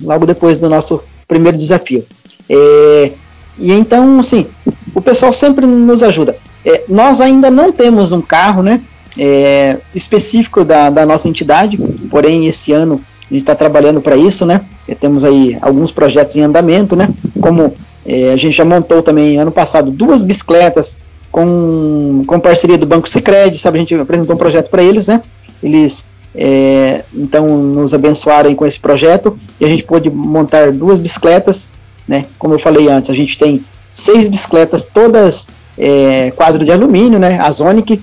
Logo 0.00 0.24
depois 0.24 0.56
do 0.56 0.68
nosso 0.68 1.02
primeiro 1.26 1.56
desafio. 1.56 2.04
É, 2.48 3.12
e 3.58 3.72
então, 3.72 4.20
assim, 4.20 4.46
o 4.94 5.00
pessoal 5.00 5.32
sempre 5.32 5.66
nos 5.66 6.02
ajuda. 6.02 6.36
É, 6.64 6.84
nós 6.88 7.20
ainda 7.20 7.50
não 7.50 7.72
temos 7.72 8.12
um 8.12 8.20
carro, 8.20 8.62
né? 8.62 8.80
É, 9.16 9.78
específico 9.94 10.64
da, 10.64 10.90
da 10.90 11.04
nossa 11.04 11.28
entidade, 11.28 11.76
porém 12.08 12.46
esse 12.46 12.72
ano 12.72 13.00
a 13.28 13.34
gente 13.34 13.42
está 13.42 13.54
trabalhando 13.54 14.00
para 14.00 14.16
isso, 14.16 14.46
né? 14.46 14.62
E 14.86 14.94
temos 14.94 15.24
aí 15.24 15.58
alguns 15.60 15.90
projetos 15.90 16.36
em 16.36 16.42
andamento, 16.42 16.94
né? 16.94 17.08
Como 17.40 17.74
é, 18.06 18.32
a 18.32 18.36
gente 18.36 18.56
já 18.56 18.64
montou 18.64 19.02
também 19.02 19.38
ano 19.38 19.50
passado 19.50 19.90
duas 19.90 20.22
bicicletas 20.22 20.98
com, 21.30 22.22
com 22.26 22.40
parceria 22.40 22.78
do 22.78 22.86
Banco 22.86 23.08
Sicredi, 23.08 23.58
sabe? 23.58 23.78
A 23.78 23.80
gente 23.80 23.94
apresentou 23.94 24.34
um 24.34 24.38
projeto 24.38 24.70
para 24.70 24.82
eles, 24.82 25.08
né? 25.08 25.20
Eles 25.62 26.08
é, 26.34 27.04
então 27.14 27.48
nos 27.48 27.92
abençoaram 27.92 28.54
com 28.54 28.64
esse 28.64 28.78
projeto 28.78 29.38
e 29.60 29.64
a 29.64 29.68
gente 29.68 29.82
pôde 29.82 30.08
montar 30.08 30.72
duas 30.72 30.98
bicicletas, 30.98 31.68
né? 32.08 32.24
Como 32.38 32.54
eu 32.54 32.58
falei 32.58 32.88
antes, 32.88 33.10
a 33.10 33.14
gente 33.14 33.38
tem 33.38 33.64
seis 33.92 34.26
bicicletas, 34.26 34.84
todas 34.84 35.48
é, 35.76 36.32
quadro 36.32 36.64
de 36.64 36.72
alumínio, 36.72 37.18
né? 37.18 37.38
A 37.40 37.50
Zonic 37.50 38.02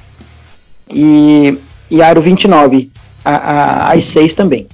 e, 0.89 1.57
e 1.89 2.01
Aro 2.01 2.21
29, 2.21 2.91
a, 3.23 3.35
a, 3.35 3.91
as 3.93 4.07
seis 4.07 4.33
também. 4.33 4.67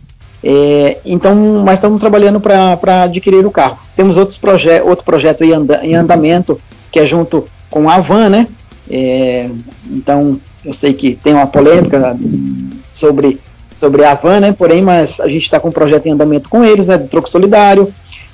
É, 0.43 0.97
então, 1.05 1.35
mas 1.63 1.75
estamos 1.75 1.99
trabalhando 1.99 2.39
para 2.39 3.03
adquirir 3.03 3.45
o 3.45 3.51
carro. 3.51 3.77
Temos 3.95 4.17
outros 4.17 4.37
proje 4.37 4.81
outro 4.81 5.05
projeto 5.05 5.43
em, 5.43 5.53
anda 5.53 5.79
em, 5.85 5.95
andamento, 5.95 6.59
que 6.91 6.99
é 6.99 7.05
junto 7.05 7.47
com 7.69 7.89
a 7.89 7.99
Van, 7.99 8.29
né? 8.29 8.47
É, 8.89 9.49
então, 9.89 10.39
eu 10.65 10.73
sei 10.73 10.93
que 10.93 11.15
tem 11.15 11.33
uma 11.33 11.47
polêmica 11.47 12.17
sobre, 12.91 13.39
sobre 13.77 14.03
a 14.03 14.15
Van, 14.15 14.39
né? 14.39 14.51
Porém, 14.51 14.81
mas 14.81 15.19
a 15.19 15.27
gente 15.27 15.43
está 15.43 15.59
com 15.59 15.69
um 15.69 15.71
projeto 15.71 16.07
em 16.07 16.11
andamento 16.11 16.49
com 16.49 16.63
eles, 16.63 16.87
né? 16.87 16.97
Do 16.97 17.07
troco 17.07 17.29
solidário. 17.29 17.93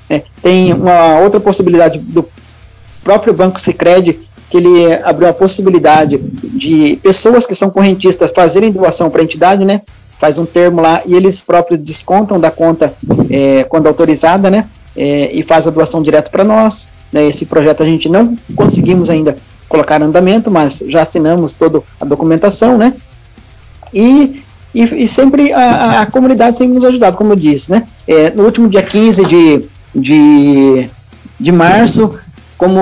Né? 0.09 0.23
Tem 0.41 0.73
uma 0.73 1.19
outra 1.19 1.39
possibilidade 1.39 1.99
do 1.99 2.27
próprio 3.03 3.33
Banco 3.33 3.59
Sicredi 3.59 4.19
que 4.49 4.57
ele 4.57 4.93
abriu 5.03 5.27
a 5.27 5.33
possibilidade 5.33 6.17
de 6.17 6.97
pessoas 7.03 7.45
que 7.45 7.53
são 7.53 7.69
correntistas 7.69 8.31
fazerem 8.31 8.71
doação 8.71 9.09
para 9.09 9.21
a 9.21 9.23
entidade, 9.23 9.65
né? 9.65 9.81
faz 10.19 10.37
um 10.37 10.45
termo 10.45 10.81
lá 10.81 11.01
e 11.05 11.15
eles 11.15 11.41
próprios 11.41 11.79
descontam 11.79 12.39
da 12.39 12.51
conta 12.51 12.93
é, 13.29 13.63
quando 13.63 13.87
autorizada, 13.87 14.49
né? 14.49 14.65
É, 14.95 15.31
e 15.31 15.43
faz 15.43 15.67
a 15.67 15.71
doação 15.71 16.01
direto 16.01 16.31
para 16.31 16.43
nós. 16.43 16.89
Né, 17.11 17.25
esse 17.27 17.45
projeto 17.45 17.83
a 17.83 17.85
gente 17.85 18.09
não 18.09 18.35
conseguimos 18.55 19.09
ainda 19.09 19.37
colocar 19.69 20.01
em 20.01 20.05
andamento, 20.05 20.51
mas 20.51 20.83
já 20.87 21.03
assinamos 21.03 21.53
toda 21.53 21.81
a 22.01 22.05
documentação, 22.05 22.77
né? 22.77 22.93
E, 23.93 24.41
e, 24.73 24.83
e 24.83 25.07
sempre 25.07 25.53
a, 25.53 26.01
a, 26.01 26.05
comunidade 26.07 26.57
sempre 26.57 26.73
nos 26.73 26.83
ajudado, 26.83 27.15
como 27.15 27.33
eu 27.33 27.35
disse, 27.35 27.71
né? 27.71 27.87
É, 28.07 28.31
no 28.31 28.43
último 28.43 28.67
dia 28.67 28.81
15 28.81 29.25
de, 29.25 29.69
de, 29.97 30.89
de 31.39 31.51
março, 31.51 32.17
como 32.57 32.79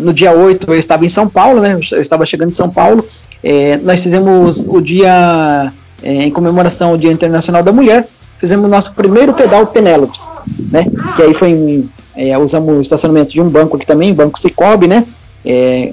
no 0.00 0.12
dia 0.12 0.32
8 0.32 0.70
eu 0.72 0.78
estava 0.78 1.06
em 1.06 1.08
São 1.08 1.28
Paulo, 1.28 1.60
né? 1.60 1.78
Eu 1.92 2.00
estava 2.00 2.26
chegando 2.26 2.50
em 2.50 2.54
São 2.54 2.68
Paulo, 2.68 3.04
é, 3.42 3.76
nós 3.78 4.02
fizemos 4.02 4.64
o 4.66 4.80
dia 4.80 5.72
é, 6.02 6.24
em 6.24 6.30
comemoração 6.30 6.90
ao 6.90 6.96
Dia 6.96 7.12
Internacional 7.12 7.62
da 7.62 7.72
Mulher, 7.72 8.06
fizemos 8.38 8.66
o 8.66 8.68
nosso 8.68 8.94
primeiro 8.94 9.32
pedal 9.32 9.66
Penélopes, 9.66 10.20
né? 10.70 10.86
Que 11.16 11.22
aí 11.22 11.34
foi 11.34 11.50
em, 11.50 11.90
é, 12.16 12.36
usamos 12.36 12.76
o 12.76 12.80
estacionamento 12.80 13.30
de 13.30 13.40
um 13.40 13.48
banco 13.48 13.76
aqui 13.76 13.86
também, 13.86 14.12
Banco 14.12 14.38
Cicobi, 14.38 14.88
né? 14.88 15.04
É, 15.44 15.92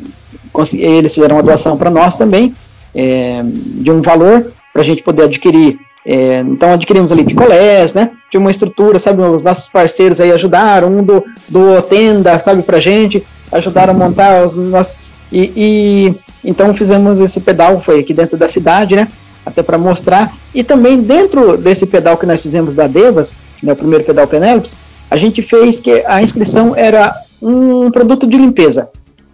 eles 0.74 1.14
fizeram 1.14 1.36
uma 1.36 1.44
doação 1.44 1.78
para 1.78 1.92
nós 1.92 2.18
também, 2.18 2.54
é, 2.94 3.42
de 3.44 3.92
um 3.92 4.02
valor 4.02 4.52
para 4.74 4.82
a 4.82 4.86
gente 4.86 5.04
poder 5.04 5.24
adquirir. 5.24 5.78
É, 6.06 6.40
então 6.40 6.74
adquirimos 6.74 7.12
ali 7.12 7.24
picolés, 7.24 7.94
né? 7.94 8.12
De 8.30 8.38
uma 8.38 8.52
estrutura, 8.52 9.00
sabe? 9.00 9.22
Os 9.22 9.42
nossos 9.42 9.68
parceiros 9.68 10.22
aí 10.22 10.32
ajudaram, 10.32 10.90
um 10.90 11.04
do, 11.04 11.24
do 11.50 11.82
tenda, 11.82 12.38
sabe, 12.38 12.62
para 12.62 12.80
gente, 12.80 13.26
ajudaram 13.52 13.94
a 13.94 13.98
montar 13.98 14.46
os 14.46 14.56
nossos. 14.56 14.96
E, 15.32 15.52
e 15.56 16.16
então 16.44 16.74
fizemos 16.74 17.20
esse 17.20 17.40
pedal, 17.40 17.82
foi 17.82 18.00
aqui 18.00 18.14
dentro 18.14 18.38
da 18.38 18.48
cidade, 18.48 18.96
né? 18.96 19.08
até 19.46 19.62
para 19.62 19.78
mostrar. 19.78 20.34
E 20.54 20.64
também 20.64 21.00
dentro 21.00 21.56
desse 21.58 21.86
pedal 21.86 22.18
que 22.18 22.26
nós 22.26 22.42
fizemos 22.42 22.76
da 22.76 22.88
Devas, 22.88 23.32
né, 23.62 23.74
o 23.74 23.76
primeiro 23.76 24.04
pedal 24.04 24.28
Penelopes, 24.28 24.76
a 25.10 25.16
gente 25.16 25.42
fez 25.42 25.80
que 25.80 26.04
a 26.06 26.22
inscrição 26.22 26.76
era 26.76 27.16
um 27.42 27.92
produto 27.92 28.26
de 28.26 28.38
limpeza 28.38 28.90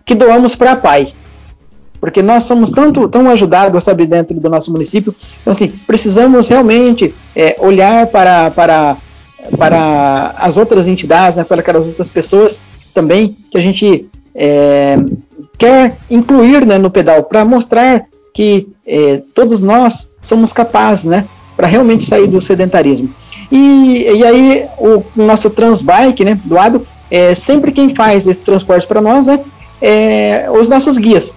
que 0.06 0.14
doamos 0.14 0.56
para 0.56 0.74
a 0.74 0.76
PAI. 0.76 1.14
Porque 2.02 2.24
nós 2.24 2.44
somos 2.44 2.72
tanto, 2.72 3.08
tão 3.08 3.30
ajudados, 3.30 3.84
sabe, 3.84 4.08
dentro 4.08 4.40
do 4.40 4.50
nosso 4.50 4.72
município. 4.72 5.16
Então, 5.40 5.52
assim, 5.52 5.72
precisamos 5.86 6.48
realmente 6.48 7.14
é, 7.36 7.56
olhar 7.60 8.08
para, 8.08 8.50
para, 8.50 8.98
para 9.56 10.34
as 10.40 10.58
outras 10.58 10.88
entidades, 10.88 11.38
né, 11.38 11.44
para 11.44 11.62
aquelas 11.62 11.88
outras 11.88 12.10
pessoas 12.10 12.60
também, 12.92 13.38
que 13.52 13.58
a 13.58 13.62
gente 13.62 14.10
é, 14.34 14.98
quer 15.60 15.98
incluir 16.10 16.66
né, 16.66 16.80
no 16.80 16.90
pedal, 16.90 17.24
para 17.24 17.46
mostrar 17.46 18.04
que 18.34 18.68
é, 18.86 19.22
todos 19.36 19.62
nós 19.62 20.10
somos 20.20 20.52
capazes, 20.52 21.06
né, 21.06 21.26
para 21.56 21.68
realmente 21.68 22.04
sair 22.04 22.26
do 22.26 22.42
sedentarismo. 22.42 23.14
E, 23.52 24.08
e 24.12 24.26
aí 24.26 24.66
o 24.80 25.04
nosso 25.16 25.52
Transbike, 25.52 26.26
né, 26.26 26.40
doado, 26.46 26.86
é, 27.12 27.36
sempre 27.36 27.72
quem 27.72 27.94
faz 27.94 28.26
esse 28.26 28.40
transporte 28.40 28.88
para 28.88 29.02
nós 29.02 29.28
né, 29.28 29.40
é 29.80 30.50
os 30.50 30.68
nossos 30.68 30.98
guias. 30.98 31.34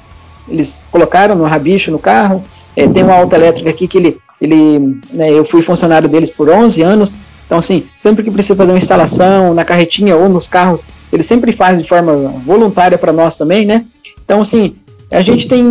Eles 0.49 0.81
colocaram 0.91 1.35
no 1.35 1.45
rabicho 1.45 1.91
no 1.91 1.99
carro, 1.99 2.45
é, 2.77 2.87
tem 2.89 3.03
uma 3.03 3.15
alta 3.15 3.37
elétrica 3.37 3.71
aqui 3.71 3.87
que 3.87 3.99
ele, 3.99 4.19
ele 4.41 5.01
né, 5.13 5.31
eu 5.31 5.45
fui 5.45 5.63
funcionário 5.63 6.09
deles 6.09 6.31
por 6.31 6.49
11 6.49 6.83
anos, 6.83 7.13
então 7.47 7.59
assim, 7.59 7.85
sempre 8.01 8.23
que 8.23 8.31
precisa 8.31 8.57
fazer 8.57 8.73
uma 8.73 8.79
instalação 8.79 9.55
na 9.55 9.65
carretinha 9.65 10.17
ou 10.17 10.29
nos 10.29 10.49
carros, 10.49 10.83
ele 11.13 11.23
sempre 11.23 11.53
faz 11.53 11.79
de 11.79 11.89
forma 11.89 12.13
voluntária 12.45 12.99
para 12.99 13.13
nós 13.13 13.37
também, 13.37 13.65
né? 13.65 13.85
Então 14.25 14.41
assim, 14.41 14.75
a 15.11 15.21
gente 15.21 15.47
tem 15.47 15.63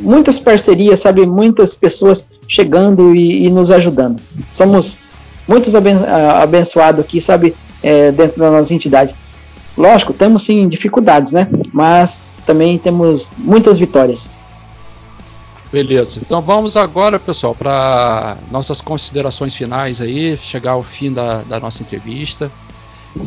muitas 0.00 0.38
parcerias, 0.38 1.00
sabe, 1.00 1.24
muitas 1.26 1.76
pessoas 1.76 2.26
chegando 2.48 3.14
e, 3.14 3.46
e 3.46 3.50
nos 3.50 3.70
ajudando. 3.70 4.20
Somos 4.52 4.98
muitos 5.46 5.74
abençoados 5.74 7.00
aqui, 7.00 7.20
sabe, 7.20 7.54
é, 7.82 8.10
dentro 8.10 8.40
da 8.40 8.50
nossa 8.50 8.74
entidade. 8.74 9.14
Lógico, 9.76 10.12
temos 10.12 10.42
sim 10.42 10.68
dificuldades, 10.68 11.32
né? 11.32 11.48
Mas 11.72 12.20
também 12.46 12.78
temos 12.78 13.30
muitas 13.38 13.78
vitórias. 13.78 14.30
Beleza, 15.72 16.20
então 16.20 16.42
vamos 16.42 16.76
agora, 16.76 17.18
pessoal, 17.18 17.54
para 17.54 18.36
nossas 18.50 18.82
considerações 18.82 19.54
finais 19.54 20.02
aí, 20.02 20.36
chegar 20.36 20.72
ao 20.72 20.82
fim 20.82 21.10
da, 21.10 21.42
da 21.42 21.58
nossa 21.58 21.82
entrevista. 21.82 22.52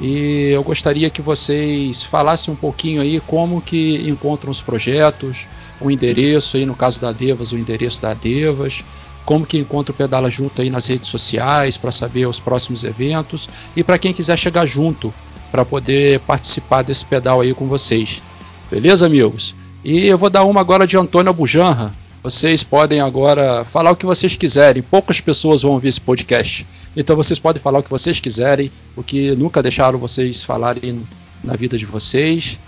E 0.02 0.50
eu 0.52 0.64
gostaria 0.64 1.10
que 1.10 1.22
vocês 1.22 2.04
falassem 2.04 2.54
um 2.54 2.58
pouquinho 2.58 3.02
aí 3.02 3.20
como 3.20 3.62
que 3.62 4.08
encontram 4.08 4.52
os 4.52 4.62
projetos, 4.62 5.48
o 5.82 5.90
endereço 5.90 6.58
aí, 6.58 6.66
no 6.66 6.76
caso 6.76 7.02
da 7.02 7.12
Devas, 7.12 7.52
o 7.52 7.58
endereço 7.58 8.02
da 8.02 8.14
Devas, 8.14 8.84
como 9.26 9.46
que 9.46 9.58
encontra 9.58 9.92
o 9.92 9.96
Pedala 9.96 10.30
Junto 10.30 10.62
aí 10.62 10.70
nas 10.70 10.88
redes 10.88 11.10
sociais 11.10 11.78
para 11.78 11.92
saber 11.92 12.28
os 12.28 12.40
próximos 12.40 12.84
eventos 12.84 13.50
e 13.76 13.84
para 13.84 13.98
quem 13.98 14.14
quiser 14.14 14.38
chegar 14.38 14.66
junto 14.66 15.14
para 15.52 15.66
poder 15.66 16.20
participar 16.22 16.84
desse 16.84 17.06
pedal 17.06 17.42
aí 17.42 17.54
com 17.54 17.68
vocês. 17.68 18.22
Beleza, 18.76 19.06
amigos? 19.06 19.56
E 19.86 20.06
eu 20.06 20.18
vou 20.18 20.30
dar 20.30 20.44
uma 20.44 20.60
agora 20.60 20.86
de 20.86 20.98
Antônio 20.98 21.32
Bujanra. 21.32 21.94
Vocês 22.22 22.62
podem 22.62 23.00
agora 23.00 23.64
falar 23.64 23.92
o 23.92 23.96
que 23.96 24.06
vocês 24.06 24.36
quiserem. 24.36 24.84
Poucas 24.84 25.22
pessoas 25.22 25.62
vão 25.62 25.72
ouvir 25.72 25.88
esse 25.88 26.02
podcast. 26.02 26.68
Então 26.94 27.16
vocês 27.16 27.40
podem 27.40 27.62
falar 27.62 27.80
o 27.80 27.84
que 27.84 27.90
vocês 27.90 28.20
quiserem, 28.20 28.70
o 28.94 29.02
que 29.02 29.34
nunca 29.34 29.64
deixaram 29.64 29.98
vocês 29.98 30.44
falarem 30.44 31.08
na 31.42 31.56
vida 31.56 31.78
de 31.78 31.86
vocês. 31.86 32.60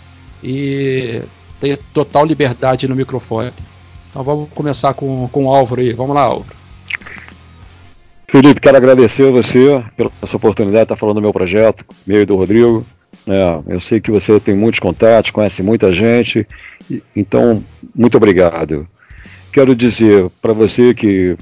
E 0.42 1.24
ter 1.60 1.78
total 1.94 2.26
liberdade 2.26 2.88
no 2.88 2.96
microfone. 2.96 3.52
Então 4.10 4.24
vamos 4.24 4.48
começar 4.56 4.94
com, 4.94 5.28
com 5.28 5.48
o 5.48 5.54
Álvaro 5.54 5.82
aí. 5.82 5.92
Vamos 5.92 6.16
lá, 6.16 6.22
Álvaro. 6.22 6.56
Felipe, 8.30 8.62
quero 8.62 8.78
agradecer 8.78 9.28
a 9.28 9.32
você 9.32 9.84
pela 9.98 10.10
essa 10.22 10.38
oportunidade 10.38 10.78
de 10.78 10.84
estar 10.84 10.96
falando 10.96 11.16
do 11.16 11.22
meu 11.22 11.34
projeto, 11.34 11.84
meu 12.06 12.22
e 12.22 12.26
do 12.26 12.38
Rodrigo. 12.38 12.86
É, 13.28 13.74
eu 13.74 13.82
sei 13.82 14.00
que 14.00 14.10
você 14.10 14.40
tem 14.40 14.56
muitos 14.56 14.80
contatos, 14.80 15.32
conhece 15.32 15.62
muita 15.62 15.94
gente, 15.94 16.48
então 17.16 17.62
muito 17.94 18.16
obrigado. 18.16 18.88
Quero 19.52 19.76
dizer 19.76 20.30
para 20.42 20.54
você 20.54 20.94
que 20.94 21.36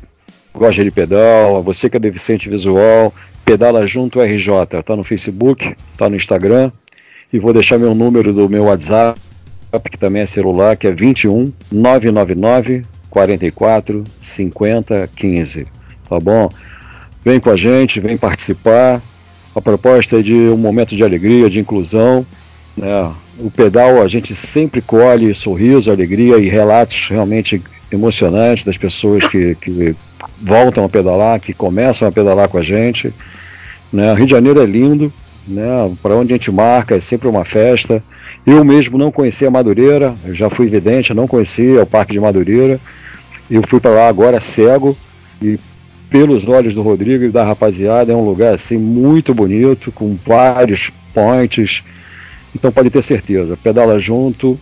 gosta 0.54 0.84
de 0.84 0.90
pedal, 0.90 1.62
você 1.62 1.90
que 1.90 1.98
é 1.98 2.00
deficiente 2.00 2.50
visual, 2.50 3.14
pedala 3.44 3.86
junto 3.86 4.20
RJ, 4.20 4.82
tá 4.84 4.96
no 4.96 5.04
Facebook, 5.04 5.76
tá 5.96 6.10
no 6.10 6.16
Instagram, 6.16 6.72
e 7.32 7.38
vou 7.38 7.54
deixar 7.54 7.78
meu 7.78 7.94
número 7.94 8.34
do 8.34 8.50
meu 8.50 8.64
WhatsApp, 8.64 9.20
que 9.92 9.98
também 9.98 10.24
é 10.24 10.26
celular, 10.26 10.76
que 10.76 10.88
é 10.88 10.92
21 10.92 11.52
999 11.72 12.84
44 13.10 14.04
50 14.22 15.10
15. 15.16 15.68
Tá 16.10 16.20
bom? 16.20 16.50
Vem 17.24 17.40
com 17.40 17.50
a 17.50 17.58
gente, 17.58 18.00
vem 18.00 18.18
participar. 18.18 19.02
A 19.56 19.62
proposta 19.62 20.20
é 20.20 20.22
de 20.22 20.34
um 20.34 20.58
momento 20.58 20.96
de 20.96 21.04
alegria, 21.04 21.50
de 21.50 21.60
inclusão. 21.60 22.26
Né? 22.76 23.12
O 23.40 23.50
pedal 23.50 24.02
a 24.02 24.08
gente 24.08 24.36
sempre 24.36 24.82
colhe 24.82 25.34
sorriso, 25.34 25.90
alegria 25.90 26.38
e 26.38 26.50
relatos 26.50 27.08
realmente 27.10 27.62
emocionantes 27.90 28.66
das 28.66 28.78
pessoas 28.78 29.26
que, 29.28 29.56
que 29.56 29.96
voltam 30.42 30.84
a 30.84 30.90
pedalar, 30.90 31.40
que 31.40 31.54
começam 31.54 32.06
a 32.06 32.12
pedalar 32.12 32.50
com 32.50 32.58
a 32.58 32.62
gente. 32.62 33.14
Né? 33.94 34.14
Rio 34.14 34.26
de 34.26 34.32
Janeiro 34.32 34.62
é 34.62 34.66
lindo, 34.66 35.14
né? 35.48 35.66
para 36.04 36.16
onde 36.16 36.34
a 36.34 36.36
gente 36.36 36.52
marca 36.52 36.96
é 36.96 37.00
sempre 37.00 37.30
uma 37.30 37.46
festa. 37.46 38.04
Eu 38.46 38.64
mesmo 38.66 38.98
não 38.98 39.12
conhecia 39.12 39.50
Madureira, 39.50 40.14
eu 40.26 40.36
já 40.36 40.50
fui 40.50 40.68
vidente, 40.68 41.14
não 41.14 41.28
conhecia 41.28 41.82
o 41.82 41.86
Parque 41.86 42.12
de 42.12 42.20
Madureira. 42.20 42.80
Eu 43.50 43.64
fui 43.68 43.80
para 43.80 43.92
lá 43.92 44.08
agora 44.08 44.42
cego 44.42 44.98
e 45.42 45.58
pelos 46.16 46.48
olhos 46.48 46.74
do 46.74 46.82
Rodrigo 46.82 47.26
e 47.26 47.30
da 47.30 47.44
rapaziada, 47.44 48.14
é 48.14 48.16
um 48.16 48.24
lugar 48.24 48.54
assim 48.54 48.78
muito 48.78 49.34
bonito, 49.34 49.92
com 49.92 50.18
vários 50.26 50.90
points. 51.14 51.84
Então 52.56 52.72
pode 52.72 52.90
ter 52.90 53.04
certeza, 53.04 53.58
pedala 53.62 54.00
junto 54.00 54.58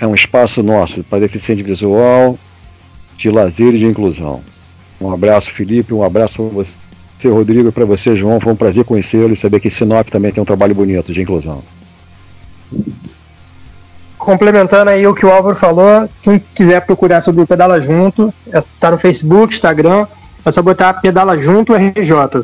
é 0.00 0.04
um 0.04 0.14
espaço 0.14 0.60
nosso 0.60 1.04
para 1.04 1.20
deficiente 1.20 1.62
visual, 1.62 2.36
de 3.16 3.30
lazer 3.30 3.76
e 3.76 3.78
de 3.78 3.86
inclusão. 3.86 4.42
Um 5.00 5.12
abraço, 5.12 5.52
Felipe, 5.52 5.94
um 5.94 6.02
abraço 6.02 6.42
para 6.42 6.48
você, 6.48 7.28
Rodrigo, 7.28 7.68
e 7.68 7.72
para 7.72 7.84
você, 7.84 8.16
João. 8.16 8.40
Foi 8.40 8.52
um 8.52 8.56
prazer 8.56 8.84
conhecê-lo 8.84 9.34
e 9.34 9.36
saber 9.36 9.60
que 9.60 9.70
Sinop 9.70 10.08
também 10.08 10.32
tem 10.32 10.42
um 10.42 10.46
trabalho 10.46 10.74
bonito 10.74 11.12
de 11.12 11.22
inclusão. 11.22 11.62
Complementando 14.18 14.90
aí 14.90 15.06
o 15.06 15.14
que 15.14 15.24
o 15.24 15.30
Álvaro 15.30 15.54
falou, 15.54 16.08
quem 16.20 16.42
quiser 16.54 16.84
procurar 16.84 17.20
sobre 17.20 17.42
o 17.42 17.46
Pedala 17.46 17.80
Junto, 17.80 18.34
está 18.52 18.90
no 18.90 18.98
Facebook, 18.98 19.54
Instagram, 19.54 20.08
é 20.44 20.50
só 20.50 20.60
botar 20.62 20.94
Pedala 20.94 21.38
Junto 21.38 21.72
RJ. 21.74 22.42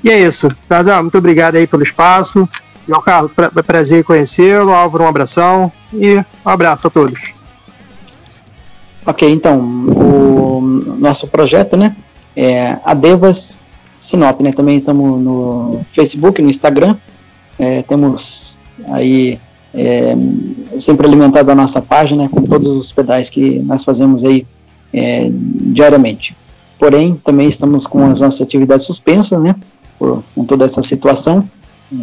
E 0.03 0.09
é 0.09 0.21
isso. 0.21 0.47
Casal, 0.69 1.01
muito 1.01 1.17
obrigado 1.17 1.55
aí 1.55 1.67
pelo 1.67 1.83
espaço. 1.83 2.47
João 2.87 3.01
Carlos, 3.01 3.31
pra, 3.33 3.49
prazer 3.49 4.03
conhecê-lo. 4.03 4.71
Álvaro, 4.71 5.03
um 5.03 5.07
abração 5.07 5.71
e 5.91 6.17
um 6.17 6.49
abraço 6.49 6.87
a 6.87 6.89
todos. 6.89 7.35
Ok, 9.05 9.29
então, 9.31 9.59
o 9.59 10.61
nosso 10.97 11.27
projeto, 11.27 11.77
né, 11.77 11.95
é 12.35 12.77
a 12.83 12.95
Devas 12.95 13.59
Sinop, 13.99 14.41
né, 14.41 14.51
também 14.51 14.77
estamos 14.77 15.21
no 15.21 15.81
Facebook, 15.93 16.41
no 16.41 16.49
Instagram, 16.49 16.97
é, 17.59 17.83
temos 17.83 18.57
aí 18.87 19.39
é, 19.73 20.15
sempre 20.79 21.05
alimentado 21.05 21.51
a 21.51 21.55
nossa 21.55 21.81
página 21.81 22.23
né, 22.23 22.29
com 22.31 22.41
todos 22.41 22.75
os 22.75 22.91
pedais 22.91 23.29
que 23.29 23.59
nós 23.59 23.83
fazemos 23.83 24.23
aí 24.23 24.47
é, 24.91 25.29
diariamente. 25.29 26.35
Porém, 26.79 27.15
também 27.23 27.47
estamos 27.47 27.85
com 27.85 28.05
as 28.05 28.21
nossas 28.21 28.41
atividades 28.41 28.87
suspensas, 28.87 29.39
né, 29.39 29.55
por, 29.99 30.23
com 30.33 30.45
toda 30.45 30.65
essa 30.65 30.81
situação. 30.81 31.47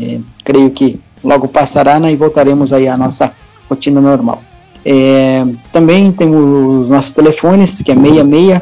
É, 0.01 0.21
creio 0.45 0.71
que 0.71 1.01
logo 1.25 1.49
passará 1.49 1.99
né, 1.99 2.13
e 2.13 2.17
voltaremos 2.17 2.73
aí 2.73 2.87
à 2.87 2.97
nossa 2.97 3.33
rotina 3.69 4.01
normal. 4.01 4.41
É, 4.85 5.47
também 5.71 6.11
temos 6.13 6.81
os 6.81 6.91
nossos 6.91 7.13
telefones, 7.13 7.83
que 7.83 7.93
é 7.93 7.95
66 7.95 8.61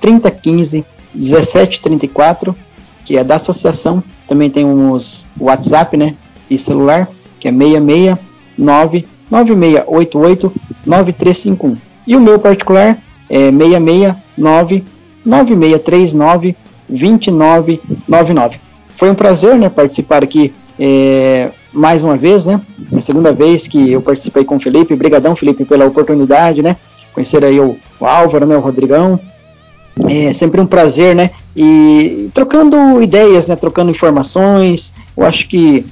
3015 0.00 0.84
1734, 1.14 2.56
que 3.04 3.16
é 3.16 3.24
da 3.24 3.36
associação. 3.36 4.02
Também 4.26 4.50
temos 4.50 5.26
o 5.38 5.44
WhatsApp, 5.44 5.96
né, 5.96 6.14
e 6.50 6.58
celular, 6.58 7.08
que 7.38 7.48
é 7.48 7.52
669 7.52 9.06
9688 9.30 10.52
9351. 10.86 11.76
E 12.06 12.16
o 12.16 12.20
meu 12.20 12.38
particular 12.38 12.98
é 13.28 13.50
669 13.50 14.84
9639 15.24 16.56
2999. 16.88 18.60
Foi 18.96 19.10
um 19.10 19.14
prazer 19.14 19.56
né, 19.56 19.68
participar 19.68 20.24
aqui 20.24 20.52
é, 20.78 21.50
mais 21.72 22.02
uma 22.02 22.16
vez, 22.16 22.46
né? 22.46 22.60
É 22.92 22.96
a 22.96 23.00
segunda 23.00 23.32
vez 23.32 23.66
que 23.66 23.92
eu 23.92 24.00
participei 24.00 24.44
com 24.44 24.56
o 24.56 24.60
Felipe. 24.60 24.94
Obrigadão, 24.94 25.34
Felipe, 25.34 25.64
pela 25.64 25.84
oportunidade, 25.84 26.62
né? 26.62 26.76
Conhecer 27.12 27.44
aí 27.44 27.58
o, 27.58 27.76
o 27.98 28.06
Álvaro, 28.06 28.46
né, 28.46 28.56
o 28.56 28.60
Rodrigão. 28.60 29.18
É 30.08 30.32
sempre 30.32 30.60
um 30.60 30.66
prazer, 30.66 31.16
né? 31.16 31.30
E 31.56 32.30
trocando 32.32 33.02
ideias, 33.02 33.48
né? 33.48 33.56
Trocando 33.56 33.90
informações. 33.90 34.94
Eu 35.16 35.24
acho 35.24 35.48
que 35.48 35.84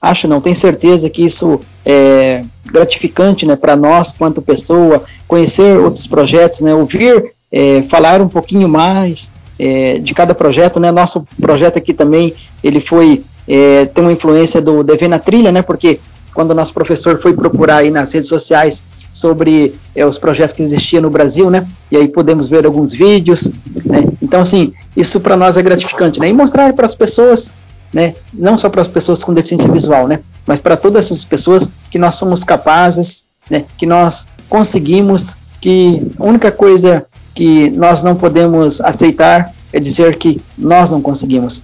acho 0.00 0.28
não, 0.28 0.40
tenho 0.40 0.54
certeza 0.54 1.08
que 1.08 1.24
isso 1.24 1.60
é 1.84 2.44
gratificante, 2.66 3.46
né? 3.46 3.56
Para 3.56 3.74
nós, 3.74 4.12
quanto 4.12 4.42
pessoa, 4.42 5.04
conhecer 5.26 5.78
outros 5.78 6.06
projetos, 6.06 6.60
né? 6.60 6.74
Ouvir 6.74 7.32
é, 7.50 7.82
falar 7.88 8.20
um 8.20 8.28
pouquinho 8.28 8.68
mais 8.68 9.32
é, 9.58 9.98
de 9.98 10.12
cada 10.12 10.34
projeto, 10.34 10.78
né? 10.78 10.92
Nosso 10.92 11.26
projeto 11.40 11.78
aqui 11.78 11.94
também 11.94 12.34
ele 12.62 12.80
foi 12.80 13.24
é, 13.48 13.86
tem 13.86 14.04
uma 14.04 14.12
influência 14.12 14.60
do 14.60 14.82
Dever 14.82 15.08
na 15.08 15.18
Trilha, 15.18 15.52
né? 15.52 15.62
Porque 15.62 16.00
quando 16.34 16.50
o 16.50 16.54
nosso 16.54 16.74
professor 16.74 17.16
foi 17.18 17.32
procurar 17.32 17.78
aí 17.78 17.90
nas 17.90 18.12
redes 18.12 18.28
sociais 18.28 18.82
sobre 19.12 19.74
é, 19.94 20.04
os 20.04 20.18
projetos 20.18 20.52
que 20.52 20.62
existiam 20.62 21.00
no 21.00 21.08
Brasil, 21.08 21.48
né? 21.48 21.66
E 21.90 21.96
aí 21.96 22.08
podemos 22.08 22.48
ver 22.48 22.66
alguns 22.66 22.92
vídeos, 22.92 23.50
né? 23.84 24.04
Então, 24.20 24.40
assim, 24.40 24.72
isso 24.96 25.20
para 25.20 25.36
nós 25.36 25.56
é 25.56 25.62
gratificante, 25.62 26.18
né? 26.18 26.28
E 26.28 26.32
mostrar 26.32 26.72
para 26.72 26.84
as 26.84 26.94
pessoas, 26.94 27.52
né? 27.92 28.16
Não 28.32 28.58
só 28.58 28.68
para 28.68 28.82
as 28.82 28.88
pessoas 28.88 29.22
com 29.22 29.32
deficiência 29.32 29.70
visual, 29.70 30.08
né? 30.08 30.20
Mas 30.44 30.58
para 30.58 30.76
todas 30.76 31.12
as 31.12 31.24
pessoas 31.24 31.70
que 31.90 31.98
nós 31.98 32.16
somos 32.16 32.42
capazes, 32.42 33.24
né? 33.48 33.64
Que 33.78 33.86
nós 33.86 34.26
conseguimos, 34.48 35.36
que 35.60 36.10
a 36.18 36.26
única 36.26 36.50
coisa 36.50 37.06
que 37.34 37.70
nós 37.70 38.02
não 38.02 38.16
podemos 38.16 38.80
aceitar 38.80 39.52
é 39.72 39.78
dizer 39.78 40.18
que 40.18 40.40
nós 40.58 40.90
não 40.90 41.00
conseguimos. 41.00 41.62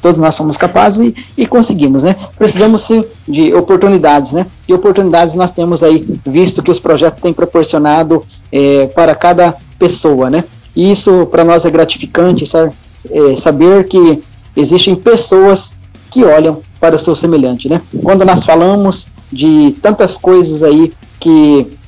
Todos 0.00 0.18
nós 0.18 0.34
somos 0.34 0.56
capazes 0.56 0.98
e, 0.98 1.42
e 1.42 1.46
conseguimos, 1.46 2.02
né? 2.02 2.16
Precisamos 2.38 2.88
de 3.28 3.54
oportunidades, 3.54 4.32
né? 4.32 4.46
E 4.66 4.72
oportunidades 4.72 5.34
nós 5.34 5.50
temos 5.50 5.82
aí, 5.82 6.06
visto 6.24 6.62
que 6.62 6.70
os 6.70 6.78
projetos 6.78 7.20
têm 7.20 7.32
proporcionado 7.32 8.24
é, 8.50 8.86
para 8.88 9.14
cada 9.14 9.54
pessoa, 9.78 10.30
né? 10.30 10.44
E 10.74 10.90
isso 10.90 11.26
para 11.26 11.44
nós 11.44 11.64
é 11.64 11.70
gratificante, 11.70 12.46
sabe? 12.46 12.72
É, 13.10 13.36
saber 13.36 13.88
que 13.88 14.22
existem 14.56 14.94
pessoas 14.94 15.74
que 16.10 16.24
olham 16.24 16.60
para 16.80 16.96
o 16.96 16.98
seu 16.98 17.14
semelhante, 17.14 17.68
né? 17.68 17.80
Quando 18.02 18.24
nós 18.24 18.44
falamos 18.44 19.08
de 19.32 19.76
tantas 19.82 20.16
coisas 20.16 20.62
aí 20.62 20.92
que 21.18 21.78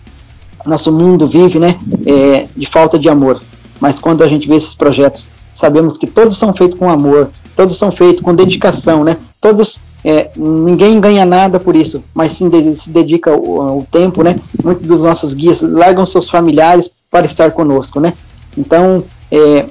nosso 0.65 0.93
mundo 0.93 1.27
vive, 1.27 1.59
né, 1.59 1.77
é, 2.07 2.47
de 2.57 2.67
falta 2.67 2.99
de 2.99 3.09
amor, 3.09 3.43
mas 3.81 3.99
quando 3.99 4.23
a 4.23 4.29
gente 4.29 4.47
vê 4.47 4.55
esses 4.55 4.75
projetos, 4.75 5.29
sabemos 5.53 5.99
que 5.99 6.07
todos 6.07 6.37
são 6.37 6.55
feitos 6.55 6.79
com 6.79 6.89
amor, 6.89 7.31
todos 7.57 7.77
são 7.77 7.91
feitos 7.91 8.23
com 8.23 8.35
dedicação, 8.35 9.05
né? 9.05 9.17
Todos, 9.41 9.79
é, 10.05 10.31
ninguém 10.37 11.01
ganha 11.01 11.25
nada 11.25 11.59
por 11.59 11.77
isso, 11.77 12.03
mas 12.15 12.33
sim 12.33 12.51
se 12.75 12.91
dedica 12.91 13.35
o, 13.35 13.79
o, 13.79 13.87
tempo, 13.91 14.23
né? 14.23 14.37
Muitos 14.63 14.87
dos 14.87 15.03
nossos 15.03 15.35
guias 15.35 15.61
largam 15.61 16.07
seus 16.07 16.29
familiares 16.29 16.91
para 17.11 17.27
estar 17.27 17.51
conosco, 17.53 18.01
né? 18.01 18.15
Então, 18.57 19.05
é, 19.31 19.67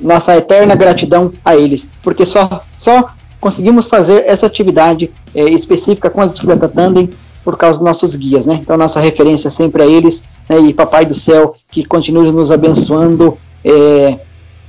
nossa 0.00 0.36
eterna 0.36 0.74
gratidão 0.74 1.32
a 1.44 1.56
eles, 1.56 1.88
porque 2.02 2.24
só, 2.24 2.62
só 2.76 3.08
conseguimos 3.40 3.86
fazer 3.86 4.24
essa 4.26 4.46
atividade 4.46 5.10
é, 5.34 5.44
específica 5.44 6.08
com 6.08 6.20
as 6.20 6.32
bicicletas 6.32 6.72
tandem 6.72 7.10
por 7.44 7.58
causa 7.58 7.78
dos 7.78 7.86
nossos 7.86 8.16
guias, 8.16 8.46
né? 8.46 8.58
Então, 8.62 8.76
nossa 8.76 9.00
referência 9.00 9.50
sempre 9.50 9.82
a 9.82 9.86
eles, 9.86 10.24
né? 10.48 10.58
E 10.60 10.72
Papai 10.72 11.04
do 11.04 11.14
Céu, 11.14 11.54
que 11.70 11.84
continue 11.84 12.32
nos 12.32 12.50
abençoando 12.50 13.36
é, 13.62 14.18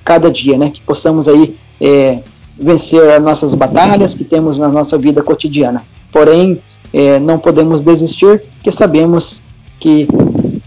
cada 0.04 0.30
dia, 0.30 0.58
né? 0.58 0.72
Que 0.72 0.82
possamos 0.82 1.28
aí 1.28 1.56
é, 1.80 2.20
vencer 2.58 3.10
as 3.10 3.22
nossas 3.22 3.54
batalhas 3.54 4.14
que 4.14 4.24
temos 4.24 4.58
na 4.58 4.70
nossa 4.70 4.98
vida 4.98 5.22
cotidiana. 5.22 5.84
Porém, 6.12 6.62
é, 6.94 7.20
não 7.20 7.38
podemos 7.38 7.82
desistir, 7.82 8.42
porque 8.56 8.72
sabemos 8.72 9.42
que 9.80 10.08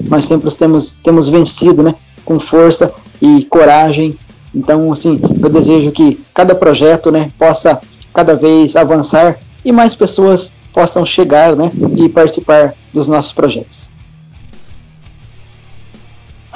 nós 0.09 0.25
sempre 0.25 0.51
temos, 0.55 0.93
temos 1.03 1.29
vencido, 1.29 1.83
né? 1.83 1.95
Com 2.25 2.39
força 2.39 2.93
e 3.21 3.45
coragem. 3.45 4.19
Então, 4.55 4.91
assim, 4.93 5.19
eu 5.43 5.49
desejo 5.49 5.91
que 5.91 6.21
cada 6.35 6.55
projeto, 6.55 7.11
né? 7.11 7.31
Possa 7.39 7.81
cada 8.13 8.35
vez 8.35 8.77
avançar 8.77 9.39
e 9.65 9.73
mais 9.73 9.95
pessoas 9.95 10.55
possam 10.73 11.05
chegar, 11.05 11.57
né? 11.57 11.71
E 11.97 12.09
participar 12.09 12.75
dos 12.93 13.09
nossos 13.09 13.33
projetos. 13.33 13.88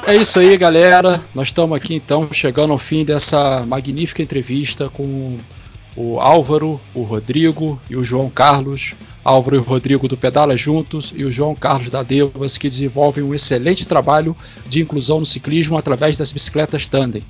É 0.05 0.17
isso 0.17 0.37
aí, 0.37 0.57
galera. 0.57 1.19
Nós 1.33 1.47
estamos 1.47 1.77
aqui 1.77 1.95
então 1.95 2.27
chegando 2.31 2.73
ao 2.73 2.77
fim 2.77 3.05
dessa 3.05 3.65
magnífica 3.65 4.21
entrevista 4.21 4.89
com 4.89 5.37
o 5.95 6.19
Álvaro, 6.19 6.79
o 6.93 7.03
Rodrigo 7.03 7.81
e 7.89 7.95
o 7.95 8.03
João 8.03 8.29
Carlos. 8.29 8.95
Álvaro 9.23 9.55
e 9.55 9.59
o 9.59 9.63
Rodrigo 9.63 10.05
do 10.09 10.17
Pedala 10.17 10.57
Juntos 10.57 11.13
e 11.15 11.23
o 11.23 11.31
João 11.31 11.55
Carlos 11.55 11.89
da 11.89 12.03
Devas, 12.03 12.57
que 12.57 12.67
desenvolvem 12.67 13.23
um 13.23 13.33
excelente 13.33 13.87
trabalho 13.87 14.35
de 14.67 14.81
inclusão 14.81 15.21
no 15.21 15.25
ciclismo 15.25 15.77
através 15.77 16.17
das 16.17 16.33
bicicletas 16.33 16.85
tandem. 16.85 17.23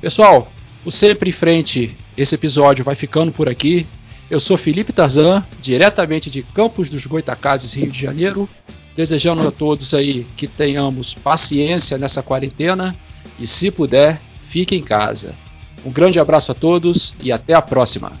Pessoal, 0.00 0.50
o 0.86 0.90
Sempre 0.90 1.28
em 1.28 1.32
Frente, 1.32 1.94
esse 2.16 2.34
episódio 2.34 2.82
vai 2.82 2.94
ficando 2.94 3.30
por 3.30 3.46
aqui. 3.46 3.86
Eu 4.30 4.40
sou 4.40 4.56
Felipe 4.56 4.90
Tarzan, 4.90 5.44
diretamente 5.60 6.30
de 6.30 6.42
Campos 6.42 6.88
dos 6.88 7.04
Goitacazes, 7.06 7.74
Rio 7.74 7.90
de 7.90 8.00
Janeiro 8.00 8.48
desejando 8.96 9.46
a 9.46 9.50
todos 9.50 9.92
aí 9.92 10.26
que 10.36 10.46
tenhamos 10.46 11.14
paciência 11.14 11.98
nessa 11.98 12.22
quarentena 12.22 12.96
e, 13.38 13.46
se 13.46 13.70
puder, 13.70 14.20
fique 14.40 14.74
em 14.74 14.82
casa. 14.82 15.34
Um 15.84 15.90
grande 15.90 16.18
abraço 16.18 16.50
a 16.50 16.54
todos 16.54 17.14
e 17.22 17.30
até 17.30 17.52
a 17.52 17.60
próxima. 17.60 18.12